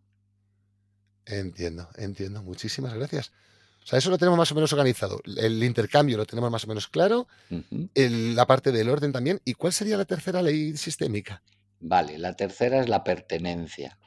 Entiendo, 1.25 1.89
entiendo. 1.97 2.43
Muchísimas 2.43 2.93
gracias. 2.93 3.31
O 3.83 3.87
sea, 3.87 3.99
eso 3.99 4.09
lo 4.09 4.17
tenemos 4.17 4.37
más 4.37 4.51
o 4.51 4.55
menos 4.55 4.73
organizado. 4.73 5.21
El 5.37 5.63
intercambio 5.63 6.17
lo 6.17 6.25
tenemos 6.25 6.49
más 6.49 6.63
o 6.63 6.67
menos 6.67 6.87
claro. 6.87 7.27
la 7.93 8.47
parte 8.47 8.71
del 8.71 8.89
orden 8.89 9.11
también. 9.11 9.41
¿Y 9.45 9.53
cuál 9.53 9.73
sería 9.73 9.97
la 9.97 10.05
tercera 10.05 10.41
ley 10.41 10.75
sistémica? 10.75 11.43
Vale, 11.79 12.17
la 12.17 12.35
tercera 12.35 12.81
es 12.81 12.89
la 12.89 13.03
pertenencia. 13.03 13.99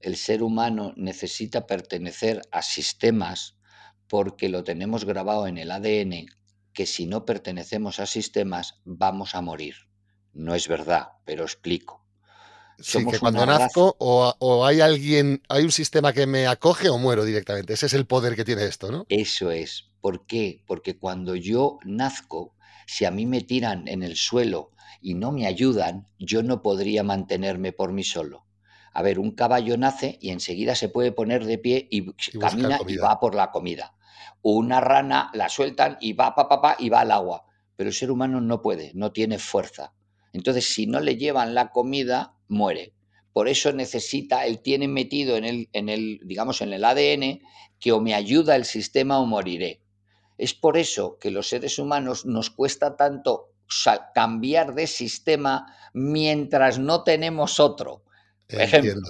el 0.00 0.16
ser 0.16 0.42
humano 0.42 0.92
necesita 0.96 1.66
pertenecer 1.66 2.42
a 2.52 2.60
sistemas 2.62 3.56
porque 4.08 4.48
lo 4.50 4.62
tenemos 4.62 5.04
grabado 5.04 5.46
en 5.46 5.56
el 5.56 5.70
ADN 5.70 6.26
que 6.74 6.84
si 6.86 7.06
no 7.06 7.24
pertenecemos 7.24 7.98
a 8.00 8.06
sistemas 8.06 8.80
vamos 8.84 9.34
a 9.34 9.40
morir. 9.40 9.74
No 10.36 10.54
es 10.54 10.68
verdad, 10.68 11.12
pero 11.24 11.44
explico. 11.44 12.04
Sí, 12.78 13.06
que 13.06 13.18
cuando 13.18 13.46
nazco 13.46 13.96
o, 13.98 14.66
hay 14.66 14.82
alguien, 14.82 15.42
hay 15.48 15.64
un 15.64 15.72
sistema 15.72 16.12
que 16.12 16.26
me 16.26 16.46
acoge 16.46 16.90
o 16.90 16.98
muero 16.98 17.24
directamente. 17.24 17.72
Ese 17.72 17.86
es 17.86 17.94
el 17.94 18.06
poder 18.06 18.36
que 18.36 18.44
tiene 18.44 18.64
esto, 18.64 18.92
¿no? 18.92 19.06
Eso 19.08 19.50
es. 19.50 19.88
¿Por 20.02 20.26
qué? 20.26 20.62
Porque 20.66 20.98
cuando 20.98 21.34
yo 21.36 21.78
nazco, 21.84 22.54
si 22.86 23.06
a 23.06 23.10
mí 23.10 23.24
me 23.24 23.40
tiran 23.40 23.88
en 23.88 24.02
el 24.02 24.16
suelo 24.16 24.72
y 25.00 25.14
no 25.14 25.32
me 25.32 25.46
ayudan, 25.46 26.06
yo 26.18 26.42
no 26.42 26.60
podría 26.60 27.02
mantenerme 27.02 27.72
por 27.72 27.92
mí 27.92 28.04
solo. 28.04 28.44
A 28.92 29.00
ver, 29.00 29.18
un 29.18 29.30
caballo 29.30 29.78
nace 29.78 30.18
y 30.20 30.30
enseguida 30.30 30.74
se 30.74 30.90
puede 30.90 31.12
poner 31.12 31.46
de 31.46 31.56
pie 31.56 31.88
y, 31.90 32.12
camina 32.38 32.78
y 32.86 32.98
va 32.98 33.18
por 33.20 33.34
la 33.34 33.50
comida. 33.50 33.94
Una 34.42 34.80
rana 34.82 35.30
la 35.32 35.48
sueltan 35.48 35.96
y 35.98 36.12
va 36.12 36.34
pa, 36.34 36.46
pa, 36.46 36.60
pa, 36.60 36.76
y 36.78 36.90
va 36.90 37.00
al 37.00 37.10
agua. 37.10 37.46
Pero 37.74 37.88
el 37.88 37.94
ser 37.94 38.10
humano 38.10 38.42
no 38.42 38.60
puede, 38.60 38.92
no 38.94 39.12
tiene 39.12 39.38
fuerza. 39.38 39.92
Entonces, 40.36 40.74
si 40.74 40.86
no 40.86 41.00
le 41.00 41.16
llevan 41.16 41.54
la 41.54 41.70
comida, 41.70 42.34
muere. 42.46 42.92
Por 43.32 43.48
eso 43.48 43.72
necesita, 43.72 44.44
él 44.44 44.60
tiene 44.60 44.86
metido 44.86 45.38
en 45.38 45.46
el, 45.46 45.68
en 45.72 45.88
el, 45.88 46.20
digamos, 46.24 46.60
en 46.60 46.74
el 46.74 46.84
ADN 46.84 47.40
que 47.80 47.92
o 47.92 48.02
me 48.02 48.12
ayuda 48.12 48.54
el 48.54 48.66
sistema 48.66 49.18
o 49.18 49.24
moriré. 49.24 49.80
Es 50.36 50.52
por 50.52 50.76
eso 50.76 51.16
que 51.18 51.30
los 51.30 51.48
seres 51.48 51.78
humanos 51.78 52.26
nos 52.26 52.50
cuesta 52.50 52.96
tanto 52.96 53.54
cambiar 54.14 54.74
de 54.74 54.86
sistema 54.86 55.74
mientras 55.94 56.78
no 56.78 57.02
tenemos 57.02 57.58
otro. 57.58 58.04
Por 58.46 58.60
ejemplo, 58.60 59.00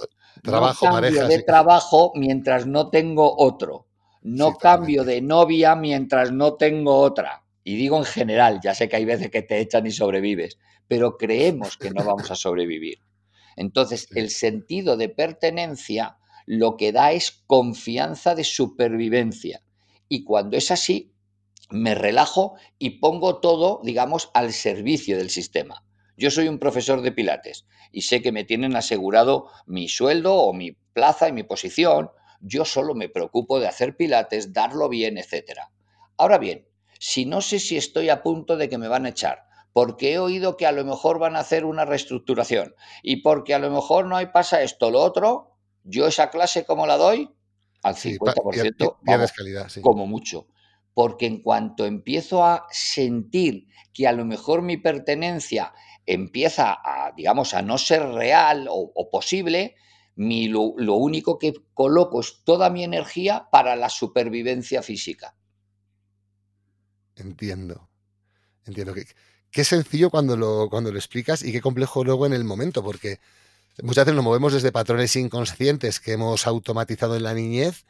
trabajo, 0.41 0.85
no 0.85 0.91
cambio 0.93 1.27
de 1.27 1.43
trabajo 1.43 2.11
mientras 2.15 2.65
no 2.65 2.89
tengo 2.89 3.35
otro. 3.37 3.85
No 4.21 4.53
cambio 4.55 5.03
de 5.03 5.21
novia 5.21 5.75
mientras 5.75 6.31
no 6.31 6.53
tengo 6.53 6.95
otra. 6.95 7.43
Y 7.67 7.75
digo 7.75 7.97
en 7.97 8.05
general, 8.05 8.61
ya 8.63 8.73
sé 8.73 8.87
que 8.87 8.95
hay 8.95 9.03
veces 9.03 9.29
que 9.29 9.41
te 9.41 9.59
echan 9.59 9.85
y 9.85 9.91
sobrevives, 9.91 10.57
pero 10.87 11.17
creemos 11.17 11.77
que 11.77 11.91
no 11.91 12.03
vamos 12.03 12.31
a 12.31 12.35
sobrevivir. 12.35 12.99
Entonces, 13.55 14.07
el 14.15 14.29
sentido 14.29 14.97
de 14.97 15.09
pertenencia 15.09 16.17
lo 16.45 16.77
que 16.77 16.93
da 16.93 17.11
es 17.11 17.43
confianza 17.45 18.33
de 18.33 18.45
supervivencia. 18.45 19.61
Y 20.07 20.23
cuando 20.23 20.55
es 20.55 20.71
así, 20.71 21.13
me 21.69 21.93
relajo 21.93 22.55
y 22.79 23.01
pongo 23.01 23.39
todo, 23.39 23.81
digamos, 23.83 24.31
al 24.33 24.53
servicio 24.53 25.17
del 25.17 25.29
sistema. 25.29 25.83
Yo 26.15 26.31
soy 26.31 26.47
un 26.47 26.57
profesor 26.57 27.01
de 27.01 27.11
Pilates 27.11 27.65
y 27.91 28.03
sé 28.03 28.21
que 28.21 28.31
me 28.31 28.45
tienen 28.45 28.75
asegurado 28.75 29.49
mi 29.65 29.89
sueldo 29.89 30.35
o 30.35 30.53
mi 30.53 30.71
plaza 30.93 31.27
y 31.27 31.33
mi 31.33 31.43
posición. 31.43 32.09
Yo 32.39 32.63
solo 32.63 32.95
me 32.95 33.09
preocupo 33.09 33.59
de 33.59 33.67
hacer 33.67 33.97
Pilates, 33.97 34.53
darlo 34.53 34.87
bien, 34.87 35.17
etc. 35.17 35.59
Ahora 36.15 36.37
bien, 36.37 36.65
si 36.97 37.25
no 37.25 37.41
sé 37.41 37.59
si 37.59 37.75
estoy 37.77 38.09
a 38.09 38.23
punto 38.23 38.55
de 38.55 38.69
que 38.69 38.77
me 38.77 38.87
van 38.87 39.05
a 39.05 39.09
echar, 39.09 39.46
porque 39.77 40.13
he 40.13 40.17
oído 40.17 40.57
que 40.57 40.65
a 40.65 40.71
lo 40.71 40.83
mejor 40.83 41.19
van 41.19 41.35
a 41.35 41.41
hacer 41.41 41.63
una 41.63 41.85
reestructuración 41.85 42.73
y 43.03 43.17
porque 43.17 43.53
a 43.53 43.59
lo 43.59 43.69
mejor 43.69 44.07
no 44.07 44.17
hay 44.17 44.25
pasa 44.25 44.63
esto, 44.63 44.89
lo 44.89 45.01
otro, 45.01 45.55
yo 45.83 46.07
esa 46.07 46.31
clase 46.31 46.65
como 46.65 46.87
la 46.87 46.97
doy 46.97 47.29
al 47.83 47.93
50%, 47.93 49.81
como 49.81 50.07
mucho. 50.07 50.47
Porque 50.95 51.27
en 51.27 51.43
cuanto 51.43 51.85
empiezo 51.85 52.43
a 52.43 52.65
sentir 52.71 53.67
que 53.93 54.07
a 54.07 54.13
lo 54.13 54.25
mejor 54.25 54.63
mi 54.63 54.77
pertenencia 54.77 55.75
empieza 56.07 56.71
a, 56.83 57.11
digamos, 57.15 57.53
a 57.53 57.61
no 57.61 57.77
ser 57.77 58.01
real 58.01 58.65
o, 58.71 59.09
posible, 59.11 59.75
mi, 60.15 60.47
lo, 60.47 60.71
único 60.95 61.37
que 61.37 61.53
coloco 61.75 62.21
es 62.21 62.41
toda 62.43 62.71
mi 62.71 62.83
energía 62.83 63.47
para 63.51 63.75
la 63.75 63.89
supervivencia 63.89 64.81
física. 64.81 65.35
Entiendo. 67.15 67.91
Entiendo. 68.65 68.95
que 68.95 69.05
qué 69.51 69.63
sencillo 69.63 70.09
cuando 70.09 70.37
lo, 70.37 70.69
cuando 70.69 70.91
lo 70.91 70.97
explicas 70.97 71.43
y 71.43 71.51
qué 71.51 71.61
complejo 71.61 72.03
luego 72.03 72.25
en 72.25 72.33
el 72.33 72.43
momento, 72.43 72.83
porque 72.83 73.19
muchas 73.83 74.05
veces 74.05 74.15
nos 74.15 74.23
movemos 74.23 74.53
desde 74.53 74.71
patrones 74.71 75.15
inconscientes 75.15 75.99
que 75.99 76.13
hemos 76.13 76.47
automatizado 76.47 77.15
en 77.15 77.23
la 77.23 77.33
niñez 77.33 77.85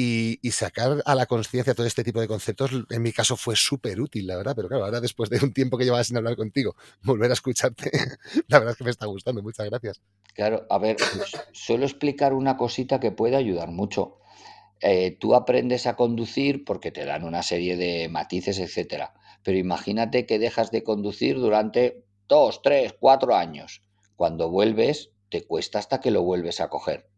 y, 0.00 0.38
sacar 0.52 1.02
a 1.04 1.14
la 1.16 1.26
conciencia 1.26 1.74
todo 1.74 1.86
este 1.86 2.04
tipo 2.04 2.20
de 2.20 2.28
conceptos, 2.28 2.70
en 2.88 3.02
mi 3.02 3.12
caso 3.12 3.36
fue 3.36 3.56
súper 3.56 4.00
útil, 4.00 4.28
la 4.28 4.36
verdad, 4.36 4.54
pero 4.54 4.68
claro, 4.68 4.84
ahora 4.84 5.00
después 5.00 5.28
de 5.28 5.40
un 5.42 5.52
tiempo 5.52 5.76
que 5.76 5.84
llevaba 5.84 6.04
sin 6.04 6.16
hablar 6.16 6.36
contigo, 6.36 6.76
volver 7.02 7.30
a 7.30 7.34
escucharte, 7.34 7.90
la 8.46 8.58
verdad 8.58 8.72
es 8.72 8.78
que 8.78 8.84
me 8.84 8.90
está 8.90 9.06
gustando, 9.06 9.42
muchas 9.42 9.68
gracias. 9.68 10.00
Claro, 10.34 10.66
a 10.70 10.78
ver, 10.78 10.96
suelo 11.52 11.84
explicar 11.84 12.32
una 12.32 12.56
cosita 12.56 13.00
que 13.00 13.10
puede 13.10 13.34
ayudar 13.34 13.70
mucho. 13.70 14.18
Eh, 14.80 15.16
tú 15.18 15.34
aprendes 15.34 15.88
a 15.88 15.96
conducir 15.96 16.64
porque 16.64 16.92
te 16.92 17.04
dan 17.04 17.24
una 17.24 17.42
serie 17.42 17.76
de 17.76 18.08
matices, 18.08 18.60
etcétera. 18.60 19.14
Pero 19.48 19.60
imagínate 19.60 20.26
que 20.26 20.38
dejas 20.38 20.70
de 20.70 20.84
conducir 20.84 21.36
durante 21.36 22.04
dos, 22.28 22.60
tres, 22.60 22.94
cuatro 23.00 23.34
años. 23.34 23.82
Cuando 24.14 24.50
vuelves, 24.50 25.12
te 25.30 25.46
cuesta 25.46 25.78
hasta 25.78 26.02
que 26.02 26.10
lo 26.10 26.22
vuelves 26.22 26.60
a 26.60 26.68
coger. 26.68 27.08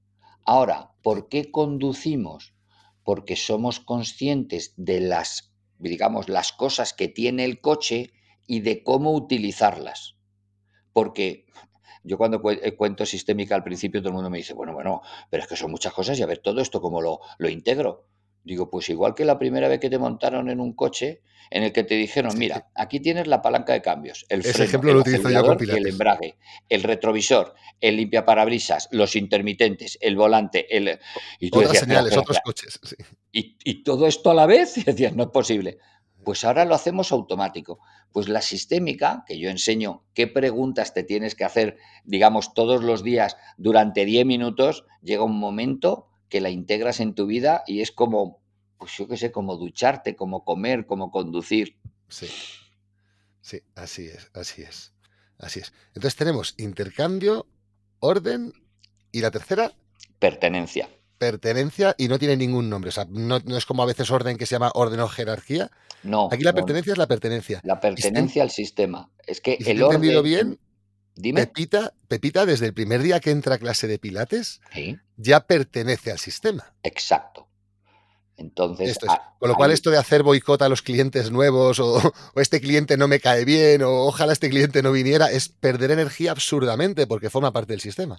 Ahora, 0.45 0.93
¿por 1.03 1.29
qué 1.29 1.51
conducimos? 1.51 2.55
Porque 3.03 3.35
somos 3.35 3.81
conscientes 3.81 4.75
de 4.77 5.01
las, 5.01 5.53
digamos, 5.81 6.29
las 6.29 6.53
cosas 6.53 6.93
que 6.93 7.09
tiene 7.09 7.45
el 7.45 7.61
coche 7.61 8.13
y 8.47 8.61
de 8.61 8.85
cómo 8.85 9.13
utilizarlas. 9.13 10.15
Porque 10.93 11.47
yo 12.05 12.17
cuando 12.17 12.41
eh, 12.49 12.77
cuento 12.77 13.07
sistémica 13.07 13.57
al 13.57 13.65
principio 13.65 14.03
todo 14.03 14.11
el 14.11 14.15
mundo 14.15 14.31
me 14.31 14.39
dice, 14.39 14.55
bueno, 14.55 14.73
bueno, 14.73 15.03
pero 15.31 15.43
es 15.43 15.49
que 15.49 15.57
son 15.57 15.73
muchas 15.73 15.93
cosas 15.93 16.17
y 16.17 16.23
a 16.23 16.27
ver 16.27 16.39
todo 16.39 16.61
esto 16.61 16.81
cómo 16.81 17.03
lo, 17.03 17.19
lo 17.39 17.49
integro. 17.49 18.07
Digo, 18.43 18.71
pues 18.71 18.89
igual 18.89 19.15
que 19.15 19.25
la 19.25 19.39
primera 19.39 19.69
vez 19.69 19.81
que 19.81 19.91
te 19.91 19.99
montaron 19.99 20.49
en 20.49 20.61
un 20.61 20.73
coche 20.73 21.23
en 21.51 21.65
el 21.65 21.73
que 21.73 21.83
te 21.83 21.97
dijeron, 21.97 22.39
mira, 22.39 22.71
aquí 22.75 23.01
tienes 23.01 23.27
la 23.27 23.43
palanca 23.43 23.73
de 23.73 23.83
cambios, 23.83 24.25
el 24.29 24.43
freno, 24.43 24.65
ejemplo 24.65 24.95
lo 24.95 25.01
utilizo 25.01 25.31
yo 25.31 25.53
el 25.53 25.87
embrague, 25.89 26.37
el 26.69 26.83
retrovisor, 26.85 27.55
el 27.81 27.97
limpiaparabrisas, 27.97 28.89
los 28.93 29.17
intermitentes, 29.17 29.99
el 30.01 30.17
volante, 30.17 30.75
el... 30.75 30.99
Y 31.41 31.51
Otras 31.55 31.79
señales, 31.79 32.17
otros 32.17 32.39
coches. 32.45 32.79
Y, 33.33 33.57
y, 33.65 33.83
todo 33.83 34.07
esto 34.07 34.31
a 34.31 34.35
la 34.35 34.47
vez, 34.47 34.77
y 34.79 34.85
decías, 34.85 35.15
no 35.15 35.25
es 35.25 35.31
posible. 35.31 35.79
Pues 36.25 36.45
ahora 36.45 36.65
lo 36.65 36.75
hacemos 36.75 37.13
automático. 37.13 37.81
Pues 38.13 38.29
la 38.29 38.43
sistémica, 38.43 39.25
que 39.27 39.39
yo 39.39 39.51
enseño 39.51 40.05
qué 40.15 40.27
preguntas 40.27 40.95
te 40.95 41.03
tienes 41.03 41.35
que 41.35 41.45
hacer, 41.45 41.79
digamos, 42.05 42.55
todos 42.55 42.85
los 42.85 43.03
días 43.03 43.37
durante 43.57 44.05
10 44.05 44.27
minutos, 44.27 44.85
llega 45.03 45.25
un 45.25 45.39
momento 45.39 46.10
que 46.31 46.41
la 46.41 46.49
integras 46.49 47.01
en 47.01 47.15
tu 47.15 47.27
vida 47.27 47.63
y 47.67 47.83
es 47.83 47.93
como, 47.93 48.41
pues 48.79 48.97
yo 48.97 49.07
qué 49.07 49.19
sé, 49.19 49.31
como 49.31 49.57
ducharte, 49.57 50.17
como 50.17 50.45
comer, 50.45 50.87
como 50.87 51.11
conducir. 51.11 51.77
Sí, 52.09 52.29
sí, 53.43 53.61
así 53.75 54.07
es, 54.07 54.31
así 54.33 54.63
es, 54.63 54.95
así 55.39 55.61
es. 55.61 55.75
Entonces 55.89 56.17
tenemos 56.17 56.55
intercambio, 56.57 57.47
orden 57.99 58.55
y 59.13 59.21
la 59.21 59.31
tercera. 59.31 59.75
Pertenencia 60.19 60.89
pertenencia 61.21 61.95
y 61.99 62.09
no 62.09 62.19
tiene 62.19 62.35
ningún 62.35 62.71
nombre. 62.71 62.89
O 62.89 62.93
sea, 62.93 63.07
no, 63.11 63.37
es 63.37 63.67
como 63.67 63.83
a 63.83 63.87
veces 63.87 64.11
orden 64.11 64.39
que 64.39 64.47
se 64.47 64.55
llama 64.55 64.73
orden 64.75 65.01
o 65.01 65.09
jerarquía. 65.09 65.71
No. 66.03 66.31
Aquí 66.33 66.43
la 66.43 66.55
pertenencia 66.55 66.93
es 66.93 66.99
la 66.99 67.07
pertenencia. 67.07 67.61
La 67.63 67.79
pertenencia 67.79 68.43
al 68.43 68.51
sistema. 68.51 69.11
Es 69.27 69.43
que 69.43 69.59
el 69.61 69.83
orden. 69.83 69.97
entendido 69.97 70.23
bien? 70.23 70.59
Dime. 71.21 71.47
Pepita, 71.47 71.93
Pepita, 72.09 72.47
desde 72.47 72.67
el 72.67 72.75
primer 72.75 73.03
día 73.03 73.21
que 73.21 73.31
entra 73.31 73.57
a 73.57 73.59
clase 73.59 73.87
de 73.87 73.99
Pilates, 73.99 74.61
ya 75.17 75.41
pertenece 75.47 76.11
al 76.11 76.19
sistema. 76.19 76.75
Exacto. 76.83 77.49
Entonces, 78.37 78.99
con 79.39 79.51
lo 79.51 79.55
cual 79.55 79.71
esto 79.71 79.91
de 79.91 79.99
hacer 79.99 80.23
boicot 80.23 80.63
a 80.63 80.71
los 80.71 80.81
clientes 80.81 81.31
nuevos 81.31 81.79
o, 81.79 81.99
o, 82.35 82.41
este 82.41 82.59
cliente 82.61 82.97
no 82.97 83.07
me 83.07 83.21
cae 83.21 83.45
bien 83.45 83.83
o 83.83 84.07
ojalá 84.07 84.33
este 84.33 84.49
cliente 84.49 84.83
no 84.83 84.93
viniera 84.93 85.31
es 85.31 85.51
perder 85.51 85.91
energía 85.91 86.31
absurdamente 86.31 87.07
porque 87.07 87.29
forma 87.29 87.53
parte 87.53 87.75
del 87.75 87.83
sistema. 87.83 88.19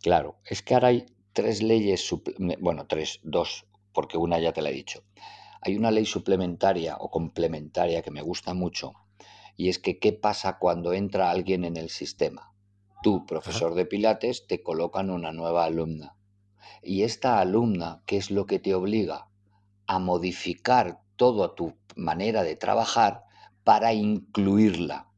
Claro, 0.00 0.38
es 0.46 0.62
que 0.62 0.72
ahora 0.72 0.88
hay 0.88 1.06
tres 1.32 1.62
leyes, 1.62 2.08
bueno, 2.60 2.86
tres, 2.86 3.20
dos, 3.22 3.66
porque 3.92 4.16
una 4.16 4.38
ya 4.38 4.52
te 4.52 4.62
la 4.62 4.70
he 4.70 4.74
dicho. 4.74 5.04
Hay 5.60 5.76
una 5.76 5.90
ley 5.90 6.06
suplementaria 6.06 6.96
o 6.96 7.10
complementaria 7.10 8.02
que 8.02 8.10
me 8.10 8.22
gusta 8.22 8.54
mucho 8.54 8.94
y 9.56 9.68
es 9.68 9.78
que 9.78 9.98
qué 9.98 10.12
pasa 10.12 10.58
cuando 10.58 10.92
entra 10.92 11.30
alguien 11.30 11.64
en 11.64 11.76
el 11.76 11.90
sistema. 11.90 12.52
Tú, 13.02 13.26
profesor 13.26 13.74
de 13.74 13.84
Pilates, 13.84 14.46
te 14.46 14.62
colocan 14.62 15.10
una 15.10 15.32
nueva 15.32 15.64
alumna. 15.64 16.16
Y 16.82 17.02
esta 17.02 17.40
alumna, 17.40 18.02
¿qué 18.06 18.16
es 18.16 18.30
lo 18.30 18.46
que 18.46 18.58
te 18.60 18.74
obliga? 18.74 19.28
A 19.86 19.98
modificar 19.98 21.00
toda 21.16 21.54
tu 21.54 21.76
manera 21.96 22.44
de 22.44 22.56
trabajar 22.56 23.24
para 23.64 23.92
incluirla. 23.92 25.08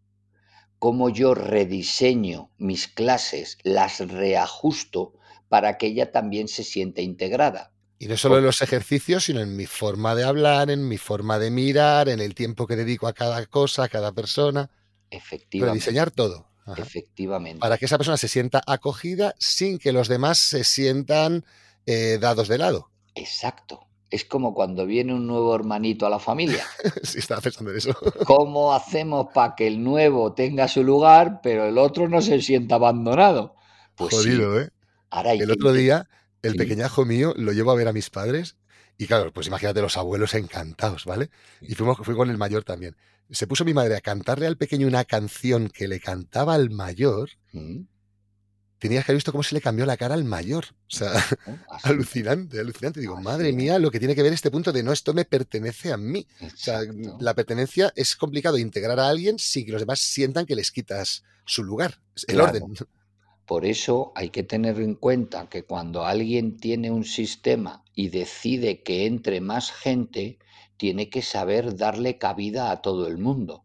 Cómo 0.78 1.10
yo 1.10 1.34
rediseño 1.34 2.50
mis 2.56 2.88
clases, 2.88 3.58
las 3.62 4.00
reajusto 4.00 5.14
para 5.48 5.78
que 5.78 5.88
ella 5.88 6.10
también 6.10 6.48
se 6.48 6.64
sienta 6.64 7.00
integrada. 7.02 7.73
Y 7.98 8.06
no 8.06 8.16
solo 8.16 8.38
en 8.38 8.44
los 8.44 8.60
ejercicios, 8.60 9.24
sino 9.24 9.40
en 9.40 9.56
mi 9.56 9.66
forma 9.66 10.14
de 10.14 10.24
hablar, 10.24 10.70
en 10.70 10.88
mi 10.88 10.98
forma 10.98 11.38
de 11.38 11.50
mirar, 11.50 12.08
en 12.08 12.20
el 12.20 12.34
tiempo 12.34 12.66
que 12.66 12.76
dedico 12.76 13.06
a 13.06 13.12
cada 13.12 13.46
cosa, 13.46 13.84
a 13.84 13.88
cada 13.88 14.12
persona. 14.12 14.70
Efectivamente. 15.10 15.78
diseñar 15.78 16.10
todo. 16.10 16.48
Efectivamente. 16.76 17.60
Para 17.60 17.78
que 17.78 17.84
esa 17.84 17.98
persona 17.98 18.16
se 18.16 18.28
sienta 18.28 18.62
acogida 18.66 19.34
sin 19.38 19.78
que 19.78 19.92
los 19.92 20.08
demás 20.08 20.38
se 20.38 20.64
sientan 20.64 21.44
eh, 21.86 22.18
dados 22.20 22.48
de 22.48 22.58
lado. 22.58 22.90
Exacto. 23.14 23.86
Es 24.10 24.24
como 24.24 24.54
cuando 24.54 24.86
viene 24.86 25.12
un 25.12 25.26
nuevo 25.26 25.54
hermanito 25.54 26.06
a 26.06 26.10
la 26.10 26.18
familia. 26.18 26.64
sí, 27.02 27.18
estaba 27.18 27.40
pensando 27.40 27.70
en 27.70 27.78
eso. 27.78 27.94
¿Cómo 28.26 28.72
hacemos 28.72 29.28
para 29.34 29.54
que 29.54 29.66
el 29.66 29.82
nuevo 29.82 30.32
tenga 30.34 30.68
su 30.68 30.84
lugar, 30.84 31.40
pero 31.42 31.66
el 31.66 31.78
otro 31.78 32.08
no 32.08 32.22
se 32.22 32.40
sienta 32.40 32.76
abandonado? 32.76 33.56
Pues 33.96 34.14
Jodido, 34.14 34.60
¿eh? 34.60 34.70
el 35.38 35.50
otro 35.50 35.72
día, 35.72 36.08
el 36.48 36.56
pequeñajo 36.56 37.04
mío 37.04 37.34
lo 37.36 37.52
llevo 37.52 37.70
a 37.70 37.74
ver 37.74 37.88
a 37.88 37.92
mis 37.92 38.10
padres 38.10 38.56
y 38.96 39.06
claro, 39.06 39.32
pues 39.32 39.46
imagínate 39.48 39.80
los 39.80 39.96
abuelos 39.96 40.34
encantados, 40.34 41.04
¿vale? 41.04 41.30
Y 41.60 41.74
fuimos, 41.74 41.98
fui 42.02 42.14
con 42.14 42.30
el 42.30 42.38
mayor 42.38 42.64
también. 42.64 42.96
Se 43.30 43.46
puso 43.46 43.64
mi 43.64 43.74
madre 43.74 43.96
a 43.96 44.00
cantarle 44.00 44.46
al 44.46 44.56
pequeño 44.56 44.86
una 44.86 45.04
canción 45.04 45.68
que 45.68 45.88
le 45.88 45.98
cantaba 45.98 46.54
al 46.54 46.70
mayor. 46.70 47.30
Mm. 47.52 47.82
Tenías 48.78 49.04
que 49.04 49.12
haber 49.12 49.16
visto 49.16 49.32
cómo 49.32 49.42
se 49.42 49.54
le 49.54 49.60
cambió 49.60 49.86
la 49.86 49.96
cara 49.96 50.14
al 50.14 50.24
mayor. 50.24 50.66
O 50.70 50.94
sea, 50.94 51.12
oh, 51.46 51.56
alucinante, 51.82 52.60
alucinante. 52.60 53.00
Digo, 53.00 53.20
madre 53.20 53.52
mía, 53.52 53.78
lo 53.78 53.90
que 53.90 53.98
tiene 53.98 54.14
que 54.14 54.22
ver 54.22 54.32
este 54.32 54.50
punto 54.50 54.72
de 54.72 54.82
no, 54.82 54.92
esto 54.92 55.14
me 55.14 55.24
pertenece 55.24 55.92
a 55.92 55.96
mí. 55.96 56.26
O 56.40 56.56
sea, 56.56 56.80
la 57.18 57.34
pertenencia 57.34 57.92
es 57.96 58.14
complicado 58.14 58.58
integrar 58.58 59.00
a 59.00 59.08
alguien 59.08 59.38
sin 59.38 59.64
que 59.64 59.72
los 59.72 59.80
demás 59.80 60.00
sientan 60.00 60.46
que 60.46 60.54
les 60.54 60.70
quitas 60.70 61.24
su 61.46 61.64
lugar, 61.64 61.98
el 62.28 62.40
orden. 62.40 62.74
Por 63.46 63.66
eso 63.66 64.12
hay 64.14 64.30
que 64.30 64.42
tener 64.42 64.80
en 64.80 64.94
cuenta 64.94 65.48
que 65.50 65.64
cuando 65.64 66.06
alguien 66.06 66.56
tiene 66.56 66.90
un 66.90 67.04
sistema 67.04 67.84
y 67.94 68.08
decide 68.08 68.82
que 68.82 69.04
entre 69.06 69.40
más 69.40 69.70
gente, 69.70 70.38
tiene 70.76 71.10
que 71.10 71.22
saber 71.22 71.76
darle 71.76 72.18
cabida 72.18 72.70
a 72.70 72.80
todo 72.80 73.06
el 73.06 73.18
mundo. 73.18 73.64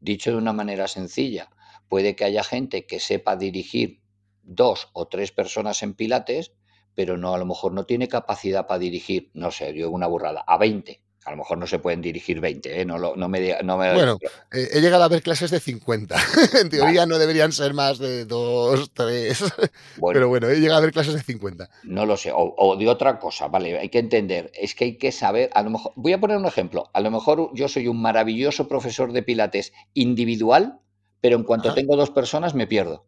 Dicho 0.00 0.32
de 0.32 0.36
una 0.36 0.52
manera 0.52 0.88
sencilla, 0.88 1.50
puede 1.88 2.16
que 2.16 2.24
haya 2.24 2.42
gente 2.42 2.86
que 2.86 3.00
sepa 3.00 3.36
dirigir 3.36 4.02
dos 4.42 4.90
o 4.92 5.06
tres 5.06 5.30
personas 5.32 5.82
en 5.82 5.94
pilates, 5.94 6.52
pero 6.94 7.16
no 7.16 7.32
a 7.32 7.38
lo 7.38 7.46
mejor 7.46 7.72
no 7.72 7.84
tiene 7.84 8.08
capacidad 8.08 8.66
para 8.66 8.80
dirigir, 8.80 9.30
no 9.34 9.50
sé, 9.50 9.72
yo 9.74 9.90
una 9.90 10.08
burrada, 10.08 10.44
a 10.46 10.58
20 10.58 11.05
a 11.26 11.32
lo 11.32 11.38
mejor 11.38 11.58
no 11.58 11.66
se 11.66 11.80
pueden 11.80 12.00
dirigir 12.00 12.40
20, 12.40 12.80
¿eh? 12.80 12.84
no, 12.84 12.98
no, 12.98 13.28
me, 13.28 13.58
no 13.64 13.76
Bueno, 13.76 14.16
eh, 14.52 14.68
he 14.72 14.80
llegado 14.80 15.02
a 15.02 15.08
ver 15.08 15.22
clases 15.22 15.50
de 15.50 15.58
50. 15.58 16.16
en 16.60 16.70
teoría 16.70 17.04
no 17.04 17.18
deberían 17.18 17.50
ser 17.50 17.74
más 17.74 17.98
de 17.98 18.24
2, 18.26 18.92
3. 18.94 19.44
Pero 20.12 20.28
bueno, 20.28 20.48
he 20.48 20.60
llegado 20.60 20.78
a 20.78 20.82
ver 20.82 20.92
clases 20.92 21.14
de 21.14 21.22
50. 21.22 21.68
No 21.82 22.06
lo 22.06 22.16
sé. 22.16 22.30
O, 22.32 22.76
de 22.76 22.88
otra 22.88 23.18
cosa, 23.18 23.48
vale, 23.48 23.76
hay 23.76 23.88
que 23.88 23.98
entender. 23.98 24.52
Es 24.54 24.76
que 24.76 24.84
hay 24.84 24.98
que 24.98 25.10
saber, 25.10 25.50
a 25.54 25.64
lo 25.64 25.70
mejor, 25.70 25.92
voy 25.96 26.12
a 26.12 26.20
poner 26.20 26.36
un 26.36 26.46
ejemplo. 26.46 26.90
A 26.92 27.00
lo 27.00 27.10
mejor 27.10 27.50
yo 27.54 27.66
soy 27.66 27.88
un 27.88 28.00
maravilloso 28.00 28.68
profesor 28.68 29.12
de 29.12 29.24
pilates 29.24 29.72
individual, 29.94 30.78
pero 31.20 31.36
en 31.36 31.42
cuanto 31.42 31.74
tengo 31.74 31.96
dos 31.96 32.10
personas 32.10 32.54
me 32.54 32.68
pierdo. 32.68 33.04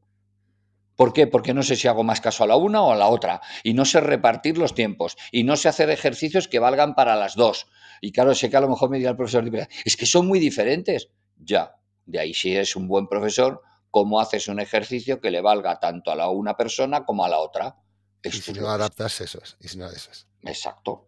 ¿Por 0.99 1.13
qué? 1.13 1.29
Porque 1.29 1.55
no 1.55 1.63
sé 1.63 1.77
si 1.77 1.87
hago 1.87 2.03
más 2.03 2.21
caso 2.21 2.43
a 2.43 2.49
la 2.49 2.57
una 2.57 2.83
o 2.83 2.91
a 2.91 2.97
la 2.97 3.07
otra. 3.07 3.41
Y 3.63 3.75
no 3.75 3.85
sé 3.85 4.01
repartir 4.01 4.59
los 4.59 4.75
tiempos. 4.75 5.17
Y 5.31 5.45
no 5.45 5.55
sé 5.55 5.69
hacer 5.69 5.91
ejercicios 5.91 6.49
que 6.49 6.59
valgan 6.59 6.97
para 6.97 7.15
las 7.15 7.37
dos. 7.37 7.69
Y 8.01 8.13
claro, 8.13 8.35
sé 8.35 8.51
que 8.51 8.57
a 8.57 8.61
lo 8.61 8.69
mejor 8.69 8.91
me 8.91 8.99
dirá 8.99 9.11
el 9.11 9.17
profesor, 9.17 9.45
es 9.85 9.97
que 9.97 10.07
son 10.07 10.27
muy 10.27 10.39
diferentes. 10.39 11.09
Ya, 11.37 11.77
de 12.07 12.19
ahí 12.19 12.35
si 12.35 12.55
eres 12.55 12.77
un 12.77 12.89
buen 12.89 13.09
profesor, 13.09 13.63
¿cómo 13.91 14.21
haces 14.21 14.49
un 14.49 14.61
ejercicio 14.61 15.21
que 15.21 15.31
le 15.31 15.41
valga 15.41 15.79
tanto 15.79 16.11
a 16.11 16.17
la 16.17 16.29
una 16.29 16.57
persona 16.57 17.05
como 17.05 17.25
a 17.25 17.29
la 17.29 17.39
otra? 17.39 17.77
y 18.23 18.31
si 18.31 18.53
no 18.53 18.69
adaptas 18.69 19.21
eso, 19.21 19.41
y 19.61 19.69
si 19.69 19.79
no 19.79 19.89
esas. 19.89 20.27
Exacto. 20.43 21.07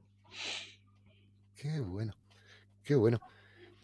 Qué 1.56 1.80
bueno, 1.80 2.14
qué 2.82 2.94
bueno. 2.94 3.20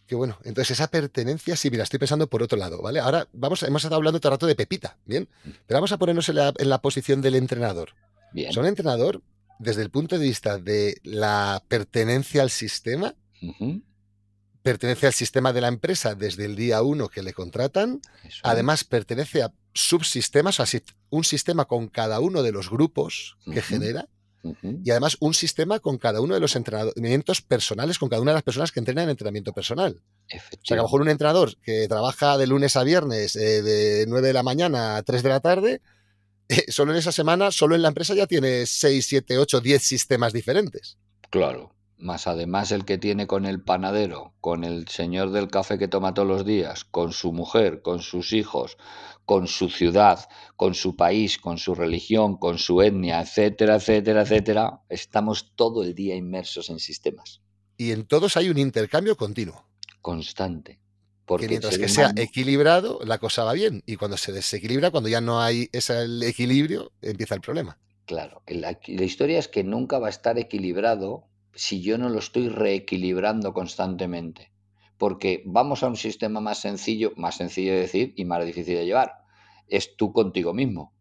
Qué 0.07 0.15
bueno. 0.15 0.39
Entonces, 0.45 0.71
esa 0.71 0.87
pertenencia, 0.87 1.57
sí, 1.57 1.69
mira, 1.69 1.83
estoy 1.83 1.99
pensando 1.99 2.29
por 2.29 2.41
otro 2.41 2.57
lado, 2.57 2.81
¿vale? 2.81 3.01
Ahora 3.01 3.27
vamos, 3.33 3.65
hemos 3.65 3.83
estado 3.83 3.97
hablando 3.97 4.21
todo 4.21 4.31
el 4.31 4.35
rato 4.35 4.47
de 4.47 4.55
Pepita, 4.55 4.97
¿bien? 5.05 5.29
Mm. 5.45 5.51
Pero 5.67 5.79
vamos 5.79 5.91
a 5.91 5.99
ponernos 5.99 6.29
en 6.29 6.37
la, 6.69 6.81
posición 6.81 7.21
del 7.21 7.35
entrenador. 7.35 7.91
Bien. 8.33 8.53
Son 8.53 8.67
entrenador 8.67 9.21
desde 9.59 9.83
el 9.83 9.91
punto 9.91 10.19
de 10.19 10.25
vista 10.25 10.59
de 10.59 11.01
la 11.03 11.63
pertenencia 11.69 12.43
al 12.43 12.51
sistema, 12.51 13.15
pertenece 14.63 15.07
al 15.07 15.13
sistema 15.13 15.53
de 15.53 15.61
la 15.61 15.69
empresa 15.69 16.15
desde 16.15 16.45
el 16.45 16.57
día 16.57 16.83
uno 16.83 17.09
que 17.09 17.23
le 17.23 17.33
contratan, 17.33 18.01
además 18.43 18.85
pertenece 18.85 19.43
a 19.43 19.53
subsistemas, 19.73 20.61
así 20.61 20.83
un 21.11 21.25
sistema 21.25 21.67
con 21.67 21.89
cada 21.89 22.21
uno 22.21 22.43
de 22.43 22.53
los 22.53 22.71
grupos 22.71 23.37
que 23.53 23.63
genera, 23.63 24.09
y 24.85 24.91
además 24.91 25.17
un 25.21 25.35
sistema 25.35 25.81
con 25.81 25.99
cada 25.99 26.21
uno 26.21 26.35
de 26.35 26.41
los 26.41 26.57
entrenamientos 26.57 27.43
personales, 27.43 27.99
con 27.99 28.09
cada 28.09 28.23
una 28.23 28.33
de 28.33 28.37
las 28.37 28.43
personas 28.43 28.73
que 28.73 28.81
entrenan 28.81 29.05
en 29.05 29.11
entrenamiento 29.11 29.53
personal. 29.53 30.01
O 30.25 30.29
sea, 30.29 30.41
que 30.63 30.75
a 30.75 30.77
lo 30.77 30.83
mejor 30.85 31.01
un 31.01 31.09
entrenador 31.09 31.57
que 31.63 31.89
trabaja 31.89 32.39
de 32.39 32.47
lunes 32.47 32.77
a 32.77 32.85
viernes 32.85 33.37
eh, 33.37 33.63
de 33.63 34.07
9 34.09 34.27
de 34.29 34.33
la 34.33 34.43
mañana 34.43 34.97
a 34.97 35.03
3 35.03 35.23
de 35.23 35.29
la 35.29 35.41
tarde, 35.41 35.81
eh, 36.49 36.65
solo 36.69 36.93
en 36.93 36.99
esa 36.99 37.13
semana, 37.13 37.51
solo 37.51 37.75
en 37.75 37.83
la 37.83 37.89
empresa 37.89 38.15
ya 38.15 38.27
tiene 38.27 38.67
6, 38.67 39.07
7, 39.07 39.39
8, 39.39 39.61
10 39.61 39.83
sistemas 39.83 40.33
diferentes. 40.33 40.99
Claro, 41.31 41.75
más 41.99 42.27
además 42.27 42.73
el 42.73 42.85
que 42.85 42.99
tiene 42.99 43.27
con 43.27 43.47
el 43.47 43.63
panadero, 43.63 44.35
con 44.41 44.65
el 44.65 44.87
señor 44.89 45.31
del 45.31 45.49
café 45.49 45.79
que 45.79 45.89
toma 45.89 46.15
todos 46.15 46.29
los 46.29 46.45
días, 46.45 46.85
con 46.85 47.13
su 47.13 47.33
mujer, 47.33 47.83
con 47.83 48.01
sus 48.01 48.33
hijos, 48.33 48.77
con 49.25 49.49
su 49.49 49.69
ciudad, 49.71 50.29
con 50.57 50.75
su 50.75 50.95
país, 50.95 51.39
con 51.39 51.59
su 51.59 51.75
religión, 51.75 52.37
con 52.37 52.59
su 52.59 52.81
etnia, 52.83 53.21
etcétera, 53.21 53.77
etcétera, 53.77 54.23
etcétera, 54.23 54.81
estamos 54.89 55.53
todo 55.57 55.83
el 55.83 55.95
día 55.95 56.15
inmersos 56.15 56.71
en 56.71 56.79
sistemas. 56.79 57.41
Y 57.77 57.91
en 57.91 58.07
todos 58.07 58.37
hay 58.37 58.49
un 58.49 58.59
intercambio 58.59 59.17
continuo. 59.17 59.67
Constante. 60.01 60.79
Porque 61.27 61.49
mientras 61.49 61.77
que 61.77 61.89
sea 61.89 62.13
equilibrado, 62.17 63.01
la 63.05 63.19
cosa 63.19 63.43
va 63.43 63.53
bien. 63.53 63.83
Y 63.85 63.97
cuando 63.97 64.17
se 64.17 64.33
desequilibra, 64.33 64.93
cuando 64.93 65.09
ya 65.09 65.21
no 65.21 65.41
hay 65.41 65.69
ese 65.73 66.07
equilibrio, 66.23 66.93
empieza 67.03 67.35
el 67.35 67.41
problema. 67.41 67.79
Claro, 68.07 68.43
la, 68.47 68.79
la 68.87 69.05
historia 69.05 69.41
es 69.41 69.49
que 69.49 69.65
nunca 69.65 69.99
va 69.99 70.07
a 70.07 70.11
estar 70.11 70.39
equilibrado 70.39 71.27
si 71.53 71.83
yo 71.83 71.99
no 71.99 72.09
lo 72.09 72.21
estoy 72.21 72.49
reequilibrando 72.49 73.53
constantemente. 73.53 74.53
Porque 74.99 75.43
vamos 75.45 75.83
a 75.83 75.89
un 75.89 75.97
sistema 75.97 76.41
más 76.41 76.61
sencillo, 76.61 77.13
más 77.17 77.37
sencillo 77.37 77.73
de 77.73 77.81
decir 77.81 78.15
y 78.17 78.25
más 78.25 78.45
difícil 78.45 78.77
de 78.77 78.87
llevar. 78.87 79.13
Es 79.67 79.97
tú 79.97 80.13
contigo 80.13 80.55
mismo. 80.55 80.95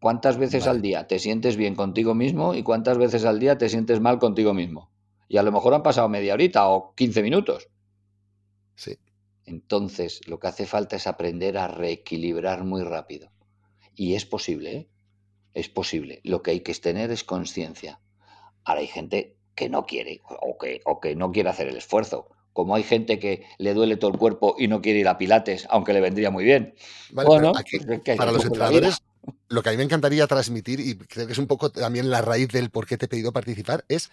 ¿Cuántas 0.00 0.36
veces 0.36 0.66
al 0.66 0.82
día 0.82 1.06
te 1.06 1.18
sientes 1.18 1.56
bien 1.56 1.74
contigo 1.74 2.14
mismo 2.14 2.54
y 2.54 2.62
cuántas 2.62 2.98
veces 2.98 3.24
al 3.24 3.40
día 3.40 3.56
te 3.56 3.70
sientes 3.70 4.00
mal 4.00 4.18
contigo 4.18 4.52
mismo? 4.52 4.90
Y 5.28 5.38
a 5.38 5.42
lo 5.42 5.50
mejor 5.50 5.72
han 5.72 5.82
pasado 5.82 6.08
media 6.08 6.34
horita 6.34 6.68
o 6.68 6.94
15 6.94 7.22
minutos. 7.22 7.68
Sí. 8.74 8.98
Entonces, 9.46 10.20
lo 10.26 10.38
que 10.38 10.48
hace 10.48 10.66
falta 10.66 10.96
es 10.96 11.06
aprender 11.06 11.56
a 11.56 11.68
reequilibrar 11.68 12.64
muy 12.64 12.82
rápido. 12.82 13.30
Y 13.94 14.14
es 14.14 14.26
posible, 14.26 14.76
¿eh? 14.76 14.88
Es 15.54 15.68
posible. 15.68 16.20
Lo 16.24 16.42
que 16.42 16.50
hay 16.50 16.60
que 16.60 16.74
tener 16.74 17.10
es 17.10 17.24
conciencia. 17.24 18.00
Ahora 18.64 18.80
hay 18.80 18.88
gente 18.88 19.36
que 19.54 19.70
no 19.70 19.86
quiere 19.86 20.20
o 20.28 20.58
que, 20.58 20.82
o 20.84 21.00
que 21.00 21.16
no 21.16 21.32
quiere 21.32 21.48
hacer 21.48 21.68
el 21.68 21.76
esfuerzo. 21.76 22.28
Como 22.52 22.74
hay 22.74 22.82
gente 22.82 23.18
que 23.18 23.44
le 23.58 23.72
duele 23.72 23.96
todo 23.96 24.10
el 24.10 24.18
cuerpo 24.18 24.56
y 24.58 24.68
no 24.68 24.82
quiere 24.82 24.98
ir 24.98 25.08
a 25.08 25.16
Pilates, 25.16 25.66
aunque 25.70 25.92
le 25.92 26.00
vendría 26.00 26.30
muy 26.30 26.44
bien. 26.44 26.74
bueno, 27.10 27.52
pues 27.52 28.16
para 28.16 28.32
los 28.32 28.44
entrenadores, 28.44 29.02
lo 29.48 29.62
que 29.62 29.68
a 29.68 29.72
mí 29.72 29.78
me 29.78 29.84
encantaría 29.84 30.26
transmitir, 30.26 30.80
y 30.80 30.96
creo 30.96 31.26
que 31.26 31.32
es 31.32 31.38
un 31.38 31.46
poco 31.46 31.70
también 31.70 32.10
la 32.10 32.22
raíz 32.22 32.48
del 32.48 32.70
por 32.70 32.86
qué 32.86 32.96
te 32.96 33.06
he 33.06 33.08
pedido 33.08 33.32
participar, 33.32 33.84
es 33.88 34.10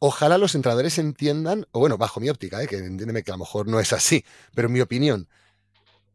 ojalá 0.00 0.38
los 0.38 0.54
entrenadores 0.54 0.98
entiendan, 0.98 1.66
o 1.72 1.80
bueno, 1.80 1.98
bajo 1.98 2.20
mi 2.20 2.28
óptica, 2.28 2.62
¿eh? 2.62 2.66
que 2.66 2.76
entiéndeme 2.76 3.22
que 3.22 3.30
a 3.30 3.34
lo 3.34 3.40
mejor 3.40 3.68
no 3.68 3.80
es 3.80 3.92
así, 3.92 4.24
pero 4.54 4.68
en 4.68 4.74
mi 4.74 4.80
opinión, 4.80 5.28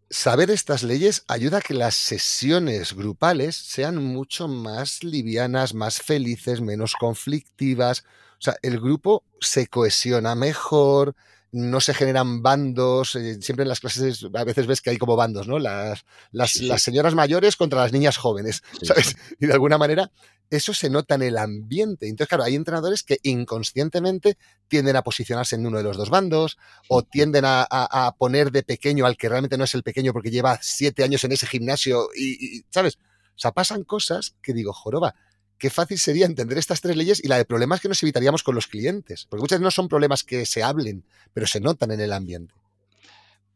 saber 0.10 0.52
estas 0.52 0.84
leyes 0.84 1.24
ayuda 1.28 1.60
a 1.60 1.62
que 1.62 1.74
las 1.74 1.96
sesiones 1.96 2.94
grupales 2.94 3.56
sean 3.56 3.98
mucho 3.98 4.48
más 4.48 5.04
livianas, 5.04 5.74
más 5.74 6.02
felices, 6.02 6.62
menos 6.62 6.94
conflictivas. 7.00 8.04
O 8.34 8.42
sea, 8.42 8.58
el 8.62 8.80
grupo 8.80 9.24
se 9.40 9.68
cohesiona 9.68 10.36
mejor, 10.36 11.16
no 11.52 11.82
se 11.82 11.94
generan 11.94 12.42
bandos. 12.42 13.16
Eh, 13.16 13.42
siempre 13.42 13.64
en 13.64 13.70
las 13.70 13.80
clases 13.80 14.26
a 14.34 14.44
veces 14.44 14.68
ves 14.68 14.82
que 14.82 14.90
hay 14.90 14.98
como 14.98 15.16
bandos, 15.16 15.48
¿no? 15.48 15.60
Las, 15.60 16.06
las, 16.32 16.82
señoras 16.82 17.16
mayores 17.16 17.56
contra 17.56 17.82
las 17.82 17.92
niñas 17.92 18.18
jóvenes, 18.18 18.64
¿sabes? 18.82 19.16
Y 19.40 19.48
de 19.48 19.54
alguna 19.54 19.78
manera 19.78 20.12
eso 20.50 20.74
se 20.74 20.90
nota 20.90 21.16
en 21.16 21.24
el 21.24 21.38
ambiente. 21.38 22.08
Entonces, 22.08 22.28
claro, 22.28 22.44
hay 22.44 22.56
entrenadores 22.56 23.04
que 23.04 23.20
inconscientemente 23.24 24.38
tienden 24.68 24.98
a 24.98 25.02
posicionarse 25.02 25.56
en 25.56 25.66
uno 25.66 25.78
de 25.78 25.84
los 25.84 25.98
dos 25.98 26.10
bandos 26.10 26.58
o 26.90 27.04
tienden 27.04 27.44
a, 27.46 28.16
poner 28.18 28.52
de 28.52 28.64
pequeño 28.64 29.06
al 29.06 29.16
que 29.16 29.30
realmente 29.30 29.58
no 29.58 29.64
es 29.64 29.74
el 29.76 29.84
pequeño 29.84 30.12
porque 30.12 30.30
lleva 30.30 30.60
siete 30.62 31.04
años 31.04 31.24
en 31.24 31.32
ese 31.32 31.48
gimnasio 31.48 32.10
y, 32.16 32.58
y 32.58 32.66
¿sabes? 32.70 32.98
O 33.36 33.40
sea, 33.42 33.52
pasan 33.54 33.84
cosas 33.84 34.36
que 34.42 34.54
digo, 34.54 34.74
joroba, 34.74 35.16
qué 35.62 35.70
fácil 35.70 36.00
sería 36.00 36.26
entender 36.26 36.58
estas 36.58 36.82
tres 36.82 36.98
leyes 36.98 37.24
y 37.24 37.28
la 37.28 37.38
de 37.38 37.46
problemas 37.46 37.80
que 37.80 37.88
nos 37.88 38.02
evitaríamos 38.02 38.42
con 38.42 38.56
los 38.56 38.66
clientes. 38.66 39.28
Porque 39.30 39.42
muchas 39.42 39.60
veces 39.60 39.64
no 39.64 39.70
son 39.70 39.90
problemas 39.90 40.24
que 40.24 40.48
se 40.48 40.64
hablen, 40.64 41.06
pero 41.34 41.46
se 41.46 41.60
notan 41.60 41.92
en 41.92 42.02
el 42.02 42.14
ambiente. 42.14 42.56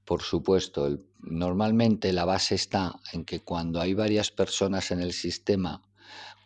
Por 0.05 0.21
supuesto, 0.21 0.99
normalmente 1.19 2.13
la 2.13 2.23
base 2.23 2.53
está 2.53 2.93
en 3.11 3.25
que 3.25 3.39
cuando 3.39 3.81
hay 3.81 3.95
varias 3.95 4.29
personas 4.29 4.91
en 4.91 5.01
el 5.01 5.13
sistema, 5.13 5.81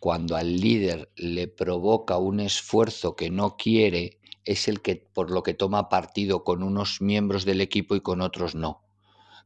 cuando 0.00 0.34
al 0.34 0.56
líder 0.56 1.10
le 1.14 1.46
provoca 1.46 2.16
un 2.16 2.40
esfuerzo 2.40 3.14
que 3.14 3.28
no 3.28 3.58
quiere, 3.58 4.18
es 4.46 4.66
el 4.66 4.80
que 4.80 4.96
por 4.96 5.30
lo 5.30 5.42
que 5.42 5.52
toma 5.52 5.90
partido 5.90 6.42
con 6.42 6.62
unos 6.62 7.02
miembros 7.02 7.44
del 7.44 7.60
equipo 7.60 7.94
y 7.94 8.00
con 8.00 8.22
otros 8.22 8.54
no. 8.54 8.82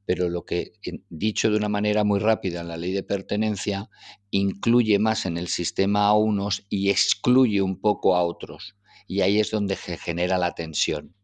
Pero 0.07 0.29
lo 0.29 0.45
que, 0.45 0.73
dicho 1.09 1.51
de 1.51 1.57
una 1.57 1.69
manera 1.69 2.05
muy 2.05 2.21
rápida 2.21 2.61
en 2.61 2.69
la 2.69 2.77
ley 2.77 2.93
de 2.93 3.03
pertenencia, 3.03 3.89
incluye 4.31 4.99
más 4.99 5.27
en 5.27 5.39
el 5.39 5.49
sistema 5.49 6.07
a 6.07 6.15
unos 6.15 6.67
y 6.69 6.91
excluye 6.91 7.63
un 7.63 7.81
poco 7.81 8.17
a 8.17 8.23
otros. 8.23 8.77
Y 9.07 9.21
ahí 9.21 9.41
es 9.41 9.51
donde 9.51 9.77
se 9.77 9.97
genera 9.97 10.39
la 10.39 10.53
tensión. 10.53 11.15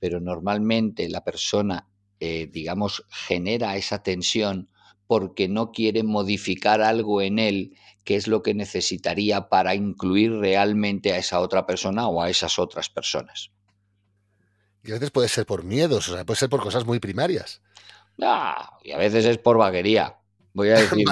Pero 0.00 0.20
normalmente 0.20 1.08
la 1.08 1.22
persona, 1.22 1.88
eh, 2.20 2.48
digamos, 2.50 3.04
genera 3.08 3.76
esa 3.76 4.02
tensión 4.02 4.68
porque 5.06 5.48
no 5.48 5.70
quiere 5.70 6.02
modificar 6.02 6.80
algo 6.80 7.22
en 7.22 7.38
él 7.38 7.76
que 8.04 8.16
es 8.16 8.28
lo 8.28 8.42
que 8.42 8.54
necesitaría 8.54 9.48
para 9.48 9.74
incluir 9.74 10.32
realmente 10.32 11.12
a 11.12 11.18
esa 11.18 11.40
otra 11.40 11.66
persona 11.66 12.06
o 12.06 12.22
a 12.22 12.28
esas 12.28 12.58
otras 12.58 12.90
personas. 12.90 13.50
Y 14.82 14.90
a 14.90 14.94
veces 14.94 15.10
puede 15.10 15.28
ser 15.28 15.46
por 15.46 15.64
miedos, 15.64 16.08
o 16.10 16.14
sea, 16.14 16.26
puede 16.26 16.38
ser 16.38 16.50
por 16.50 16.62
cosas 16.62 16.84
muy 16.84 17.00
primarias. 17.00 17.62
Ah, 18.22 18.78
y 18.82 18.92
a 18.92 18.98
veces 18.98 19.24
es 19.26 19.38
por 19.38 19.58
vaguería. 19.58 20.16
Voy 20.52 20.70
a 20.70 20.74
decir 20.80 21.04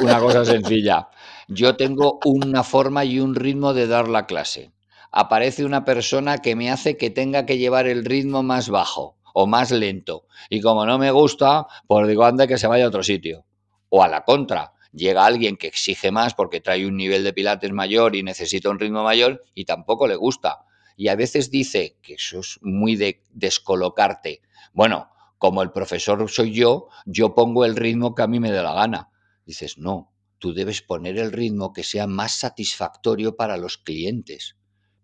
una, 0.00 0.18
cosa 0.18 0.44
sencilla. 0.44 1.08
Yo 1.48 1.76
tengo 1.76 2.18
una 2.24 2.64
forma 2.64 3.04
y 3.04 3.20
un 3.20 3.34
ritmo 3.34 3.74
de 3.74 3.86
dar 3.86 4.08
la 4.08 4.26
clase. 4.26 4.72
Aparece 5.12 5.64
una 5.64 5.84
persona 5.84 6.38
que 6.38 6.56
me 6.56 6.70
hace 6.70 6.96
que 6.96 7.10
tenga 7.10 7.44
que 7.44 7.58
llevar 7.58 7.86
el 7.86 8.04
ritmo 8.04 8.42
más 8.42 8.70
bajo 8.70 9.18
o 9.34 9.46
más 9.46 9.70
lento. 9.70 10.26
Y 10.48 10.60
como 10.60 10.86
no 10.86 10.98
me 10.98 11.10
gusta, 11.10 11.66
pues 11.86 12.08
digo, 12.08 12.24
anda 12.24 12.46
que 12.46 12.58
se 12.58 12.66
vaya 12.66 12.84
a 12.84 12.88
otro 12.88 13.02
sitio. 13.02 13.44
O 13.88 14.02
a 14.02 14.08
la 14.08 14.24
contra, 14.24 14.72
llega 14.92 15.26
alguien 15.26 15.56
que 15.56 15.66
exige 15.66 16.10
más 16.10 16.34
porque 16.34 16.60
trae 16.60 16.86
un 16.86 16.96
nivel 16.96 17.24
de 17.24 17.32
pilates 17.32 17.72
mayor 17.72 18.16
y 18.16 18.22
necesita 18.22 18.70
un 18.70 18.78
ritmo 18.78 19.02
mayor 19.02 19.44
y 19.54 19.64
tampoco 19.64 20.06
le 20.06 20.16
gusta. 20.16 20.64
Y 20.96 21.08
a 21.08 21.16
veces 21.16 21.50
dice 21.50 21.96
que 22.02 22.14
eso 22.14 22.40
es 22.40 22.58
muy 22.62 22.96
de 22.96 23.22
descolocarte. 23.30 24.42
Bueno, 24.72 25.10
como 25.40 25.62
el 25.62 25.72
profesor 25.72 26.30
soy 26.30 26.52
yo, 26.52 26.88
yo 27.06 27.34
pongo 27.34 27.64
el 27.64 27.74
ritmo 27.74 28.14
que 28.14 28.20
a 28.20 28.26
mí 28.26 28.38
me 28.38 28.52
dé 28.52 28.62
la 28.62 28.74
gana. 28.74 29.08
Dices, 29.46 29.78
no, 29.78 30.12
tú 30.38 30.52
debes 30.52 30.82
poner 30.82 31.16
el 31.16 31.32
ritmo 31.32 31.72
que 31.72 31.82
sea 31.82 32.06
más 32.06 32.36
satisfactorio 32.36 33.36
para 33.36 33.56
los 33.56 33.78
clientes, 33.78 34.56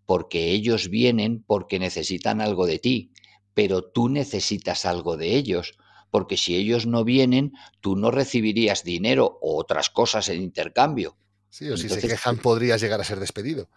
porque 0.05 0.51
ellos 0.51 0.89
vienen 0.89 1.43
porque 1.43 1.79
necesitan 1.79 2.39
algo 2.39 2.67
de 2.67 2.77
ti, 2.77 3.11
pero 3.55 3.83
tú 3.83 4.09
necesitas 4.09 4.85
algo 4.85 5.17
de 5.17 5.35
ellos, 5.35 5.75
porque 6.11 6.37
si 6.37 6.55
ellos 6.55 6.85
no 6.85 7.03
vienen, 7.03 7.53
tú 7.81 7.95
no 7.95 8.11
recibirías 8.11 8.83
dinero 8.83 9.39
o 9.41 9.57
otras 9.57 9.89
cosas 9.89 10.29
en 10.29 10.43
intercambio. 10.43 11.17
Sí, 11.49 11.67
o 11.67 11.77
si 11.77 11.89
se 11.89 12.07
quejan 12.07 12.37
podrías 12.37 12.79
llegar 12.79 13.01
a 13.01 13.05
ser 13.05 13.19
despedido. 13.19 13.69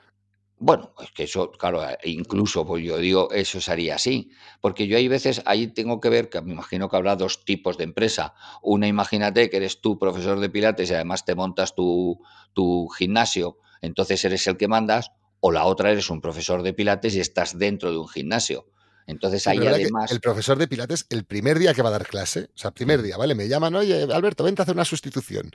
Bueno, 0.62 0.92
es 1.02 1.10
que 1.12 1.22
eso, 1.22 1.50
claro, 1.52 1.82
eh, 1.82 1.96
incluso 2.04 2.66
pues 2.66 2.84
yo 2.84 2.98
digo, 2.98 3.30
eso 3.32 3.62
sería 3.62 3.94
así, 3.94 4.30
porque 4.60 4.86
yo 4.86 4.98
hay 4.98 5.08
veces, 5.08 5.40
ahí 5.46 5.68
tengo 5.68 6.00
que 6.00 6.10
ver, 6.10 6.28
que 6.28 6.42
me 6.42 6.52
imagino 6.52 6.90
que 6.90 6.96
habrá 6.96 7.16
dos 7.16 7.46
tipos 7.46 7.78
de 7.78 7.84
empresa. 7.84 8.34
Una, 8.62 8.86
imagínate 8.86 9.48
que 9.48 9.56
eres 9.56 9.80
tú 9.80 9.98
profesor 9.98 10.38
de 10.38 10.50
pilates 10.50 10.90
y 10.90 10.94
además 10.94 11.24
te 11.24 11.34
montas 11.34 11.74
tu, 11.74 12.20
tu 12.52 12.88
gimnasio, 12.90 13.56
entonces 13.80 14.22
eres 14.26 14.46
el 14.48 14.58
que 14.58 14.68
mandas, 14.68 15.12
o 15.40 15.50
la 15.50 15.64
otra 15.64 15.92
eres 15.92 16.10
un 16.10 16.20
profesor 16.20 16.62
de 16.62 16.74
pilates 16.74 17.14
y 17.16 17.20
estás 17.20 17.58
dentro 17.58 17.90
de 17.90 17.96
un 17.96 18.08
gimnasio. 18.08 18.66
Entonces 19.06 19.46
ahí 19.46 19.66
además... 19.66 20.12
El 20.12 20.20
profesor 20.20 20.58
de 20.58 20.68
pilates, 20.68 21.06
el 21.08 21.24
primer 21.24 21.58
día 21.58 21.72
que 21.72 21.80
va 21.80 21.88
a 21.88 21.92
dar 21.92 22.06
clase, 22.06 22.50
o 22.54 22.58
sea, 22.58 22.68
el 22.68 22.74
primer 22.74 23.00
día, 23.00 23.16
¿vale? 23.16 23.34
Me 23.34 23.48
llaman, 23.48 23.74
oye, 23.76 24.02
Alberto, 24.12 24.44
vente 24.44 24.60
a 24.60 24.64
hacer 24.64 24.74
una 24.74 24.84
sustitución. 24.84 25.52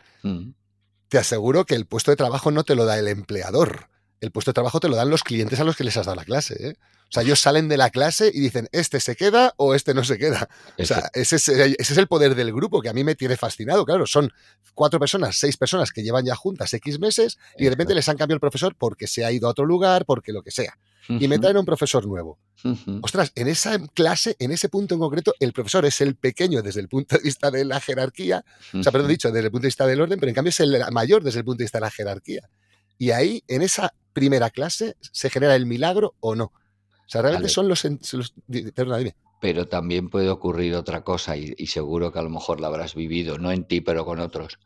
Te 1.09 1.19
aseguro 1.19 1.65
que 1.65 1.75
el 1.75 1.85
puesto 1.85 2.09
de 2.09 2.17
trabajo 2.17 2.49
no 2.49 2.63
te 2.63 2.73
lo 2.73 2.85
da 2.85 2.97
el 2.97 3.07
empleador 3.07 3.93
el 4.21 4.31
puesto 4.31 4.51
de 4.51 4.53
trabajo 4.53 4.79
te 4.79 4.89
lo 4.89 4.95
dan 4.95 5.09
los 5.09 5.23
clientes 5.23 5.59
a 5.59 5.63
los 5.63 5.75
que 5.75 5.83
les 5.83 5.97
has 5.97 6.05
dado 6.05 6.15
la 6.15 6.25
clase. 6.25 6.55
¿eh? 6.59 6.75
O 7.09 7.11
sea, 7.11 7.23
ellos 7.23 7.39
salen 7.39 7.67
de 7.67 7.77
la 7.77 7.91
clase 7.91 8.31
y 8.33 8.39
dicen, 8.39 8.67
este 8.71 8.99
se 8.99 9.15
queda 9.15 9.53
o 9.57 9.75
este 9.75 9.93
no 9.93 10.03
se 10.03 10.17
queda. 10.17 10.49
O 10.79 10.85
sea, 10.85 11.09
ese 11.13 11.35
es, 11.35 11.97
el 11.97 12.07
poder 12.07 12.35
del 12.35 12.51
grupo 12.51 12.81
que 12.81 12.89
a 12.89 12.93
mí 12.93 13.03
me 13.03 13.15
tiene 13.15 13.37
fascinado. 13.37 13.85
Claro, 13.85 14.07
son 14.07 14.31
cuatro 14.73 14.99
personas, 14.99 15.37
seis 15.37 15.55
personas 15.55 15.91
que 15.91 16.03
llevan 16.03 16.25
ya 16.25 16.35
juntas 16.35 16.73
X 16.73 16.99
meses 16.99 17.37
y 17.57 17.65
de 17.65 17.69
repente 17.69 17.93
les 17.93 18.09
han 18.09 18.17
cambiado 18.17 18.35
el 18.35 18.41
profesor 18.41 18.75
porque 18.75 19.07
se 19.07 19.23
ha 19.23 19.31
ido 19.31 19.47
a 19.47 19.51
otro 19.51 19.65
lugar, 19.65 20.05
porque 20.05 20.33
lo 20.33 20.41
que 20.41 20.51
sea. 20.51 20.77
Y 21.07 21.27
me 21.27 21.37
traen 21.37 21.57
un 21.57 21.65
profesor 21.65 22.07
nuevo. 22.07 22.39
Ostras, 23.03 23.31
en 23.35 23.47
esa 23.47 23.77
clase, 23.89 24.35
en 24.39 24.51
ese 24.51 24.69
punto 24.69 24.95
en 24.95 24.99
concreto, 24.99 25.35
el 25.39 25.53
profesor 25.53 25.85
es 25.85 26.01
el 26.01 26.15
pequeño 26.15 26.63
desde 26.63 26.81
el 26.81 26.87
punto 26.87 27.15
de 27.15 27.21
vista 27.21 27.51
de 27.51 27.63
la 27.63 27.79
jerarquía, 27.79 28.43
o 28.73 28.81
sea, 28.81 28.91
perdón, 28.91 29.09
dicho, 29.09 29.31
desde 29.31 29.45
el 29.45 29.51
punto 29.51 29.63
de 29.63 29.67
vista 29.67 29.85
del 29.85 30.01
orden, 30.01 30.19
pero 30.19 30.29
en 30.29 30.35
cambio 30.35 30.49
es 30.49 30.59
el 30.61 30.83
mayor 30.91 31.23
desde 31.23 31.39
el 31.39 31.45
punto 31.45 31.59
de 31.59 31.65
vista 31.65 31.77
de 31.77 31.83
la 31.83 31.91
jerarquía. 31.91 32.49
Y 32.97 33.11
ahí, 33.11 33.43
en 33.47 33.61
esa 33.61 33.93
primera 34.15 34.49
clase, 34.49 34.95
¿se 35.11 35.29
genera 35.29 35.55
el 35.55 35.67
milagro 35.67 36.15
o 36.19 36.33
no? 36.33 36.45
O 36.45 37.07
sea, 37.07 37.21
realmente 37.21 37.49
son 37.49 37.67
los, 37.67 37.85
Pero 39.39 39.67
también 39.67 40.09
puede 40.09 40.29
ocurrir 40.29 40.73
otra 40.73 41.03
cosa 41.03 41.37
y, 41.37 41.53
y, 41.57 41.67
seguro 41.67 42.11
que 42.11 42.17
a 42.17 42.23
lo 42.23 42.31
mejor 42.31 42.59
la 42.59 42.67
habrás 42.67 42.95
vivido, 42.95 43.37
no 43.37 43.51
en 43.51 43.65
ti, 43.65 43.81
pero 43.81 44.05
con 44.05 44.19
otros. 44.19 44.57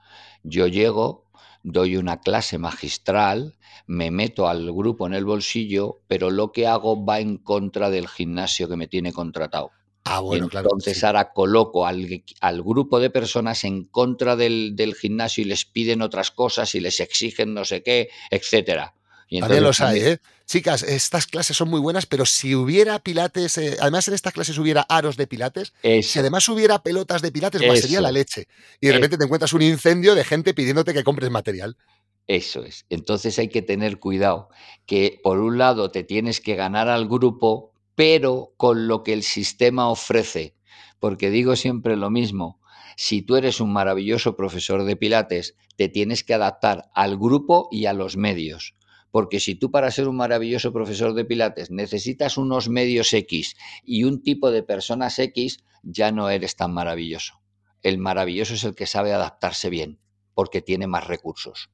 Yo 0.43 0.67
llego, 0.67 1.25
doy 1.63 1.97
una 1.97 2.21
clase 2.21 2.57
magistral, 2.57 3.57
me 3.87 4.11
meto 4.11 4.47
al 4.47 4.71
grupo 4.71 5.07
en 5.07 5.15
el 5.15 5.25
bolsillo, 5.25 5.99
pero 6.07 6.29
lo 6.29 6.51
que 6.51 6.67
hago 6.67 7.03
va 7.03 7.19
en 7.19 7.37
contra 7.37 7.89
del 7.89 8.07
gimnasio 8.07 8.69
que 8.69 8.77
me 8.77 8.87
tiene 8.87 9.11
contratado. 9.11 9.71
Ah, 10.05 10.21
bueno, 10.21 10.49
entonces 10.51 11.03
ahora 11.03 11.33
coloco 11.33 11.85
al, 11.85 12.63
grupo 12.63 12.99
de 12.99 13.09
personas 13.09 13.63
en 13.63 13.83
contra 13.83 14.35
del, 14.35 14.95
gimnasio 14.99 15.43
y 15.43 15.45
les 15.45 15.65
piden 15.65 16.01
otras 16.01 16.31
cosas 16.31 16.73
y 16.73 16.79
les 16.79 16.99
exigen 16.99 17.53
no 17.53 17.65
sé 17.65 17.83
qué, 17.83 18.09
etcétera. 18.31 18.95
Y 19.29 19.39
también 19.39 19.63
los 19.63 19.79
hay, 19.79 19.99
¿eh? 19.99 20.19
Chicas, 20.47 20.81
estas 20.81 21.27
clases 21.27 21.55
son 21.55 21.69
muy 21.69 21.79
buenas, 21.79 22.07
pero 22.07 22.25
si 22.25 22.55
hubiera 22.55 22.97
pilates, 22.97 23.59
eh, 23.59 23.77
además 23.79 24.07
en 24.07 24.15
estas 24.15 24.33
clases 24.33 24.57
hubiera 24.57 24.81
aros 24.81 25.15
de 25.15 25.27
pilates, 25.27 25.73
si 25.83 26.17
además 26.17 26.49
hubiera 26.49 26.81
pelotas 26.81 27.21
de 27.21 27.31
pilates, 27.31 27.65
más 27.67 27.79
sería 27.79 28.01
la 28.01 28.11
leche. 28.11 28.47
Y 28.81 28.87
de 28.87 28.93
repente 28.93 29.17
te 29.17 29.25
encuentras 29.25 29.53
un 29.53 29.61
incendio 29.61 30.15
de 30.15 30.23
gente 30.23 30.55
pidiéndote 30.55 30.93
que 30.93 31.03
compres 31.03 31.29
material. 31.29 31.77
Eso 32.25 32.63
es. 32.63 32.85
Entonces 32.89 33.37
hay 33.37 33.49
que 33.49 33.61
tener 33.61 33.99
cuidado, 33.99 34.49
que 34.87 35.19
por 35.23 35.39
un 35.39 35.59
lado 35.59 35.91
te 35.91 36.03
tienes 36.03 36.41
que 36.41 36.55
ganar 36.55 36.87
al 36.87 37.07
grupo, 37.07 37.73
pero 37.93 38.53
con 38.57 38.87
lo 38.87 39.03
que 39.03 39.13
el 39.13 39.21
sistema 39.21 39.89
ofrece. 39.89 40.55
Porque 40.99 41.29
digo 41.29 41.55
siempre 41.55 41.95
lo 41.95 42.09
mismo, 42.09 42.59
si 42.97 43.21
tú 43.21 43.35
eres 43.35 43.61
un 43.61 43.71
maravilloso 43.71 44.35
profesor 44.35 44.83
de 44.83 44.95
Pilates, 44.95 45.55
te 45.75 45.87
tienes 45.87 46.23
que 46.23 46.33
adaptar 46.33 46.89
al 46.93 47.17
grupo 47.17 47.69
y 47.71 47.85
a 47.85 47.93
los 47.93 48.17
medios. 48.17 48.75
Porque 49.11 49.39
si 49.39 49.55
tú 49.55 49.71
para 49.71 49.91
ser 49.91 50.07
un 50.07 50.17
maravilloso 50.17 50.71
profesor 50.71 51.13
de 51.13 51.25
Pilates 51.25 51.71
necesitas 51.71 52.37
unos 52.37 52.69
medios 52.69 53.13
X 53.13 53.55
y 53.83 54.03
un 54.03 54.21
tipo 54.21 54.51
de 54.51 54.63
personas 54.63 55.17
X, 55.19 55.63
ya 55.83 56.11
no 56.11 56.29
eres 56.29 56.55
tan 56.55 56.73
maravilloso. 56.73 57.41
El 57.81 57.97
maravilloso 57.97 58.53
es 58.53 58.63
el 58.63 58.75
que 58.75 58.85
sabe 58.85 59.13
adaptarse 59.13 59.69
bien, 59.69 59.99
porque 60.33 60.61
tiene 60.61 60.87
más 60.87 61.07
recursos. 61.07 61.69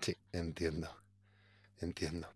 Sí, 0.00 0.16
entiendo. 0.32 0.90
Entiendo. 1.80 2.28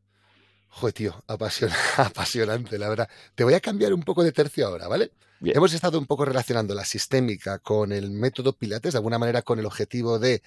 Joder, 0.68 0.92
tío, 0.94 1.24
apasionante, 1.96 2.78
la 2.78 2.88
verdad. 2.88 3.08
Te 3.34 3.44
voy 3.44 3.54
a 3.54 3.60
cambiar 3.60 3.92
un 3.92 4.02
poco 4.02 4.22
de 4.22 4.32
tercio 4.32 4.66
ahora, 4.66 4.88
¿vale? 4.88 5.12
Hemos 5.40 5.74
estado 5.74 5.98
un 5.98 6.06
poco 6.06 6.24
relacionando 6.24 6.74
la 6.74 6.84
sistémica 6.84 7.58
con 7.58 7.92
el 7.92 8.10
método 8.10 8.54
Pilates, 8.54 8.92
de 8.92 8.98
alguna 8.98 9.18
manera 9.18 9.42
con 9.42 9.58
el 9.58 9.66
objetivo 9.66 10.18
de 10.18 10.42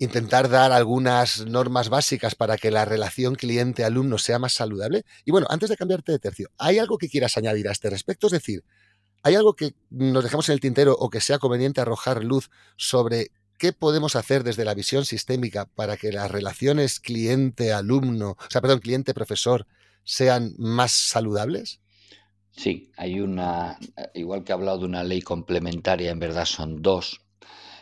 intentar 0.00 0.48
dar 0.48 0.72
algunas 0.72 1.44
normas 1.46 1.90
básicas 1.90 2.34
para 2.34 2.56
que 2.56 2.70
la 2.70 2.86
relación 2.86 3.34
cliente-alumno 3.34 4.16
sea 4.16 4.38
más 4.38 4.54
saludable. 4.54 5.04
Y 5.26 5.30
bueno, 5.30 5.46
antes 5.50 5.68
de 5.68 5.76
cambiarte 5.76 6.10
de 6.10 6.18
tercio, 6.18 6.50
¿hay 6.56 6.78
algo 6.78 6.96
que 6.96 7.10
quieras 7.10 7.36
añadir 7.36 7.68
a 7.68 7.72
este 7.72 7.90
respecto? 7.90 8.26
Es 8.26 8.32
decir, 8.32 8.64
¿hay 9.22 9.34
algo 9.34 9.54
que 9.54 9.74
nos 9.90 10.24
dejamos 10.24 10.48
en 10.48 10.54
el 10.54 10.60
tintero 10.60 10.96
o 10.98 11.10
que 11.10 11.20
sea 11.20 11.38
conveniente 11.38 11.82
arrojar 11.82 12.24
luz 12.24 12.50
sobre 12.76 13.30
¿qué 13.58 13.74
podemos 13.74 14.16
hacer 14.16 14.42
desde 14.42 14.64
la 14.64 14.72
visión 14.72 15.04
sistémica 15.04 15.66
para 15.66 15.98
que 15.98 16.12
las 16.12 16.30
relaciones 16.30 16.98
cliente-alumno, 16.98 18.30
o 18.30 18.36
sea, 18.48 18.62
perdón, 18.62 18.80
cliente-profesor, 18.80 19.66
sean 20.02 20.54
más 20.56 20.92
saludables? 20.92 21.80
Sí, 22.52 22.90
hay 22.96 23.20
una, 23.20 23.78
igual 24.14 24.44
que 24.44 24.52
he 24.52 24.54
hablado 24.54 24.78
de 24.78 24.86
una 24.86 25.04
ley 25.04 25.20
complementaria, 25.20 26.10
en 26.10 26.18
verdad 26.18 26.46
son 26.46 26.80
dos, 26.80 27.20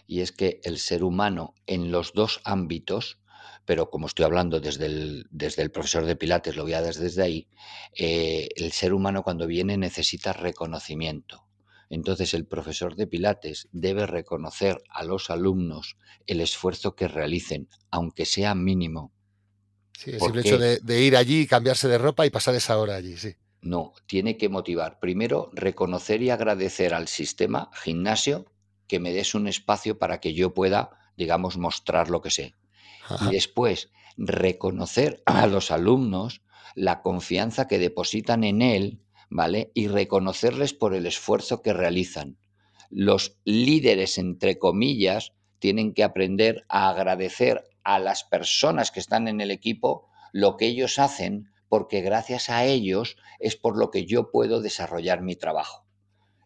y 0.08 0.22
es 0.22 0.32
que 0.32 0.60
el 0.64 0.78
ser 0.78 1.04
humano 1.04 1.54
en 1.66 1.92
los 1.92 2.14
dos 2.14 2.40
ámbitos, 2.42 3.20
pero 3.66 3.90
como 3.90 4.06
estoy 4.06 4.24
hablando 4.24 4.58
desde 4.58 4.86
el, 4.86 5.26
desde 5.30 5.62
el 5.62 5.70
profesor 5.70 6.06
de 6.06 6.16
Pilates, 6.16 6.56
lo 6.56 6.62
voy 6.62 6.72
a 6.72 6.80
desde, 6.80 7.04
desde 7.04 7.22
ahí, 7.22 7.48
eh, 7.94 8.48
el 8.56 8.72
ser 8.72 8.94
humano 8.94 9.22
cuando 9.22 9.46
viene 9.46 9.76
necesita 9.76 10.32
reconocimiento. 10.32 11.46
Entonces 11.90 12.32
el 12.32 12.46
profesor 12.46 12.96
de 12.96 13.06
Pilates 13.06 13.68
debe 13.70 14.06
reconocer 14.06 14.82
a 14.88 15.04
los 15.04 15.28
alumnos 15.28 15.98
el 16.26 16.40
esfuerzo 16.40 16.96
que 16.96 17.06
realicen, 17.06 17.68
aunque 17.90 18.24
sea 18.24 18.54
mínimo. 18.54 19.12
Sí, 19.92 20.12
el 20.12 20.20
simple 20.20 20.40
hecho 20.40 20.58
de, 20.58 21.02
ir 21.02 21.16
allí, 21.16 21.46
cambiarse 21.46 21.86
de 21.86 21.98
ropa 21.98 22.24
y 22.24 22.30
pasar 22.30 22.54
esa 22.54 22.78
hora 22.78 22.94
allí, 22.96 23.18
sí. 23.18 23.34
No, 23.60 23.92
tiene 24.06 24.38
que 24.38 24.48
motivar. 24.48 25.00
Primero, 25.00 25.50
reconocer 25.52 26.22
y 26.22 26.30
agradecer 26.30 26.94
al 26.94 27.08
sistema 27.08 27.70
gimnasio 27.74 28.46
que 28.88 28.98
me 28.98 29.12
des 29.12 29.34
un 29.34 29.46
espacio 29.46 29.98
para 29.98 30.18
que 30.18 30.34
yo 30.34 30.54
pueda, 30.54 30.90
digamos, 31.16 31.56
mostrar 31.56 32.10
lo 32.10 32.20
que 32.20 32.30
sé. 32.30 32.54
Y 33.20 33.32
después, 33.32 33.90
reconocer 34.16 35.22
a 35.26 35.46
los 35.46 35.70
alumnos 35.70 36.42
la 36.74 37.02
confianza 37.02 37.68
que 37.68 37.78
depositan 37.78 38.44
en 38.44 38.62
él 38.62 39.00
¿vale? 39.30 39.70
Y 39.74 39.88
reconocerles 39.88 40.74
por 40.74 40.94
el 40.94 41.06
esfuerzo 41.06 41.62
que 41.62 41.72
realizan. 41.72 42.38
los 42.90 43.36
líderes, 43.44 44.16
entre 44.16 44.58
comillas, 44.58 45.34
tienen 45.58 45.92
que 45.92 46.04
aprender 46.04 46.64
a 46.70 46.88
agradecer 46.88 47.64
a 47.84 47.98
las 47.98 48.24
personas 48.24 48.90
que 48.90 49.00
están 49.00 49.28
en 49.28 49.42
el 49.42 49.50
equipo 49.50 50.08
lo 50.32 50.56
que 50.56 50.68
ellos 50.68 50.98
hacen, 50.98 51.50
porque 51.68 52.00
gracias 52.00 52.48
a 52.48 52.64
ellos 52.64 53.18
es 53.40 53.56
por 53.56 53.76
lo 53.76 53.90
que 53.90 54.06
yo 54.06 54.30
puedo 54.30 54.62
desarrollar 54.62 55.20
mi 55.20 55.36
trabajo. 55.36 55.84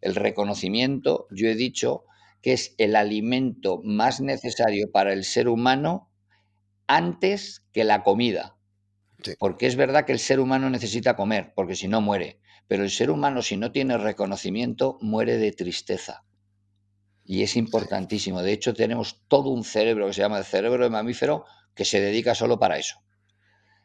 El 0.00 0.16
reconocimiento, 0.16 1.28
yo 1.30 1.46
he 1.46 1.54
dicho, 1.54 2.06
que 2.42 2.52
es 2.52 2.74
el 2.78 2.96
alimento 2.96 3.80
más 3.84 4.20
necesario 4.20 4.90
para 4.90 5.12
el 5.12 5.24
ser 5.24 5.48
humano 5.48 6.10
antes 6.86 7.64
que 7.72 7.84
la 7.84 8.02
comida. 8.02 8.58
Porque 9.38 9.66
es 9.66 9.76
verdad 9.76 10.04
que 10.04 10.12
el 10.12 10.18
ser 10.18 10.40
humano 10.40 10.68
necesita 10.68 11.14
comer, 11.14 11.52
porque 11.54 11.76
si 11.76 11.86
no 11.86 12.00
muere. 12.00 12.40
Pero 12.66 12.82
el 12.82 12.90
ser 12.90 13.10
humano, 13.10 13.42
si 13.42 13.56
no 13.56 13.70
tiene 13.70 13.96
reconocimiento, 13.96 14.98
muere 15.00 15.38
de 15.38 15.52
tristeza. 15.52 16.24
Y 17.24 17.42
es 17.42 17.56
importantísimo. 17.56 18.42
De 18.42 18.52
hecho, 18.52 18.74
tenemos 18.74 19.22
todo 19.28 19.50
un 19.50 19.62
cerebro 19.62 20.08
que 20.08 20.14
se 20.14 20.22
llama 20.22 20.38
el 20.38 20.44
cerebro 20.44 20.82
de 20.82 20.90
mamífero 20.90 21.44
que 21.74 21.84
se 21.84 22.00
dedica 22.00 22.34
solo 22.34 22.58
para 22.58 22.78
eso. 22.78 23.00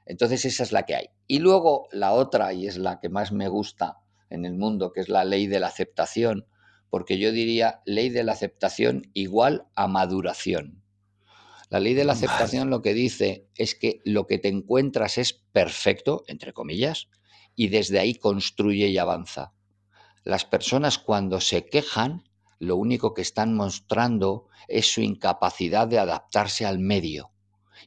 Entonces, 0.08 0.46
esa 0.46 0.64
es 0.64 0.72
la 0.72 0.84
que 0.84 0.96
hay. 0.96 1.10
Y 1.28 1.40
luego 1.40 1.88
la 1.92 2.14
otra, 2.14 2.54
y 2.54 2.66
es 2.66 2.78
la 2.78 3.00
que 3.00 3.10
más 3.10 3.32
me 3.32 3.48
gusta 3.48 3.98
en 4.30 4.46
el 4.46 4.56
mundo, 4.56 4.92
que 4.92 5.02
es 5.02 5.10
la 5.10 5.24
ley 5.24 5.46
de 5.46 5.60
la 5.60 5.68
aceptación, 5.68 6.48
porque 6.90 7.18
yo 7.18 7.32
diría 7.32 7.82
ley 7.86 8.10
de 8.10 8.24
la 8.24 8.34
aceptación 8.34 9.10
igual 9.14 9.68
a 9.76 9.88
maduración. 9.88 10.84
La 11.70 11.80
ley 11.82 11.94
de 11.94 12.06
la 12.06 12.14
aceptación 12.14 12.70
lo 12.70 12.82
que 12.82 12.94
dice 12.94 13.50
es 13.56 13.76
que 13.76 14.00
lo 14.06 14.26
que 14.26 14.38
te 14.38 14.48
encuentras 14.48 15.18
es 15.18 15.34
perfecto, 15.34 16.24
entre 16.28 16.54
comillas, 16.54 17.10
y 17.56 17.68
desde 17.68 18.00
ahí 18.00 18.16
construye 18.16 18.88
y 18.88 18.98
avanza. 18.98 19.54
Las 20.24 20.46
personas 20.46 20.98
cuando 20.98 21.42
se 21.42 21.66
quejan, 21.66 22.24
lo 22.60 22.78
único 22.78 23.14
que 23.14 23.22
están 23.22 23.54
mostrando 23.54 24.48
es 24.68 24.92
su 24.92 25.02
incapacidad 25.02 25.88
de 25.88 26.00
adaptarse 26.00 26.66
al 26.66 26.80
medio. 26.80 27.32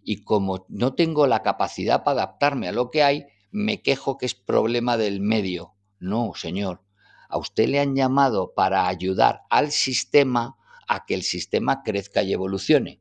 Y 0.04 0.24
como 0.24 0.66
no 0.68 0.94
tengo 0.94 1.26
la 1.26 1.42
capacidad 1.42 2.04
para 2.04 2.22
adaptarme 2.22 2.68
a 2.68 2.72
lo 2.72 2.90
que 2.90 3.02
hay, 3.02 3.26
me 3.50 3.82
quejo 3.82 4.18
que 4.18 4.26
es 4.26 4.34
problema 4.34 4.96
del 4.96 5.20
medio. 5.20 5.74
No, 5.98 6.32
señor. 6.34 6.82
A 7.30 7.38
usted 7.38 7.68
le 7.68 7.80
han 7.80 7.94
llamado 7.94 8.52
para 8.54 8.88
ayudar 8.88 9.42
al 9.50 9.70
sistema 9.70 10.56
a 10.88 11.06
que 11.06 11.14
el 11.14 11.22
sistema 11.22 11.82
crezca 11.82 12.22
y 12.22 12.32
evolucione. 12.32 13.00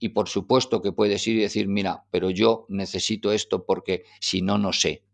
Y 0.00 0.10
por 0.10 0.28
supuesto 0.28 0.82
que 0.82 0.92
puedes 0.92 1.26
ir 1.28 1.36
y 1.36 1.42
decir, 1.42 1.68
mira, 1.68 2.04
pero 2.10 2.30
yo 2.30 2.66
necesito 2.68 3.32
esto 3.32 3.64
porque 3.64 4.04
si 4.20 4.42
no, 4.42 4.58
no 4.58 4.72
sé. 4.72 5.04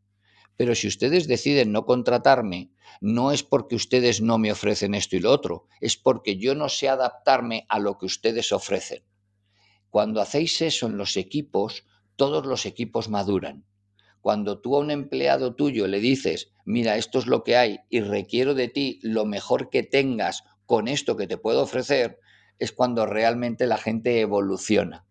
Pero 0.57 0.75
si 0.75 0.89
ustedes 0.89 1.29
deciden 1.29 1.73
no 1.73 1.85
contratarme, 1.85 2.71
no 3.01 3.33
es 3.33 3.43
porque 3.43 3.75
ustedes 3.75 4.23
no 4.23 4.39
me 4.39 4.53
ofrecen 4.53 4.95
esto 4.95 5.17
y 5.17 5.21
lo 5.21 5.31
otro, 5.31 5.67
es 5.81 5.99
porque 5.99 6.39
yo 6.39 6.55
no 6.55 6.71
sé 6.71 6.89
adaptarme 6.89 7.67
a 7.69 7.79
lo 7.79 7.99
que 7.99 8.07
ustedes 8.07 8.53
ofrecen. 8.53 9.03
Cuando 9.91 10.21
hacéis 10.21 10.63
eso 10.63 10.87
en 10.87 10.97
los 10.97 11.17
equipos, 11.19 11.85
todos 12.17 12.47
los 12.47 12.65
equipos 12.65 13.09
maduran. 13.11 13.67
Cuando 14.27 14.59
tú 14.59 14.75
a 14.75 14.81
un 14.81 14.91
empleado 14.91 15.55
tuyo 15.55 15.87
le 15.87 16.01
dices, 16.01 16.51
mira, 16.65 16.97
esto 16.97 17.21
es 17.21 17.29
lo 17.29 17.45
que 17.45 17.57
hay 17.57 17.79
y 17.91 18.01
requiero 18.01 18.55
de 18.55 18.67
ti 18.67 18.99
lo 19.05 19.25
mejor 19.25 19.71
que 19.71 19.85
tengas 19.85 20.43
con 20.65 20.89
esto 20.89 21.17
que 21.17 21.29
te 21.29 21.37
puedo 21.37 21.63
ofrecer, 21.63 22.19
es 22.59 22.73
cuando 22.73 23.07
realmente 23.07 23.69
la 23.69 23.77
gente 23.79 24.21
evoluciona. 24.21 25.05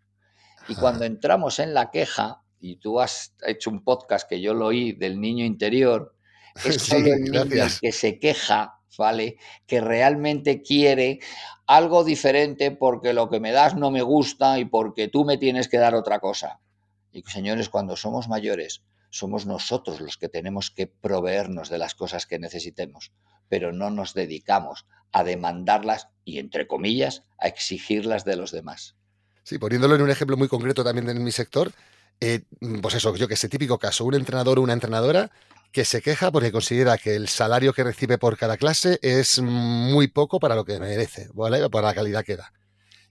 Y 0.68 0.76
cuando 0.76 1.05
entramos 1.05 1.59
en 1.59 1.74
la 1.74 1.91
queja, 1.91 2.41
y 2.59 2.76
tú 2.76 2.99
has 2.99 3.34
hecho 3.47 3.70
un 3.70 3.86
podcast 3.86 4.28
que 4.28 4.41
yo 4.41 4.53
lo 4.53 4.66
oí 4.66 4.91
del 4.91 5.22
niño 5.22 5.45
interior, 5.45 6.13
es 6.66 6.82
solo 6.82 7.13
el 7.13 7.24
niño 7.24 7.45
que 7.80 7.93
se 7.93 8.20
queja, 8.20 8.82
¿vale? 8.97 9.38
Que 9.66 9.80
realmente 9.80 10.61
quiere 10.61 11.20
algo 11.68 12.03
diferente 12.03 12.70
porque 12.72 13.13
lo 13.13 13.30
que 13.30 13.39
me 13.39 13.53
das 13.53 13.78
no 13.78 13.91
me 13.91 14.01
gusta 14.01 14.59
y 14.59 14.66
porque 14.66 15.07
tú 15.07 15.24
me 15.24 15.38
tienes 15.38 15.70
que 15.70 15.78
dar 15.78 15.95
otra 15.95 16.20
cosa. 16.20 16.59
Y 17.13 17.22
señores, 17.22 17.70
cuando 17.70 17.95
somos 17.95 18.28
mayores, 18.28 18.84
somos 19.16 19.45
nosotros 19.45 20.01
los 20.01 20.18
que 20.18 20.28
tenemos 20.28 20.72
que 20.72 20.88
proveernos 20.88 21.70
de 21.70 21.78
las 21.78 21.95
cosas 21.95 22.26
que 22.26 22.38
necesitemos, 22.38 23.13
pero 23.47 23.72
no 23.72 23.89
nos 23.89 24.13
dedicamos 24.13 24.86
a 25.13 25.24
demandarlas 25.24 26.09
y, 26.26 26.39
entre 26.39 26.68
comillas, 26.68 27.24
a 27.39 27.47
exigirlas 27.47 28.26
de 28.26 28.36
los 28.36 28.51
demás. 28.51 28.97
Sí, 29.43 29.57
poniéndolo 29.57 29.95
en 29.95 30.01
un 30.01 30.09
ejemplo 30.09 30.36
muy 30.36 30.49
concreto 30.49 30.84
también 30.84 31.09
en 31.09 31.24
mi 31.24 31.32
sector, 31.32 31.72
eh, 32.20 32.41
pues 32.82 32.95
eso, 32.95 33.16
yo 33.16 33.30
que 33.30 33.36
ese 33.36 33.47
típico 33.47 33.80
caso, 33.80 34.03
un 34.03 34.16
entrenador 34.16 34.59
o 34.59 34.61
una 34.61 34.74
entrenadora 34.74 35.32
que 35.72 35.86
se 35.86 36.01
queja 36.01 36.30
porque 36.30 36.51
considera 36.51 36.97
que 36.97 37.16
el 37.16 37.30
salario 37.30 37.72
que 37.72 37.86
recibe 37.86 38.18
por 38.18 38.38
cada 38.38 38.57
clase 38.57 38.99
es 39.01 39.41
muy 39.41 40.09
poco 40.09 40.41
para 40.41 40.55
lo 40.55 40.66
que 40.66 40.78
merece, 40.78 41.30
¿vale? 41.34 41.70
Por 41.70 41.84
la 41.84 41.93
calidad 41.93 42.26
que 42.26 42.36
da. 42.36 42.51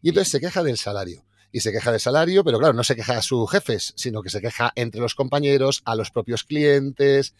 Y 0.02 0.10
entonces 0.10 0.32
se 0.32 0.40
queja 0.40 0.62
del 0.62 0.76
salario. 0.76 1.24
Y 1.54 1.60
se 1.60 1.70
queja 1.70 1.92
del 1.92 2.00
salario, 2.00 2.42
pero 2.42 2.58
claro, 2.58 2.74
no 2.74 2.82
se 2.82 2.96
queja 2.96 3.16
a 3.16 3.22
sus 3.22 3.48
jefes, 3.48 3.92
sino 3.96 4.22
que 4.22 4.28
se 4.28 4.40
queja 4.40 4.72
entre 4.74 5.00
los 5.00 5.14
compañeros, 5.14 5.82
a 5.84 5.94
los 5.94 6.10
propios 6.10 6.42
clientes. 6.42 7.34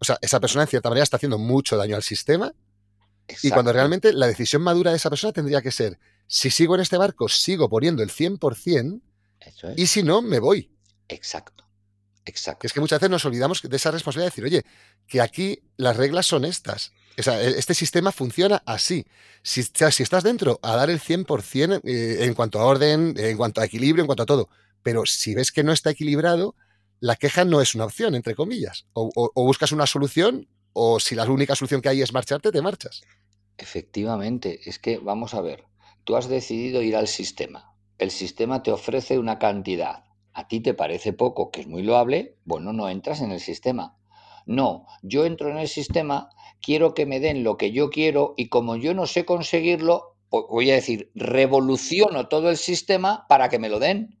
O 0.00 0.04
sea, 0.04 0.18
esa 0.22 0.40
persona 0.40 0.64
en 0.64 0.68
cierta 0.68 0.88
manera 0.88 1.04
está 1.04 1.18
haciendo 1.18 1.38
mucho 1.38 1.76
daño 1.76 1.94
al 1.94 2.02
sistema 2.02 2.52
y 3.42 3.50
cuando 3.50 3.72
realmente 3.72 4.12
la 4.12 4.26
decisión 4.26 4.62
madura 4.62 4.90
de 4.90 4.96
esa 4.96 5.10
persona 5.10 5.32
tendría 5.32 5.62
que 5.62 5.70
ser, 5.70 5.98
si 6.26 6.50
sigo 6.50 6.74
en 6.74 6.80
este 6.80 6.96
barco, 6.96 7.28
sigo 7.28 7.68
poniendo 7.68 8.02
el 8.02 8.10
100% 8.10 9.00
y 9.76 9.86
si 9.86 10.02
no, 10.02 10.20
me 10.22 10.38
voy. 10.38 10.70
Exacto. 11.08 11.59
Exacto. 12.24 12.66
Es 12.66 12.72
que 12.72 12.80
muchas 12.80 13.00
veces 13.00 13.10
nos 13.10 13.24
olvidamos 13.24 13.62
de 13.62 13.76
esa 13.76 13.90
responsabilidad 13.90 14.32
de 14.34 14.42
decir, 14.42 14.44
oye, 14.44 14.64
que 15.06 15.20
aquí 15.20 15.62
las 15.76 15.96
reglas 15.96 16.26
son 16.26 16.44
estas. 16.44 16.92
O 17.18 17.22
sea, 17.22 17.42
e, 17.42 17.58
este 17.58 17.74
sistema 17.74 18.12
funciona 18.12 18.62
así. 18.66 19.06
Si, 19.42 19.62
si 19.62 20.02
estás 20.02 20.22
dentro, 20.22 20.60
a 20.62 20.76
dar 20.76 20.90
el 20.90 21.00
100% 21.00 21.80
eh, 21.84 22.24
en 22.24 22.34
cuanto 22.34 22.60
a 22.60 22.64
orden, 22.64 23.14
en 23.16 23.36
cuanto 23.36 23.60
a 23.60 23.64
equilibrio, 23.64 24.02
en 24.02 24.06
cuanto 24.06 24.22
a 24.22 24.26
todo. 24.26 24.48
Pero 24.82 25.06
si 25.06 25.34
ves 25.34 25.50
que 25.52 25.64
no 25.64 25.72
está 25.72 25.90
equilibrado, 25.90 26.54
la 27.00 27.16
queja 27.16 27.44
no 27.44 27.60
es 27.60 27.74
una 27.74 27.86
opción, 27.86 28.14
entre 28.14 28.34
comillas. 28.34 28.86
o 28.92 29.32
buscas 29.34 29.72
una 29.72 29.86
solución, 29.86 30.46
o 30.72 31.00
si 31.00 31.14
la 31.14 31.24
única 31.24 31.54
solución 31.54 31.80
que 31.80 31.88
hay 31.88 32.02
es 32.02 32.12
marcharte, 32.12 32.52
te 32.52 32.62
marchas. 32.62 33.02
Efectivamente, 33.56 34.60
es 34.64 34.78
que 34.78 34.98
vamos 34.98 35.34
a 35.34 35.40
ver, 35.40 35.64
tú 36.04 36.16
has 36.16 36.28
decidido 36.28 36.82
ir 36.82 36.96
al 36.96 37.08
sistema, 37.08 37.74
el 37.98 38.10
sistema 38.10 38.62
te 38.62 38.72
ofrece 38.72 39.18
una 39.18 39.38
cantidad, 39.38 40.04
a 40.32 40.48
ti 40.48 40.60
te 40.60 40.74
parece 40.74 41.12
poco, 41.12 41.50
que 41.50 41.60
es 41.60 41.66
muy 41.66 41.82
loable, 41.82 42.36
bueno, 42.44 42.72
no 42.72 42.88
entras 42.88 43.20
en 43.20 43.32
el 43.32 43.40
sistema. 43.40 43.96
No, 44.46 44.86
yo 45.02 45.26
entro 45.26 45.50
en 45.50 45.58
el 45.58 45.68
sistema, 45.68 46.30
quiero 46.60 46.94
que 46.94 47.06
me 47.06 47.20
den 47.20 47.44
lo 47.44 47.56
que 47.56 47.72
yo 47.72 47.90
quiero 47.90 48.34
y 48.36 48.48
como 48.48 48.76
yo 48.76 48.94
no 48.94 49.06
sé 49.06 49.24
conseguirlo, 49.24 50.16
voy 50.30 50.70
a 50.70 50.74
decir, 50.74 51.10
revoluciono 51.14 52.28
todo 52.28 52.50
el 52.50 52.56
sistema 52.56 53.26
para 53.28 53.48
que 53.48 53.58
me 53.58 53.68
lo 53.68 53.78
den. 53.78 54.18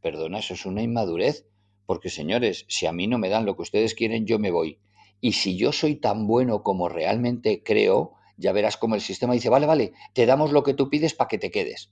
Perdona, 0.00 0.38
eso 0.38 0.54
es 0.54 0.66
una 0.66 0.82
inmadurez, 0.82 1.46
porque 1.86 2.10
señores, 2.10 2.66
si 2.68 2.86
a 2.86 2.92
mí 2.92 3.06
no 3.06 3.18
me 3.18 3.28
dan 3.28 3.46
lo 3.46 3.56
que 3.56 3.62
ustedes 3.62 3.94
quieren, 3.94 4.26
yo 4.26 4.38
me 4.38 4.50
voy. 4.50 4.78
Y 5.20 5.32
si 5.32 5.56
yo 5.56 5.72
soy 5.72 5.96
tan 5.96 6.26
bueno 6.26 6.62
como 6.62 6.88
realmente 6.88 7.62
creo, 7.64 8.12
ya 8.36 8.52
verás 8.52 8.76
como 8.76 8.94
el 8.94 9.00
sistema 9.00 9.34
dice, 9.34 9.48
vale, 9.48 9.66
vale, 9.66 9.92
te 10.12 10.26
damos 10.26 10.52
lo 10.52 10.62
que 10.62 10.74
tú 10.74 10.88
pides 10.90 11.14
para 11.14 11.28
que 11.28 11.38
te 11.38 11.50
quedes. 11.50 11.90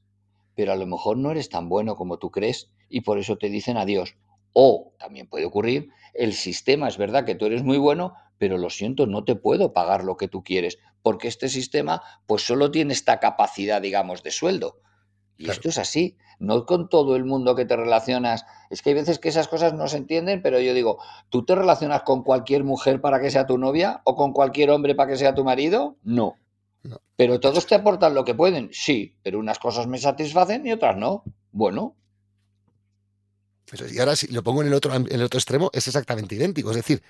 Pero 0.56 0.72
a 0.72 0.76
lo 0.76 0.86
mejor 0.86 1.16
no 1.16 1.30
eres 1.30 1.48
tan 1.48 1.68
bueno 1.68 1.94
como 1.94 2.18
tú 2.18 2.32
crees 2.32 2.68
y 2.88 3.02
por 3.02 3.18
eso 3.18 3.38
te 3.38 3.48
dicen 3.48 3.76
adiós. 3.76 4.16
O 4.52 4.94
también 4.98 5.28
puede 5.28 5.44
ocurrir, 5.44 5.90
el 6.14 6.32
sistema 6.32 6.88
es 6.88 6.96
verdad 6.96 7.24
que 7.24 7.36
tú 7.36 7.46
eres 7.46 7.62
muy 7.62 7.78
bueno, 7.78 8.14
pero 8.38 8.58
lo 8.58 8.70
siento, 8.70 9.06
no 9.06 9.22
te 9.22 9.36
puedo 9.36 9.72
pagar 9.72 10.02
lo 10.02 10.16
que 10.16 10.28
tú 10.28 10.42
quieres, 10.42 10.78
porque 11.02 11.28
este 11.28 11.48
sistema 11.48 12.02
pues 12.26 12.42
solo 12.42 12.70
tiene 12.70 12.92
esta 12.92 13.20
capacidad, 13.20 13.80
digamos, 13.80 14.22
de 14.22 14.32
sueldo. 14.32 14.80
Y 15.38 15.50
esto 15.50 15.68
es 15.68 15.76
así, 15.76 16.16
no 16.38 16.64
con 16.64 16.88
todo 16.88 17.14
el 17.14 17.24
mundo 17.24 17.54
que 17.54 17.66
te 17.66 17.76
relacionas. 17.76 18.46
Es 18.70 18.80
que 18.80 18.90
hay 18.90 18.94
veces 18.94 19.18
que 19.18 19.28
esas 19.28 19.48
cosas 19.48 19.74
no 19.74 19.86
se 19.88 19.98
entienden, 19.98 20.40
pero 20.40 20.60
yo 20.60 20.72
digo, 20.72 20.98
¿tú 21.28 21.44
te 21.44 21.54
relacionas 21.54 22.02
con 22.02 22.22
cualquier 22.22 22.64
mujer 22.64 23.00
para 23.00 23.20
que 23.20 23.30
sea 23.30 23.46
tu 23.46 23.58
novia 23.58 24.00
o 24.04 24.16
con 24.16 24.32
cualquier 24.32 24.70
hombre 24.70 24.94
para 24.94 25.10
que 25.10 25.18
sea 25.18 25.34
tu 25.34 25.44
marido? 25.44 25.96
No. 26.02 26.36
¿Pero 27.16 27.40
todos 27.40 27.66
te 27.66 27.74
aportan 27.74 28.14
lo 28.14 28.24
que 28.24 28.34
pueden? 28.34 28.70
Sí, 28.72 29.16
pero 29.22 29.38
unas 29.38 29.58
cosas 29.58 29.86
me 29.86 29.98
satisfacen 29.98 30.66
y 30.66 30.72
otras 30.72 30.96
no. 30.96 31.24
Bueno. 31.50 31.96
y 33.90 33.98
ahora 33.98 34.16
si 34.16 34.28
lo 34.28 34.42
pongo 34.42 34.62
en 34.62 34.68
el 34.68 34.74
otro, 34.74 34.94
en 34.94 35.06
el 35.10 35.22
otro 35.22 35.38
extremo, 35.38 35.70
es 35.72 35.86
exactamente 35.86 36.34
idéntico. 36.34 36.70
Es 36.70 36.76
decir, 36.76 37.02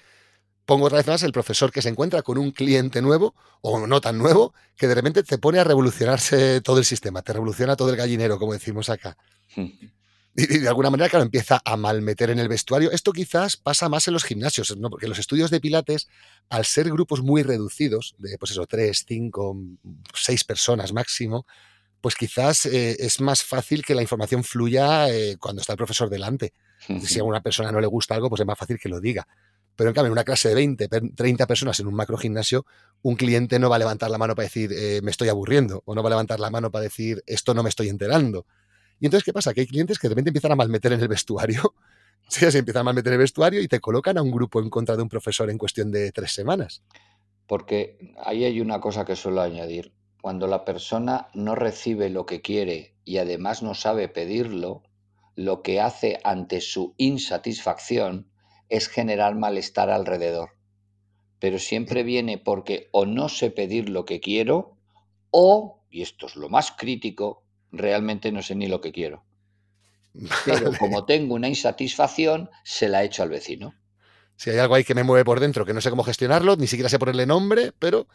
pongo 0.65 0.87
otra 0.87 0.99
vez 0.99 1.07
más 1.07 1.23
el 1.23 1.33
profesor 1.33 1.73
que 1.73 1.83
se 1.83 1.89
encuentra 1.89 2.23
con 2.23 2.39
un 2.39 2.51
cliente 2.51 3.01
nuevo 3.01 3.35
o 3.63 3.87
no 3.87 4.01
tan 4.01 4.19
nuevo 4.19 4.55
que 4.77 4.89
de 4.89 4.95
repente 4.95 5.23
te 5.23 5.39
pone 5.39 5.59
a 5.59 5.65
revolucionarse 5.65 6.61
todo 6.61 6.79
el 6.79 6.85
sistema, 6.85 7.23
te 7.23 7.33
revoluciona 7.33 7.77
todo 7.77 7.91
el 7.91 7.97
gallinero, 7.97 8.39
como 8.39 8.53
decimos 8.53 8.91
acá. 8.91 9.17
Y 10.37 10.59
de 10.59 10.69
alguna 10.69 10.91
manera, 10.91 11.09
claro, 11.09 11.25
empieza 11.25 11.63
a 11.65 11.77
malmeter 11.79 12.29
en 12.29 12.39
el 12.39 12.49
vestuario. 12.49 12.91
Esto 12.91 13.13
quizás 13.13 13.57
pasa 13.57 13.89
más 13.89 14.07
en 14.07 14.15
los 14.15 14.25
gimnasios, 14.25 14.77
¿no? 14.77 14.91
porque 14.91 15.09
los 15.09 15.19
estudios 15.19 15.51
de 15.51 15.61
Pilates, 15.61 16.09
al 16.51 16.67
ser 16.67 16.91
grupos 16.91 17.23
muy 17.23 17.43
reducidos, 17.43 18.15
de 18.19 18.37
pues 18.37 18.51
eso, 18.51 18.67
tres, 18.67 19.05
cinco, 19.09 19.57
seis 20.15 20.45
personas 20.45 20.93
máximo, 20.93 21.47
pues 22.03 22.15
quizás 22.15 22.67
eh, 22.67 22.97
es 23.01 23.21
más 23.21 23.43
fácil 23.43 23.83
que 23.85 23.95
la 23.95 24.03
información 24.03 24.45
fluya 24.45 25.09
eh, 25.11 25.37
cuando 25.41 25.61
está 25.61 25.73
el 25.73 25.79
profesor 25.79 26.11
delante. 26.11 26.53
Si 27.03 27.19
a 27.19 27.25
una 27.25 27.41
persona 27.41 27.73
no 27.73 27.81
le 27.81 27.87
gusta 27.87 28.15
algo, 28.15 28.29
pues 28.29 28.41
es 28.41 28.47
más 28.47 28.59
fácil 28.59 28.79
que 28.79 28.91
lo 28.91 29.01
diga 29.01 29.27
Pero 29.75 29.89
en 29.89 29.95
cambio, 29.95 30.09
en 30.09 30.13
una 30.13 30.25
clase 30.25 30.51
de 30.51 30.55
20, 30.55 30.89
30 30.89 31.47
personas 31.47 31.81
en 31.81 31.87
un 31.87 31.95
macro 31.95 32.19
gimnasio, 32.19 32.67
un 33.01 33.17
cliente 33.17 33.59
no 33.59 33.71
va 33.71 33.77
a 33.77 33.79
levantar 33.79 34.11
la 34.11 34.19
mano 34.19 34.35
para 34.35 34.45
decir 34.45 34.71
eh, 34.75 35.01
me 35.03 35.11
estoy 35.11 35.31
aburriendo 35.31 35.83
o 35.87 35.95
no 35.95 36.03
va 36.03 36.11
a 36.11 36.11
levantar 36.11 36.39
la 36.39 36.51
mano 36.51 36.71
para 36.71 36.83
decir 36.83 37.23
esto 37.27 37.55
no 37.55 37.63
me 37.63 37.71
estoy 37.71 37.89
enterando. 37.89 38.47
Y 39.01 39.07
entonces, 39.07 39.25
¿qué 39.25 39.33
pasa? 39.33 39.53
Que 39.53 39.63
hay 39.63 39.67
clientes 39.67 39.99
que 39.99 40.09
de 40.09 40.11
repente 40.11 40.31
empiezan 40.31 40.53
a 40.53 40.57
malmeter 40.57 40.93
en 40.93 41.01
el 41.01 41.09
vestuario. 41.09 41.75
Sí, 42.29 42.51
se 42.51 42.59
empiezan 42.59 42.81
a 42.81 42.85
malmeter 42.85 43.13
en 43.13 43.21
el 43.21 43.21
vestuario 43.21 43.61
y 43.61 43.69
te 43.69 43.79
colocan 43.79 44.19
a 44.19 44.23
un 44.23 44.33
grupo 44.33 44.61
en 44.61 44.69
contra 44.69 44.97
de 44.97 45.03
un 45.03 45.09
profesor 45.09 45.49
en 45.49 45.59
cuestión 45.59 45.93
de 45.93 46.11
tres 46.11 46.33
semanas. 46.33 46.83
Porque 47.47 48.15
ahí 48.25 48.45
hay 48.45 48.61
una 48.61 48.81
cosa 48.81 49.05
que 49.05 49.15
suelo 49.15 49.43
añadir. 49.43 49.93
Cuando 50.21 50.49
la 50.49 50.65
persona 50.65 51.29
no 51.35 51.55
recibe 51.55 52.11
lo 52.11 52.27
que 52.27 52.43
quiere 52.43 52.97
y 53.05 53.19
además 53.19 53.63
no 53.63 53.75
sabe 53.75 54.09
pedirlo, 54.09 54.83
lo 55.37 55.63
que 55.63 55.81
hace 55.81 56.19
ante 56.25 56.61
su 56.61 56.95
insatisfacción 56.97 58.29
es 58.69 58.89
generar 58.89 59.37
malestar 59.37 59.91
alrededor. 59.91 60.57
Pero 61.39 61.61
siempre 61.61 62.03
viene 62.03 62.39
porque 62.39 62.89
o 62.91 63.07
no 63.07 63.29
sé 63.29 63.53
pedir 63.53 63.89
lo 63.89 64.05
que 64.05 64.19
quiero 64.19 64.77
o, 65.31 65.85
y 65.91 66.03
esto 66.03 66.27
es 66.27 66.35
lo 66.35 66.49
más 66.49 66.73
crítico, 66.73 67.46
realmente 67.79 68.33
no 68.33 68.43
sé 68.43 68.55
ni 68.55 68.67
lo 68.67 68.81
que 68.81 68.93
quiero. 68.93 69.25
Pero 70.45 70.73
como 70.79 71.05
tengo 71.05 71.35
una 71.35 71.49
insatisfacción, 71.49 72.51
se 72.65 72.89
la 72.89 73.05
echo 73.05 73.23
al 73.23 73.29
vecino. 73.29 73.75
Si 74.37 74.51
hay 74.51 74.59
algo 74.59 74.75
ahí 74.75 74.85
que 74.85 74.95
me 74.95 75.03
mueve 75.03 75.25
por 75.25 75.41
dentro, 75.41 75.65
que 75.65 75.75
no 75.75 75.81
sé 75.81 75.91
cómo 75.91 76.05
gestionarlo, 76.05 76.57
ni 76.57 76.67
siquiera 76.67 76.89
sé 76.89 76.99
ponerle 76.99 77.27
nombre, 77.27 77.73
pero 77.79 78.07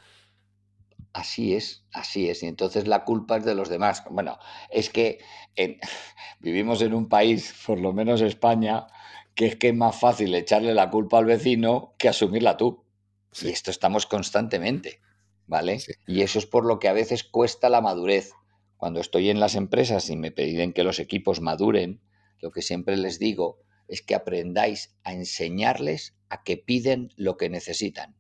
Así 1.14 1.56
es, 1.56 1.84
así 1.92 2.30
es. 2.30 2.42
Y 2.44 2.48
entonces 2.48 2.88
la 2.88 3.04
culpa 3.04 3.38
es 3.38 3.46
de 3.46 3.56
los 3.56 3.70
demás. 3.70 4.04
Bueno, 4.10 4.38
es 4.70 4.90
que 4.90 5.20
vivimos 6.40 6.82
en 6.82 6.94
un 6.94 7.10
país, 7.10 7.54
por 7.66 7.80
lo 7.80 7.94
menos 7.94 8.22
España, 8.22 8.88
que 9.36 9.48
es 9.48 9.56
que 9.58 9.70
es 9.70 9.76
más 9.76 10.00
fácil 10.00 10.34
echarle 10.34 10.74
la 10.74 10.90
culpa 10.90 11.18
al 11.18 11.26
vecino 11.26 11.96
que 11.98 12.10
asumirla 12.10 12.58
tú. 12.58 12.84
Y 13.42 13.50
esto 13.50 13.72
estamos 13.72 14.06
constantemente, 14.06 15.02
¿vale? 15.48 15.80
Y 16.06 16.22
eso 16.22 16.40
es 16.40 16.46
por 16.46 16.66
lo 16.66 16.80
que 16.80 16.90
a 16.90 16.94
veces 16.94 17.24
cuesta 17.24 17.70
la 17.70 17.82
madurez. 17.82 18.32
Cuando 18.82 19.00
estoy 19.00 19.30
en 19.30 19.40
las 19.40 19.54
empresas 19.54 20.10
y 20.10 20.16
me 20.18 20.32
piden 20.32 20.74
que 20.74 20.84
los 20.84 20.98
equipos 20.98 21.40
maduren, 21.40 22.02
lo 22.40 22.50
que 22.50 22.64
siempre 22.64 22.98
les 22.98 23.20
digo 23.20 23.60
es 23.88 24.02
que 24.02 24.16
aprendáis 24.16 24.98
a 25.04 25.14
enseñarles 25.14 26.18
a 26.30 26.42
que 26.42 26.58
piden 26.58 27.14
lo 27.16 27.38
que 27.38 27.50
necesitan 27.50 28.18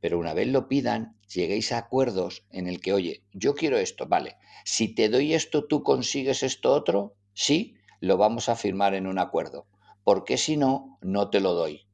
pero 0.00 0.18
una 0.18 0.34
vez 0.34 0.48
lo 0.48 0.68
pidan, 0.68 1.16
lleguéis 1.32 1.72
a 1.72 1.78
acuerdos 1.78 2.44
en 2.50 2.66
el 2.66 2.80
que, 2.80 2.92
oye, 2.92 3.24
yo 3.32 3.54
quiero 3.54 3.78
esto, 3.78 4.06
vale, 4.06 4.36
si 4.64 4.94
te 4.94 5.08
doy 5.08 5.34
esto, 5.34 5.64
tú 5.64 5.82
consigues 5.82 6.42
esto 6.42 6.72
otro, 6.72 7.16
sí, 7.34 7.74
lo 8.00 8.16
vamos 8.16 8.48
a 8.48 8.56
firmar 8.56 8.94
en 8.94 9.06
un 9.06 9.18
acuerdo, 9.18 9.66
porque 10.04 10.36
si 10.36 10.56
no, 10.56 10.98
no 11.00 11.30
te 11.30 11.40
lo 11.40 11.54
doy. 11.54 11.88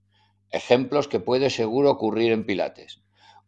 Ejemplos 0.50 1.08
que 1.08 1.20
puede 1.20 1.48
seguro 1.48 1.90
ocurrir 1.90 2.32
en 2.32 2.44
Pilates. 2.44 3.02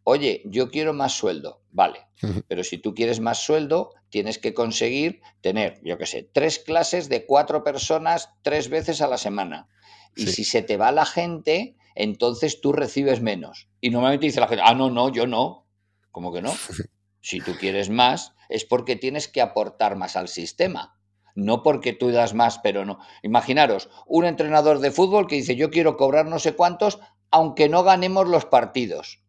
Oye, 0.07 0.43
yo 0.45 0.69
quiero 0.69 0.93
más 0.93 1.13
sueldo, 1.13 1.63
vale, 1.71 2.05
pero 2.47 2.63
si 2.63 2.77
tú 2.77 2.93
quieres 2.93 3.19
más 3.19 3.39
sueldo, 3.39 3.91
tienes 4.09 4.37
que 4.37 4.53
conseguir 4.53 5.21
tener, 5.41 5.81
yo 5.83 5.97
qué 5.97 6.05
sé, 6.05 6.29
tres 6.31 6.59
clases 6.59 7.09
de 7.09 7.25
cuatro 7.25 7.63
personas 7.63 8.29
tres 8.43 8.69
veces 8.69 9.01
a 9.01 9.07
la 9.07 9.17
semana. 9.17 9.67
Y 10.15 10.27
si 10.27 10.43
se 10.43 10.61
te 10.61 10.77
va 10.77 10.91
la 10.91 11.07
gente, 11.07 11.75
entonces 11.95 12.61
tú 12.61 12.71
recibes 12.71 13.19
menos. 13.19 13.67
Y 13.81 13.89
normalmente 13.89 14.27
dice 14.27 14.39
la 14.39 14.47
gente, 14.47 14.63
ah, 14.63 14.75
no, 14.75 14.91
no, 14.91 15.11
yo 15.11 15.25
no. 15.25 15.65
¿Cómo 16.11 16.31
que 16.31 16.41
no? 16.41 16.53
Si 17.19 17.41
tú 17.41 17.53
quieres 17.59 17.89
más, 17.89 18.33
es 18.49 18.63
porque 18.65 18.95
tienes 18.95 19.27
que 19.27 19.41
aportar 19.41 19.95
más 19.95 20.15
al 20.15 20.27
sistema. 20.27 20.99
No 21.33 21.63
porque 21.63 21.91
tú 21.93 22.11
das 22.11 22.35
más, 22.35 22.59
pero 22.59 22.85
no. 22.85 22.99
Imaginaros, 23.23 23.89
un 24.05 24.25
entrenador 24.25 24.77
de 24.77 24.91
fútbol 24.91 25.25
que 25.25 25.37
dice, 25.37 25.55
yo 25.55 25.71
quiero 25.71 25.97
cobrar 25.97 26.27
no 26.27 26.37
sé 26.37 26.53
cuántos, 26.53 26.99
aunque 27.31 27.67
no 27.69 27.81
ganemos 27.83 28.27
los 28.27 28.45
partidos. 28.45 29.24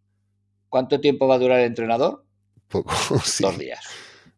¿Cuánto 0.69 1.01
tiempo 1.01 1.27
va 1.27 1.37
a 1.37 1.39
durar 1.39 1.61
el 1.61 1.67
entrenador? 1.67 2.25
Poco, 2.69 2.93
Dos 3.41 3.59
días. 3.59 3.85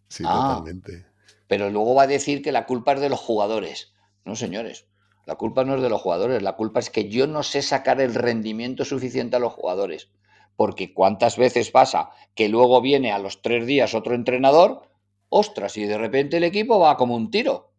Sí, 0.09 0.25
ah, 0.27 0.55
totalmente. 0.57 1.07
Pero 1.47 1.71
luego 1.71 1.95
va 1.95 2.03
a 2.03 2.07
decir 2.07 2.43
que 2.43 2.53
la 2.53 2.67
culpa 2.67 2.93
es 2.93 3.01
de 3.01 3.09
los 3.09 3.21
jugadores. 3.21 3.93
No, 4.25 4.37
señores. 4.37 4.87
La 5.29 5.35
culpa 5.35 5.65
no 5.65 5.77
es 5.77 5.83
de 5.83 5.91
los 5.91 6.01
jugadores, 6.01 6.43
la 6.43 6.57
culpa 6.57 6.81
es 6.81 6.89
que 6.89 7.11
yo 7.11 7.27
no 7.27 7.43
sé 7.43 7.61
sacar 7.61 8.01
el 8.01 8.15
rendimiento 8.15 8.87
suficiente 8.87 9.37
a 9.37 9.39
los 9.39 9.53
jugadores. 9.53 10.09
Porque 10.57 10.95
cuántas 10.95 11.37
veces 11.37 11.71
pasa 11.71 12.11
que 12.35 12.49
luego 12.49 12.81
viene 12.81 13.13
a 13.13 13.19
los 13.19 13.43
tres 13.43 13.67
días 13.67 13.95
otro 13.95 14.15
entrenador, 14.15 14.89
ostras, 15.29 15.77
y 15.77 15.85
de 15.85 15.99
repente 15.99 16.39
el 16.39 16.45
equipo 16.45 16.79
va 16.79 16.97
como 16.97 17.15
un 17.15 17.31
tiro. 17.31 17.73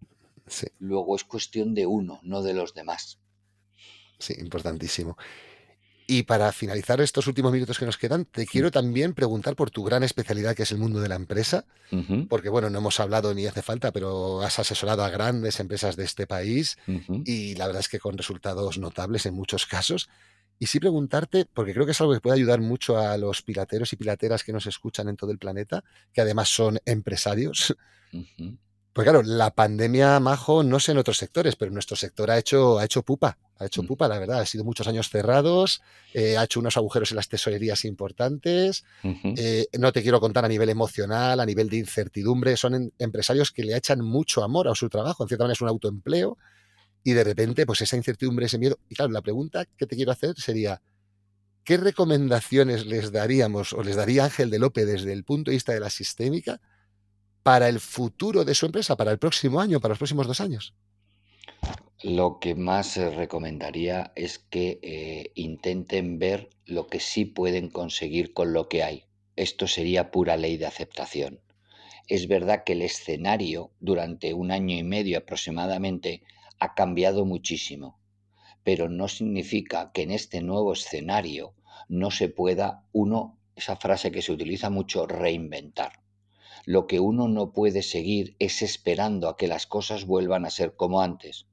Luego 0.77 1.15
es 1.15 1.23
cuestión 1.23 1.73
de 1.73 1.87
uno, 1.87 2.19
no 2.21 2.43
de 2.43 2.53
los 2.53 2.75
demás. 2.75 3.19
Sí, 4.19 4.35
importantísimo. 4.37 5.17
Y 6.11 6.23
para 6.23 6.51
finalizar 6.51 6.99
estos 7.01 7.27
últimos 7.27 7.51
minutos 7.51 7.77
que 7.77 7.85
nos 7.85 7.99
quedan, 7.99 8.25
te 8.25 8.47
quiero 8.47 8.71
también 8.71 9.13
preguntar 9.13 9.55
por 9.55 9.69
tu 9.69 9.83
gran 9.83 10.01
especialidad, 10.01 10.55
que 10.55 10.63
es 10.63 10.71
el 10.71 10.79
mundo 10.79 10.99
de 11.01 11.07
la 11.07 11.13
empresa, 11.13 11.65
porque 12.27 12.49
bueno, 12.49 12.71
no 12.71 12.79
hemos 12.79 12.99
hablado 12.99 13.31
ni 13.35 13.45
hace 13.45 13.61
falta, 13.61 13.91
pero 13.91 14.41
has 14.41 14.57
asesorado 14.57 15.03
a 15.03 15.11
grandes 15.11 15.59
empresas 15.59 15.95
de 15.97 16.05
este 16.05 16.25
país 16.25 16.79
y 17.25 17.53
la 17.53 17.67
verdad 17.67 17.81
es 17.81 17.89
que 17.89 17.99
con 17.99 18.17
resultados 18.17 18.79
notables 18.79 19.27
en 19.27 19.35
muchos 19.35 19.67
casos. 19.67 20.09
Y 20.57 20.65
sí 20.65 20.79
preguntarte, 20.79 21.45
porque 21.45 21.73
creo 21.73 21.85
que 21.85 21.91
es 21.91 22.01
algo 22.01 22.15
que 22.15 22.21
puede 22.21 22.37
ayudar 22.37 22.59
mucho 22.59 22.97
a 22.97 23.15
los 23.15 23.43
pilateros 23.43 23.93
y 23.93 23.95
pilateras 23.95 24.43
que 24.43 24.51
nos 24.51 24.65
escuchan 24.65 25.09
en 25.09 25.15
todo 25.15 25.29
el 25.29 25.37
planeta, 25.37 25.83
que 26.11 26.21
además 26.21 26.49
son 26.49 26.79
empresarios. 26.85 27.77
Pues 28.93 29.05
claro, 29.05 29.21
la 29.23 29.51
pandemia, 29.51 30.19
Majo, 30.19 30.63
no 30.63 30.79
sé 30.79 30.93
en 30.93 30.97
otros 30.97 31.17
sectores, 31.17 31.55
pero 31.55 31.71
nuestro 31.71 31.95
sector 31.95 32.31
ha 32.31 32.39
hecho, 32.39 32.79
ha 32.79 32.85
hecho 32.85 33.03
pupa, 33.03 33.37
ha 33.59 33.65
hecho 33.65 33.83
mm. 33.83 33.87
pupa, 33.87 34.07
la 34.07 34.17
verdad. 34.17 34.39
Ha 34.39 34.45
sido 34.47 34.63
muchos 34.63 34.87
años 34.87 35.09
cerrados, 35.09 35.81
eh, 36.13 36.37
ha 36.37 36.43
hecho 36.43 36.59
unos 36.59 36.75
agujeros 36.75 37.11
en 37.11 37.17
las 37.17 37.29
tesorerías 37.29 37.85
importantes. 37.85 38.83
Eh, 39.03 39.67
no 39.77 39.91
te 39.91 40.01
quiero 40.01 40.19
contar 40.19 40.43
a 40.43 40.47
nivel 40.47 40.69
emocional, 40.69 41.39
a 41.39 41.45
nivel 41.45 41.69
de 41.69 41.77
incertidumbre. 41.77 42.57
Son 42.57 42.91
empresarios 42.97 43.51
que 43.51 43.63
le 43.63 43.77
echan 43.77 44.01
mucho 44.01 44.43
amor 44.43 44.67
a 44.67 44.75
su 44.75 44.89
trabajo, 44.89 45.23
en 45.23 45.27
cierta 45.27 45.43
manera 45.43 45.53
es 45.53 45.61
un 45.61 45.69
autoempleo. 45.69 46.37
Y 47.03 47.13
de 47.13 47.23
repente, 47.23 47.65
pues 47.65 47.81
esa 47.81 47.95
incertidumbre, 47.95 48.47
ese 48.47 48.57
miedo. 48.57 48.79
Y 48.89 48.95
claro, 48.95 49.11
la 49.11 49.21
pregunta 49.21 49.65
que 49.77 49.85
te 49.85 49.95
quiero 49.95 50.11
hacer 50.11 50.35
sería, 50.35 50.81
¿qué 51.63 51.77
recomendaciones 51.77 52.87
les 52.87 53.11
daríamos 53.11 53.71
o 53.71 53.83
les 53.83 53.95
daría 53.95 54.25
Ángel 54.25 54.49
de 54.49 54.59
López 54.59 54.87
desde 54.87 55.13
el 55.13 55.23
punto 55.23 55.51
de 55.51 55.55
vista 55.55 55.73
de 55.73 55.79
la 55.79 55.91
sistémica? 55.91 56.59
Para 57.43 57.69
el 57.69 57.79
futuro 57.79 58.45
de 58.45 58.55
su 58.55 58.65
empresa, 58.65 58.95
para 58.95 59.11
el 59.11 59.19
próximo 59.19 59.59
año, 59.59 59.79
para 59.79 59.93
los 59.93 59.99
próximos 59.99 60.27
dos 60.27 60.41
años? 60.41 60.73
Lo 62.01 62.39
que 62.39 62.55
más 62.55 62.95
recomendaría 62.95 64.13
es 64.15 64.39
que 64.39 64.79
eh, 64.81 65.31
intenten 65.35 66.17
ver 66.17 66.49
lo 66.65 66.87
que 66.87 67.01
sí 67.01 67.25
pueden 67.25 67.69
conseguir 67.69 68.33
con 68.33 68.53
lo 68.53 68.69
que 68.69 68.83
hay. 68.83 69.03
Esto 69.35 69.67
sería 69.67 70.11
pura 70.11 70.37
ley 70.37 70.55
de 70.55 70.65
aceptación. 70.65 71.41
Es 72.07 72.27
verdad 72.27 72.63
que 72.65 72.73
el 72.73 72.81
escenario 72.81 73.71
durante 73.79 74.33
un 74.33 74.51
año 74.51 74.77
y 74.77 74.83
medio 74.83 75.17
aproximadamente 75.17 76.23
ha 76.59 76.73
cambiado 76.73 77.25
muchísimo, 77.25 77.99
pero 78.63 78.89
no 78.89 79.07
significa 79.07 79.91
que 79.93 80.03
en 80.03 80.11
este 80.11 80.41
nuevo 80.41 80.73
escenario 80.73 81.53
no 81.87 82.11
se 82.11 82.29
pueda 82.29 82.83
uno, 82.91 83.37
esa 83.55 83.75
frase 83.75 84.11
que 84.11 84.21
se 84.21 84.31
utiliza 84.31 84.69
mucho, 84.69 85.05
reinventar. 85.05 86.01
Lo 86.71 86.85
que 86.85 86.99
uno 86.99 87.27
no 87.27 87.51
puede 87.51 87.81
seguir 87.81 88.35
es 88.37 88.61
esperando 88.61 89.27
a 89.27 89.37
que 89.37 89.47
las 89.47 89.65
cosas 89.65 90.05
vuelvan 90.05 90.45
a 90.45 90.51
ser 90.51 90.75
como 90.75 91.01
antes. 91.01 91.47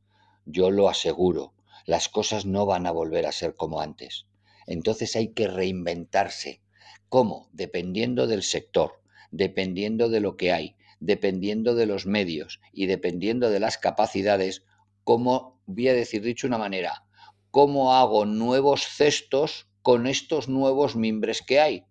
Yo 0.45 0.71
lo 0.71 0.91
aseguro, 0.91 1.55
las 1.87 2.11
cosas 2.11 2.45
no 2.45 2.67
van 2.67 2.85
a 2.85 2.91
volver 2.91 3.25
a 3.25 3.33
ser 3.33 3.55
como 3.55 3.81
antes. 3.81 4.27
Entonces 4.67 5.17
hay 5.17 5.29
que 5.29 5.49
reinventarse. 5.49 6.61
¿Cómo? 7.09 7.49
Dependiendo 7.55 8.27
del 8.27 8.43
sector, 8.43 9.01
dependiendo 9.31 10.11
de 10.11 10.21
lo 10.21 10.37
que 10.37 10.53
hay, 10.53 10.77
dependiendo 11.01 11.75
de 11.75 11.87
los 11.87 12.05
medios 12.05 12.61
y 12.71 12.85
dependiendo 12.85 13.49
de 13.49 13.61
las 13.61 13.79
capacidades, 13.79 14.65
¿cómo, 15.03 15.59
voy 15.65 15.89
a 15.89 15.95
decir 15.95 16.21
dicho 16.21 16.47
una 16.47 16.59
manera, 16.59 17.07
cómo 17.51 17.95
hago 17.95 18.27
nuevos 18.27 18.83
cestos 18.83 19.67
con 19.81 20.07
estos 20.07 20.51
nuevos 20.51 20.95
mimbres 20.95 21.41
que 21.41 21.59
hay? 21.59 21.87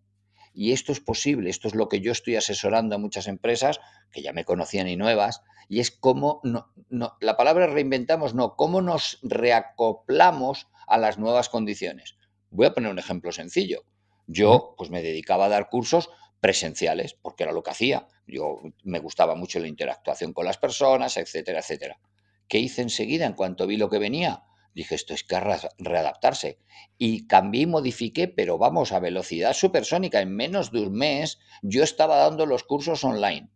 Y 0.57 0.71
esto 0.71 0.93
es 0.93 1.01
posible, 1.01 1.49
esto 1.49 1.67
es 1.67 1.75
lo 1.75 1.89
que 1.89 1.99
yo 1.99 2.13
estoy 2.13 2.37
asesorando 2.37 2.95
a 2.95 2.97
muchas 2.97 3.27
empresas 3.27 3.81
que 4.09 4.21
ya 4.21 4.31
me 4.31 4.45
conocían 4.45 4.87
y 4.87 4.95
nuevas, 4.95 5.41
y 5.67 5.81
es 5.81 5.91
cómo, 5.91 6.39
no, 6.43 6.71
la 7.19 7.35
palabra 7.35 7.67
reinventamos, 7.67 8.33
no, 8.33 8.55
cómo 8.55 8.81
nos 8.81 9.19
reacoplamos 9.21 10.67
a 10.87 10.97
las 10.97 11.17
nuevas 11.17 11.49
condiciones. 11.49 12.17
Voy 12.51 12.67
a 12.67 12.73
poner 12.73 12.89
un 12.89 12.99
ejemplo 12.99 13.33
sencillo. 13.33 13.83
Yo 14.27 14.75
pues 14.77 14.89
me 14.89 15.01
dedicaba 15.01 15.45
a 15.45 15.49
dar 15.49 15.69
cursos 15.69 16.09
presenciales, 16.39 17.15
porque 17.15 17.43
era 17.43 17.51
lo 17.51 17.61
que 17.61 17.71
hacía. 17.71 18.07
Yo 18.25 18.61
me 18.83 18.99
gustaba 18.99 19.35
mucho 19.35 19.59
la 19.59 19.67
interactuación 19.67 20.31
con 20.31 20.45
las 20.45 20.57
personas, 20.57 21.17
etcétera, 21.17 21.59
etcétera. 21.59 21.99
¿Qué 22.47 22.59
hice 22.59 22.81
enseguida 22.81 23.25
en 23.25 23.33
cuanto 23.33 23.67
vi 23.67 23.75
lo 23.75 23.89
que 23.89 23.99
venía? 23.99 24.43
Dije, 24.75 24.93
esto 24.93 25.13
es 25.13 25.23
que 25.23 25.39
readaptarse. 25.79 26.59
Y 26.97 27.27
cambié 27.27 27.61
y 27.61 27.65
modifiqué, 27.65 28.27
pero 28.27 28.57
vamos, 28.57 28.91
a 28.91 28.99
velocidad 28.99 29.53
supersónica. 29.53 30.19
En 30.19 30.35
menos 30.35 30.71
de 30.71 30.81
un 30.81 30.93
mes 30.93 31.39
yo 31.61 31.81
estaba 31.81 32.17
dando 32.17 32.45
los 32.45 32.65
cursos 32.65 33.05
online. 33.05 33.49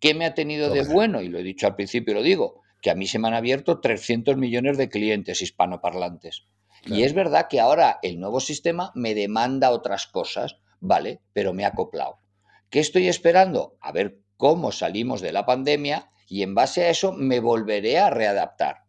¿Qué 0.00 0.14
me 0.14 0.26
ha 0.26 0.34
tenido 0.34 0.68
de 0.70 0.82
bueno? 0.82 1.22
Y 1.22 1.28
lo 1.28 1.38
he 1.38 1.44
dicho 1.44 1.68
al 1.68 1.76
principio 1.76 2.12
y 2.12 2.14
lo 2.16 2.22
digo, 2.22 2.62
que 2.82 2.90
a 2.90 2.96
mí 2.96 3.06
se 3.06 3.20
me 3.20 3.28
han 3.28 3.34
abierto 3.34 3.80
300 3.80 4.36
millones 4.36 4.76
de 4.76 4.88
clientes 4.88 5.42
hispanoparlantes. 5.42 6.46
Y 6.84 7.04
es 7.04 7.14
verdad 7.14 7.46
que 7.48 7.60
ahora 7.60 8.00
el 8.02 8.18
nuevo 8.18 8.40
sistema 8.40 8.90
me 8.96 9.14
demanda 9.14 9.70
otras 9.70 10.08
cosas, 10.08 10.56
¿vale? 10.80 11.20
Pero 11.32 11.52
me 11.52 11.64
ha 11.64 11.68
acoplado. 11.68 12.18
¿Qué 12.68 12.80
estoy 12.80 13.06
esperando? 13.06 13.76
A 13.80 13.92
ver 13.92 14.20
cómo 14.36 14.72
salimos 14.72 15.20
de 15.20 15.32
la 15.32 15.46
pandemia 15.46 16.10
y 16.26 16.42
en 16.42 16.54
base 16.56 16.84
a 16.84 16.90
eso 16.90 17.12
me 17.12 17.38
volveré 17.38 17.98
a 17.98 18.10
readaptar. 18.10 18.87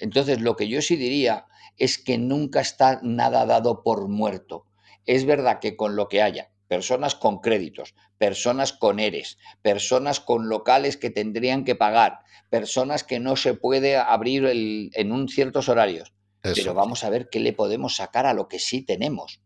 Entonces, 0.00 0.40
lo 0.40 0.56
que 0.56 0.68
yo 0.68 0.82
sí 0.82 0.96
diría 0.96 1.46
es 1.76 1.98
que 1.98 2.18
nunca 2.18 2.60
está 2.60 3.00
nada 3.02 3.46
dado 3.46 3.82
por 3.82 4.08
muerto. 4.08 4.66
Es 5.06 5.24
verdad 5.24 5.60
que 5.60 5.76
con 5.76 5.96
lo 5.96 6.08
que 6.08 6.22
haya, 6.22 6.50
personas 6.68 7.14
con 7.14 7.40
créditos, 7.40 7.94
personas 8.18 8.72
con 8.72 9.00
ERES, 9.00 9.38
personas 9.62 10.20
con 10.20 10.48
locales 10.48 10.96
que 10.96 11.10
tendrían 11.10 11.64
que 11.64 11.74
pagar, 11.74 12.20
personas 12.50 13.02
que 13.02 13.18
no 13.18 13.36
se 13.36 13.54
puede 13.54 13.96
abrir 13.96 14.46
en 14.46 15.12
un 15.12 15.28
ciertos 15.28 15.68
horarios. 15.68 16.12
Pero 16.42 16.74
vamos 16.74 17.04
a 17.04 17.10
ver 17.10 17.28
qué 17.28 17.40
le 17.40 17.52
podemos 17.52 17.96
sacar 17.96 18.26
a 18.26 18.34
lo 18.34 18.48
que 18.48 18.58
sí 18.58 18.82
tenemos. 18.82 19.40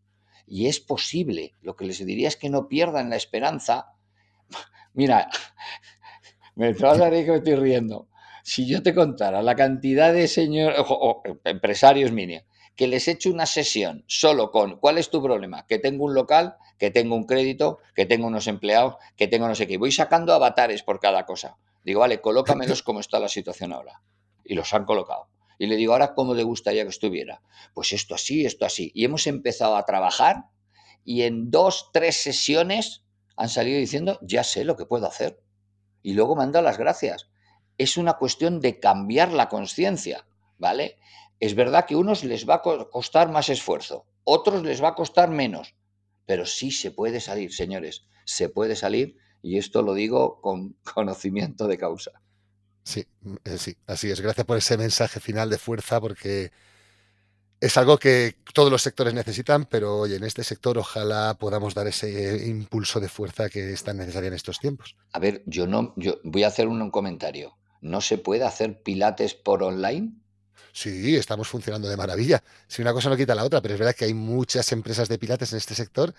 Y 0.47 0.67
es 0.67 0.79
posible. 0.79 1.53
Lo 1.61 1.75
que 1.75 1.85
les 1.85 2.05
diría 2.05 2.27
es 2.27 2.37
que 2.37 2.49
no 2.49 2.67
pierdan 2.67 3.09
la 3.09 3.15
esperanza. 3.15 3.93
Mira, 4.93 5.29
me 6.55 6.73
vas 6.73 6.99
a 7.01 7.09
que 7.09 7.25
me 7.25 7.37
estoy 7.37 7.55
riendo. 7.55 8.07
Si 8.47 8.67
yo 8.67 8.83
te 8.83 8.93
contara 8.93 9.41
la 9.41 9.55
cantidad 9.55 10.13
de 10.13 10.27
señores, 10.27 10.77
empresarios 11.45 12.11
mini, 12.11 12.41
que 12.75 12.85
les 12.85 13.07
he 13.07 13.13
hecho 13.13 13.31
una 13.31 13.47
sesión 13.47 14.05
solo 14.05 14.51
con 14.51 14.77
cuál 14.77 14.99
es 14.99 15.09
tu 15.09 15.23
problema, 15.23 15.65
que 15.65 15.79
tengo 15.79 16.05
un 16.05 16.13
local, 16.13 16.55
que 16.77 16.91
tengo 16.91 17.15
un 17.15 17.23
crédito, 17.23 17.79
que 17.95 18.05
tengo 18.05 18.27
unos 18.27 18.45
empleados, 18.45 18.97
que 19.15 19.27
tengo 19.27 19.47
no 19.47 19.55
sé 19.55 19.65
qué. 19.65 19.79
Voy 19.79 19.91
sacando 19.91 20.31
avatares 20.31 20.83
por 20.83 20.99
cada 20.99 21.25
cosa. 21.25 21.57
Digo, 21.83 22.01
vale, 22.01 22.21
colócamelos 22.21 22.83
como 22.83 22.99
está 22.99 23.19
la 23.19 23.29
situación 23.29 23.73
ahora. 23.73 24.03
Y 24.43 24.53
los 24.53 24.71
han 24.75 24.85
colocado. 24.85 25.27
Y 25.57 25.65
le 25.65 25.75
digo, 25.75 25.93
ahora, 25.93 26.13
¿cómo 26.13 26.35
le 26.35 26.43
gustaría 26.43 26.83
que 26.83 26.89
estuviera? 26.89 27.41
Pues 27.73 27.93
esto 27.93 28.13
así, 28.13 28.45
esto 28.45 28.63
así. 28.63 28.91
Y 28.93 29.05
hemos 29.05 29.25
empezado 29.25 29.75
a 29.75 29.85
trabajar 29.87 30.43
y 31.03 31.23
en 31.23 31.49
dos, 31.49 31.89
tres 31.91 32.17
sesiones 32.21 33.05
han 33.37 33.49
salido 33.49 33.79
diciendo, 33.79 34.19
ya 34.21 34.43
sé 34.43 34.65
lo 34.65 34.75
que 34.75 34.85
puedo 34.85 35.07
hacer. 35.07 35.41
Y 36.03 36.13
luego 36.13 36.35
me 36.35 36.43
han 36.43 36.51
dado 36.51 36.65
las 36.65 36.77
gracias. 36.77 37.27
Es 37.77 37.97
una 37.97 38.13
cuestión 38.13 38.59
de 38.59 38.79
cambiar 38.79 39.31
la 39.33 39.49
conciencia, 39.49 40.25
¿vale? 40.57 40.97
Es 41.39 41.55
verdad 41.55 41.85
que 41.85 41.95
a 41.95 41.97
unos 41.97 42.23
les 42.23 42.47
va 42.47 42.55
a 42.55 42.61
costar 42.61 43.29
más 43.29 43.49
esfuerzo, 43.49 44.05
otros 44.23 44.63
les 44.63 44.81
va 44.81 44.89
a 44.89 44.95
costar 44.95 45.29
menos, 45.29 45.75
pero 46.25 46.45
sí 46.45 46.71
se 46.71 46.91
puede 46.91 47.19
salir, 47.19 47.53
señores, 47.53 48.07
se 48.25 48.49
puede 48.49 48.75
salir 48.75 49.17
y 49.41 49.57
esto 49.57 49.81
lo 49.81 49.93
digo 49.93 50.41
con 50.41 50.75
conocimiento 50.93 51.67
de 51.67 51.77
causa. 51.77 52.11
Sí, 52.83 53.05
eh, 53.43 53.57
sí, 53.57 53.75
así 53.87 54.11
es. 54.11 54.21
Gracias 54.21 54.45
por 54.45 54.57
ese 54.57 54.77
mensaje 54.77 55.19
final 55.19 55.49
de 55.49 55.57
fuerza 55.57 55.99
porque 55.99 56.51
es 57.59 57.77
algo 57.77 57.97
que 57.97 58.35
todos 58.53 58.71
los 58.71 58.81
sectores 58.81 59.13
necesitan, 59.13 59.65
pero 59.65 59.97
oye, 59.99 60.17
en 60.17 60.23
este 60.23 60.43
sector 60.43 60.77
ojalá 60.77 61.35
podamos 61.39 61.73
dar 61.73 61.87
ese 61.87 62.47
impulso 62.47 62.99
de 62.99 63.09
fuerza 63.09 63.49
que 63.49 63.73
es 63.73 63.83
tan 63.83 63.97
necesario 63.97 64.27
en 64.27 64.35
estos 64.35 64.59
tiempos. 64.59 64.95
A 65.13 65.19
ver, 65.19 65.41
yo 65.45 65.65
no, 65.65 65.93
yo 65.95 66.19
voy 66.23 66.43
a 66.43 66.47
hacer 66.47 66.67
un 66.67 66.91
comentario. 66.91 67.57
¿No 67.85 68.01
se 68.01 68.17
puede 68.17 68.43
hacer 68.43 68.81
pilates 68.81 69.35
por 69.35 69.61
online? 69.61 70.13
Sí, 70.73 71.15
estamos 71.15 71.47
funcionando 71.47 71.87
de 71.87 71.95
maravilla. 71.95 72.43
Si 72.67 72.81
una 72.81 72.93
cosa 72.93 73.09
no 73.09 73.15
quita 73.15 73.35
la 73.35 73.45
otra, 73.45 73.61
pero 73.61 73.75
es 73.75 73.79
verdad 73.79 73.93
que 73.93 74.05
hay 74.05 74.15
muchas 74.15 74.71
empresas 74.71 75.07
de 75.07 75.19
pilates 75.19 75.51
en 75.51 75.59
este 75.59 75.75
sector 75.75 76.15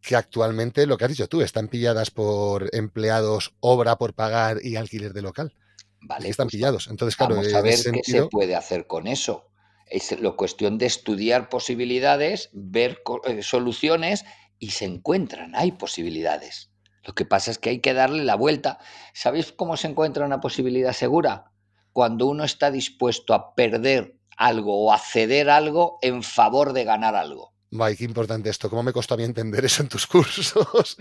que 0.00 0.16
actualmente, 0.16 0.86
lo 0.86 0.96
que 0.96 1.04
has 1.04 1.10
dicho 1.10 1.28
tú, 1.28 1.42
están 1.42 1.68
pilladas 1.68 2.10
por 2.10 2.74
empleados, 2.74 3.54
obra 3.60 3.98
por 3.98 4.14
pagar 4.14 4.64
y 4.64 4.76
alquiler 4.76 5.12
de 5.12 5.20
local. 5.20 5.54
Vale. 6.00 6.30
Están 6.30 6.46
pues 6.46 6.52
pillados. 6.52 6.88
Entonces, 6.88 7.14
claro, 7.14 7.36
vamos 7.36 7.52
a 7.52 7.60
ver 7.60 7.78
qué 7.92 8.00
se 8.02 8.26
puede 8.28 8.56
hacer 8.56 8.86
con 8.86 9.06
eso. 9.06 9.50
Es 9.86 10.18
la 10.18 10.30
cuestión 10.30 10.78
de 10.78 10.86
estudiar 10.86 11.50
posibilidades, 11.50 12.48
ver 12.54 13.02
eh, 13.26 13.42
soluciones 13.42 14.24
y 14.58 14.70
se 14.70 14.86
encuentran, 14.86 15.54
hay 15.56 15.72
posibilidades. 15.72 16.71
Lo 17.04 17.14
que 17.14 17.24
pasa 17.24 17.50
es 17.50 17.58
que 17.58 17.70
hay 17.70 17.80
que 17.80 17.94
darle 17.94 18.24
la 18.24 18.36
vuelta. 18.36 18.78
¿Sabéis 19.12 19.52
cómo 19.52 19.76
se 19.76 19.88
encuentra 19.88 20.24
una 20.24 20.40
posibilidad 20.40 20.92
segura? 20.92 21.52
cuando 21.92 22.26
uno 22.26 22.44
está 22.44 22.70
dispuesto 22.70 23.34
a 23.34 23.54
perder 23.54 24.16
algo 24.36 24.86
o 24.86 24.92
a 24.92 24.98
ceder 24.98 25.50
algo 25.50 25.98
en 26.02 26.22
favor 26.22 26.72
de 26.72 26.84
ganar 26.84 27.14
algo. 27.14 27.52
Mike, 27.70 27.96
qué 27.96 28.04
importante 28.04 28.50
esto. 28.50 28.68
¿Cómo 28.68 28.82
me 28.82 28.92
costó 28.92 29.14
a 29.14 29.16
mí 29.16 29.24
entender 29.24 29.64
eso 29.64 29.82
en 29.82 29.88
tus 29.88 30.06
cursos? 30.08 30.96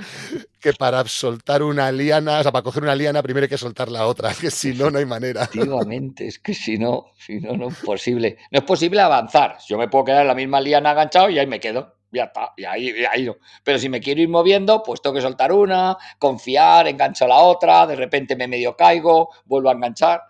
que 0.59 0.73
para 0.73 1.05
soltar 1.05 1.63
una 1.63 1.91
liana, 1.91 2.39
o 2.39 2.43
sea, 2.43 2.51
para 2.51 2.63
coger 2.63 2.83
una 2.83 2.95
liana, 2.95 3.21
primero 3.21 3.43
hay 3.45 3.49
que 3.49 3.57
soltar 3.57 3.89
la 3.89 4.07
otra, 4.07 4.33
que 4.39 4.51
si 4.51 4.73
no, 4.73 4.89
no 4.89 4.99
hay 4.99 5.05
manera. 5.05 5.43
Efectivamente, 5.43 6.27
es 6.27 6.39
que 6.39 6.53
si 6.53 6.77
no, 6.77 7.07
si 7.17 7.39
no, 7.39 7.57
no 7.57 7.69
es 7.69 7.77
posible. 7.77 8.37
No 8.51 8.59
es 8.59 8.65
posible 8.65 9.01
avanzar. 9.01 9.57
Yo 9.67 9.77
me 9.77 9.89
puedo 9.89 10.05
quedar 10.05 10.21
en 10.21 10.27
la 10.27 10.35
misma 10.35 10.61
liana 10.61 10.91
enganchado 10.91 11.29
y 11.29 11.39
ahí 11.39 11.47
me 11.47 11.59
quedo. 11.59 11.95
Ya 12.11 12.25
está, 12.25 12.53
y 12.57 12.65
ahí, 12.65 12.89
y 12.89 13.05
ahí 13.05 13.25
no. 13.25 13.37
Pero 13.63 13.79
si 13.79 13.87
me 13.87 14.01
quiero 14.01 14.21
ir 14.21 14.29
moviendo, 14.29 14.83
pues 14.83 15.01
tengo 15.01 15.15
que 15.15 15.21
soltar 15.21 15.51
una, 15.51 15.97
confiar, 16.19 16.87
engancho 16.87 17.27
la 17.27 17.37
otra, 17.37 17.87
de 17.87 17.95
repente 17.95 18.35
me 18.35 18.47
medio 18.47 18.75
caigo, 18.75 19.29
vuelvo 19.45 19.69
a 19.69 19.73
enganchar 19.73 20.21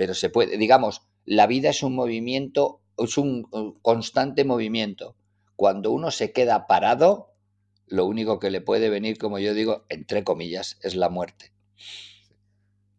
pero 0.00 0.14
se 0.14 0.30
puede, 0.30 0.56
digamos, 0.56 1.02
la 1.26 1.46
vida 1.46 1.68
es 1.68 1.82
un 1.82 1.94
movimiento, 1.94 2.80
es 2.96 3.18
un 3.18 3.42
constante 3.82 4.46
movimiento. 4.46 5.14
Cuando 5.56 5.90
uno 5.90 6.10
se 6.10 6.32
queda 6.32 6.66
parado, 6.66 7.34
lo 7.86 8.06
único 8.06 8.38
que 8.38 8.50
le 8.50 8.62
puede 8.62 8.88
venir, 8.88 9.18
como 9.18 9.38
yo 9.38 9.52
digo, 9.52 9.84
entre 9.90 10.24
comillas, 10.24 10.78
es 10.80 10.94
la 10.94 11.10
muerte. 11.10 11.52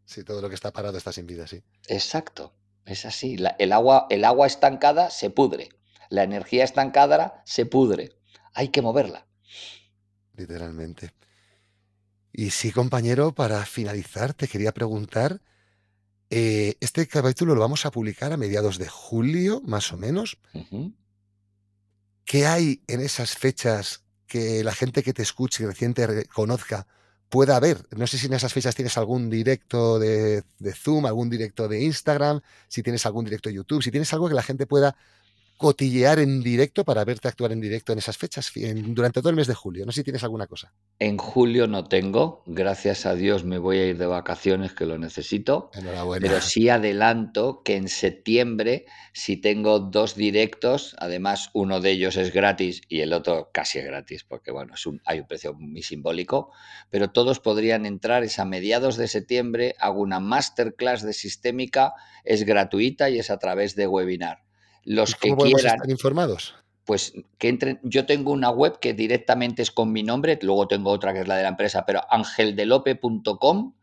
Sí, 0.06 0.24
todo 0.24 0.44
lo 0.44 0.50
que 0.50 0.54
está 0.54 0.72
parado 0.74 0.96
está 0.96 1.12
sin 1.12 1.26
vida, 1.26 1.48
sí. 1.48 1.64
Exacto, 1.88 2.54
es 2.86 3.04
así. 3.08 3.36
el, 3.58 3.72
agua, 3.72 4.06
el 4.12 4.24
agua 4.24 4.46
estancada 4.46 5.10
se 5.10 5.32
pudre, 5.32 5.70
la 6.10 6.22
energía 6.22 6.64
estancada 6.64 7.42
se 7.46 7.66
pudre. 7.66 8.12
Hay 8.54 8.70
que 8.70 8.82
moverla. 8.82 9.28
Literalmente. 10.36 11.14
Y 12.34 12.52
sí, 12.52 12.72
compañero, 12.72 13.34
para 13.34 13.66
finalizar, 13.66 14.34
te 14.34 14.48
quería 14.48 14.74
preguntar 14.74 15.42
eh, 16.34 16.78
este 16.80 17.06
capítulo 17.08 17.56
lo 17.56 17.60
vamos 17.60 17.86
a 17.86 17.92
publicar 17.92 18.32
a 18.32 18.38
mediados 18.38 18.78
de 18.78 18.88
julio, 18.88 19.62
más 19.66 19.92
o 19.92 19.98
menos. 19.98 20.40
¿Qué 22.24 22.46
hay 22.46 22.82
en 22.88 23.02
esas 23.02 23.36
fechas 23.36 24.06
que 24.28 24.64
la 24.64 24.74
gente 24.74 25.04
que 25.04 25.12
te 25.12 25.24
escuche 25.24 25.64
y 25.64 25.66
recién 25.66 25.94
te 25.94 26.26
conozca 26.28 26.88
pueda 27.28 27.60
ver? 27.60 27.86
No 27.98 28.08
sé 28.08 28.18
si 28.18 28.28
en 28.28 28.34
esas 28.34 28.54
fechas 28.54 28.76
tienes 28.76 28.98
algún 28.98 29.30
directo 29.30 30.00
de, 30.00 30.44
de, 30.58 30.74
Zoom, 30.74 31.06
algún 31.06 31.30
directo 31.30 31.68
de 31.68 31.84
Instagram, 31.84 32.40
si 32.70 32.82
tienes 32.82 33.06
algún 33.06 33.26
directo 33.26 33.50
de 33.50 33.56
YouTube, 33.56 33.84
si 33.84 33.92
tienes 33.92 34.14
algo 34.14 34.30
que 34.30 34.36
la 34.36 34.44
gente 34.44 34.66
pueda 34.66 34.96
cotillear 35.62 36.18
en 36.18 36.42
directo 36.42 36.84
para 36.84 37.06
verte 37.06 37.28
actuar 37.28 37.52
en 37.52 37.62
directo 37.62 37.94
en 37.94 38.00
esas 38.00 38.18
fechas 38.18 38.52
durante 38.88 39.22
todo 39.22 39.30
el 39.30 39.36
mes 39.36 39.46
de 39.46 39.54
julio. 39.54 39.86
No 39.86 39.92
sé 39.92 40.02
si 40.02 40.06
tienes 40.06 40.24
alguna 40.24 40.48
cosa. 40.48 40.74
En 40.98 41.18
julio 41.18 41.68
no 41.68 41.86
tengo, 41.86 42.42
gracias 42.48 43.06
a 43.06 43.14
Dios 43.14 43.44
me 43.44 43.60
voy 43.60 43.78
a 43.78 43.86
ir 43.86 43.98
de 44.00 44.08
vacaciones 44.08 44.74
que 44.74 44.88
lo 44.88 44.98
necesito. 44.98 45.70
Enhorabuena. 45.74 46.28
Pero 46.28 46.42
sí 46.42 46.68
adelanto 46.70 47.62
que 47.64 47.76
en 47.76 47.90
septiembre 47.90 48.86
si 49.14 49.38
tengo 49.38 49.80
dos 49.80 50.16
directos, 50.16 50.96
además 50.98 51.52
uno 51.54 51.80
de 51.80 51.92
ellos 51.92 52.18
es 52.18 52.34
gratis 52.34 52.82
y 52.90 53.02
el 53.02 53.14
otro 53.14 53.52
casi 53.54 53.78
es 53.78 53.86
gratis, 53.86 54.24
porque 54.24 54.52
bueno, 54.52 54.74
es 54.74 54.86
un, 54.88 55.00
hay 55.06 55.20
un 55.20 55.28
precio 55.28 55.54
muy 55.54 55.84
simbólico, 55.84 56.52
pero 56.90 57.12
todos 57.12 57.40
podrían 57.40 57.86
entrar, 57.86 58.24
es 58.24 58.40
a 58.40 58.46
mediados 58.46 58.98
de 58.98 59.08
septiembre, 59.08 59.76
hago 59.80 60.02
una 60.02 60.20
masterclass 60.20 61.04
de 61.04 61.14
sistémica, 61.14 61.94
es 62.24 62.46
gratuita 62.46 63.12
y 63.12 63.20
es 63.20 63.30
a 63.30 63.38
través 63.38 63.76
de 63.76 63.86
webinar 63.86 64.40
los 64.84 65.16
que 65.16 65.36
quieran. 65.36 65.76
Estar 65.76 65.90
informados? 65.90 66.56
Pues 66.86 67.14
que 67.38 67.50
entren. 67.50 67.80
Yo 67.84 68.06
tengo 68.06 68.32
una 68.32 68.50
web 68.50 68.80
que 68.80 68.94
directamente 68.94 69.62
es 69.62 69.72
con 69.72 69.92
mi 69.92 70.04
nombre, 70.04 70.40
luego 70.42 70.68
tengo 70.68 70.92
otra 70.92 71.14
que 71.14 71.22
es 71.22 71.28
la 71.28 71.38
de 71.38 71.44
la 71.44 71.50
empresa, 71.50 71.86
pero 71.86 72.02
angeldelope.com. 72.10 73.74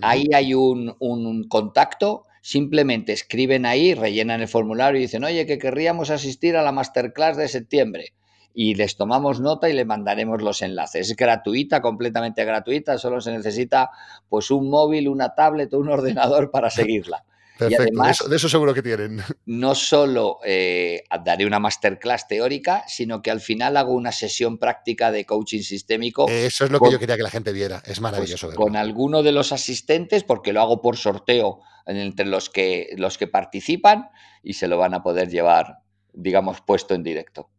Ahí 0.00 0.28
hay 0.34 0.54
un, 0.54 0.96
un, 0.98 1.48
contacto. 1.48 2.26
Simplemente 2.42 3.12
escriben 3.12 3.64
ahí, 3.64 3.94
rellenan 3.94 4.40
el 4.40 4.48
formulario 4.48 4.98
y 4.98 5.02
dicen, 5.02 5.24
oye, 5.24 5.46
que 5.46 5.58
querríamos 5.58 6.10
asistir 6.10 6.56
a 6.56 6.62
la 6.62 6.72
masterclass 6.72 7.36
de 7.36 7.48
septiembre. 7.48 8.12
Y 8.52 8.74
les 8.74 8.96
tomamos 8.96 9.40
nota 9.40 9.68
y 9.68 9.72
le 9.72 9.84
mandaremos 9.84 10.42
los 10.42 10.62
enlaces. 10.62 11.10
Es 11.10 11.16
gratuita, 11.16 11.80
completamente 11.80 12.44
gratuita. 12.44 12.98
Solo 12.98 13.20
se 13.20 13.32
necesita 13.32 13.90
pues 14.28 14.50
un 14.50 14.68
móvil, 14.68 15.08
una 15.08 15.34
tablet 15.34 15.72
o 15.74 15.78
un 15.78 15.88
ordenador 15.90 16.50
para 16.50 16.70
seguirla. 16.70 17.24
Perfecto, 17.58 17.82
además, 17.82 18.18
de, 18.28 18.36
eso, 18.36 18.48
seguro 18.48 18.74
que 18.74 18.82
tienen. 18.82 19.22
No 19.46 19.74
solo 19.74 20.40
eh, 20.44 21.04
daré 21.24 21.46
una 21.46 21.60
masterclass 21.60 22.26
teórica, 22.26 22.84
sino 22.88 23.22
que 23.22 23.30
al 23.30 23.40
final 23.40 23.76
hago 23.76 23.92
una 23.92 24.10
sesión 24.10 24.58
práctica 24.58 25.12
de 25.12 25.24
coaching 25.24 25.62
sistémico. 25.62 26.26
Eso 26.28 26.64
es 26.64 26.70
lo 26.70 26.80
que 26.80 26.90
yo 26.90 26.98
quería 26.98 27.16
que 27.16 27.22
la 27.22 27.30
gente 27.30 27.52
viera, 27.52 27.76
es 27.78 27.84
pues 27.84 28.00
maravilloso. 28.00 28.52
con 28.54 28.74
alguno 28.74 29.22
de 29.22 29.32
los 29.32 29.52
asistentes, 29.52 30.24
porque 30.24 30.52
lo 30.52 30.60
hago 30.62 30.82
por 30.82 30.96
sorteo 30.96 31.60
entre 31.86 32.26
los 32.26 32.50
que, 32.50 32.94
los 32.96 33.18
que 33.18 33.28
participan 33.28 34.08
y 34.42 34.54
se 34.54 34.66
lo 34.66 34.78
van 34.78 34.94
a 34.94 35.02
poder 35.02 35.28
llevar, 35.28 35.78
digamos, 36.12 36.60
puesto 36.60 36.94
en 36.94 37.02
directo. 37.02 37.50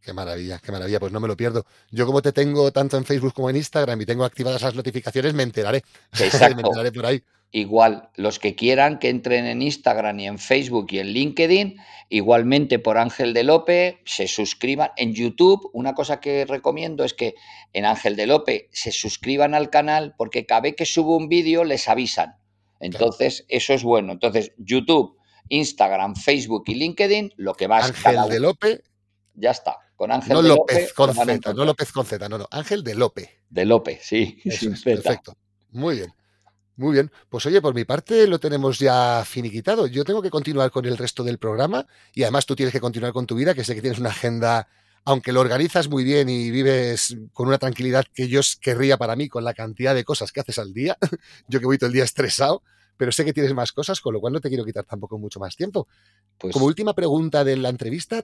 Qué 0.00 0.12
maravilla, 0.12 0.60
qué 0.60 0.70
maravilla, 0.70 1.00
pues 1.00 1.12
no 1.12 1.18
me 1.18 1.26
lo 1.26 1.36
pierdo. 1.36 1.66
Yo 1.90 2.06
como 2.06 2.22
te 2.22 2.32
tengo 2.32 2.70
tanto 2.70 2.96
en 2.96 3.04
Facebook 3.04 3.34
como 3.34 3.50
en 3.50 3.56
Instagram 3.56 4.00
y 4.00 4.06
tengo 4.06 4.24
activadas 4.24 4.62
las 4.62 4.74
notificaciones, 4.76 5.34
me 5.34 5.42
enteraré. 5.42 5.82
Exacto. 6.20 6.54
me 6.54 6.62
enteraré 6.62 6.92
por 6.92 7.06
ahí. 7.06 7.20
Igual, 7.56 8.10
los 8.16 8.38
que 8.38 8.54
quieran 8.54 8.98
que 8.98 9.08
entren 9.08 9.46
en 9.46 9.62
Instagram 9.62 10.20
y 10.20 10.26
en 10.26 10.38
Facebook 10.38 10.88
y 10.90 10.98
en 10.98 11.06
LinkedIn, 11.06 11.78
igualmente 12.10 12.78
por 12.78 12.98
Ángel 12.98 13.32
de 13.32 13.44
Lope, 13.44 14.02
se 14.04 14.28
suscriban 14.28 14.90
en 14.98 15.14
YouTube. 15.14 15.70
Una 15.72 15.94
cosa 15.94 16.20
que 16.20 16.44
recomiendo 16.44 17.02
es 17.02 17.14
que 17.14 17.34
en 17.72 17.86
Ángel 17.86 18.14
de 18.14 18.26
Lope 18.26 18.68
se 18.72 18.92
suscriban 18.92 19.54
al 19.54 19.70
canal 19.70 20.14
porque 20.18 20.44
cada 20.44 20.60
vez 20.60 20.76
que 20.76 20.84
subo 20.84 21.16
un 21.16 21.30
vídeo 21.30 21.64
les 21.64 21.88
avisan. 21.88 22.36
Entonces, 22.78 23.46
eso 23.48 23.72
es 23.72 23.82
bueno. 23.82 24.12
Entonces, 24.12 24.52
YouTube, 24.58 25.16
Instagram, 25.48 26.14
Facebook 26.14 26.64
y 26.66 26.74
LinkedIn, 26.74 27.32
lo 27.36 27.54
que 27.54 27.68
más... 27.68 27.86
Ángel 27.86 28.28
de 28.28 28.38
Lope. 28.38 28.82
Ya 29.32 29.52
está. 29.52 29.78
Con 29.94 30.12
Ángel 30.12 30.34
no 30.34 30.42
de 30.42 30.50
López 30.50 30.76
Lope, 30.76 30.92
con 30.94 31.14
Z, 31.14 31.54
no. 31.54 31.64
López 31.64 31.90
con 31.90 32.04
Z, 32.04 32.28
no, 32.28 32.36
no. 32.36 32.46
Ángel 32.50 32.84
de 32.84 32.94
Lope. 32.94 33.30
De 33.48 33.64
Lope, 33.64 33.98
sí. 34.02 34.42
Eso 34.44 34.68
es, 34.68 34.82
perfecto. 34.82 35.34
Muy 35.70 35.96
bien. 35.96 36.12
Muy 36.76 36.92
bien. 36.92 37.10
Pues 37.30 37.46
oye, 37.46 37.62
por 37.62 37.74
mi 37.74 37.84
parte 37.84 38.26
lo 38.26 38.38
tenemos 38.38 38.78
ya 38.78 39.24
finiquitado. 39.24 39.86
Yo 39.86 40.04
tengo 40.04 40.20
que 40.20 40.30
continuar 40.30 40.70
con 40.70 40.84
el 40.84 40.98
resto 40.98 41.24
del 41.24 41.38
programa 41.38 41.86
y 42.14 42.22
además 42.22 42.44
tú 42.44 42.54
tienes 42.54 42.72
que 42.72 42.80
continuar 42.80 43.12
con 43.12 43.26
tu 43.26 43.34
vida, 43.34 43.54
que 43.54 43.64
sé 43.64 43.74
que 43.74 43.80
tienes 43.80 43.98
una 43.98 44.10
agenda, 44.10 44.68
aunque 45.04 45.32
lo 45.32 45.40
organizas 45.40 45.88
muy 45.88 46.04
bien 46.04 46.28
y 46.28 46.50
vives 46.50 47.16
con 47.32 47.48
una 47.48 47.56
tranquilidad 47.56 48.04
que 48.12 48.28
yo 48.28 48.40
querría 48.60 48.98
para 48.98 49.16
mí 49.16 49.28
con 49.28 49.42
la 49.42 49.54
cantidad 49.54 49.94
de 49.94 50.04
cosas 50.04 50.32
que 50.32 50.40
haces 50.40 50.58
al 50.58 50.74
día. 50.74 50.98
Yo 51.48 51.60
que 51.60 51.66
voy 51.66 51.78
todo 51.78 51.88
el 51.88 51.94
día 51.94 52.04
estresado, 52.04 52.62
pero 52.98 53.10
sé 53.10 53.24
que 53.24 53.32
tienes 53.32 53.54
más 53.54 53.72
cosas, 53.72 54.00
con 54.00 54.12
lo 54.12 54.20
cual 54.20 54.34
no 54.34 54.40
te 54.40 54.48
quiero 54.48 54.64
quitar 54.64 54.84
tampoco 54.84 55.18
mucho 55.18 55.40
más 55.40 55.56
tiempo. 55.56 55.88
Pues, 56.36 56.52
Como 56.52 56.66
última 56.66 56.94
pregunta 56.94 57.42
de 57.42 57.56
la 57.56 57.70
entrevista, 57.70 58.22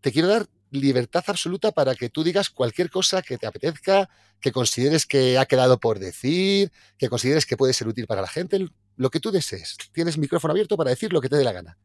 te 0.00 0.12
quiero 0.12 0.28
dar 0.28 0.46
libertad 0.70 1.24
absoluta 1.26 1.72
para 1.72 1.94
que 1.94 2.08
tú 2.08 2.22
digas 2.22 2.50
cualquier 2.50 2.90
cosa 2.90 3.22
que 3.22 3.38
te 3.38 3.46
apetezca, 3.46 4.08
que 4.40 4.52
consideres 4.52 5.06
que 5.06 5.38
ha 5.38 5.46
quedado 5.46 5.78
por 5.78 5.98
decir, 5.98 6.72
que 6.96 7.08
consideres 7.08 7.46
que 7.46 7.56
puede 7.56 7.72
ser 7.72 7.88
útil 7.88 8.06
para 8.06 8.20
la 8.20 8.28
gente, 8.28 8.66
lo 8.96 9.10
que 9.10 9.20
tú 9.20 9.30
desees. 9.30 9.76
Tienes 9.92 10.18
micrófono 10.18 10.52
abierto 10.52 10.76
para 10.76 10.90
decir 10.90 11.12
lo 11.12 11.20
que 11.20 11.28
te 11.28 11.36
dé 11.36 11.44
la 11.44 11.52
gana. 11.52 11.78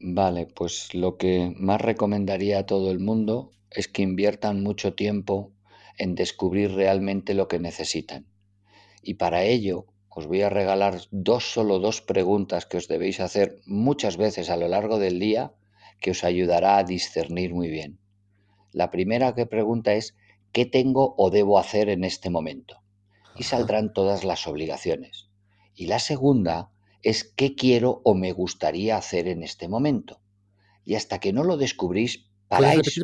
Vale, 0.00 0.46
pues 0.46 0.94
lo 0.94 1.18
que 1.18 1.52
más 1.56 1.80
recomendaría 1.80 2.60
a 2.60 2.66
todo 2.66 2.90
el 2.90 3.00
mundo 3.00 3.52
es 3.70 3.86
que 3.86 4.02
inviertan 4.02 4.62
mucho 4.62 4.94
tiempo 4.94 5.52
en 5.98 6.14
descubrir 6.14 6.72
realmente 6.72 7.34
lo 7.34 7.48
que 7.48 7.58
necesitan. 7.58 8.26
Y 9.02 9.14
para 9.14 9.44
ello 9.44 9.86
os 10.08 10.26
voy 10.26 10.42
a 10.42 10.48
regalar 10.48 11.00
dos, 11.10 11.52
solo 11.52 11.78
dos 11.78 12.00
preguntas 12.00 12.66
que 12.66 12.78
os 12.78 12.88
debéis 12.88 13.20
hacer 13.20 13.60
muchas 13.66 14.16
veces 14.16 14.50
a 14.50 14.56
lo 14.56 14.68
largo 14.68 14.98
del 14.98 15.20
día 15.20 15.52
que 16.00 16.10
os 16.12 16.24
ayudará 16.24 16.78
a 16.78 16.84
discernir 16.84 17.54
muy 17.54 17.68
bien. 17.68 17.98
La 18.72 18.90
primera 18.90 19.34
que 19.34 19.46
pregunta 19.46 19.94
es 19.94 20.14
¿qué 20.52 20.66
tengo 20.66 21.14
o 21.16 21.30
debo 21.30 21.58
hacer 21.58 21.88
en 21.88 22.04
este 22.04 22.30
momento? 22.30 22.82
Y 23.36 23.44
saldrán 23.44 23.92
todas 23.92 24.24
las 24.24 24.46
obligaciones. 24.46 25.28
Y 25.74 25.86
la 25.86 25.98
segunda 25.98 26.70
es 27.02 27.24
qué 27.24 27.54
quiero 27.54 28.00
o 28.04 28.14
me 28.14 28.32
gustaría 28.32 28.96
hacer 28.96 29.28
en 29.28 29.42
este 29.42 29.68
momento. 29.68 30.20
Y 30.84 30.94
hasta 30.94 31.18
que 31.20 31.32
no 31.32 31.44
lo 31.44 31.56
descubrís, 31.56 32.26
¿Puedes 32.48 32.64
paráis. 32.64 33.00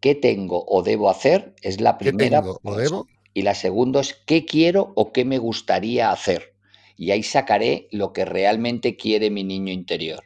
¿Qué 0.00 0.14
tengo 0.14 0.64
o 0.66 0.82
debo 0.82 1.10
hacer? 1.10 1.54
Es 1.62 1.80
la 1.80 1.98
¿Qué 1.98 2.12
primera. 2.12 2.40
tengo 2.42 2.60
o 2.62 2.74
debo? 2.76 3.06
Y 3.32 3.42
la 3.42 3.54
segunda 3.54 4.00
es 4.00 4.14
qué 4.26 4.44
quiero 4.44 4.92
o 4.94 5.12
qué 5.12 5.24
me 5.24 5.38
gustaría 5.38 6.10
hacer. 6.10 6.54
Y 6.96 7.10
ahí 7.10 7.22
sacaré 7.22 7.88
lo 7.90 8.12
que 8.12 8.24
realmente 8.24 8.96
quiere 8.96 9.30
mi 9.30 9.42
niño 9.42 9.72
interior. 9.72 10.24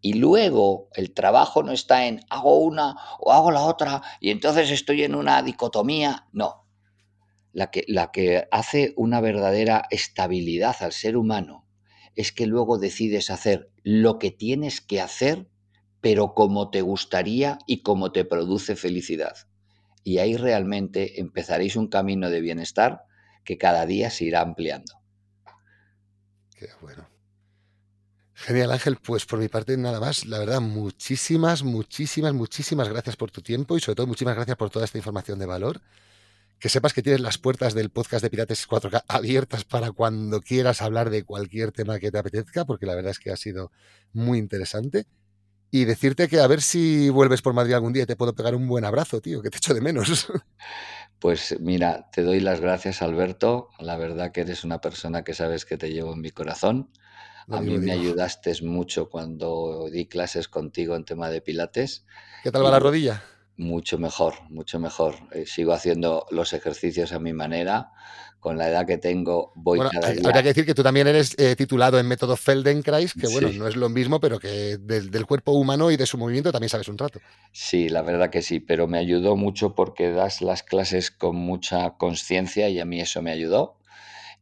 Y 0.00 0.14
luego 0.14 0.88
el 0.94 1.12
trabajo 1.12 1.62
no 1.62 1.72
está 1.72 2.06
en 2.06 2.20
hago 2.30 2.58
una 2.58 2.96
o 3.18 3.32
hago 3.32 3.50
la 3.50 3.62
otra 3.62 4.02
y 4.20 4.30
entonces 4.30 4.70
estoy 4.70 5.04
en 5.04 5.14
una 5.14 5.42
dicotomía. 5.42 6.26
No. 6.32 6.66
La 7.52 7.70
que, 7.70 7.84
la 7.88 8.10
que 8.10 8.48
hace 8.50 8.94
una 8.96 9.20
verdadera 9.20 9.86
estabilidad 9.90 10.76
al 10.80 10.92
ser 10.92 11.16
humano 11.16 11.66
es 12.14 12.32
que 12.32 12.46
luego 12.46 12.78
decides 12.78 13.30
hacer 13.30 13.70
lo 13.82 14.18
que 14.18 14.30
tienes 14.30 14.80
que 14.80 15.00
hacer, 15.00 15.48
pero 16.00 16.34
como 16.34 16.70
te 16.70 16.80
gustaría 16.82 17.58
y 17.66 17.82
como 17.82 18.12
te 18.12 18.24
produce 18.24 18.76
felicidad. 18.76 19.36
Y 20.04 20.18
ahí 20.18 20.36
realmente 20.36 21.20
empezaréis 21.20 21.76
un 21.76 21.88
camino 21.88 22.30
de 22.30 22.40
bienestar 22.40 23.02
que 23.44 23.58
cada 23.58 23.84
día 23.86 24.10
se 24.10 24.24
irá 24.24 24.40
ampliando. 24.40 24.94
Qué 26.56 26.68
bueno. 26.80 27.08
Genial, 28.42 28.72
Ángel. 28.72 28.96
Pues 28.96 29.26
por 29.26 29.38
mi 29.38 29.48
parte 29.48 29.76
nada 29.76 30.00
más. 30.00 30.24
La 30.24 30.38
verdad, 30.38 30.62
muchísimas, 30.62 31.62
muchísimas, 31.62 32.32
muchísimas 32.32 32.88
gracias 32.88 33.16
por 33.16 33.30
tu 33.30 33.42
tiempo 33.42 33.76
y 33.76 33.80
sobre 33.80 33.96
todo 33.96 34.06
muchísimas 34.06 34.34
gracias 34.34 34.56
por 34.56 34.70
toda 34.70 34.86
esta 34.86 34.96
información 34.96 35.38
de 35.38 35.44
valor. 35.44 35.82
Que 36.58 36.70
sepas 36.70 36.94
que 36.94 37.02
tienes 37.02 37.20
las 37.20 37.36
puertas 37.36 37.74
del 37.74 37.90
podcast 37.90 38.22
de 38.22 38.30
Pirates 38.30 38.66
4K 38.66 39.04
abiertas 39.08 39.64
para 39.64 39.92
cuando 39.92 40.40
quieras 40.40 40.80
hablar 40.80 41.10
de 41.10 41.22
cualquier 41.22 41.70
tema 41.70 41.98
que 41.98 42.10
te 42.10 42.18
apetezca, 42.18 42.64
porque 42.64 42.86
la 42.86 42.94
verdad 42.94 43.10
es 43.10 43.18
que 43.18 43.30
ha 43.30 43.36
sido 43.36 43.72
muy 44.14 44.38
interesante. 44.38 45.06
Y 45.70 45.84
decirte 45.84 46.26
que 46.26 46.40
a 46.40 46.46
ver 46.46 46.62
si 46.62 47.10
vuelves 47.10 47.42
por 47.42 47.52
Madrid 47.52 47.74
algún 47.74 47.92
día 47.92 48.04
y 48.04 48.06
te 48.06 48.16
puedo 48.16 48.34
pegar 48.34 48.54
un 48.54 48.66
buen 48.66 48.86
abrazo, 48.86 49.20
tío, 49.20 49.42
que 49.42 49.50
te 49.50 49.58
echo 49.58 49.74
de 49.74 49.82
menos. 49.82 50.28
Pues 51.20 51.54
mira, 51.60 52.08
te 52.10 52.22
doy 52.22 52.40
las 52.40 52.62
gracias, 52.62 53.02
Alberto. 53.02 53.68
La 53.78 53.98
verdad 53.98 54.32
que 54.32 54.40
eres 54.40 54.64
una 54.64 54.80
persona 54.80 55.22
que 55.22 55.34
sabes 55.34 55.66
que 55.66 55.76
te 55.76 55.92
llevo 55.92 56.14
en 56.14 56.22
mi 56.22 56.30
corazón. 56.30 56.88
Lo 57.50 57.58
A 57.58 57.60
mí 57.60 57.72
mismo 57.72 57.84
me 57.86 57.92
digo. 57.92 58.02
ayudaste 58.02 58.52
mucho 58.62 59.08
cuando 59.10 59.88
di 59.90 60.06
clases 60.06 60.48
contigo 60.48 60.96
en 60.96 61.04
tema 61.04 61.28
de 61.30 61.40
pilates. 61.42 62.06
¿Qué 62.42 62.50
tal 62.50 62.64
va 62.64 62.70
la 62.70 62.78
Y 62.78 62.80
rodilla? 62.80 63.22
mucho 63.56 63.98
mejor, 63.98 64.34
mucho 64.50 64.78
mejor. 64.80 65.16
Eh, 65.32 65.44
sigo 65.46 65.72
haciendo 65.72 66.26
los 66.30 66.52
ejercicios 66.54 67.12
a 67.12 67.18
mi 67.18 67.32
manera. 67.32 67.92
Con 68.40 68.56
la 68.56 68.68
edad 68.70 68.86
que 68.86 68.96
tengo, 68.98 69.52
voy 69.54 69.78
Bueno, 69.78 69.90
cada 69.90 70.12
día. 70.12 70.28
habría 70.28 70.42
que 70.42 70.48
decir 70.48 70.64
que 70.66 70.74
tú 70.74 70.82
también 70.82 71.06
eres 71.08 71.34
eh, 71.38 71.54
titulado 71.56 71.98
en 71.98 72.06
método 72.08 72.36
Feldenkrais, 72.36 73.14
que 73.14 73.26
bueno, 73.28 73.48
Sí. 73.50 73.58
no 73.58 73.66
es 73.68 73.76
lo 73.76 73.88
mismo, 73.90 74.18
pero 74.20 74.38
que 74.38 74.78
del, 74.78 75.10
del 75.10 75.26
cuerpo 75.26 75.52
humano 75.52 75.90
y 75.90 75.96
de 75.98 76.06
su 76.06 76.16
movimiento 76.18 76.50
también 76.52 76.70
sabes 76.70 76.88
un 76.88 76.96
rato. 76.98 77.22
Sí, 77.52 77.88
la 77.88 78.02
verdad 78.02 78.30
que 78.30 78.42
sí, 78.42 78.60
pero 78.60 78.86
me 78.86 78.98
ayudó 78.98 79.36
mucho 79.36 79.74
porque 79.74 80.10
das 80.12 80.40
las 80.42 80.62
clases 80.62 81.10
con 81.10 81.36
mucha 81.36 81.96
conciencia 81.96 82.68
y 82.68 82.78
a 82.80 82.84
mí 82.84 83.00
eso 83.00 83.22
me 83.22 83.30
ayudó. 83.32 83.79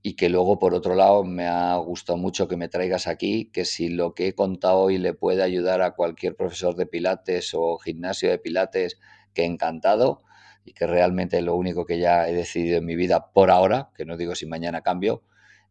Y 0.03 0.15
que 0.15 0.29
luego, 0.29 0.59
por 0.59 0.75
otro 0.75 0.95
lado, 0.95 1.25
me 1.25 1.47
ha 1.47 1.77
gustado 1.77 2.17
mucho 2.19 2.49
que 2.49 2.57
me 2.57 2.69
traigas 2.69 3.07
aquí, 3.07 3.51
que 3.53 3.65
si 3.65 3.89
lo 3.89 4.15
que 4.15 4.29
he 4.29 4.35
contado 4.35 4.79
hoy 4.79 4.99
le 4.99 5.13
puede 5.13 5.43
ayudar 5.43 5.83
a 5.83 5.93
cualquier 5.93 6.37
profesor 6.37 6.77
de 6.77 6.87
pilates 6.87 7.53
o 7.55 7.79
gimnasio 7.79 8.31
de 8.31 8.39
pilates, 8.39 8.99
que 9.35 9.45
encantado. 9.45 10.23
Y 10.65 10.73
que 10.75 10.87
realmente 10.87 11.41
lo 11.41 11.57
único 11.57 11.87
que 11.87 11.99
ya 11.99 12.29
he 12.29 12.35
decidido 12.35 12.79
en 12.79 12.85
mi 12.85 12.95
vida 12.95 13.33
por 13.33 13.51
ahora, 13.51 13.91
que 13.97 14.05
no 14.05 14.17
digo 14.17 14.35
si 14.35 14.47
mañana 14.47 14.83
cambio, 14.83 15.23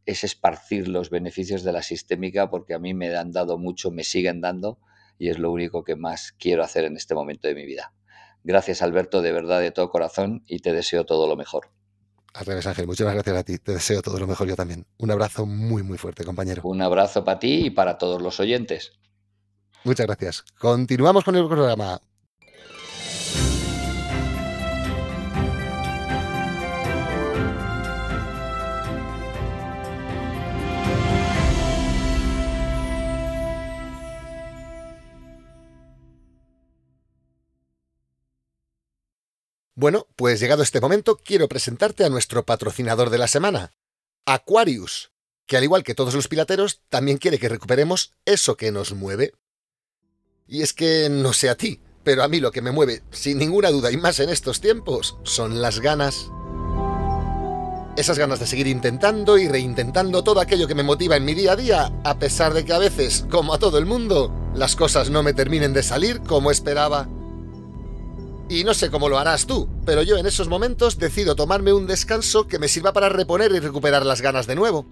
es 0.07 0.23
esparcir 0.23 0.87
los 0.87 1.09
beneficios 1.09 1.63
de 1.63 1.73
la 1.73 1.83
sistémica 1.83 2.49
porque 2.49 2.73
a 2.73 2.79
mí 2.79 2.93
me 2.93 3.15
han 3.15 3.31
dado 3.31 3.57
mucho, 3.57 3.91
me 3.91 4.03
siguen 4.03 4.41
dando 4.41 4.79
y 5.19 5.29
es 5.29 5.37
lo 5.37 5.51
único 5.51 5.83
que 5.83 5.95
más 5.95 6.31
quiero 6.31 6.63
hacer 6.63 6.85
en 6.85 6.95
este 6.95 7.13
momento 7.13 7.47
de 7.47 7.55
mi 7.55 7.65
vida. 7.65 7.93
Gracias 8.43 8.81
Alberto, 8.81 9.21
de 9.21 9.33
verdad, 9.33 9.59
de 9.59 9.71
todo 9.71 9.89
corazón 9.89 10.43
y 10.47 10.59
te 10.59 10.71
deseo 10.71 11.05
todo 11.05 11.27
lo 11.27 11.35
mejor. 11.35 11.76
Al 12.33 12.45
revés, 12.45 12.67
Ángel, 12.67 12.87
muchas 12.87 13.11
gracias 13.11 13.35
a 13.35 13.43
ti. 13.43 13.57
Te 13.57 13.73
deseo 13.73 14.01
todo 14.01 14.19
lo 14.19 14.27
mejor 14.27 14.47
yo 14.47 14.55
también. 14.55 14.85
Un 14.97 15.11
abrazo 15.11 15.45
muy, 15.45 15.83
muy 15.83 15.97
fuerte, 15.97 16.23
compañero. 16.23 16.61
Un 16.65 16.81
abrazo 16.81 17.23
para 17.23 17.39
ti 17.39 17.65
y 17.65 17.69
para 17.69 17.97
todos 17.97 18.21
los 18.21 18.39
oyentes. 18.39 18.91
Muchas 19.83 20.05
gracias. 20.05 20.43
Continuamos 20.59 21.23
con 21.23 21.35
el 21.35 21.47
programa. 21.47 22.01
Bueno, 39.77 40.07
pues 40.15 40.39
llegado 40.39 40.63
este 40.63 40.81
momento, 40.81 41.17
quiero 41.23 41.47
presentarte 41.47 42.03
a 42.03 42.09
nuestro 42.09 42.43
patrocinador 42.43 43.11
de 43.11 43.19
la 43.19 43.27
semana, 43.27 43.73
Aquarius, 44.25 45.11
que 45.45 45.55
al 45.55 45.63
igual 45.63 45.83
que 45.83 45.93
todos 45.93 46.15
los 46.15 46.27
pilateros, 46.27 46.81
también 46.89 47.19
quiere 47.19 47.37
que 47.37 47.47
recuperemos 47.47 48.13
eso 48.25 48.57
que 48.57 48.71
nos 48.71 48.93
mueve. 48.93 49.35
Y 50.47 50.63
es 50.63 50.73
que 50.73 51.09
no 51.11 51.31
sé 51.31 51.51
a 51.51 51.55
ti, 51.55 51.79
pero 52.03 52.23
a 52.23 52.27
mí 52.27 52.39
lo 52.39 52.49
que 52.49 52.63
me 52.63 52.71
mueve, 52.71 53.03
sin 53.11 53.37
ninguna 53.37 53.69
duda 53.69 53.91
y 53.91 53.97
más 53.97 54.19
en 54.19 54.29
estos 54.29 54.61
tiempos, 54.61 55.19
son 55.21 55.61
las 55.61 55.79
ganas. 55.79 56.31
Esas 57.97 58.17
ganas 58.17 58.39
de 58.39 58.47
seguir 58.47 58.65
intentando 58.65 59.37
y 59.37 59.47
reintentando 59.47 60.23
todo 60.23 60.39
aquello 60.39 60.67
que 60.67 60.73
me 60.73 60.81
motiva 60.81 61.17
en 61.17 61.25
mi 61.25 61.35
día 61.35 61.51
a 61.51 61.55
día, 61.55 62.01
a 62.03 62.17
pesar 62.17 62.55
de 62.55 62.65
que 62.65 62.73
a 62.73 62.79
veces, 62.79 63.27
como 63.29 63.53
a 63.53 63.59
todo 63.59 63.77
el 63.77 63.85
mundo, 63.85 64.33
las 64.55 64.75
cosas 64.75 65.11
no 65.11 65.21
me 65.21 65.35
terminen 65.35 65.73
de 65.73 65.83
salir 65.83 66.21
como 66.21 66.49
esperaba. 66.49 67.07
Y 68.49 68.63
no 68.63 68.73
sé 68.73 68.89
cómo 68.89 69.09
lo 69.09 69.19
harás 69.19 69.45
tú, 69.45 69.67
pero 69.85 70.03
yo 70.03 70.17
en 70.17 70.25
esos 70.25 70.47
momentos 70.47 70.97
decido 70.97 71.35
tomarme 71.35 71.73
un 71.73 71.85
descanso 71.85 72.47
que 72.47 72.59
me 72.59 72.69
sirva 72.69 72.93
para 72.93 73.09
reponer 73.09 73.51
y 73.51 73.59
recuperar 73.59 74.05
las 74.05 74.21
ganas 74.21 74.47
de 74.47 74.55
nuevo. 74.55 74.85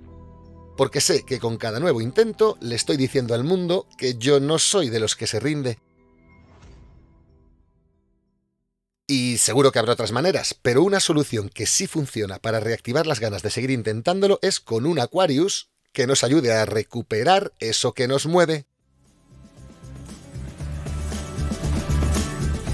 Porque 0.75 0.99
sé 0.99 1.23
que 1.25 1.39
con 1.39 1.55
cada 1.55 1.79
nuevo 1.79 2.01
intento 2.01 2.57
le 2.59 2.75
estoy 2.75 2.97
diciendo 2.97 3.33
al 3.33 3.45
mundo 3.45 3.87
que 3.97 4.15
yo 4.15 4.41
no 4.41 4.59
soy 4.59 4.89
de 4.89 4.99
los 4.99 5.15
que 5.15 5.25
se 5.25 5.39
rinde. 5.39 5.79
Y 9.07 9.37
seguro 9.37 9.71
que 9.71 9.79
habrá 9.79 9.93
otras 9.93 10.11
maneras, 10.11 10.53
pero 10.61 10.83
una 10.83 10.99
solución 10.99 11.47
que 11.47 11.65
sí 11.65 11.87
funciona 11.87 12.39
para 12.39 12.59
reactivar 12.59 13.07
las 13.07 13.21
ganas 13.21 13.41
de 13.41 13.51
seguir 13.51 13.71
intentándolo 13.71 14.37
es 14.41 14.59
con 14.59 14.85
un 14.85 14.99
Aquarius 14.99 15.69
que 15.93 16.07
nos 16.07 16.25
ayude 16.25 16.51
a 16.51 16.65
recuperar 16.65 17.53
eso 17.59 17.93
que 17.93 18.09
nos 18.09 18.25
mueve. 18.25 18.65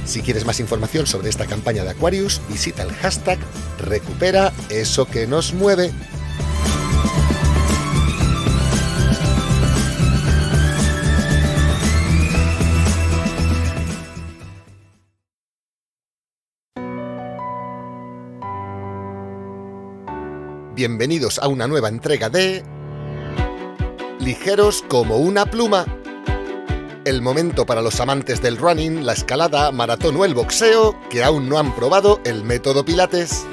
Si 0.05 0.21
quieres 0.21 0.45
más 0.45 0.59
información 0.59 1.07
sobre 1.07 1.29
esta 1.29 1.45
campaña 1.45 1.83
de 1.83 1.91
Aquarius, 1.91 2.41
visita 2.49 2.83
el 2.83 2.91
hashtag 2.91 3.39
recupera 3.79 4.51
eso 4.69 5.05
que 5.05 5.27
nos 5.27 5.53
mueve. 5.53 5.91
Bienvenidos 20.75 21.37
a 21.37 21.47
una 21.47 21.67
nueva 21.67 21.89
entrega 21.89 22.29
de 22.29 22.63
Ligeros 24.19 24.83
como 24.87 25.17
una 25.17 25.45
pluma 25.45 26.00
el 27.05 27.21
momento 27.21 27.65
para 27.65 27.81
los 27.81 27.99
amantes 27.99 28.41
del 28.41 28.57
running, 28.57 29.05
la 29.05 29.13
escalada, 29.13 29.71
maratón 29.71 30.17
o 30.17 30.25
el 30.25 30.33
boxeo 30.33 30.95
que 31.09 31.23
aún 31.23 31.49
no 31.49 31.57
han 31.57 31.75
probado 31.75 32.19
el 32.25 32.43
método 32.43 32.85
Pilates. 32.85 33.45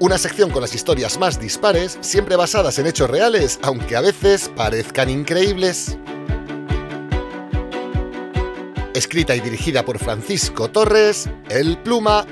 Una 0.00 0.16
sección 0.16 0.50
con 0.50 0.62
las 0.62 0.74
historias 0.74 1.18
más 1.18 1.40
dispares, 1.40 1.98
siempre 2.00 2.36
basadas 2.36 2.78
en 2.78 2.86
hechos 2.86 3.10
reales, 3.10 3.58
aunque 3.62 3.96
a 3.96 4.00
veces 4.00 4.50
parezcan 4.54 5.10
increíbles. 5.10 5.98
Escrita 8.94 9.34
y 9.36 9.40
dirigida 9.40 9.84
por 9.84 9.98
Francisco 9.98 10.70
Torres, 10.70 11.28
El 11.50 11.78
Pluma 11.78 12.24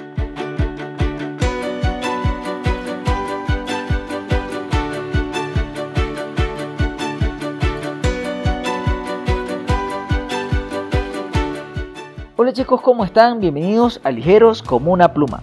Hola 12.47 12.52
chicos, 12.52 12.81
¿cómo 12.81 13.05
están? 13.05 13.40
Bienvenidos 13.40 14.01
a 14.05 14.12
Ligeros 14.12 14.62
como 14.62 14.93
una 14.93 15.12
pluma. 15.12 15.43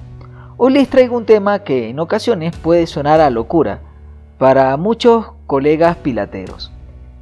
Hoy 0.55 0.71
les 0.71 0.89
traigo 0.89 1.17
un 1.17 1.25
tema 1.25 1.59
que 1.59 1.89
en 1.89 1.99
ocasiones 1.99 2.55
puede 2.55 2.87
sonar 2.87 3.19
a 3.19 3.29
locura 3.29 3.81
para 4.37 4.77
muchos 4.77 5.25
colegas 5.45 5.97
pilateros. 5.97 6.71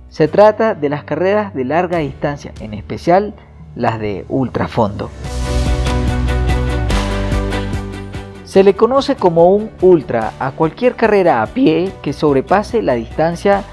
Se 0.09 0.27
trata 0.27 0.75
de 0.75 0.87
las 0.87 1.03
carreras 1.03 1.55
de 1.55 1.65
larga 1.65 1.97
distancia, 1.97 2.53
en 2.59 2.75
especial 2.75 3.33
las 3.73 3.99
de 3.99 4.23
ultrafondo. 4.29 5.09
Se 8.43 8.63
le 8.63 8.75
conoce 8.75 9.15
como 9.15 9.49
un 9.49 9.71
ultra 9.81 10.33
a 10.39 10.51
cualquier 10.51 10.95
carrera 10.95 11.41
a 11.41 11.47
pie 11.47 11.91
que 12.03 12.13
sobrepase 12.13 12.83
la 12.83 12.93
distancia 12.93 13.63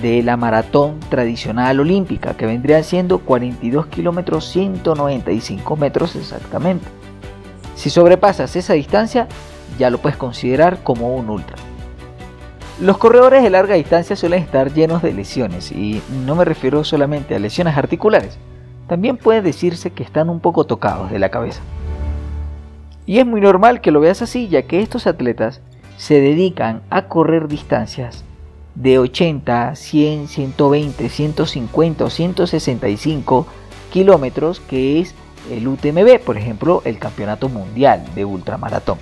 de 0.00 0.22
la 0.22 0.36
maratón 0.36 1.00
tradicional 1.08 1.80
olímpica, 1.80 2.34
que 2.34 2.46
vendría 2.46 2.82
siendo 2.82 3.18
42 3.18 3.86
kilómetros 3.86 4.48
195 4.50 5.76
metros 5.76 6.16
exactamente. 6.16 6.86
Si 7.74 7.90
sobrepasas 7.90 8.56
esa 8.56 8.74
distancia, 8.74 9.26
ya 9.78 9.90
lo 9.90 9.98
puedes 9.98 10.16
considerar 10.16 10.82
como 10.82 11.14
un 11.14 11.30
ultra. 11.30 11.56
Los 12.80 12.98
corredores 12.98 13.42
de 13.42 13.50
larga 13.50 13.74
distancia 13.74 14.16
suelen 14.16 14.42
estar 14.42 14.72
llenos 14.72 15.02
de 15.02 15.14
lesiones 15.14 15.72
y 15.72 16.02
no 16.26 16.34
me 16.34 16.44
refiero 16.44 16.84
solamente 16.84 17.34
a 17.34 17.38
lesiones 17.38 17.76
articulares, 17.76 18.38
también 18.86 19.16
puede 19.16 19.40
decirse 19.40 19.90
que 19.90 20.02
están 20.02 20.28
un 20.28 20.40
poco 20.40 20.64
tocados 20.64 21.10
de 21.10 21.18
la 21.18 21.30
cabeza. 21.30 21.62
Y 23.06 23.18
es 23.18 23.26
muy 23.26 23.40
normal 23.40 23.80
que 23.80 23.92
lo 23.92 24.00
veas 24.00 24.20
así, 24.20 24.48
ya 24.48 24.62
que 24.62 24.82
estos 24.82 25.06
atletas 25.06 25.62
se 25.96 26.20
dedican 26.20 26.82
a 26.90 27.06
correr 27.08 27.48
distancias 27.48 28.25
de 28.76 28.98
80, 28.98 29.74
100, 29.74 30.28
120, 30.28 31.08
150 31.08 32.04
o 32.04 32.10
165 32.10 33.46
kilómetros 33.92 34.60
que 34.60 35.00
es 35.00 35.14
el 35.50 35.66
UTMB, 35.66 36.20
por 36.20 36.36
ejemplo, 36.36 36.82
el 36.84 36.98
Campeonato 36.98 37.48
Mundial 37.48 38.04
de 38.14 38.24
Ultramaratón. 38.24 38.98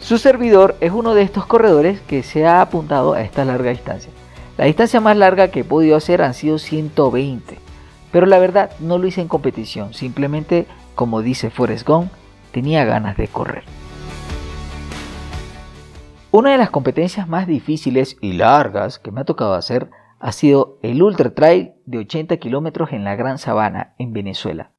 Su 0.00 0.18
servidor 0.18 0.76
es 0.80 0.92
uno 0.92 1.14
de 1.14 1.22
estos 1.22 1.46
corredores 1.46 2.00
que 2.02 2.22
se 2.22 2.46
ha 2.46 2.60
apuntado 2.60 3.14
a 3.14 3.22
esta 3.22 3.44
larga 3.44 3.70
distancia. 3.70 4.10
La 4.58 4.66
distancia 4.66 5.00
más 5.00 5.16
larga 5.16 5.48
que 5.48 5.60
he 5.60 5.64
podido 5.64 5.96
hacer 5.96 6.20
han 6.20 6.34
sido 6.34 6.58
120, 6.58 7.58
pero 8.12 8.26
la 8.26 8.38
verdad 8.38 8.70
no 8.80 8.98
lo 8.98 9.06
hice 9.06 9.22
en 9.22 9.28
competición, 9.28 9.94
simplemente 9.94 10.66
como 10.94 11.22
dice 11.22 11.50
Forrest 11.50 11.88
Gump, 11.88 12.12
tenía 12.52 12.84
ganas 12.84 13.16
de 13.16 13.28
correr. 13.28 13.64
Una 16.36 16.50
de 16.50 16.58
las 16.58 16.70
competencias 16.70 17.28
más 17.28 17.46
difíciles 17.46 18.16
y 18.20 18.32
largas 18.32 18.98
que 18.98 19.12
me 19.12 19.20
ha 19.20 19.24
tocado 19.24 19.54
hacer 19.54 19.92
ha 20.18 20.32
sido 20.32 20.80
el 20.82 21.00
Ultra 21.00 21.32
Trail 21.32 21.74
de 21.86 21.98
80 21.98 22.38
kilómetros 22.38 22.90
en 22.90 23.04
la 23.04 23.14
Gran 23.14 23.38
Sabana, 23.38 23.94
en 23.98 24.12
Venezuela. 24.12 24.72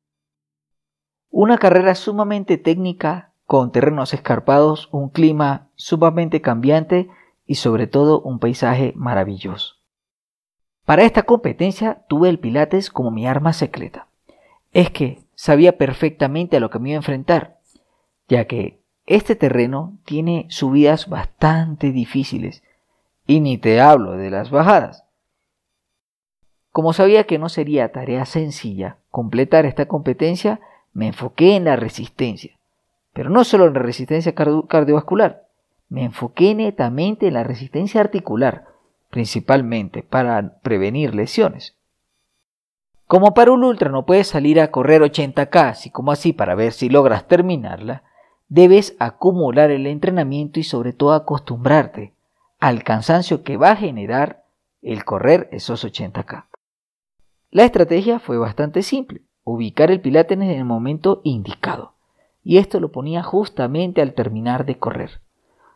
Una 1.29 1.57
carrera 1.57 1.95
sumamente 1.95 2.57
técnica, 2.57 3.31
con 3.45 3.71
terrenos 3.71 4.13
escarpados, 4.13 4.89
un 4.91 5.07
clima 5.07 5.69
sumamente 5.75 6.41
cambiante 6.41 7.07
y 7.45 7.55
sobre 7.55 7.87
todo 7.87 8.19
un 8.19 8.39
paisaje 8.39 8.91
maravilloso. 8.97 9.75
Para 10.83 11.03
esta 11.03 11.23
competencia 11.23 12.03
tuve 12.09 12.27
el 12.27 12.37
Pilates 12.37 12.89
como 12.89 13.11
mi 13.11 13.27
arma 13.27 13.53
secreta. 13.53 14.09
Es 14.73 14.89
que 14.89 15.23
sabía 15.35 15.77
perfectamente 15.77 16.57
a 16.57 16.59
lo 16.59 16.69
que 16.69 16.79
me 16.79 16.89
iba 16.89 16.97
a 16.97 16.99
enfrentar, 16.99 17.61
ya 18.27 18.43
que 18.43 18.83
este 19.05 19.35
terreno 19.35 19.97
tiene 20.05 20.47
subidas 20.49 21.07
bastante 21.09 21.91
difíciles 21.91 22.63
y 23.27 23.39
ni 23.39 23.57
te 23.57 23.79
hablo 23.79 24.13
de 24.13 24.31
las 24.31 24.49
bajadas. 24.49 25.03
Como 26.71 26.91
sabía 26.93 27.25
que 27.25 27.39
no 27.39 27.49
sería 27.49 27.91
tarea 27.91 28.25
sencilla 28.25 28.97
completar 29.09 29.65
esta 29.65 29.87
competencia, 29.87 30.59
me 30.93 31.07
enfoqué 31.07 31.55
en 31.55 31.65
la 31.65 31.75
resistencia. 31.75 32.57
Pero 33.13 33.29
no 33.29 33.43
solo 33.43 33.67
en 33.67 33.73
la 33.73 33.79
resistencia 33.79 34.35
cardiovascular, 34.35 35.45
me 35.87 36.03
enfoqué 36.03 36.53
netamente 36.55 37.27
en 37.27 37.35
la 37.35 37.43
resistencia 37.43 38.01
articular, 38.01 38.65
principalmente 39.09 40.03
para 40.03 40.57
prevenir 40.61 41.15
lesiones. 41.15 41.77
Como 43.07 43.33
para 43.33 43.51
un 43.51 43.63
ultra 43.63 43.89
no 43.89 44.05
puedes 44.05 44.27
salir 44.27 44.59
a 44.59 44.71
correr 44.71 45.01
80k, 45.01 45.69
así 45.69 45.91
como 45.91 46.11
así 46.11 46.33
para 46.33 46.55
ver 46.55 46.73
si 46.73 46.89
logras 46.89 47.27
terminarla, 47.27 48.03
debes 48.47 48.95
acumular 48.99 49.71
el 49.71 49.87
entrenamiento 49.87 50.59
y 50.59 50.63
sobre 50.63 50.93
todo 50.93 51.13
acostumbrarte 51.13 52.13
al 52.59 52.83
cansancio 52.83 53.43
que 53.43 53.57
va 53.57 53.71
a 53.71 53.75
generar 53.75 54.45
el 54.81 55.03
correr 55.03 55.49
esos 55.51 55.85
80K. 55.85 56.45
La 57.51 57.63
estrategia 57.63 58.19
fue 58.19 58.37
bastante 58.37 58.81
simple, 58.81 59.21
ubicar 59.43 59.91
el 59.91 60.01
pilates 60.01 60.37
en 60.37 60.43
el 60.43 60.65
momento 60.65 61.21
indicado, 61.23 61.93
y 62.43 62.57
esto 62.57 62.79
lo 62.79 62.91
ponía 62.91 63.23
justamente 63.23 64.01
al 64.01 64.13
terminar 64.13 64.65
de 64.65 64.77
correr. 64.77 65.21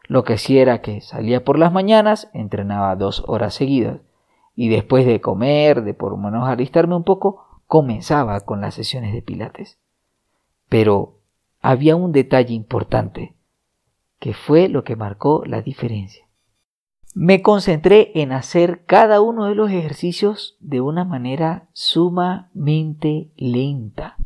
Lo 0.07 0.23
que 0.23 0.33
hacía 0.33 0.61
era 0.61 0.81
que 0.81 1.01
salía 1.01 1.43
por 1.43 1.57
las 1.57 1.71
mañanas, 1.71 2.29
entrenaba 2.33 2.95
dos 2.95 3.23
horas 3.27 3.53
seguidas, 3.53 4.01
y 4.55 4.69
después 4.69 5.05
de 5.05 5.21
comer, 5.21 5.83
de 5.83 5.93
por 5.93 6.11
lo 6.11 6.17
menos 6.17 6.47
alistarme 6.47 6.95
un 6.95 7.03
poco, 7.03 7.61
comenzaba 7.65 8.39
con 8.41 8.61
las 8.61 8.73
sesiones 8.73 9.13
de 9.13 9.21
pilates. 9.21 9.79
Pero 10.67 11.18
había 11.61 11.95
un 11.95 12.11
detalle 12.11 12.53
importante, 12.53 13.35
que 14.19 14.33
fue 14.33 14.69
lo 14.69 14.83
que 14.83 14.95
marcó 14.95 15.43
la 15.45 15.61
diferencia. 15.61 16.25
Me 17.15 17.41
concentré 17.41 18.11
en 18.15 18.31
hacer 18.31 18.85
cada 18.85 19.19
uno 19.19 19.45
de 19.45 19.55
los 19.55 19.71
ejercicios 19.71 20.57
de 20.59 20.79
una 20.79 21.03
manera 21.03 21.67
sumamente 21.73 23.31
lenta. 23.35 24.17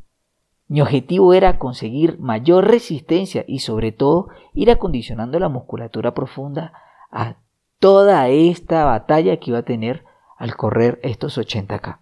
Mi 0.68 0.82
objetivo 0.82 1.34
era 1.34 1.60
conseguir 1.60 2.20
mayor 2.20 2.68
resistencia 2.68 3.46
y 3.48 3.60
sobre 3.60 3.92
todo 3.92 4.30
ir 4.54 4.70
acondicionando 4.70 5.40
la 5.40 5.50
musculatura 5.50 6.14
profunda 6.14 6.74
a 7.12 7.38
toda 7.80 8.28
esta 8.30 8.86
batalla 8.86 9.38
que 9.38 9.52
iba 9.52 9.60
a 9.60 9.64
tener 9.64 10.04
al 10.38 10.56
correr 10.56 11.00
estos 11.04 11.38
80K. 11.38 12.00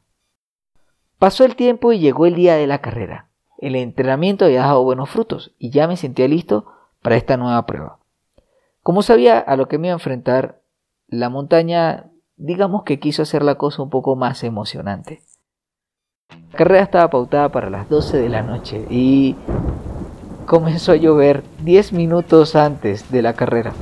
Pasó 1.19 1.43
el 1.43 1.55
tiempo 1.55 1.91
y 1.91 1.99
llegó 1.99 2.25
el 2.25 2.35
día 2.35 2.55
de 2.55 2.65
la 2.65 2.81
carrera 2.81 3.30
el 3.61 3.75
entrenamiento 3.75 4.45
había 4.45 4.61
dado 4.61 4.83
buenos 4.83 5.09
frutos 5.09 5.53
y 5.57 5.69
ya 5.69 5.87
me 5.87 5.95
sentía 5.95 6.27
listo 6.27 6.65
para 7.01 7.15
esta 7.15 7.37
nueva 7.37 7.65
prueba. 7.65 7.99
Como 8.83 9.03
sabía 9.03 9.39
a 9.39 9.55
lo 9.55 9.67
que 9.67 9.77
me 9.77 9.87
iba 9.87 9.93
a 9.93 9.97
enfrentar, 9.97 10.61
la 11.07 11.29
montaña 11.29 12.11
digamos 12.41 12.83
que 12.83 12.99
quiso 12.99 13.21
hacer 13.21 13.43
la 13.43 13.55
cosa 13.55 13.83
un 13.83 13.91
poco 13.91 14.15
más 14.15 14.43
emocionante. 14.43 15.21
La 16.51 16.57
carrera 16.57 16.83
estaba 16.83 17.09
pautada 17.09 17.49
para 17.49 17.69
las 17.69 17.87
12 17.87 18.17
de 18.17 18.29
la 18.29 18.41
noche 18.41 18.85
y 18.89 19.35
comenzó 20.47 20.93
a 20.93 20.95
llover 20.95 21.43
10 21.63 21.93
minutos 21.93 22.55
antes 22.55 23.11
de 23.11 23.21
la 23.21 23.33
carrera. 23.33 23.73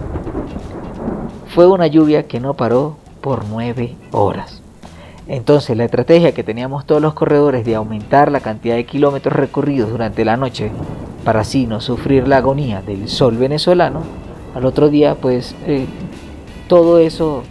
Fue 1.48 1.68
una 1.68 1.88
lluvia 1.88 2.28
que 2.28 2.40
no 2.40 2.54
paró 2.56 2.98
por 3.22 3.46
9 3.46 3.96
horas. 4.12 4.59
Entonces 5.30 5.78
la 5.78 5.86
estrategia 5.86 6.34
que 6.34 6.44
teníamos 6.44 6.86
todos 6.88 7.02
los 7.02 7.14
corredores 7.14 7.64
de 7.64 7.76
aumentar 7.76 8.32
la 8.32 8.40
cantidad 8.40 8.76
de 8.76 8.88
kilómetros 8.88 9.36
recorridos 9.36 9.92
durante 9.92 10.26
la 10.26 10.38
noche 10.38 10.72
para 11.24 11.42
así 11.42 11.68
no 11.68 11.82
sufrir 11.82 12.28
la 12.28 12.38
agonía 12.38 12.82
del 12.82 13.08
sol 13.08 13.38
venezolano, 13.38 14.02
al 14.56 14.66
otro 14.66 14.90
día 14.90 15.14
pues 15.14 15.56
eh, 15.68 15.86
todo 16.68 16.98
eso 16.98 17.44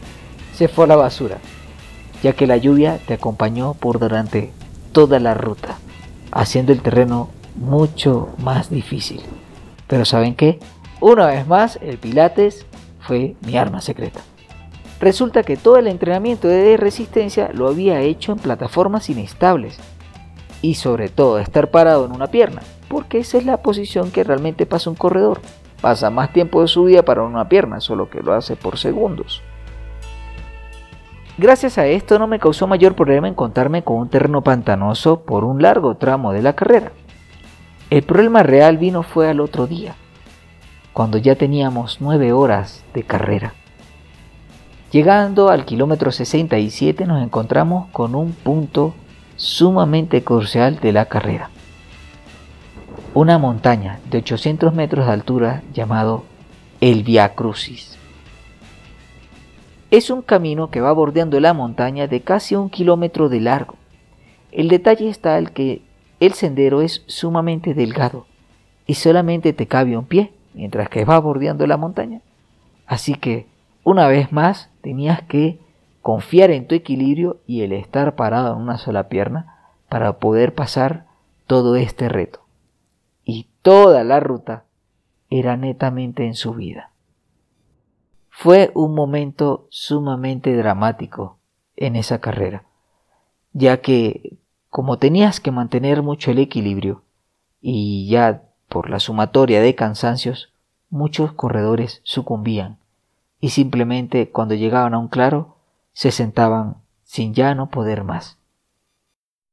se 0.55 0.67
fue 0.67 0.87
a 0.87 0.89
la 0.89 0.97
basura, 0.97 1.39
ya 2.21 2.33
que 2.33 2.49
la 2.49 2.57
lluvia 2.57 2.99
te 3.07 3.15
acompañó 3.15 3.75
por 3.75 4.01
durante 4.01 4.51
toda 4.91 5.21
la 5.21 5.35
ruta, 5.35 5.77
haciendo 6.33 6.73
el 6.73 6.83
terreno 6.83 7.29
mucho 7.55 8.31
más 8.39 8.71
difícil. 8.71 9.21
Pero 9.87 10.05
¿saben 10.05 10.35
qué? 10.35 10.59
Una 11.01 11.29
vez 11.29 11.47
más, 11.47 11.79
el 11.81 11.99
Pilates 11.99 12.67
fue 12.99 13.37
mi 13.47 13.57
arma 13.57 13.81
secreta. 13.81 14.21
Resulta 15.01 15.45
que 15.45 15.57
todo 15.57 15.77
el 15.77 15.87
entrenamiento 15.87 16.49
de 16.49 16.77
resistencia 16.77 17.51
lo 17.53 17.69
había 17.69 18.01
hecho 18.01 18.33
en 18.33 18.39
plataformas 18.39 19.09
inestables 19.11 19.79
y 20.61 20.75
sobre 20.75 21.09
todo 21.09 21.39
estar 21.39 21.71
parado 21.71 22.05
en 22.05 22.13
una 22.13 22.27
pierna, 22.27 22.63
porque 22.89 23.19
esa 23.19 23.39
es 23.39 23.47
la 23.47 23.59
posición 23.59 24.11
que 24.11 24.25
realmente 24.25 24.67
pasa 24.67 24.91
un 24.91 24.97
corredor. 24.97 25.41
Pasa 25.81 26.11
más 26.11 26.33
tiempo 26.33 26.61
de 26.63 26.69
su 26.69 26.85
vida 26.85 27.05
para 27.05 27.23
una 27.23 27.49
pierna, 27.49 27.81
solo 27.81 28.11
que 28.11 28.21
lo 28.21 28.33
hace 28.33 28.57
por 28.57 28.79
segundos. 28.79 29.43
Gracias 31.37 31.79
a 31.79 31.87
esto 31.87 32.19
no 32.19 32.27
me 32.27 32.41
causó 32.41 32.67
mayor 32.67 32.97
problema 32.97 33.29
encontrarme 33.29 33.85
con 33.85 33.99
un 33.99 34.09
terreno 34.09 34.43
pantanoso 34.43 35.21
por 35.21 35.45
un 35.45 35.63
largo 35.63 35.97
tramo 35.97 36.33
de 36.33 36.43
la 36.43 36.55
carrera. 36.55 36.91
El 37.91 38.03
problema 38.03 38.43
real 38.43 38.77
vino 38.77 39.05
fue 39.05 39.29
al 39.29 39.39
otro 39.39 39.69
día, 39.69 39.95
cuando 40.93 41.17
ya 41.19 41.37
teníamos 41.37 41.99
9 42.01 42.33
horas 42.33 42.85
de 42.93 43.05
carrera. 43.05 43.55
Llegando 44.91 45.51
al 45.51 45.67
kilómetro 45.67 46.11
67 46.11 47.05
nos 47.05 47.23
encontramos 47.23 47.91
con 47.91 48.15
un 48.15 48.33
punto 48.33 48.95
sumamente 49.37 50.25
crucial 50.25 50.81
de 50.81 50.93
la 50.93 51.05
carrera. 51.05 51.51
Una 53.13 53.37
montaña 53.37 54.01
de 54.11 54.19
800 54.19 54.73
metros 54.73 55.05
de 55.05 55.13
altura 55.13 55.63
llamado 55.75 56.25
el 56.81 57.03
Via 57.03 57.35
Crucis. 57.35 57.99
Es 59.91 60.09
un 60.09 60.23
camino 60.23 60.71
que 60.71 60.81
va 60.81 60.93
bordeando 60.93 61.39
la 61.39 61.53
montaña 61.53 62.07
de 62.07 62.23
casi 62.23 62.55
un 62.55 62.71
kilómetro 62.71 63.29
de 63.29 63.41
largo. 63.41 63.75
El 64.53 64.69
detalle 64.69 65.11
está 65.11 65.37
el 65.37 65.51
que 65.51 65.83
el 66.19 66.33
sendero 66.33 66.81
es 66.81 67.03
sumamente 67.07 67.75
delgado 67.75 68.27
y 68.87 68.95
solamente 68.95 69.53
te 69.53 69.67
cabe 69.67 69.99
un 69.99 70.07
pie 70.07 70.33
mientras 70.55 70.89
que 70.89 71.05
va 71.05 71.19
bordeando 71.19 71.67
la 71.67 71.77
montaña. 71.77 72.23
Así 72.87 73.15
que 73.15 73.47
una 73.89 74.07
vez 74.07 74.33
más, 74.33 74.69
tenías 74.83 75.23
que 75.23 75.61
confiar 76.03 76.51
en 76.51 76.67
tu 76.67 76.75
equilibrio 76.75 77.41
y 77.47 77.63
el 77.63 77.73
estar 77.73 78.17
parado 78.17 78.55
en 78.55 78.61
una 78.61 78.77
sola 78.77 79.09
pierna 79.09 79.73
para 79.89 80.19
poder 80.19 80.55
pasar 80.55 81.07
todo 81.47 81.75
este 81.75 82.11
reto. 82.11 82.45
Y 83.25 83.49
toda 83.63 84.05
la 84.05 84.21
ruta 84.21 84.65
era 85.31 85.57
netamente 85.57 86.27
en 86.27 86.35
su 86.35 86.53
vida. 86.53 86.93
Fue 88.29 88.73
un 88.75 88.95
momento 88.95 89.69
sumamente 89.71 90.55
dramático 90.55 91.39
en 91.75 91.97
esa 91.97 92.21
carrera, 92.21 92.67
ya 93.55 93.81
que 93.81 94.37
como 94.69 94.99
tenías 94.99 95.41
que 95.41 95.51
mantener 95.51 96.03
mucho 96.03 96.31
el 96.31 96.41
equilibrio 96.41 97.05
y 97.63 98.07
ya 98.11 98.43
por 98.69 98.91
la 98.91 99.01
sumatoria 99.01 99.63
de 99.63 99.75
cansancios, 99.75 100.53
muchos 100.91 101.33
corredores 101.33 102.03
sucumbían 102.05 102.77
y 103.41 103.51
simplemente 103.51 104.31
cuando 104.31 104.55
llegaban 104.55 104.95
a 104.95 104.99
un 104.99 105.09
claro 105.09 105.57
se 105.93 106.11
sentaban 106.11 106.77
sin 107.05 107.35
ya 107.35 107.55
no 107.55 107.71
poder 107.71 108.05
más. 108.05 108.39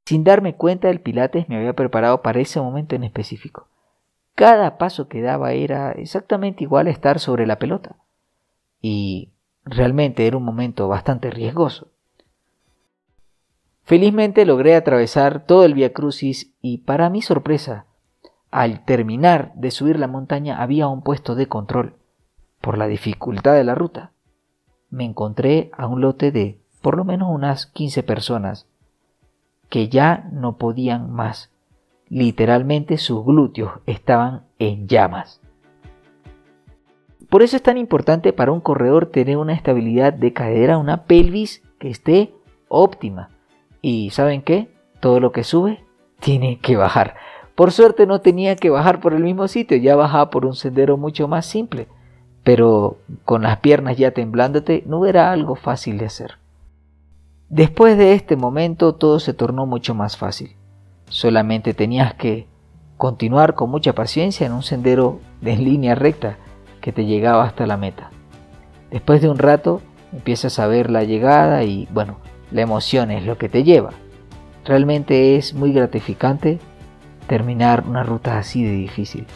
Sin 0.04 0.24
darme 0.24 0.54
cuenta 0.54 0.90
el 0.90 1.00
Pilates 1.00 1.48
me 1.48 1.56
había 1.56 1.74
preparado 1.74 2.22
para 2.22 2.40
ese 2.40 2.60
momento 2.60 2.94
en 2.94 3.04
específico. 3.04 3.68
Cada 4.34 4.78
paso 4.78 5.08
que 5.08 5.22
daba 5.22 5.52
era 5.52 5.92
exactamente 5.92 6.62
igual 6.62 6.86
a 6.86 6.90
estar 6.90 7.18
sobre 7.18 7.46
la 7.46 7.58
pelota. 7.58 7.96
Y 8.80 9.30
realmente 9.64 10.26
era 10.26 10.36
un 10.36 10.44
momento 10.44 10.86
bastante 10.88 11.30
riesgoso. 11.30 11.88
Felizmente 13.82 14.44
logré 14.44 14.74
atravesar 14.74 15.46
todo 15.46 15.64
el 15.64 15.74
Via 15.74 15.92
Crucis 15.92 16.52
y 16.60 16.78
para 16.78 17.08
mi 17.08 17.22
sorpresa, 17.22 17.86
al 18.50 18.84
terminar 18.84 19.52
de 19.54 19.70
subir 19.70 19.98
la 19.98 20.08
montaña 20.08 20.62
había 20.62 20.86
un 20.88 21.02
puesto 21.02 21.34
de 21.34 21.46
control 21.46 21.96
por 22.66 22.78
la 22.78 22.88
dificultad 22.88 23.54
de 23.54 23.62
la 23.62 23.76
ruta, 23.76 24.10
me 24.90 25.04
encontré 25.04 25.70
a 25.78 25.86
un 25.86 26.00
lote 26.00 26.32
de 26.32 26.58
por 26.82 26.96
lo 26.96 27.04
menos 27.04 27.28
unas 27.30 27.66
15 27.66 28.02
personas 28.02 28.66
que 29.68 29.88
ya 29.88 30.28
no 30.32 30.56
podían 30.56 31.12
más. 31.12 31.52
Literalmente 32.08 32.98
sus 32.98 33.24
glúteos 33.24 33.70
estaban 33.86 34.46
en 34.58 34.88
llamas. 34.88 35.40
Por 37.30 37.44
eso 37.44 37.54
es 37.54 37.62
tan 37.62 37.78
importante 37.78 38.32
para 38.32 38.50
un 38.50 38.60
corredor 38.60 39.12
tener 39.12 39.36
una 39.36 39.52
estabilidad 39.52 40.12
de 40.12 40.32
cadera, 40.32 40.76
una 40.76 41.04
pelvis 41.04 41.62
que 41.78 41.88
esté 41.88 42.34
óptima. 42.66 43.30
Y 43.80 44.10
¿saben 44.10 44.42
qué? 44.42 44.74
Todo 44.98 45.20
lo 45.20 45.30
que 45.30 45.44
sube 45.44 45.84
tiene 46.18 46.58
que 46.58 46.76
bajar. 46.76 47.14
Por 47.54 47.70
suerte 47.70 48.06
no 48.06 48.22
tenía 48.22 48.56
que 48.56 48.70
bajar 48.70 48.98
por 48.98 49.14
el 49.14 49.22
mismo 49.22 49.46
sitio, 49.46 49.76
ya 49.76 49.94
bajaba 49.94 50.30
por 50.30 50.44
un 50.44 50.56
sendero 50.56 50.96
mucho 50.96 51.28
más 51.28 51.46
simple 51.46 51.86
pero 52.46 52.98
con 53.24 53.42
las 53.42 53.56
piernas 53.56 53.96
ya 53.96 54.12
temblándote 54.12 54.84
no 54.86 55.04
era 55.04 55.32
algo 55.32 55.56
fácil 55.56 55.98
de 55.98 56.06
hacer. 56.06 56.38
Después 57.48 57.98
de 57.98 58.12
este 58.12 58.36
momento 58.36 58.94
todo 58.94 59.18
se 59.18 59.34
tornó 59.34 59.66
mucho 59.66 59.96
más 59.96 60.16
fácil. 60.16 60.54
Solamente 61.08 61.74
tenías 61.74 62.14
que 62.14 62.46
continuar 62.98 63.56
con 63.56 63.68
mucha 63.68 63.94
paciencia 63.96 64.46
en 64.46 64.52
un 64.52 64.62
sendero 64.62 65.18
en 65.42 65.64
línea 65.64 65.96
recta 65.96 66.38
que 66.80 66.92
te 66.92 67.04
llegaba 67.04 67.42
hasta 67.42 67.66
la 67.66 67.76
meta. 67.76 68.10
Después 68.92 69.20
de 69.20 69.28
un 69.28 69.38
rato 69.38 69.80
empiezas 70.12 70.60
a 70.60 70.68
ver 70.68 70.88
la 70.88 71.02
llegada 71.02 71.64
y 71.64 71.88
bueno, 71.90 72.18
la 72.52 72.62
emoción 72.62 73.10
es 73.10 73.26
lo 73.26 73.38
que 73.38 73.48
te 73.48 73.64
lleva. 73.64 73.90
Realmente 74.64 75.34
es 75.34 75.52
muy 75.52 75.72
gratificante 75.72 76.60
terminar 77.26 77.82
una 77.88 78.04
ruta 78.04 78.38
así 78.38 78.62
de 78.62 78.70
difícil. 78.70 79.26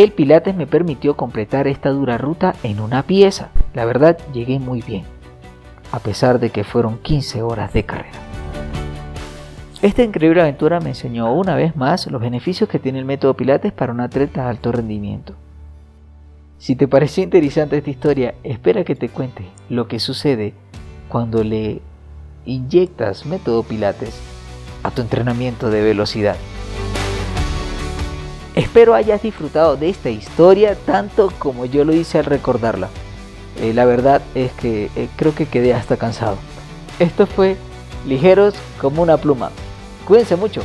El 0.00 0.12
Pilates 0.12 0.56
me 0.56 0.66
permitió 0.66 1.14
completar 1.14 1.66
esta 1.66 1.90
dura 1.90 2.16
ruta 2.16 2.54
en 2.62 2.80
una 2.80 3.02
pieza. 3.02 3.50
La 3.74 3.84
verdad, 3.84 4.16
llegué 4.32 4.58
muy 4.58 4.80
bien, 4.80 5.04
a 5.92 5.98
pesar 5.98 6.40
de 6.40 6.48
que 6.48 6.64
fueron 6.64 6.96
15 7.00 7.42
horas 7.42 7.74
de 7.74 7.84
carrera. 7.84 8.18
Esta 9.82 10.02
increíble 10.02 10.40
aventura 10.40 10.80
me 10.80 10.88
enseñó 10.88 11.30
una 11.34 11.54
vez 11.54 11.76
más 11.76 12.06
los 12.06 12.18
beneficios 12.18 12.66
que 12.66 12.78
tiene 12.78 12.98
el 12.98 13.04
método 13.04 13.34
Pilates 13.34 13.74
para 13.74 13.92
un 13.92 14.00
atleta 14.00 14.44
de 14.44 14.48
alto 14.48 14.72
rendimiento. 14.72 15.34
Si 16.56 16.76
te 16.76 16.88
pareció 16.88 17.22
interesante 17.22 17.76
esta 17.76 17.90
historia, 17.90 18.34
espera 18.42 18.84
que 18.84 18.94
te 18.94 19.10
cuente 19.10 19.44
lo 19.68 19.86
que 19.86 20.00
sucede 20.00 20.54
cuando 21.10 21.44
le 21.44 21.82
inyectas 22.46 23.26
método 23.26 23.64
Pilates 23.64 24.18
a 24.82 24.90
tu 24.92 25.02
entrenamiento 25.02 25.68
de 25.68 25.82
velocidad. 25.82 26.36
Espero 28.54 28.94
hayas 28.94 29.22
disfrutado 29.22 29.76
de 29.76 29.88
esta 29.88 30.10
historia 30.10 30.74
tanto 30.74 31.32
como 31.38 31.66
yo 31.66 31.84
lo 31.84 31.94
hice 31.94 32.18
al 32.18 32.24
recordarla. 32.24 32.88
Eh, 33.60 33.72
la 33.74 33.84
verdad 33.84 34.22
es 34.34 34.52
que 34.52 34.90
eh, 34.96 35.08
creo 35.16 35.34
que 35.34 35.46
quedé 35.46 35.74
hasta 35.74 35.96
cansado. 35.96 36.36
Esto 36.98 37.26
fue 37.26 37.56
Ligeros 38.06 38.54
como 38.80 39.02
una 39.02 39.18
pluma. 39.18 39.50
Cuídense 40.06 40.36
mucho. 40.36 40.62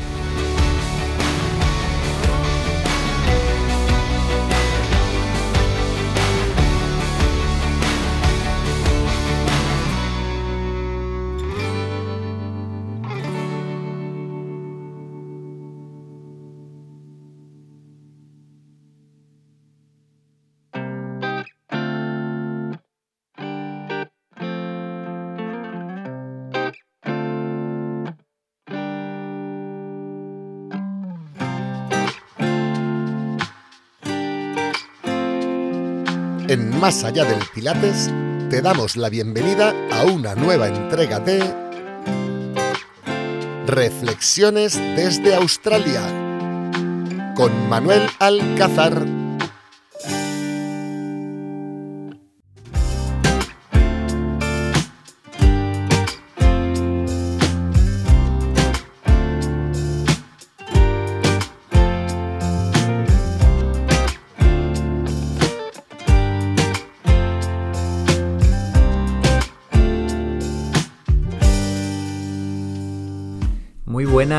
Más 36.86 37.04
allá 37.04 37.26
del 37.26 37.40
Pilates, 37.52 38.12
te 38.52 38.62
damos 38.62 38.96
la 38.96 39.10
bienvenida 39.10 39.74
a 39.92 40.04
una 40.04 40.36
nueva 40.36 40.68
entrega 40.68 41.20
de 41.20 41.42
Reflexiones 43.66 44.76
desde 44.96 45.34
Australia 45.34 46.04
con 47.36 47.70
Manuel 47.70 48.04
Alcázar. 48.20 49.15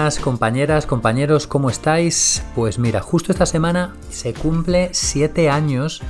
Compañeras, 0.07 0.87
compañeros, 0.87 1.49
¿cómo 1.49 1.69
estáis? 1.69 2.45
Pues 2.55 2.79
mira, 2.79 3.01
justo 3.01 3.33
esta 3.33 3.45
semana 3.45 3.97
se 4.09 4.35
cumple 4.35 4.91
7 4.93 5.51
años 5.51 6.01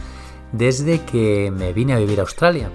desde 0.53 1.01
que 1.01 1.51
me 1.51 1.73
vine 1.73 1.95
a 1.95 1.99
vivir 1.99 2.19
a 2.19 2.23
Australia. 2.23 2.69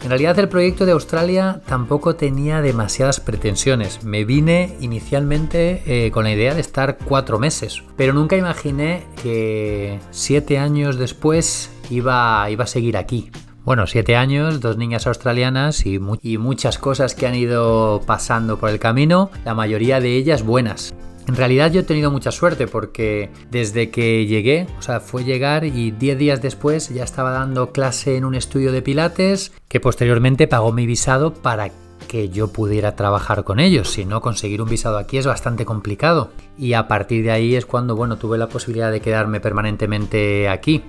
En 0.00 0.10
realidad 0.10 0.38
el 0.38 0.48
proyecto 0.48 0.86
de 0.86 0.92
Australia 0.92 1.60
tampoco 1.66 2.14
tenía 2.14 2.62
demasiadas 2.62 3.18
pretensiones. 3.18 4.04
Me 4.04 4.24
vine 4.24 4.76
inicialmente 4.80 5.82
eh, 5.86 6.12
con 6.12 6.22
la 6.22 6.30
idea 6.30 6.54
de 6.54 6.60
estar 6.60 6.98
cuatro 6.98 7.40
meses, 7.40 7.82
pero 7.96 8.12
nunca 8.12 8.36
imaginé 8.36 9.08
que 9.20 9.98
siete 10.12 10.58
años 10.58 10.98
después 10.98 11.72
iba, 11.90 12.48
iba 12.48 12.62
a 12.62 12.68
seguir 12.68 12.96
aquí. 12.96 13.32
Bueno, 13.68 13.86
siete 13.86 14.16
años, 14.16 14.62
dos 14.62 14.78
niñas 14.78 15.06
australianas 15.06 15.84
y, 15.84 15.98
muchas 15.98 16.78
cosas 16.78 17.14
que 17.14 17.26
han 17.26 17.34
ido 17.34 18.00
pasando 18.06 18.58
por 18.58 18.70
el 18.70 18.78
camino, 18.78 19.30
la 19.44 19.52
mayoría 19.52 20.00
de 20.00 20.16
ellas 20.16 20.42
buenas. 20.42 20.94
En 21.26 21.36
realidad 21.36 21.70
yo 21.70 21.80
he 21.80 21.82
tenido 21.82 22.10
mucha 22.10 22.32
suerte 22.32 22.66
porque 22.66 23.28
desde 23.50 23.90
que 23.90 24.24
llegué, 24.24 24.66
o 24.78 24.80
sea, 24.80 25.00
fue 25.00 25.22
llegar 25.24 25.66
y 25.66 25.90
10 25.90 26.16
días 26.16 26.40
después 26.40 26.88
ya 26.88 27.04
estaba 27.04 27.32
dando 27.32 27.70
clase 27.70 28.16
en 28.16 28.24
un 28.24 28.34
estudio 28.34 28.72
de 28.72 28.80
pilates 28.80 29.52
que 29.68 29.80
posteriormente 29.80 30.48
pagó 30.48 30.72
mi 30.72 30.86
visado 30.86 31.34
para 31.34 31.70
que 32.08 32.30
yo 32.30 32.48
pudiera 32.48 32.96
trabajar 32.96 33.44
con 33.44 33.60
ellos. 33.60 33.90
Si 33.90 34.06
no, 34.06 34.22
conseguir 34.22 34.62
un 34.62 34.70
visado 34.70 34.96
aquí 34.96 35.18
es 35.18 35.26
bastante 35.26 35.66
complicado. 35.66 36.30
Y 36.56 36.72
a 36.72 36.88
partir 36.88 37.22
de 37.22 37.32
ahí 37.32 37.54
es 37.54 37.66
cuando, 37.66 37.94
bueno, 37.94 38.16
tuve 38.16 38.38
la 38.38 38.48
posibilidad 38.48 38.90
de 38.90 39.02
quedarme 39.02 39.40
permanentemente 39.40 40.48
aquí. 40.48 40.82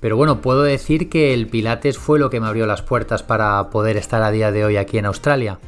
Pero 0.00 0.16
bueno, 0.16 0.40
puedo 0.40 0.62
decir 0.62 1.08
que 1.08 1.34
el 1.34 1.46
Pilates 1.46 1.98
fue 1.98 2.18
lo 2.18 2.30
que 2.30 2.40
me 2.40 2.46
abrió 2.46 2.66
las 2.66 2.82
puertas 2.82 3.22
para 3.22 3.70
poder 3.70 3.96
estar 3.96 4.22
a 4.22 4.30
día 4.30 4.50
de 4.50 4.64
hoy 4.64 4.76
aquí 4.76 4.98
en 4.98 5.06
Australia. 5.06 5.58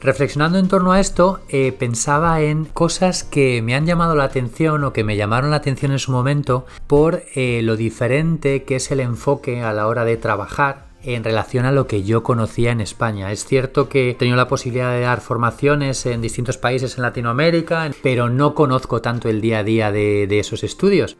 Reflexionando 0.00 0.58
en 0.58 0.68
torno 0.68 0.92
a 0.92 1.00
esto, 1.00 1.40
eh, 1.48 1.72
pensaba 1.72 2.42
en 2.42 2.66
cosas 2.66 3.24
que 3.24 3.62
me 3.62 3.74
han 3.74 3.86
llamado 3.86 4.14
la 4.14 4.24
atención 4.24 4.84
o 4.84 4.92
que 4.92 5.02
me 5.02 5.16
llamaron 5.16 5.50
la 5.50 5.56
atención 5.56 5.92
en 5.92 5.98
su 5.98 6.12
momento 6.12 6.66
por 6.86 7.22
eh, 7.34 7.62
lo 7.62 7.76
diferente 7.76 8.64
que 8.64 8.76
es 8.76 8.90
el 8.90 9.00
enfoque 9.00 9.62
a 9.62 9.72
la 9.72 9.86
hora 9.86 10.04
de 10.04 10.18
trabajar 10.18 10.88
en 11.02 11.24
relación 11.24 11.64
a 11.64 11.72
lo 11.72 11.86
que 11.86 12.02
yo 12.02 12.22
conocía 12.22 12.70
en 12.70 12.82
España. 12.82 13.32
Es 13.32 13.46
cierto 13.46 13.88
que 13.88 14.10
he 14.10 14.14
tenido 14.14 14.36
la 14.36 14.48
posibilidad 14.48 14.90
de 14.90 15.00
dar 15.00 15.20
formaciones 15.20 16.04
en 16.06 16.20
distintos 16.20 16.58
países 16.58 16.96
en 16.96 17.02
Latinoamérica, 17.02 17.90
pero 18.02 18.28
no 18.28 18.54
conozco 18.54 19.00
tanto 19.00 19.28
el 19.28 19.40
día 19.40 19.60
a 19.60 19.64
día 19.64 19.92
de, 19.92 20.26
de 20.26 20.38
esos 20.38 20.64
estudios. 20.64 21.16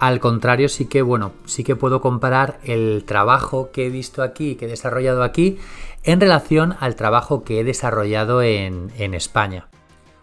Al 0.00 0.18
contrario, 0.18 0.70
sí 0.70 0.86
que, 0.86 1.02
bueno, 1.02 1.32
sí 1.44 1.62
que 1.62 1.76
puedo 1.76 2.00
comparar 2.00 2.58
el 2.64 3.04
trabajo 3.04 3.70
que 3.70 3.86
he 3.86 3.90
visto 3.90 4.22
aquí, 4.22 4.56
que 4.56 4.64
he 4.64 4.68
desarrollado 4.68 5.22
aquí, 5.22 5.58
en 6.04 6.20
relación 6.20 6.74
al 6.80 6.96
trabajo 6.96 7.44
que 7.44 7.60
he 7.60 7.64
desarrollado 7.64 8.40
en, 8.40 8.90
España. 9.14 9.68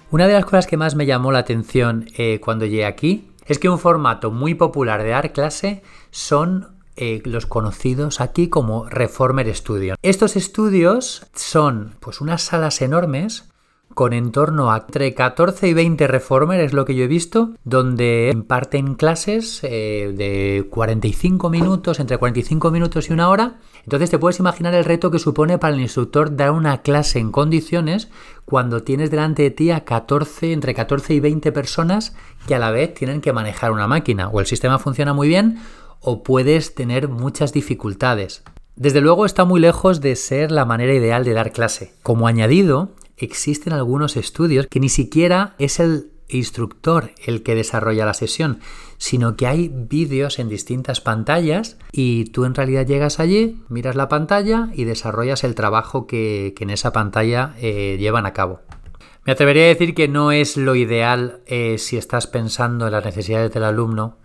Una 0.10 0.26
de 0.26 0.34
las 0.34 0.46
cosas 0.46 0.66
que 0.66 0.78
más 0.78 0.96
me 0.96 1.06
llamó 1.06 1.32
la 1.32 1.40
atención 1.40 2.08
eh, 2.18 2.40
cuando 2.40 2.66
llegué 2.66 2.88
aquí 2.88 3.30
es 3.46 3.60
que 3.60 3.70
un 3.70 3.78
formato 3.78 4.32
muy 4.32 4.56
popular 4.56 5.04
de 5.04 5.10
dar 5.10 5.32
clase 5.32 5.84
son 6.10 6.70
eh, 6.96 7.22
los 7.26 7.46
conocidos 7.46 8.20
aquí 8.20 8.50
como 8.50 8.90
Reformer 8.90 9.54
Studio. 9.56 9.94
Estos 10.02 10.36
estudios 10.36 11.28
son 11.36 11.94
pues 12.00 12.20
unas 12.20 12.42
salas 12.42 12.82
enormes 12.82 13.47
con 13.98 14.14
en 14.14 14.32
torno 14.32 14.72
a 14.72 14.86
entre 14.86 15.16
14 15.16 15.70
y 15.70 15.74
20 15.74 16.06
reformer, 16.06 16.60
es 16.60 16.72
lo 16.72 16.86
que 16.86 16.94
yo 16.94 17.06
he 17.06 17.08
visto, 17.08 17.56
donde 17.64 18.30
imparten 18.32 18.94
clases 18.94 19.62
eh, 19.64 20.14
de 20.16 20.68
45 20.70 21.50
minutos, 21.50 22.00
entre 22.00 22.20
45 22.20 22.70
minutos 22.70 23.10
y 23.10 23.14
una 23.14 23.28
hora. 23.28 23.56
Entonces 23.86 24.12
te 24.12 24.20
puedes 24.20 24.38
imaginar 24.38 24.76
el 24.76 24.86
reto 24.86 25.10
que 25.10 25.18
supone 25.18 25.58
para 25.58 25.74
el 25.74 25.82
instructor 25.82 26.36
dar 26.36 26.52
una 26.52 26.84
clase 26.84 27.18
en 27.18 27.32
condiciones 27.32 28.10
cuando 28.46 28.84
tienes 28.84 29.10
delante 29.10 29.42
de 29.42 29.50
ti 29.50 29.72
a 29.72 29.84
14, 29.84 30.54
entre 30.54 30.76
14 30.76 31.16
y 31.16 31.20
20 31.20 31.52
personas 31.52 32.16
que 32.48 32.54
a 32.54 32.60
la 32.60 32.70
vez 32.70 32.94
tienen 32.94 33.20
que 33.20 33.34
manejar 33.34 33.72
una 33.72 33.88
máquina. 33.88 34.30
O 34.30 34.40
el 34.40 34.46
sistema 34.46 34.78
funciona 34.78 35.16
muy 35.16 35.28
bien 35.28 35.58
o 36.02 36.22
puedes 36.22 36.76
tener 36.76 37.08
muchas 37.08 37.52
dificultades. 37.52 38.44
Desde 38.78 39.02
luego 39.02 39.26
está 39.26 39.44
muy 39.44 39.60
lejos 39.60 40.02
de 40.02 40.16
ser 40.16 40.52
la 40.52 40.64
manera 40.64 40.94
ideal 40.94 41.26
de 41.26 41.34
dar 41.34 41.52
clase. 41.52 41.94
Como 42.04 42.28
añadido, 42.28 42.92
existen 43.18 43.74
algunos 43.74 44.16
estudios 44.16 44.68
que 44.68 44.80
ni 44.80 44.90
siquiera 44.90 45.56
es 45.58 45.80
el 45.80 46.12
instructor 46.30 47.12
el 47.26 47.44
que 47.44 47.56
desarrolla 47.56 48.06
la 48.06 48.14
sesión, 48.14 48.60
sino 48.98 49.36
que 49.36 49.48
hay 49.48 49.72
vídeos 49.74 50.40
en 50.40 50.50
distintas 50.50 51.02
pantallas 51.02 51.78
y 51.92 52.26
tú 52.26 52.46
en 52.46 52.56
realidad 52.56 52.86
llegas 52.86 53.20
allí, 53.20 53.62
miras 53.70 53.96
la 53.96 54.10
pantalla 54.10 54.70
y 54.74 54.84
desarrollas 54.84 55.44
el 55.44 55.56
trabajo 55.56 56.08
que, 56.08 56.54
en 56.60 56.70
esa 56.70 56.92
pantalla 56.92 57.56
eh, 57.60 57.98
llevan 58.00 58.26
a 58.26 58.34
cabo. 58.34 58.62
Me 59.26 59.34
atrevería 59.34 59.64
a 59.64 59.68
decir 59.68 59.94
que 59.94 60.08
no 60.08 60.32
es 60.32 60.58
lo 60.58 60.76
ideal 60.76 61.42
eh, 61.48 61.78
si 61.78 61.98
estás 61.98 62.28
pensando 62.28 62.88
en 62.88 62.94
las 62.94 63.06
necesidades 63.06 63.54
del 63.54 63.64
alumno, 63.64 64.18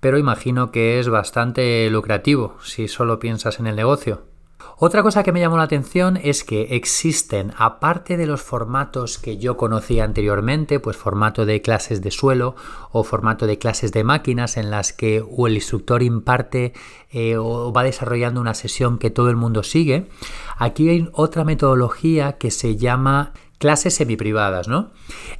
pero 0.00 0.18
imagino 0.18 0.72
que 0.72 0.98
es 0.98 1.08
bastante 1.08 1.88
lucrativo 1.90 2.56
si 2.62 2.88
solo 2.88 3.18
piensas 3.18 3.60
en 3.60 3.66
el 3.66 3.76
negocio. 3.76 4.29
Otra 4.78 5.02
cosa 5.02 5.22
que 5.22 5.32
me 5.32 5.40
llamó 5.40 5.56
la 5.56 5.64
atención 5.64 6.16
es 6.16 6.42
que 6.42 6.74
existen, 6.76 7.52
aparte 7.56 8.16
de 8.16 8.26
los 8.26 8.40
formatos 8.40 9.18
que 9.18 9.36
yo 9.36 9.56
conocía 9.56 10.04
anteriormente, 10.04 10.80
pues 10.80 10.96
formato 10.96 11.44
de 11.44 11.60
clases 11.60 12.00
de 12.00 12.10
suelo 12.10 12.54
o 12.90 13.04
formato 13.04 13.46
de 13.46 13.58
clases 13.58 13.92
de 13.92 14.04
máquinas 14.04 14.56
en 14.56 14.70
las 14.70 14.92
que 14.92 15.18
el 15.18 15.54
instructor 15.54 16.02
imparte 16.02 16.72
eh, 17.10 17.36
o 17.36 17.72
va 17.72 17.82
desarrollando 17.82 18.40
una 18.40 18.54
sesión 18.54 18.98
que 18.98 19.10
todo 19.10 19.28
el 19.28 19.36
mundo 19.36 19.62
sigue, 19.62 20.08
aquí 20.56 20.88
hay 20.88 21.08
otra 21.12 21.44
metodología 21.44 22.38
que 22.38 22.50
se 22.50 22.76
llama 22.76 23.32
clases 23.60 23.94
semiprivadas, 23.94 24.68
¿no? 24.68 24.90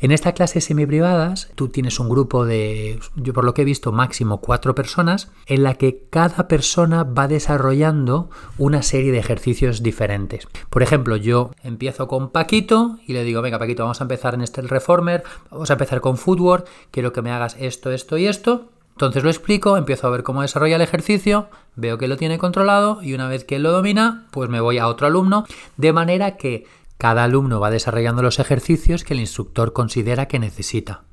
En 0.00 0.12
esta 0.12 0.32
clase 0.32 0.60
semiprivadas 0.60 1.50
tú 1.54 1.68
tienes 1.68 1.98
un 1.98 2.10
grupo 2.10 2.44
de, 2.44 3.00
yo 3.16 3.32
por 3.32 3.44
lo 3.44 3.54
que 3.54 3.62
he 3.62 3.64
visto, 3.64 3.92
máximo 3.92 4.42
cuatro 4.42 4.74
personas, 4.74 5.32
en 5.46 5.62
la 5.62 5.74
que 5.74 6.04
cada 6.10 6.46
persona 6.46 7.02
va 7.02 7.28
desarrollando 7.28 8.28
una 8.58 8.82
serie 8.82 9.10
de 9.10 9.18
ejercicios 9.18 9.82
diferentes. 9.82 10.46
Por 10.68 10.82
ejemplo, 10.82 11.16
yo 11.16 11.52
empiezo 11.64 12.08
con 12.08 12.28
Paquito 12.28 12.98
y 13.06 13.14
le 13.14 13.24
digo, 13.24 13.40
venga 13.40 13.58
Paquito, 13.58 13.84
vamos 13.84 14.02
a 14.02 14.04
empezar 14.04 14.34
en 14.34 14.42
este 14.42 14.60
Reformer, 14.60 15.24
vamos 15.50 15.70
a 15.70 15.72
empezar 15.72 16.02
con 16.02 16.18
Footwork, 16.18 16.68
quiero 16.90 17.14
que 17.14 17.22
me 17.22 17.32
hagas 17.32 17.56
esto, 17.58 17.90
esto 17.90 18.18
y 18.18 18.26
esto. 18.26 18.68
Entonces 18.92 19.24
lo 19.24 19.30
explico, 19.30 19.78
empiezo 19.78 20.06
a 20.06 20.10
ver 20.10 20.22
cómo 20.22 20.42
desarrolla 20.42 20.76
el 20.76 20.82
ejercicio, 20.82 21.48
veo 21.74 21.96
que 21.96 22.06
lo 22.06 22.18
tiene 22.18 22.36
controlado 22.36 23.02
y 23.02 23.14
una 23.14 23.28
vez 23.28 23.44
que 23.44 23.58
lo 23.58 23.72
domina, 23.72 24.26
pues 24.30 24.50
me 24.50 24.60
voy 24.60 24.76
a 24.76 24.88
otro 24.88 25.06
alumno, 25.06 25.46
de 25.78 25.94
manera 25.94 26.36
que 26.36 26.66
cada 27.00 27.24
alumno 27.24 27.58
va 27.60 27.70
desarrollando 27.70 28.22
los 28.22 28.38
ejercicios 28.38 29.04
que 29.04 29.14
el 29.14 29.20
instructor 29.20 29.72
considera 29.72 30.28
que 30.28 30.38
necesita. 30.38 31.04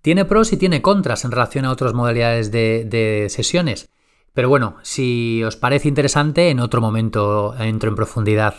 Tiene 0.00 0.24
pros 0.24 0.54
y 0.54 0.56
tiene 0.56 0.80
contras 0.80 1.24
en 1.26 1.32
relación 1.32 1.66
a 1.66 1.70
otras 1.70 1.92
modalidades 1.92 2.50
de, 2.50 3.26
sesiones. 3.28 3.90
Pero 4.32 4.48
bueno, 4.48 4.76
si 4.82 5.44
os 5.44 5.56
parece 5.56 5.86
interesante, 5.86 6.48
en 6.48 6.60
otro 6.60 6.80
momento 6.80 7.54
entro 7.60 7.90
en 7.90 7.96
profundidad. 7.96 8.54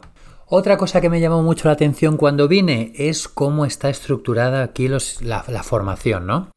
Otra 0.46 0.78
cosa 0.78 1.02
que 1.02 1.10
me 1.10 1.20
llamó 1.20 1.42
mucho 1.42 1.68
la 1.68 1.74
atención 1.74 2.18
cuando 2.18 2.48
vine 2.48 2.94
es 2.96 3.28
cómo 3.28 3.66
está 3.66 3.90
estructurada 3.90 4.62
aquí 4.62 4.88
la, 4.88 5.00
la, 5.48 5.64
formación, 5.64 6.28
¿no? 6.28 6.52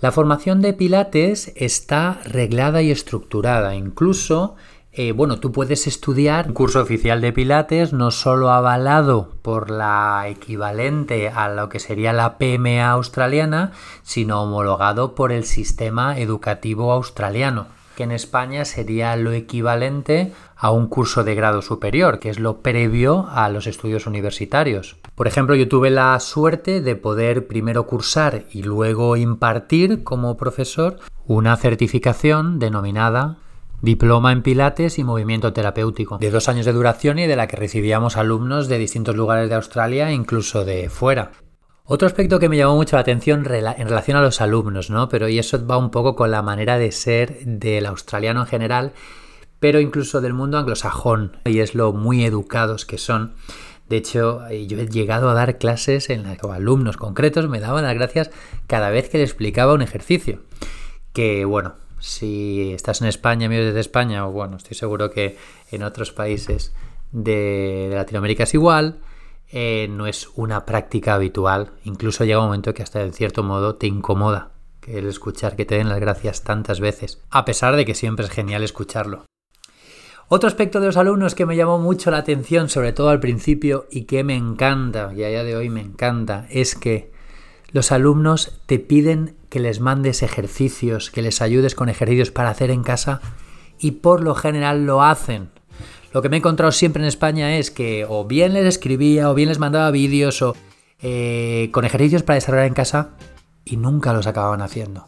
La 0.00 0.12
formación 0.12 0.62
de 0.62 0.72
Pilates 0.72 1.52
está 1.56 2.20
reglada 2.24 2.80
y 2.80 2.90
estructurada, 2.90 3.74
incluso 3.74 4.56
eh, 4.94 5.12
bueno, 5.12 5.40
tú 5.40 5.52
puedes 5.52 5.86
estudiar 5.86 6.48
un 6.48 6.52
curso 6.52 6.82
oficial 6.82 7.22
de 7.22 7.32
Pilates 7.32 7.94
no 7.94 8.10
solo 8.10 8.50
avalado 8.50 9.30
por 9.40 9.70
la 9.70 10.26
equivalente 10.28 11.30
a 11.30 11.48
lo 11.48 11.70
que 11.70 11.80
sería 11.80 12.12
la 12.12 12.36
PMA 12.36 12.90
australiana, 12.90 13.72
sino 14.02 14.42
homologado 14.42 15.14
por 15.14 15.32
el 15.32 15.44
sistema 15.44 16.18
educativo 16.18 16.92
australiano, 16.92 17.68
que 17.96 18.02
en 18.02 18.12
España 18.12 18.66
sería 18.66 19.16
lo 19.16 19.32
equivalente 19.32 20.34
a 20.56 20.70
un 20.70 20.88
curso 20.88 21.24
de 21.24 21.34
grado 21.34 21.62
superior, 21.62 22.18
que 22.18 22.28
es 22.28 22.38
lo 22.38 22.58
previo 22.58 23.28
a 23.30 23.48
los 23.48 23.66
estudios 23.66 24.06
universitarios. 24.06 24.96
Por 25.14 25.26
ejemplo, 25.26 25.54
yo 25.54 25.68
tuve 25.68 25.88
la 25.88 26.20
suerte 26.20 26.82
de 26.82 26.96
poder 26.96 27.46
primero 27.46 27.86
cursar 27.86 28.44
y 28.52 28.62
luego 28.62 29.16
impartir 29.16 30.04
como 30.04 30.36
profesor 30.36 30.98
una 31.26 31.56
certificación 31.56 32.58
denominada 32.58 33.38
Diploma 33.82 34.30
en 34.30 34.42
Pilates 34.42 35.00
y 35.00 35.02
Movimiento 35.02 35.52
Terapéutico, 35.52 36.18
de 36.18 36.30
dos 36.30 36.48
años 36.48 36.66
de 36.66 36.72
duración 36.72 37.18
y 37.18 37.26
de 37.26 37.34
la 37.34 37.48
que 37.48 37.56
recibíamos 37.56 38.16
alumnos 38.16 38.68
de 38.68 38.78
distintos 38.78 39.16
lugares 39.16 39.48
de 39.48 39.56
Australia 39.56 40.08
e 40.08 40.14
incluso 40.14 40.64
de 40.64 40.88
fuera. 40.88 41.32
Otro 41.82 42.06
aspecto 42.06 42.38
que 42.38 42.48
me 42.48 42.56
llamó 42.56 42.76
mucho 42.76 42.94
la 42.94 43.00
atención 43.00 43.40
en 43.40 43.88
relación 43.88 44.16
a 44.16 44.22
los 44.22 44.40
alumnos, 44.40 44.88
¿no? 44.88 45.08
Pero 45.08 45.28
y 45.28 45.40
eso 45.40 45.66
va 45.66 45.78
un 45.78 45.90
poco 45.90 46.14
con 46.14 46.30
la 46.30 46.42
manera 46.42 46.78
de 46.78 46.92
ser 46.92 47.44
del 47.44 47.86
australiano 47.86 48.42
en 48.42 48.46
general, 48.46 48.92
pero 49.58 49.80
incluso 49.80 50.20
del 50.20 50.32
mundo 50.32 50.58
anglosajón, 50.58 51.38
y 51.44 51.58
es 51.58 51.74
lo 51.74 51.92
muy 51.92 52.24
educados 52.24 52.86
que 52.86 52.98
son. 52.98 53.34
De 53.88 53.96
hecho, 53.96 54.48
yo 54.48 54.78
he 54.78 54.86
llegado 54.86 55.28
a 55.28 55.34
dar 55.34 55.58
clases 55.58 56.08
en 56.08 56.22
las 56.22 56.38
que 56.38 56.46
alumnos 56.48 56.96
concretos 56.96 57.48
me 57.48 57.58
daban 57.58 57.82
las 57.82 57.94
gracias 57.94 58.30
cada 58.68 58.90
vez 58.90 59.08
que 59.08 59.18
les 59.18 59.30
explicaba 59.30 59.74
un 59.74 59.82
ejercicio. 59.82 60.38
Que 61.12 61.44
bueno, 61.44 61.74
si 62.02 62.72
estás 62.72 63.00
en 63.00 63.06
España, 63.06 63.48
medio 63.48 63.66
desde 63.66 63.80
España, 63.80 64.26
o 64.26 64.32
bueno, 64.32 64.56
estoy 64.56 64.76
seguro 64.76 65.10
que 65.10 65.38
en 65.70 65.84
otros 65.84 66.12
países 66.12 66.74
de, 67.12 67.90
Latinoamérica 67.92 68.42
es 68.42 68.54
igual. 68.54 68.98
eh, 69.54 69.86
no 69.90 70.06
es 70.06 70.30
una 70.34 70.64
práctica 70.64 71.14
habitual. 71.14 71.72
Incluso 71.84 72.24
llega 72.24 72.40
un 72.40 72.46
momento 72.46 72.74
que 72.74 72.82
hasta 72.82 73.02
en 73.02 73.12
cierto 73.12 73.42
modo 73.42 73.76
te 73.76 73.86
incomoda 73.86 74.52
el 74.86 75.06
escuchar 75.06 75.56
que 75.56 75.64
te 75.64 75.76
den 75.76 75.88
las 75.90 76.00
gracias 76.00 76.42
tantas 76.42 76.80
veces, 76.80 77.20
a 77.30 77.44
pesar 77.44 77.76
de 77.76 77.84
que 77.84 77.94
siempre 77.94 78.24
es 78.24 78.32
genial 78.32 78.62
escucharlo. 78.64 79.24
Otro 80.28 80.48
aspecto 80.48 80.80
de 80.80 80.86
los 80.86 80.96
alumnos 80.96 81.34
que 81.34 81.46
me 81.46 81.56
llamó 81.56 81.78
mucho 81.78 82.10
la 82.10 82.16
atención, 82.16 82.68
sobre 82.68 82.92
todo 82.92 83.10
al 83.10 83.20
principio, 83.20 83.86
y 83.90 84.04
que 84.04 84.24
me 84.24 84.34
encanta, 84.34 85.12
y 85.14 85.22
a 85.22 85.28
día 85.28 85.44
de 85.44 85.54
hoy 85.54 85.68
me 85.68 85.82
encanta, 85.82 86.46
es 86.50 86.74
que 86.74 87.11
los 87.72 87.92
alumnos 87.92 88.60
te 88.66 88.78
piden 88.78 89.34
que 89.48 89.60
les 89.60 89.80
mandes 89.80 90.22
ejercicios, 90.22 91.10
que 91.10 91.22
les 91.22 91.42
ayudes 91.42 91.74
con 91.74 91.88
ejercicios 91.88 92.30
para 92.30 92.50
hacer 92.50 92.70
en 92.70 92.82
casa, 92.82 93.20
y 93.78 93.92
por 93.92 94.22
lo 94.22 94.34
general 94.34 94.86
lo 94.86 95.02
hacen. 95.02 95.50
Lo 96.12 96.22
que 96.22 96.28
me 96.28 96.36
he 96.36 96.38
encontrado 96.38 96.72
siempre 96.72 97.02
en 97.02 97.08
España 97.08 97.56
es 97.56 97.70
que 97.70 98.06
o 98.08 98.24
bien 98.24 98.52
les 98.52 98.66
escribía, 98.66 99.30
o 99.30 99.34
bien 99.34 99.48
les 99.48 99.58
mandaba 99.58 99.90
vídeos, 99.90 100.42
o 100.42 100.54
eh, 101.00 101.70
con 101.72 101.84
ejercicios 101.84 102.22
para 102.22 102.34
desarrollar 102.34 102.66
en 102.66 102.74
casa, 102.74 103.10
y 103.64 103.76
nunca 103.76 104.12
los 104.12 104.26
acababan 104.26 104.60
haciendo. 104.60 105.06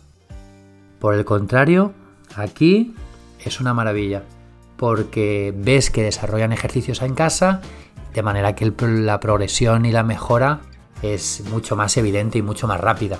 Por 0.99 1.15
el 1.15 1.25
contrario, 1.25 1.93
aquí 2.35 2.95
es 3.45 3.61
una 3.61 3.75
maravilla 3.75 4.23
porque 4.77 5.55
ves 5.57 5.91
que 5.91 6.03
desarrollan 6.03 6.53
ejercicios 6.53 7.03
en 7.03 7.15
casa, 7.15 7.61
de 8.13 8.23
manera 8.23 8.55
que 8.55 8.73
la 8.81 9.21
progresión 9.21 9.87
y 9.87 9.93
la 9.93 10.03
mejora 10.03 10.61
es 11.13 11.43
mucho 11.51 11.77
más 11.77 11.97
evidente 11.97 12.39
y 12.39 12.43
mucho 12.43 12.67
más 12.67 12.81
rápida. 12.81 13.19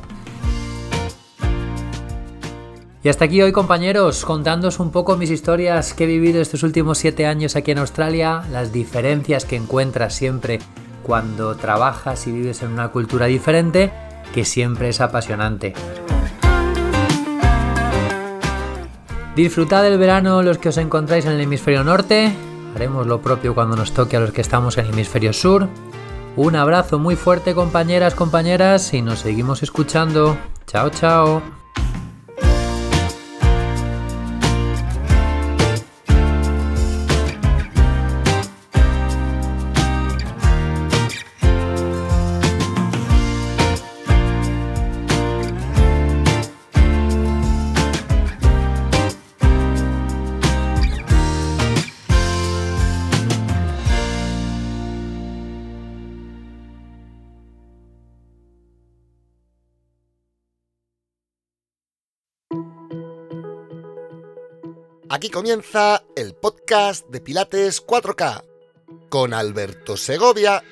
Y 3.03 3.11
hasta 3.11 3.27
aquí 3.27 3.43
hoy 3.43 3.53
compañeros, 3.53 4.25
contándoos 4.25 4.81
un 4.81 4.91
poco 4.91 5.19
mis 5.19 5.31
historias 5.31 5.93
que 5.93 6.05
he 6.05 6.07
vivido 6.07 6.41
estos 6.41 6.63
últimos 6.63 6.97
siete 6.97 7.27
años 7.27 7.55
aquí 7.55 7.71
en 7.71 7.79
Australia, 7.79 8.45
las 8.51 8.73
diferencias 8.73 9.45
que 9.45 9.57
encuentras 9.57 10.15
siempre 10.15 10.59
cuando 11.03 11.55
trabajas 11.55 12.27
y 12.27 12.33
vives 12.33 12.63
en 12.63 12.73
una 12.73 12.89
cultura 12.89 13.27
diferente, 13.27 13.93
que 14.33 14.47
siempre 14.47 14.89
es 14.89 15.03
apasionante. 15.03 15.75
Disfrutad 19.37 19.83
del 19.83 19.99
verano 19.99 20.43
los 20.43 20.57
que 20.57 20.71
os 20.71 20.79
encontráis 20.79 21.27
en 21.27 21.33
el 21.33 21.41
hemisferio 21.43 21.85
norte. 21.85 22.33
Haremos 22.75 23.07
lo 23.07 23.21
propio 23.21 23.55
cuando 23.55 23.77
nos 23.77 23.93
toque 23.93 24.17
a 24.17 24.21
los 24.21 24.31
que 24.33 24.41
estamos 24.41 24.79
en 24.79 24.87
el 24.87 24.93
hemisferio 24.93 25.35
sur. 25.35 25.69
Un 26.37 26.57
abrazo 26.57 26.99
muy 26.99 27.15
fuerte 27.15 27.55
compañeras, 27.55 28.15
compañeras 28.15 28.93
y 28.93 29.03
nos 29.03 29.21
seguimos 29.21 29.63
escuchando. 29.63 30.37
Chao, 30.67 30.91
chao. 30.91 31.64
Aquí 65.15 65.31
comienza 65.31 66.03
el 66.17 66.35
podcast 66.35 67.07
de 67.07 67.21
Pilates 67.21 67.87
4K 67.87 68.43
con 69.09 69.33
Alberto 69.33 69.97
Segovia. 69.97 70.65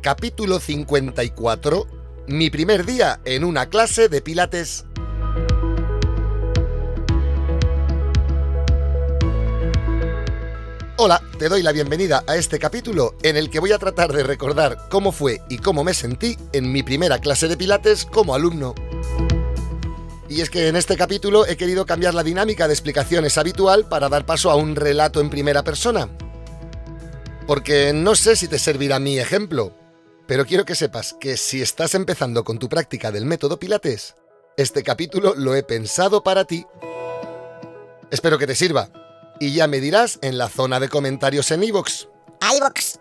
Capítulo 0.00 0.60
54. 0.60 1.86
Mi 2.28 2.48
primer 2.48 2.86
día 2.86 3.20
en 3.26 3.44
una 3.44 3.68
clase 3.68 4.08
de 4.08 4.22
Pilates. 4.22 4.86
Te 11.38 11.48
doy 11.48 11.62
la 11.62 11.70
bienvenida 11.70 12.24
a 12.26 12.34
este 12.34 12.58
capítulo 12.58 13.14
en 13.22 13.36
el 13.36 13.48
que 13.48 13.60
voy 13.60 13.70
a 13.70 13.78
tratar 13.78 14.12
de 14.12 14.24
recordar 14.24 14.88
cómo 14.90 15.12
fue 15.12 15.40
y 15.48 15.58
cómo 15.58 15.84
me 15.84 15.94
sentí 15.94 16.36
en 16.52 16.72
mi 16.72 16.82
primera 16.82 17.20
clase 17.20 17.46
de 17.46 17.56
Pilates 17.56 18.06
como 18.06 18.34
alumno. 18.34 18.74
Y 20.28 20.40
es 20.40 20.50
que 20.50 20.66
en 20.66 20.74
este 20.74 20.96
capítulo 20.96 21.46
he 21.46 21.56
querido 21.56 21.86
cambiar 21.86 22.14
la 22.14 22.24
dinámica 22.24 22.66
de 22.66 22.74
explicaciones 22.74 23.38
habitual 23.38 23.88
para 23.88 24.08
dar 24.08 24.26
paso 24.26 24.50
a 24.50 24.56
un 24.56 24.74
relato 24.74 25.20
en 25.20 25.30
primera 25.30 25.62
persona. 25.62 26.08
Porque 27.46 27.92
no 27.92 28.16
sé 28.16 28.34
si 28.34 28.48
te 28.48 28.58
servirá 28.58 28.98
mi 28.98 29.20
ejemplo, 29.20 29.72
pero 30.26 30.44
quiero 30.44 30.64
que 30.64 30.74
sepas 30.74 31.14
que 31.20 31.36
si 31.36 31.62
estás 31.62 31.94
empezando 31.94 32.42
con 32.42 32.58
tu 32.58 32.68
práctica 32.68 33.12
del 33.12 33.26
método 33.26 33.60
Pilates, 33.60 34.16
este 34.56 34.82
capítulo 34.82 35.34
lo 35.36 35.54
he 35.54 35.62
pensado 35.62 36.24
para 36.24 36.44
ti. 36.44 36.66
Espero 38.10 38.38
que 38.38 38.48
te 38.48 38.56
sirva 38.56 38.90
y 39.40 39.52
ya 39.52 39.66
me 39.66 39.80
dirás 39.80 40.18
en 40.22 40.38
la 40.38 40.48
zona 40.48 40.80
de 40.80 40.88
comentarios 40.88 41.50
en 41.50 41.64
iVoox. 41.64 42.06
iVoox. 42.56 42.98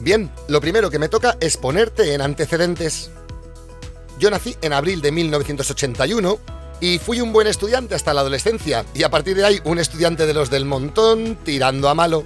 Bien, 0.00 0.30
lo 0.48 0.60
primero 0.60 0.90
que 0.90 0.98
me 0.98 1.08
toca 1.08 1.36
es 1.40 1.56
ponerte 1.56 2.14
en 2.14 2.22
antecedentes. 2.22 3.10
Yo 4.18 4.30
nací 4.30 4.56
en 4.62 4.72
abril 4.72 5.02
de 5.02 5.12
1981 5.12 6.38
y 6.80 6.98
fui 6.98 7.20
un 7.20 7.32
buen 7.32 7.46
estudiante 7.46 7.94
hasta 7.94 8.14
la 8.14 8.22
adolescencia 8.22 8.84
y 8.94 9.02
a 9.02 9.10
partir 9.10 9.36
de 9.36 9.44
ahí 9.44 9.60
un 9.64 9.78
estudiante 9.78 10.26
de 10.26 10.34
los 10.34 10.50
del 10.50 10.64
montón 10.64 11.38
tirando 11.44 11.88
a 11.88 11.94
malo. 11.94 12.24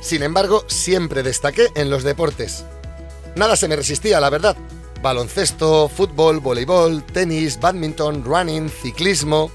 Sin 0.00 0.22
embargo, 0.22 0.64
siempre 0.66 1.22
destaqué 1.22 1.68
en 1.74 1.90
los 1.90 2.02
deportes. 2.02 2.64
Nada 3.36 3.56
se 3.56 3.68
me 3.68 3.76
resistía, 3.76 4.20
la 4.20 4.30
verdad. 4.30 4.56
Baloncesto, 5.02 5.88
fútbol, 5.88 6.40
voleibol, 6.40 7.04
tenis, 7.04 7.58
badminton, 7.58 8.24
running, 8.24 8.68
ciclismo. 8.68 9.50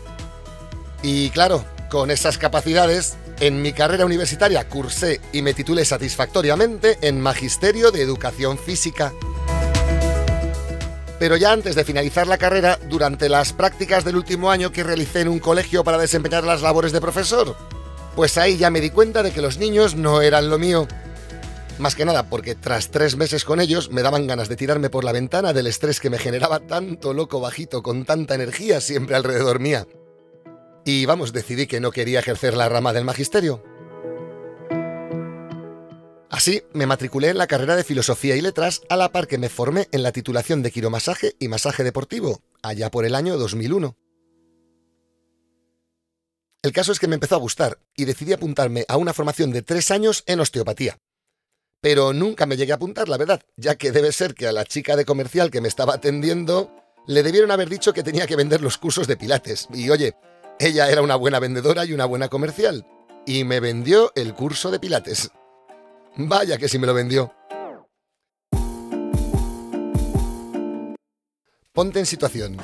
Y 1.04 1.30
claro, 1.30 1.64
con 1.90 2.10
esas 2.10 2.38
capacidades, 2.38 3.18
en 3.40 3.62
mi 3.62 3.74
carrera 3.74 4.06
universitaria 4.06 4.68
cursé 4.68 5.20
y 5.34 5.42
me 5.42 5.54
titulé 5.54 5.86
satisfactoriamente 5.86 6.98
en 7.02 7.22
Magisterio 7.22 7.92
de 7.92 8.02
Educación 8.02 8.58
Física. 8.58 9.14
Pero 11.20 11.38
ya 11.38 11.52
antes 11.52 11.76
de 11.76 11.86
finalizar 11.86 12.28
la 12.28 12.38
carrera, 12.38 12.80
durante 12.90 13.30
las 13.30 13.54
prácticas 13.54 14.04
del 14.04 14.16
último 14.16 14.52
año 14.52 14.72
que 14.72 14.84
realicé 14.84 15.22
en 15.22 15.30
un 15.30 15.40
colegio 15.40 15.84
para 15.84 15.98
desempeñar 15.98 16.44
las 16.44 16.62
labores 16.62 16.92
de 16.92 17.02
profesor, 17.02 17.56
pues 18.16 18.38
ahí 18.38 18.58
ya 18.58 18.70
me 18.70 18.82
di 18.82 18.90
cuenta 18.90 19.22
de 19.22 19.32
que 19.32 19.42
los 19.42 19.58
niños 19.58 19.96
no 19.96 20.22
eran 20.22 20.50
lo 20.50 20.58
mío 20.58 20.88
más 21.78 21.96
que 21.96 22.06
nada 22.06 22.30
porque 22.30 22.56
tras 22.56 22.90
tres 22.90 23.18
meses 23.18 23.44
con 23.44 23.60
ellos 23.60 23.92
me 23.92 24.02
daban 24.02 24.28
ganas 24.28 24.50
de 24.50 24.56
tirarme 24.56 24.90
por 24.90 25.04
la 25.04 25.12
ventana 25.12 25.54
del 25.54 25.68
estrés 25.68 26.00
que 26.00 26.10
me 26.10 26.18
generaba 26.18 26.62
tanto 26.62 27.14
loco 27.14 27.40
bajito 27.40 27.84
con 27.84 28.06
tanta 28.06 28.36
energía 28.36 28.82
siempre 28.82 29.16
alrededor 29.16 29.60
mía. 29.60 29.88
Y 30.86 31.06
vamos, 31.06 31.34
decidí 31.34 31.68
que 31.68 31.80
no 31.80 31.92
quería 31.92 32.20
ejercer 32.20 32.56
la 32.56 32.70
rama 32.70 32.94
del 32.94 33.06
magisterio. 33.06 33.64
Así 36.30 36.64
me 36.74 36.86
matriculé 36.86 37.30
en 37.30 37.38
la 37.38 37.48
carrera 37.48 37.76
de 37.76 37.84
Filosofía 37.84 38.36
y 38.36 38.42
Letras 38.42 38.82
a 38.90 38.96
la 38.98 39.12
par 39.12 39.28
que 39.28 39.38
me 39.38 39.50
formé 39.50 39.88
en 39.92 40.04
la 40.04 40.12
titulación 40.12 40.62
de 40.62 40.72
quiromasaje 40.72 41.36
y 41.40 41.48
masaje 41.48 41.84
deportivo, 41.84 42.42
allá 42.62 42.92
por 42.92 43.06
el 43.06 43.16
año 43.16 43.38
2001. 43.38 43.96
El 46.62 46.72
caso 46.72 46.92
es 46.92 47.00
que 47.00 47.08
me 47.08 47.16
empezó 47.16 47.36
a 47.36 47.40
gustar 47.40 47.80
y 47.96 48.06
decidí 48.06 48.34
apuntarme 48.34 48.86
a 48.88 48.98
una 48.98 49.14
formación 49.14 49.52
de 49.52 49.62
tres 49.62 49.92
años 49.92 50.24
en 50.26 50.40
osteopatía 50.40 50.98
pero 51.86 52.14
nunca 52.14 52.48
me 52.48 52.58
llegué 52.58 52.72
a 52.72 52.78
apuntar, 52.78 53.08
la 53.10 53.18
verdad, 53.18 53.44
ya 53.58 53.76
que 53.76 53.92
debe 53.92 54.12
ser 54.12 54.34
que 54.34 54.48
a 54.48 54.52
la 54.52 54.66
chica 54.66 54.96
de 54.96 55.06
comercial 55.06 55.52
que 55.52 55.62
me 55.62 55.68
estaba 55.68 55.94
atendiendo 55.94 56.72
le 57.06 57.22
debieron 57.22 57.52
haber 57.52 57.70
dicho 57.70 57.94
que 57.94 58.02
tenía 58.02 58.26
que 58.26 58.36
vender 58.36 58.60
los 58.60 58.80
cursos 58.80 59.06
de 59.06 59.16
Pilates. 59.16 59.68
Y 59.72 59.92
oye, 59.92 60.16
ella 60.58 60.90
era 60.90 61.04
una 61.04 61.16
buena 61.16 61.38
vendedora 61.38 61.86
y 61.86 61.94
una 61.94 62.06
buena 62.06 62.28
comercial. 62.28 62.88
Y 63.28 63.44
me 63.44 63.60
vendió 63.60 64.12
el 64.16 64.34
curso 64.34 64.72
de 64.72 64.80
Pilates. 64.80 65.30
Vaya 66.16 66.58
que 66.58 66.70
sí 66.70 66.80
me 66.80 66.88
lo 66.88 66.96
vendió. 66.96 67.32
Ponte 71.72 72.00
en 72.00 72.08
situación. 72.08 72.58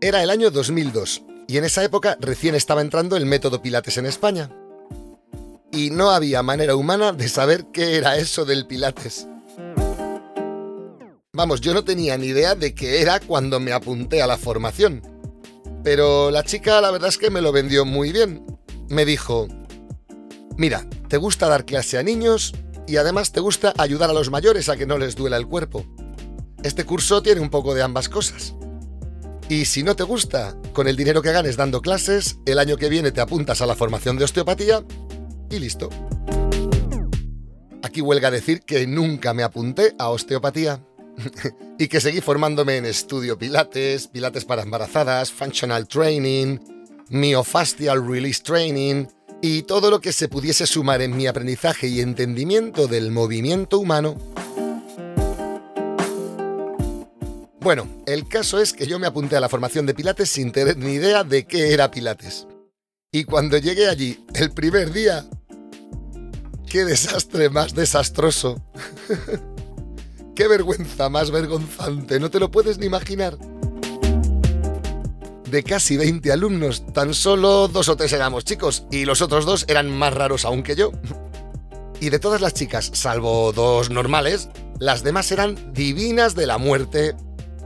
Era 0.00 0.24
el 0.24 0.30
año 0.30 0.50
2002 0.50 1.22
y 1.46 1.56
en 1.56 1.62
esa 1.66 1.84
época 1.84 2.16
recién 2.18 2.56
estaba 2.56 2.80
entrando 2.80 3.16
el 3.16 3.26
método 3.26 3.62
Pilates 3.62 3.96
en 3.96 4.06
España 4.06 4.50
y 5.72 5.90
no 5.90 6.10
había 6.10 6.42
manera 6.42 6.76
humana 6.76 7.12
de 7.12 7.28
saber 7.28 7.66
qué 7.72 7.96
era 7.96 8.16
eso 8.16 8.44
del 8.44 8.66
Pilates. 8.66 9.28
Vamos, 11.32 11.60
yo 11.60 11.72
no 11.74 11.84
tenía 11.84 12.18
ni 12.18 12.26
idea 12.26 12.54
de 12.54 12.74
qué 12.74 13.00
era 13.00 13.20
cuando 13.20 13.60
me 13.60 13.72
apunté 13.72 14.20
a 14.20 14.26
la 14.26 14.36
formación. 14.36 15.02
Pero 15.84 16.30
la 16.30 16.42
chica 16.42 16.80
la 16.80 16.90
verdad 16.90 17.08
es 17.08 17.18
que 17.18 17.30
me 17.30 17.40
lo 17.40 17.52
vendió 17.52 17.84
muy 17.84 18.12
bien. 18.12 18.44
Me 18.88 19.04
dijo, 19.04 19.46
mira, 20.56 20.86
te 21.08 21.16
gusta 21.16 21.48
dar 21.48 21.64
clase 21.64 21.98
a 21.98 22.02
niños 22.02 22.52
y 22.86 22.96
además 22.96 23.32
te 23.32 23.40
gusta 23.40 23.72
ayudar 23.78 24.10
a 24.10 24.12
los 24.14 24.30
mayores 24.30 24.68
a 24.68 24.76
que 24.76 24.86
no 24.86 24.98
les 24.98 25.14
duela 25.14 25.36
el 25.36 25.46
cuerpo. 25.46 25.86
este 26.62 26.84
curso 26.84 27.22
tiene 27.22 27.40
un 27.40 27.48
poco 27.48 27.74
de 27.74 27.82
ambas 27.82 28.08
cosas. 28.08 28.54
Y 29.48 29.64
si 29.64 29.82
no 29.82 29.96
te 29.96 30.02
gusta, 30.02 30.56
con 30.72 30.88
el 30.88 30.96
dinero 30.96 31.22
que 31.22 31.32
ganes 31.32 31.56
dando 31.56 31.80
clases, 31.80 32.38
el 32.44 32.58
año 32.58 32.76
que 32.76 32.88
viene 32.88 33.12
te 33.12 33.20
apuntas 33.20 33.62
a 33.62 33.66
la 33.66 33.74
formación 33.74 34.16
de 34.18 34.24
osteopatía 34.24 34.84
y 35.50 35.58
listo. 35.58 35.90
Aquí 37.82 38.00
huelga 38.00 38.30
decir 38.30 38.62
que 38.62 38.86
nunca 38.86 39.34
me 39.34 39.42
apunté 39.42 39.94
a 39.98 40.10
osteopatía 40.10 40.84
y 41.78 41.88
que 41.88 42.00
seguí 42.00 42.20
formándome 42.20 42.76
en 42.76 42.86
estudio 42.86 43.38
pilates, 43.38 44.06
pilates 44.08 44.44
para 44.44 44.62
embarazadas, 44.62 45.32
functional 45.32 45.88
training, 45.88 46.58
myofascial 47.08 48.06
release 48.06 48.42
training 48.42 49.06
y 49.42 49.62
todo 49.62 49.90
lo 49.90 50.00
que 50.00 50.12
se 50.12 50.28
pudiese 50.28 50.66
sumar 50.66 51.02
en 51.02 51.16
mi 51.16 51.26
aprendizaje 51.26 51.88
y 51.88 52.00
entendimiento 52.00 52.86
del 52.86 53.10
movimiento 53.10 53.78
humano. 53.78 54.16
Bueno, 57.60 57.86
el 58.06 58.26
caso 58.26 58.58
es 58.60 58.72
que 58.72 58.86
yo 58.86 58.98
me 58.98 59.06
apunté 59.06 59.36
a 59.36 59.40
la 59.40 59.48
formación 59.48 59.84
de 59.84 59.94
Pilates 59.94 60.30
sin 60.30 60.50
tener 60.50 60.78
ni 60.78 60.92
idea 60.92 61.24
de 61.24 61.44
qué 61.44 61.72
era 61.74 61.90
Pilates. 61.90 62.46
Y 63.12 63.24
cuando 63.24 63.58
llegué 63.58 63.88
allí, 63.88 64.24
el 64.34 64.50
primer 64.52 64.92
día, 64.92 65.26
qué 66.70 66.84
desastre 66.84 67.50
más 67.50 67.74
desastroso. 67.74 68.62
qué 70.34 70.48
vergüenza 70.48 71.10
más 71.10 71.30
vergonzante, 71.30 72.18
no 72.18 72.30
te 72.30 72.40
lo 72.40 72.50
puedes 72.50 72.78
ni 72.78 72.86
imaginar. 72.86 73.36
De 75.50 75.64
casi 75.64 75.96
20 75.96 76.30
alumnos, 76.30 76.86
tan 76.94 77.12
solo 77.12 77.66
dos 77.66 77.88
o 77.88 77.96
tres 77.96 78.12
éramos 78.12 78.44
chicos 78.44 78.84
y 78.90 79.04
los 79.04 79.20
otros 79.20 79.44
dos 79.44 79.64
eran 79.68 79.90
más 79.90 80.14
raros 80.14 80.44
aún 80.44 80.62
que 80.62 80.76
yo. 80.76 80.92
Y 82.00 82.08
de 82.08 82.20
todas 82.20 82.40
las 82.40 82.54
chicas, 82.54 82.90
salvo 82.94 83.52
dos 83.52 83.90
normales, 83.90 84.48
las 84.78 85.02
demás 85.02 85.30
eran 85.32 85.74
divinas 85.74 86.36
de 86.36 86.46
la 86.46 86.56
muerte, 86.56 87.16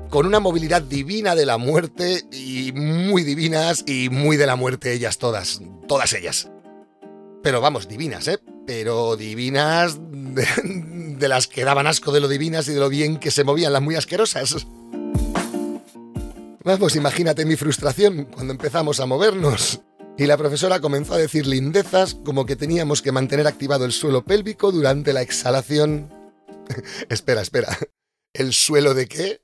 con 0.09 0.27
una 0.27 0.41
movilidad 0.41 0.81
divina 0.81 1.35
de 1.35 1.45
la 1.45 1.59
muerte 1.59 2.23
y 2.33 2.73
muy 2.73 3.23
divinas 3.23 3.85
y 3.87 4.09
muy 4.09 4.39
de 4.39 4.47
la 4.47 4.57
muerte 4.57 4.95
ellas 4.95 5.19
todas, 5.19 5.61
todas 5.87 6.15
ellas. 6.15 6.51
Pero 7.43 7.61
vamos, 7.61 7.87
divinas, 7.87 8.27
¿eh? 8.29 8.39
Pero 8.67 9.17
divinas 9.17 9.99
de, 10.01 11.29
las 11.29 11.47
que 11.47 11.65
daban 11.65 11.87
asco 11.87 12.13
de 12.13 12.21
lo 12.21 12.29
divinas 12.29 12.69
y 12.69 12.73
de 12.73 12.81
lo 12.81 12.89
bien 12.89 13.19
que 13.19 13.31
se 13.31 13.45
movían 13.45 13.73
las 13.73 13.83
muy 13.83 13.95
asquerosas. 13.95 14.67
Vamos, 16.65 16.97
imagínate 16.97 17.45
mi 17.45 17.57
frustración 17.57 18.25
cuando 18.25 18.53
empezamos 18.53 19.01
a 19.01 19.07
movernos. 19.07 19.81
Y 20.17 20.27
la 20.27 20.37
profesora 20.37 20.81
comenzó 20.81 21.15
a 21.15 21.19
decir 21.19 21.47
lindezas 21.47 22.15
como 22.15 22.47
que 22.47 22.57
teníamos 22.57 23.03
que 23.03 23.13
mantener 23.13 23.47
activado 23.47 23.85
el 23.85 23.93
suelo 23.93 24.25
pélvico 24.25 24.73
durante 24.73 25.13
la 25.13 25.23
exhalación. 25.23 26.11
espera, 27.11 27.43
espera. 27.43 27.77
¿El 28.33 28.53
suelo 28.53 28.95
de 28.95 29.07
qué? 29.07 29.41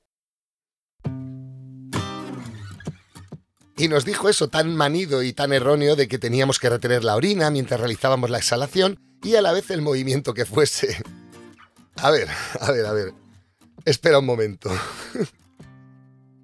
y 3.77 3.87
nos 3.87 4.05
dijo 4.05 4.29
eso 4.29 4.47
tan 4.47 4.75
manido 4.75 5.23
y 5.23 5.33
tan 5.33 5.51
erróneo 5.53 5.95
de 5.95 6.07
que 6.07 6.19
teníamos 6.19 6.59
que 6.59 6.69
retener 6.69 7.03
la 7.03 7.15
orina 7.15 7.49
mientras 7.49 7.79
realizábamos 7.79 8.29
la 8.29 8.37
exhalación 8.37 8.99
y 9.23 9.35
a 9.35 9.41
la 9.41 9.51
vez 9.51 9.69
el 9.69 9.81
movimiento 9.81 10.33
que 10.33 10.45
fuese. 10.45 10.97
A 11.95 12.09
ver, 12.09 12.27
a 12.59 12.71
ver, 12.71 12.85
a 12.85 12.93
ver. 12.93 13.13
Espera 13.85 14.19
un 14.19 14.25
momento. 14.25 14.71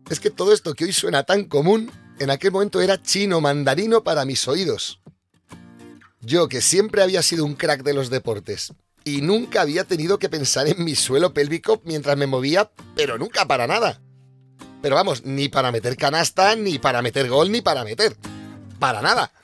Es 0.09 0.21
que 0.21 0.29
todo 0.29 0.53
esto 0.53 0.73
que 0.73 0.85
hoy 0.85 0.93
suena 0.93 1.23
tan 1.23 1.43
común, 1.43 1.91
en 2.19 2.29
aquel 2.29 2.53
momento 2.53 2.79
era 2.79 3.01
chino 3.01 3.41
mandarino 3.41 4.05
para 4.05 4.23
mis 4.23 4.47
oídos. 4.47 5.01
Yo, 6.21 6.47
que 6.47 6.61
siempre 6.61 7.01
había 7.01 7.21
sido 7.21 7.43
un 7.43 7.55
crack 7.55 7.83
de 7.83 7.93
los 7.93 8.09
deportes 8.09 8.71
y 9.03 9.21
nunca 9.21 9.61
había 9.61 9.83
tenido 9.83 10.17
que 10.17 10.29
pensar 10.29 10.67
en 10.67 10.83
mi 10.83 10.95
suelo 10.95 11.33
pélvico 11.33 11.81
mientras 11.83 12.17
me 12.17 12.25
movía, 12.25 12.71
pero 12.95 13.17
nunca 13.17 13.45
para 13.45 13.67
nada. 13.67 14.01
Pero 14.81 14.95
vamos, 14.95 15.25
ni 15.25 15.49
para 15.49 15.71
meter 15.71 15.97
canasta, 15.97 16.55
ni 16.55 16.79
para 16.79 17.01
meter 17.01 17.27
gol, 17.29 17.51
ni 17.51 17.61
para 17.61 17.83
meter. 17.83 18.15
Para 18.79 19.01
nada. 19.01 19.31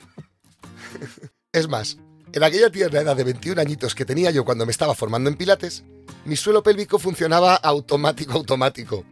Es 1.52 1.68
más, 1.68 1.98
en 2.34 2.42
aquella 2.42 2.68
tierna 2.68 3.00
edad 3.00 3.14
de 3.14 3.22
21 3.22 3.60
añitos 3.60 3.94
que 3.94 4.04
tenía 4.04 4.32
yo 4.32 4.44
cuando 4.44 4.66
me 4.66 4.72
estaba 4.72 4.96
formando 4.96 5.30
en 5.30 5.36
Pilates, 5.36 5.84
mi 6.24 6.34
suelo 6.34 6.64
pélvico 6.64 6.98
funcionaba 6.98 7.54
automático, 7.54 8.32
automático. 8.32 9.04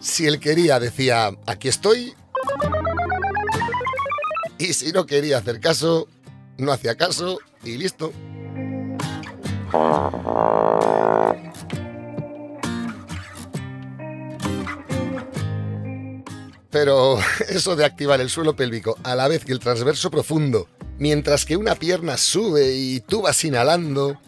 Si 0.00 0.26
él 0.26 0.38
quería, 0.38 0.78
decía, 0.78 1.30
aquí 1.46 1.68
estoy. 1.68 2.12
Y 4.58 4.74
si 4.74 4.92
no 4.92 5.06
quería 5.06 5.38
hacer 5.38 5.60
caso, 5.60 6.08
no 6.58 6.72
hacía 6.72 6.94
caso 6.94 7.38
y 7.64 7.78
listo. 7.78 8.12
Pero 16.72 17.20
eso 17.48 17.76
de 17.76 17.84
activar 17.84 18.20
el 18.20 18.30
suelo 18.30 18.56
pélvico 18.56 18.98
a 19.04 19.14
la 19.14 19.28
vez 19.28 19.44
que 19.44 19.52
el 19.52 19.60
transverso 19.60 20.10
profundo, 20.10 20.66
mientras 20.98 21.44
que 21.44 21.56
una 21.56 21.76
pierna 21.76 22.16
sube 22.16 22.74
y 22.74 22.98
tú 22.98 23.22
vas 23.22 23.44
inhalando... 23.44 24.18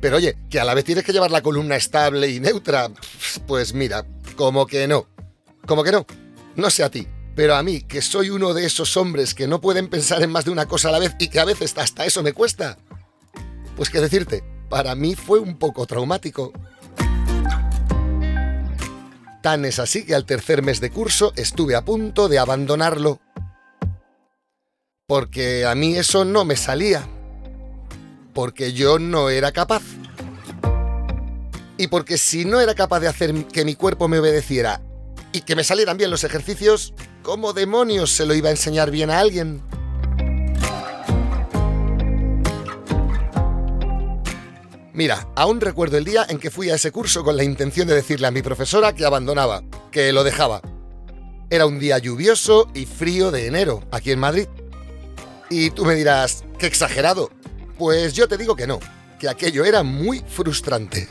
Pero 0.00 0.16
oye, 0.16 0.38
que 0.48 0.58
a 0.58 0.64
la 0.64 0.72
vez 0.72 0.86
tienes 0.86 1.04
que 1.04 1.12
llevar 1.12 1.30
la 1.30 1.42
columna 1.42 1.76
estable 1.76 2.28
y 2.28 2.40
neutra. 2.40 2.90
Pues 3.46 3.74
mira, 3.74 4.06
como 4.34 4.66
que 4.66 4.88
no. 4.88 5.06
Como 5.66 5.84
que 5.84 5.92
no. 5.92 6.06
No 6.56 6.70
sé 6.70 6.82
a 6.82 6.90
ti, 6.90 7.06
pero 7.36 7.54
a 7.54 7.62
mí, 7.62 7.82
que 7.82 8.00
soy 8.00 8.30
uno 8.30 8.54
de 8.54 8.64
esos 8.64 8.96
hombres 8.96 9.34
que 9.34 9.46
no 9.46 9.60
pueden 9.60 9.88
pensar 9.88 10.22
en 10.22 10.30
más 10.30 10.46
de 10.46 10.50
una 10.50 10.66
cosa 10.66 10.88
a 10.88 10.92
la 10.92 10.98
vez 10.98 11.14
y 11.18 11.28
que 11.28 11.38
a 11.38 11.44
veces 11.44 11.74
hasta 11.76 12.06
eso 12.06 12.22
me 12.22 12.32
cuesta. 12.32 12.78
Pues 13.76 13.90
qué 13.90 14.00
decirte, 14.00 14.42
para 14.68 14.94
mí 14.94 15.14
fue 15.14 15.38
un 15.38 15.58
poco 15.58 15.86
traumático. 15.86 16.52
Tan 19.42 19.64
es 19.64 19.78
así 19.78 20.04
que 20.04 20.14
al 20.14 20.26
tercer 20.26 20.62
mes 20.62 20.80
de 20.80 20.90
curso 20.90 21.32
estuve 21.36 21.74
a 21.74 21.84
punto 21.84 22.28
de 22.28 22.38
abandonarlo. 22.38 23.20
Porque 25.06 25.64
a 25.64 25.74
mí 25.74 25.96
eso 25.96 26.24
no 26.24 26.44
me 26.44 26.56
salía. 26.56 27.06
Porque 28.34 28.72
yo 28.72 28.98
no 28.98 29.30
era 29.30 29.52
capaz. 29.52 29.82
Y 31.78 31.86
porque 31.86 32.18
si 32.18 32.44
no 32.44 32.60
era 32.60 32.74
capaz 32.74 33.00
de 33.00 33.08
hacer 33.08 33.46
que 33.46 33.64
mi 33.64 33.74
cuerpo 33.74 34.06
me 34.06 34.18
obedeciera 34.18 34.82
y 35.32 35.40
que 35.40 35.56
me 35.56 35.64
salieran 35.64 35.96
bien 35.96 36.10
los 36.10 36.24
ejercicios, 36.24 36.92
¿cómo 37.22 37.54
demonios 37.54 38.10
se 38.10 38.26
lo 38.26 38.34
iba 38.34 38.48
a 38.48 38.52
enseñar 38.52 38.90
bien 38.90 39.10
a 39.10 39.18
alguien? 39.20 39.62
Mira, 44.92 45.28
aún 45.36 45.60
recuerdo 45.60 45.98
el 45.98 46.04
día 46.04 46.26
en 46.28 46.38
que 46.38 46.50
fui 46.50 46.68
a 46.68 46.74
ese 46.74 46.90
curso 46.90 47.22
con 47.22 47.36
la 47.36 47.44
intención 47.44 47.86
de 47.86 47.94
decirle 47.94 48.26
a 48.26 48.32
mi 48.32 48.42
profesora 48.42 48.92
que 48.92 49.04
abandonaba, 49.04 49.62
que 49.92 50.12
lo 50.12 50.24
dejaba. 50.24 50.62
Era 51.48 51.66
un 51.66 51.78
día 51.78 51.98
lluvioso 51.98 52.68
y 52.74 52.86
frío 52.86 53.30
de 53.30 53.46
enero, 53.46 53.84
aquí 53.92 54.10
en 54.10 54.18
Madrid. 54.18 54.48
Y 55.48 55.70
tú 55.70 55.84
me 55.84 55.94
dirás, 55.94 56.44
qué 56.58 56.66
exagerado. 56.66 57.30
Pues 57.78 58.14
yo 58.14 58.26
te 58.26 58.36
digo 58.36 58.56
que 58.56 58.66
no, 58.66 58.80
que 59.18 59.28
aquello 59.28 59.64
era 59.64 59.84
muy 59.84 60.24
frustrante. 60.26 61.08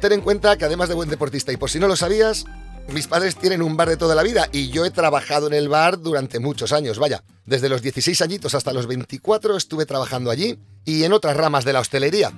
Ten 0.00 0.12
en 0.12 0.20
cuenta 0.20 0.58
que 0.58 0.66
además 0.66 0.88
de 0.88 0.94
buen 0.94 1.08
deportista, 1.08 1.52
y 1.52 1.56
por 1.56 1.70
si 1.70 1.78
no 1.78 1.88
lo 1.88 1.96
sabías, 1.96 2.44
mis 2.88 3.06
padres 3.06 3.36
tienen 3.36 3.62
un 3.62 3.76
bar 3.76 3.88
de 3.88 3.96
toda 3.96 4.14
la 4.14 4.22
vida 4.22 4.48
y 4.52 4.70
yo 4.70 4.84
he 4.84 4.90
trabajado 4.90 5.46
en 5.46 5.54
el 5.54 5.68
bar 5.68 6.00
durante 6.00 6.38
muchos 6.38 6.72
años, 6.72 6.98
vaya. 6.98 7.24
Desde 7.44 7.68
los 7.68 7.82
16 7.82 8.20
añitos 8.22 8.54
hasta 8.54 8.72
los 8.72 8.86
24 8.86 9.56
estuve 9.56 9.86
trabajando 9.86 10.30
allí 10.30 10.58
y 10.84 11.04
en 11.04 11.12
otras 11.12 11.36
ramas 11.36 11.64
de 11.64 11.72
la 11.72 11.80
hostelería. 11.80 12.32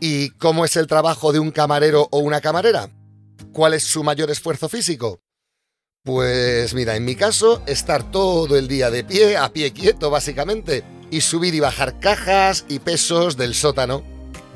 ¿Y 0.00 0.30
cómo 0.30 0.64
es 0.64 0.76
el 0.76 0.86
trabajo 0.86 1.32
de 1.32 1.38
un 1.38 1.50
camarero 1.50 2.08
o 2.10 2.18
una 2.18 2.40
camarera? 2.40 2.90
¿Cuál 3.52 3.74
es 3.74 3.84
su 3.84 4.02
mayor 4.02 4.30
esfuerzo 4.30 4.68
físico? 4.68 5.20
Pues 6.02 6.72
mira, 6.72 6.96
en 6.96 7.04
mi 7.04 7.14
caso, 7.14 7.62
estar 7.66 8.10
todo 8.10 8.56
el 8.56 8.68
día 8.68 8.90
de 8.90 9.04
pie, 9.04 9.36
a 9.36 9.52
pie 9.52 9.72
quieto 9.72 10.08
básicamente, 10.08 10.82
y 11.10 11.20
subir 11.20 11.54
y 11.54 11.60
bajar 11.60 12.00
cajas 12.00 12.64
y 12.68 12.78
pesos 12.78 13.36
del 13.36 13.54
sótano. 13.54 14.02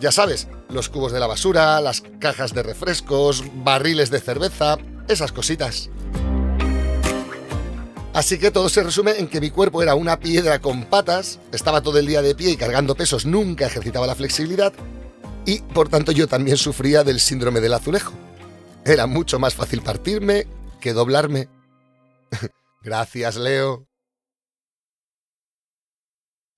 Ya 0.04 0.12
sabes, 0.12 0.48
los 0.68 0.90
cubos 0.90 1.12
de 1.12 1.18
la 1.18 1.26
basura, 1.26 1.80
las 1.80 2.02
cajas 2.20 2.52
de 2.52 2.62
refrescos, 2.62 3.42
barriles 3.64 4.10
de 4.10 4.20
cerveza, 4.20 4.76
esas 5.08 5.32
cositas. 5.32 5.88
Así 8.12 8.38
que 8.38 8.50
todo 8.50 8.68
se 8.68 8.82
resume 8.82 9.12
en 9.18 9.28
que 9.28 9.40
mi 9.40 9.48
cuerpo 9.48 9.82
era 9.82 9.94
una 9.94 10.20
piedra 10.20 10.58
con 10.58 10.84
patas, 10.84 11.40
estaba 11.52 11.80
todo 11.80 11.98
el 11.98 12.04
día 12.04 12.20
de 12.20 12.34
pie 12.34 12.50
y 12.50 12.56
cargando 12.58 12.94
pesos, 12.94 13.24
nunca 13.24 13.64
ejercitaba 13.64 14.06
la 14.06 14.14
flexibilidad 14.14 14.74
y 15.46 15.60
por 15.60 15.88
tanto 15.88 16.12
yo 16.12 16.28
también 16.28 16.58
sufría 16.58 17.02
del 17.02 17.18
síndrome 17.18 17.62
del 17.62 17.72
azulejo. 17.72 18.12
Era 18.84 19.06
mucho 19.06 19.38
más 19.38 19.54
fácil 19.54 19.80
partirme 19.80 20.46
que 20.82 20.92
doblarme. 20.92 21.48
Gracias, 22.82 23.36
Leo. 23.36 23.88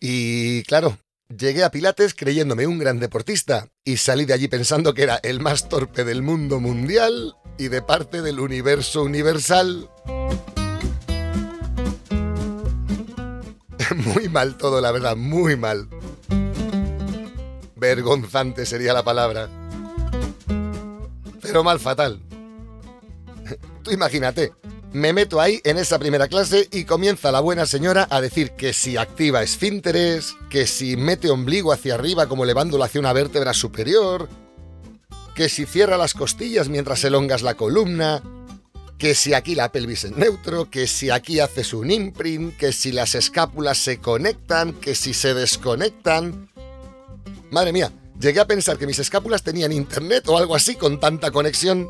Y 0.00 0.64
claro, 0.64 0.98
llegué 1.28 1.64
a 1.64 1.70
Pilates 1.70 2.14
creyéndome 2.14 2.66
un 2.66 2.78
gran 2.78 2.98
deportista 3.00 3.68
y 3.84 3.96
salí 3.96 4.24
de 4.24 4.34
allí 4.34 4.48
pensando 4.48 4.94
que 4.94 5.02
era 5.02 5.16
el 5.22 5.40
más 5.40 5.68
torpe 5.68 6.04
del 6.04 6.22
mundo 6.22 6.60
mundial 6.60 7.36
y 7.58 7.68
de 7.68 7.82
parte 7.82 8.22
del 8.22 8.40
universo 8.40 9.02
universal. 9.02 9.90
muy 13.96 14.28
mal 14.28 14.56
todo, 14.56 14.80
la 14.80 14.92
verdad, 14.92 15.16
muy 15.16 15.56
mal. 15.56 15.88
Vergonzante 17.76 18.66
sería 18.66 18.92
la 18.92 19.02
palabra. 19.02 19.48
pero 21.40 21.62
mal 21.62 21.78
fatal. 21.78 22.20
Tú 23.82 23.90
imagínate, 23.92 24.52
me 24.92 25.12
meto 25.12 25.40
ahí 25.40 25.60
en 25.64 25.78
esa 25.78 25.98
primera 25.98 26.28
clase 26.28 26.68
y 26.72 26.84
comienza 26.84 27.32
la 27.32 27.40
buena 27.40 27.66
señora 27.66 28.06
a 28.10 28.20
decir 28.20 28.52
que 28.52 28.72
si 28.72 28.96
activa 28.96 29.42
esfínteres, 29.42 30.36
que 30.48 30.66
si 30.66 30.96
mete 30.96 31.30
ombligo 31.30 31.72
hacia 31.72 31.94
arriba 31.94 32.28
como 32.28 32.44
levándolo 32.44 32.84
hacia 32.84 33.00
una 33.00 33.12
vértebra 33.12 33.52
superior, 33.52 34.28
que 35.34 35.48
si 35.48 35.66
cierra 35.66 35.98
las 35.98 36.14
costillas 36.14 36.68
mientras 36.68 37.04
elongas 37.04 37.42
la 37.42 37.54
columna, 37.54 38.22
que 38.98 39.14
si 39.14 39.34
aquí 39.34 39.54
la 39.54 39.70
pelvis 39.70 40.04
es 40.04 40.16
neutro, 40.16 40.70
que 40.70 40.86
si 40.86 41.10
aquí 41.10 41.40
haces 41.40 41.74
un 41.74 41.90
imprint, 41.90 42.56
que 42.56 42.72
si 42.72 42.92
las 42.92 43.14
escápulas 43.14 43.76
se 43.76 43.98
conectan, 43.98 44.72
que 44.72 44.94
si 44.94 45.12
se 45.12 45.34
desconectan. 45.34 46.48
Madre 47.50 47.72
mía, 47.72 47.92
llegué 48.18 48.40
a 48.40 48.46
pensar 48.46 48.78
que 48.78 48.86
mis 48.86 48.98
escápulas 48.98 49.42
tenían 49.42 49.72
internet 49.72 50.26
o 50.28 50.38
algo 50.38 50.56
así 50.56 50.76
con 50.76 50.98
tanta 50.98 51.30
conexión. 51.30 51.86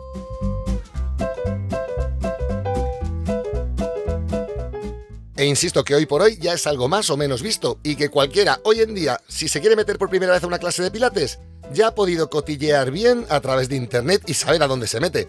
E 5.37 5.45
insisto 5.45 5.85
que 5.85 5.95
hoy 5.95 6.07
por 6.07 6.23
hoy 6.23 6.39
ya 6.41 6.55
es 6.55 6.67
algo 6.67 6.89
más 6.89 7.11
o 7.11 7.19
menos 7.19 7.43
visto 7.43 7.79
y 7.83 7.97
que 7.97 8.09
cualquiera 8.09 8.59
hoy 8.65 8.81
en 8.81 8.95
día, 8.95 9.21
si 9.29 9.49
se 9.49 9.61
quiere 9.61 9.77
meter 9.77 9.99
por 9.99 10.09
primera 10.09 10.33
vez 10.33 10.43
a 10.43 10.47
una 10.47 10.59
clase 10.59 10.83
de 10.83 10.91
pilates, 10.91 11.39
ya 11.75 11.89
ha 11.89 11.95
podido 11.95 12.31
cotillear 12.31 12.91
bien 12.91 13.27
a 13.29 13.39
través 13.41 13.69
de 13.69 13.77
internet 13.77 14.23
y 14.27 14.33
saber 14.33 14.63
a 14.63 14.67
dónde 14.67 14.87
se 14.87 14.99
mete. 14.99 15.29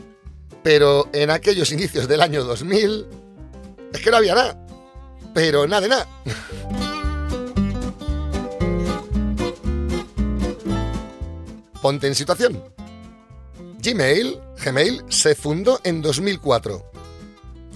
Pero 0.64 1.10
en 1.12 1.30
aquellos 1.30 1.72
inicios 1.74 2.08
del 2.08 2.22
año 2.22 2.46
2000, 2.46 3.06
es 3.94 4.02
que 4.02 4.10
no 4.10 4.18
había 4.18 4.34
nada. 4.34 4.66
Pero 5.34 5.68
nada 5.68 5.82
de 5.82 5.90
nada. 5.90 6.08
Ponte 11.82 12.08
en 12.08 12.16
situación. 12.16 12.64
Gmail, 13.84 14.40
Gmail, 14.64 15.04
se 15.10 15.36
fundó 15.36 15.82
en 15.84 16.02
2004. 16.02 16.92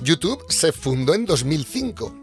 YouTube 0.02 0.45
se 0.49 0.72
fundó 0.72 1.14
en 1.14 1.26
2005. 1.26 2.20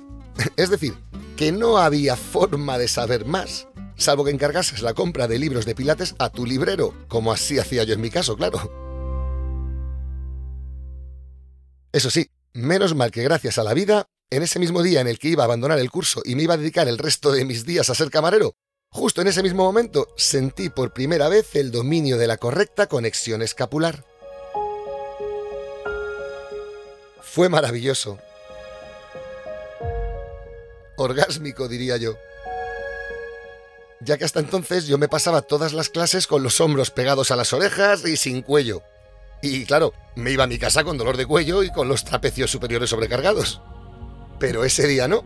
Es 0.57 0.71
decir, 0.71 0.95
que 1.37 1.53
no 1.53 1.79
había 1.79 2.17
forma 2.17 2.79
de 2.79 2.89
saber 2.89 3.25
más, 3.25 3.69
salvo 3.97 4.25
que 4.25 4.31
encargases 4.31 4.83
la 4.83 4.95
compra 4.95 5.29
de 5.29 5.39
libros 5.39 5.67
de 5.67 5.75
pilates 5.75 6.15
a 6.19 6.31
tu 6.31 6.47
librero, 6.47 6.95
como 7.09 7.33
así 7.33 7.59
hacía 7.59 7.85
yo 7.85 7.95
en 7.95 8.01
mi 8.01 8.11
caso, 8.11 8.37
claro. 8.37 8.59
Eso 11.93 12.11
sí, 12.11 12.31
menos 12.53 12.95
mal 12.95 13.11
que 13.11 13.23
gracias 13.23 13.59
a 13.59 13.65
la 13.65 13.75
vida, 13.75 14.07
en 14.31 14.43
ese 14.43 14.59
mismo 14.59 14.83
día 14.83 15.01
en 15.01 15.09
el 15.09 15.19
que 15.19 15.29
iba 15.29 15.43
a 15.43 15.47
abandonar 15.47 15.79
el 15.79 15.91
curso 15.91 16.23
y 16.25 16.35
me 16.35 16.43
iba 16.43 16.55
a 16.55 16.59
dedicar 16.59 16.87
el 16.87 16.99
resto 16.99 17.33
de 17.33 17.45
mis 17.45 17.65
días 17.65 17.89
a 17.89 17.95
ser 17.95 18.11
camarero, 18.11 18.55
justo 18.91 19.23
en 19.23 19.29
ese 19.29 19.43
mismo 19.43 19.65
momento 19.65 20.09
sentí 20.17 20.69
por 20.69 20.93
primera 20.93 21.29
vez 21.29 21.57
el 21.57 21.71
dominio 21.71 22.19
de 22.19 22.27
la 22.27 22.37
correcta 22.37 22.87
conexión 22.87 23.43
escapular. 23.43 24.05
Fue 27.23 27.49
maravilloso, 27.49 28.19
orgásmico, 30.99 31.69
diría 31.69 31.97
yo. 31.97 32.17
Ya 34.01 34.17
que 34.17 34.25
hasta 34.25 34.41
entonces 34.41 34.87
yo 34.87 34.99
me 34.99 35.09
pasaba 35.09 35.43
todas 35.43 35.73
las 35.73 35.89
clases 35.89 36.27
con 36.27 36.43
los 36.43 36.61
hombros 36.61 36.91
pegados 36.91 37.31
a 37.31 37.37
las 37.37 37.53
orejas 37.53 38.07
y 38.07 38.17
sin 38.17 38.43
cuello. 38.43 38.83
Y 39.43 39.65
claro, 39.65 39.93
me 40.15 40.31
iba 40.31 40.45
a 40.45 40.49
mi 40.49 40.59
casa 40.59 40.85
con 40.85 40.99
dolor 40.99 41.17
de 41.17 41.27
cuello 41.27 41.63
y 41.63 41.71
con 41.71 41.89
los 41.89 42.05
trapecios 42.05 42.51
superiores 42.51 42.91
sobrecargados. 42.91 43.61
Pero 44.39 44.65
ese 44.65 44.87
día 44.87 45.09
no. 45.09 45.25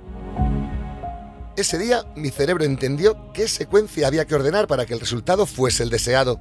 Ese 1.56 1.78
día 1.78 2.04
mi 2.16 2.30
cerebro 2.30 2.64
entendió 2.64 3.30
qué 3.32 3.46
secuencia 3.46 4.06
había 4.06 4.24
que 4.24 4.34
ordenar 4.34 4.66
para 4.66 4.86
que 4.86 4.94
el 4.94 5.00
resultado 5.00 5.44
fuese 5.44 5.82
el 5.82 5.90
deseado. 5.90 6.40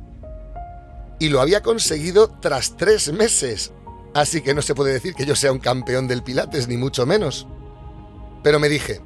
Y 1.20 1.30
lo 1.30 1.42
había 1.42 1.62
conseguido 1.62 2.30
tras 2.42 2.78
tres 2.78 3.12
meses. 3.12 3.74
Así 4.14 4.42
que 4.42 4.54
no 4.54 4.62
se 4.62 4.76
puede 4.76 4.94
decir 4.94 5.14
que 5.14 5.26
yo 5.26 5.36
sea 5.36 5.52
un 5.52 5.60
campeón 5.60 6.08
del 6.08 6.24
Pilates, 6.24 6.68
ni 6.68 6.78
mucho 6.78 7.06
menos. 7.06 7.48
Pero 8.44 8.60
me 8.60 8.70
dije, 8.70 9.02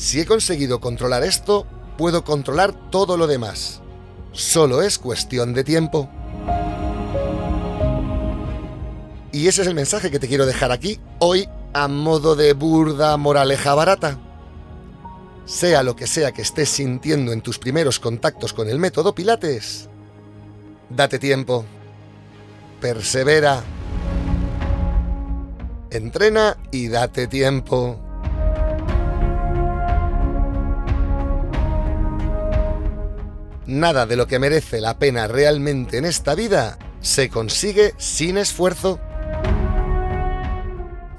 si 0.00 0.18
he 0.18 0.24
conseguido 0.24 0.80
controlar 0.80 1.24
esto, 1.24 1.66
puedo 1.98 2.24
controlar 2.24 2.72
todo 2.90 3.18
lo 3.18 3.26
demás. 3.26 3.82
Solo 4.32 4.80
es 4.80 4.98
cuestión 4.98 5.52
de 5.52 5.62
tiempo. 5.62 6.08
Y 9.30 9.46
ese 9.46 9.60
es 9.60 9.68
el 9.68 9.74
mensaje 9.74 10.10
que 10.10 10.18
te 10.18 10.26
quiero 10.26 10.46
dejar 10.46 10.72
aquí, 10.72 10.98
hoy, 11.18 11.46
a 11.74 11.86
modo 11.86 12.34
de 12.34 12.54
burda 12.54 13.18
moraleja 13.18 13.74
barata. 13.74 14.18
Sea 15.44 15.82
lo 15.82 15.94
que 15.94 16.06
sea 16.06 16.32
que 16.32 16.40
estés 16.40 16.70
sintiendo 16.70 17.32
en 17.32 17.42
tus 17.42 17.58
primeros 17.58 18.00
contactos 18.00 18.54
con 18.54 18.70
el 18.70 18.78
método 18.78 19.14
Pilates, 19.14 19.90
date 20.88 21.18
tiempo, 21.18 21.66
persevera, 22.80 23.62
entrena 25.90 26.56
y 26.70 26.88
date 26.88 27.26
tiempo. 27.26 28.09
Nada 33.70 34.04
de 34.04 34.16
lo 34.16 34.26
que 34.26 34.40
merece 34.40 34.80
la 34.80 34.98
pena 34.98 35.28
realmente 35.28 35.96
en 35.96 36.04
esta 36.04 36.34
vida 36.34 36.76
se 37.00 37.28
consigue 37.28 37.94
sin 37.98 38.36
esfuerzo. 38.36 38.98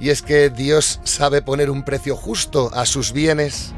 Y 0.01 0.09
es 0.09 0.21
que 0.21 0.49
Dios 0.49 0.99
sabe 1.05 1.41
poner 1.41 1.69
un 1.69 1.85
precio 1.85 2.17
justo 2.17 2.69
a 2.73 2.85
sus 2.85 3.13
bienes. 3.13 3.73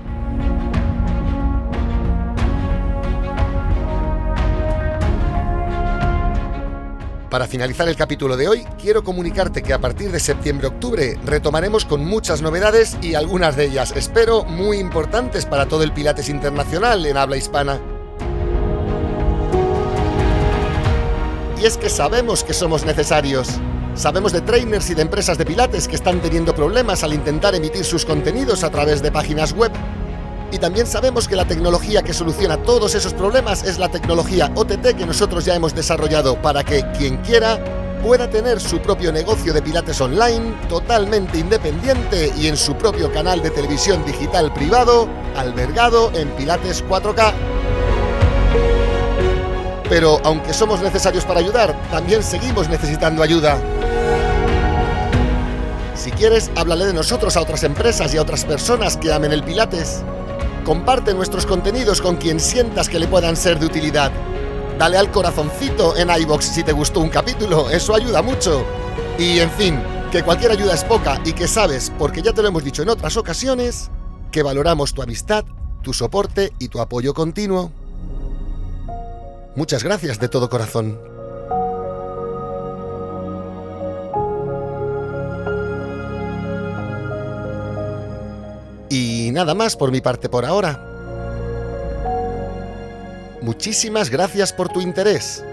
Para 7.30 7.46
finalizar 7.46 7.88
el 7.88 7.96
capítulo 7.96 8.36
de 8.38 8.48
hoy, 8.48 8.66
quiero 8.82 9.04
comunicarte 9.04 9.62
que 9.62 9.74
a 9.74 9.80
partir 9.80 10.12
de 10.12 10.20
septiembre-octubre 10.20 11.20
retomaremos 11.24 11.86
con 11.86 12.04
muchas 12.04 12.42
novedades 12.42 12.98
y 13.04 13.14
algunas 13.14 13.56
de 13.56 13.66
ellas, 13.66 13.94
espero, 13.96 14.44
muy 14.46 14.80
importantes 14.80 15.46
para 15.46 15.68
todo 15.68 15.84
el 15.84 15.94
Pilates 15.94 16.28
Internacional 16.28 17.06
en 17.06 17.18
habla 17.18 17.38
hispana. 17.38 17.80
Y 21.64 21.66
es 21.66 21.78
que 21.78 21.90
sabemos 21.90 22.44
que 22.44 22.54
somos 22.54 22.86
necesarios. 22.86 23.48
Sabemos 23.96 24.34
de 24.34 24.42
trainers 24.42 24.90
y 24.90 24.96
de 24.96 25.02
empresas 25.02 25.38
de 25.38 25.46
pilates 25.46 25.88
que 25.88 25.96
están 25.96 26.20
teniendo 26.20 26.54
problemas 26.54 27.06
al 27.06 27.14
intentar 27.14 27.56
emitir 27.56 27.86
sus 27.86 28.04
contenidos 28.04 28.66
a 28.66 28.70
través 28.70 29.02
de 29.02 29.14
páginas 29.14 29.54
web. 29.54 29.72
Y 30.52 30.58
también 30.58 30.86
sabemos 30.86 31.26
que 31.26 31.38
la 31.38 31.48
tecnología 31.48 32.04
que 32.04 32.14
soluciona 32.14 32.58
todos 32.58 32.96
esos 32.96 33.14
problemas 33.14 33.64
es 33.64 33.80
la 33.80 33.88
tecnología 33.88 34.52
OTT 34.56 34.98
que 34.98 35.06
nosotros 35.06 35.46
ya 35.46 35.56
hemos 35.56 35.74
desarrollado 35.74 36.36
para 36.42 36.66
que 36.66 36.84
quien 36.98 37.16
quiera 37.20 37.58
pueda 38.04 38.30
tener 38.30 38.60
su 38.60 38.80
propio 38.80 39.14
negocio 39.14 39.54
de 39.54 39.62
pilates 39.62 40.02
online 40.02 40.54
totalmente 40.68 41.38
independiente 41.38 42.34
y 42.38 42.48
en 42.48 42.58
su 42.58 42.76
propio 42.76 43.10
canal 43.10 43.42
de 43.42 43.52
televisión 43.52 44.04
digital 44.04 44.54
privado, 44.54 45.08
albergado 45.38 46.12
en 46.14 46.28
Pilates 46.32 46.84
4K. 46.84 47.34
Pero 49.94 50.20
aunque 50.24 50.54
somos 50.54 50.82
necesarios 50.82 51.24
para 51.24 51.40
ayudar, 51.40 51.80
también 51.92 52.24
seguimos 52.24 52.68
necesitando 52.68 53.22
ayuda. 53.22 53.60
Si 55.94 56.10
quieres, 56.10 56.50
háblale 56.56 56.88
de 56.88 56.94
nosotros 56.94 57.38
a 57.38 57.42
otras 57.42 57.62
empresas 57.62 58.12
y 58.12 58.18
a 58.18 58.24
otras 58.24 58.44
personas 58.44 58.98
que 58.98 59.14
amen 59.14 59.32
el 59.32 59.44
Pilates. 59.44 60.02
Comparte 60.66 61.14
nuestros 61.14 61.46
contenidos 61.46 62.02
con 62.02 62.16
quien 62.16 62.40
sientas 62.40 62.90
que 62.90 62.98
le 62.98 63.08
puedan 63.08 63.38
ser 63.38 63.60
de 63.60 63.68
utilidad. 63.68 64.12
Dale 64.80 64.98
al 64.98 65.12
corazoncito 65.12 65.96
en 65.96 66.10
iBox 66.10 66.44
si 66.44 66.64
te 66.64 66.72
gustó 66.72 67.00
un 67.00 67.10
capítulo, 67.10 67.70
eso 67.70 67.94
ayuda 67.94 68.24
mucho. 68.24 68.66
Y 69.20 69.38
en 69.38 69.52
fin, 69.52 69.80
que 70.12 70.24
cualquier 70.24 70.54
ayuda 70.54 70.74
es 70.74 70.84
poca 70.84 71.22
y 71.24 71.34
que 71.34 71.48
sabes, 71.48 71.92
porque 72.00 72.24
ya 72.24 72.34
te 72.34 72.42
lo 72.42 72.48
hemos 72.48 72.64
dicho 72.64 72.82
en 72.82 72.90
otras 72.90 73.16
ocasiones, 73.16 73.92
que 74.32 74.42
valoramos 74.42 74.96
tu 74.96 75.04
amistad, 75.04 75.46
tu 75.84 75.94
soporte 75.94 76.52
y 76.58 76.70
tu 76.70 76.82
apoyo 76.82 77.14
continuo. 77.14 77.83
Muchas 79.56 79.84
gracias 79.84 80.20
de 80.20 80.30
todo 80.30 80.50
corazón. 80.50 81.00
Y 88.90 89.32
nada 89.32 89.54
más 89.56 89.76
por 89.76 89.92
mi 89.92 90.02
parte 90.02 90.30
por 90.30 90.46
ahora. 90.46 90.80
Muchísimas 93.42 94.10
gracias 94.10 94.54
por 94.54 94.70
tu 94.70 94.82
interés. 94.82 95.44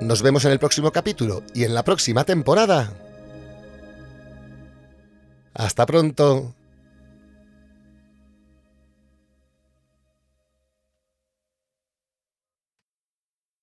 Nos 0.00 0.22
vemos 0.22 0.44
en 0.44 0.52
el 0.52 0.58
próximo 0.58 0.90
capítulo 0.90 1.42
y 1.54 1.64
en 1.64 1.74
la 1.74 1.82
próxima 1.82 2.24
temporada. 2.24 2.92
Hasta 5.54 5.86
pronto. 5.86 6.54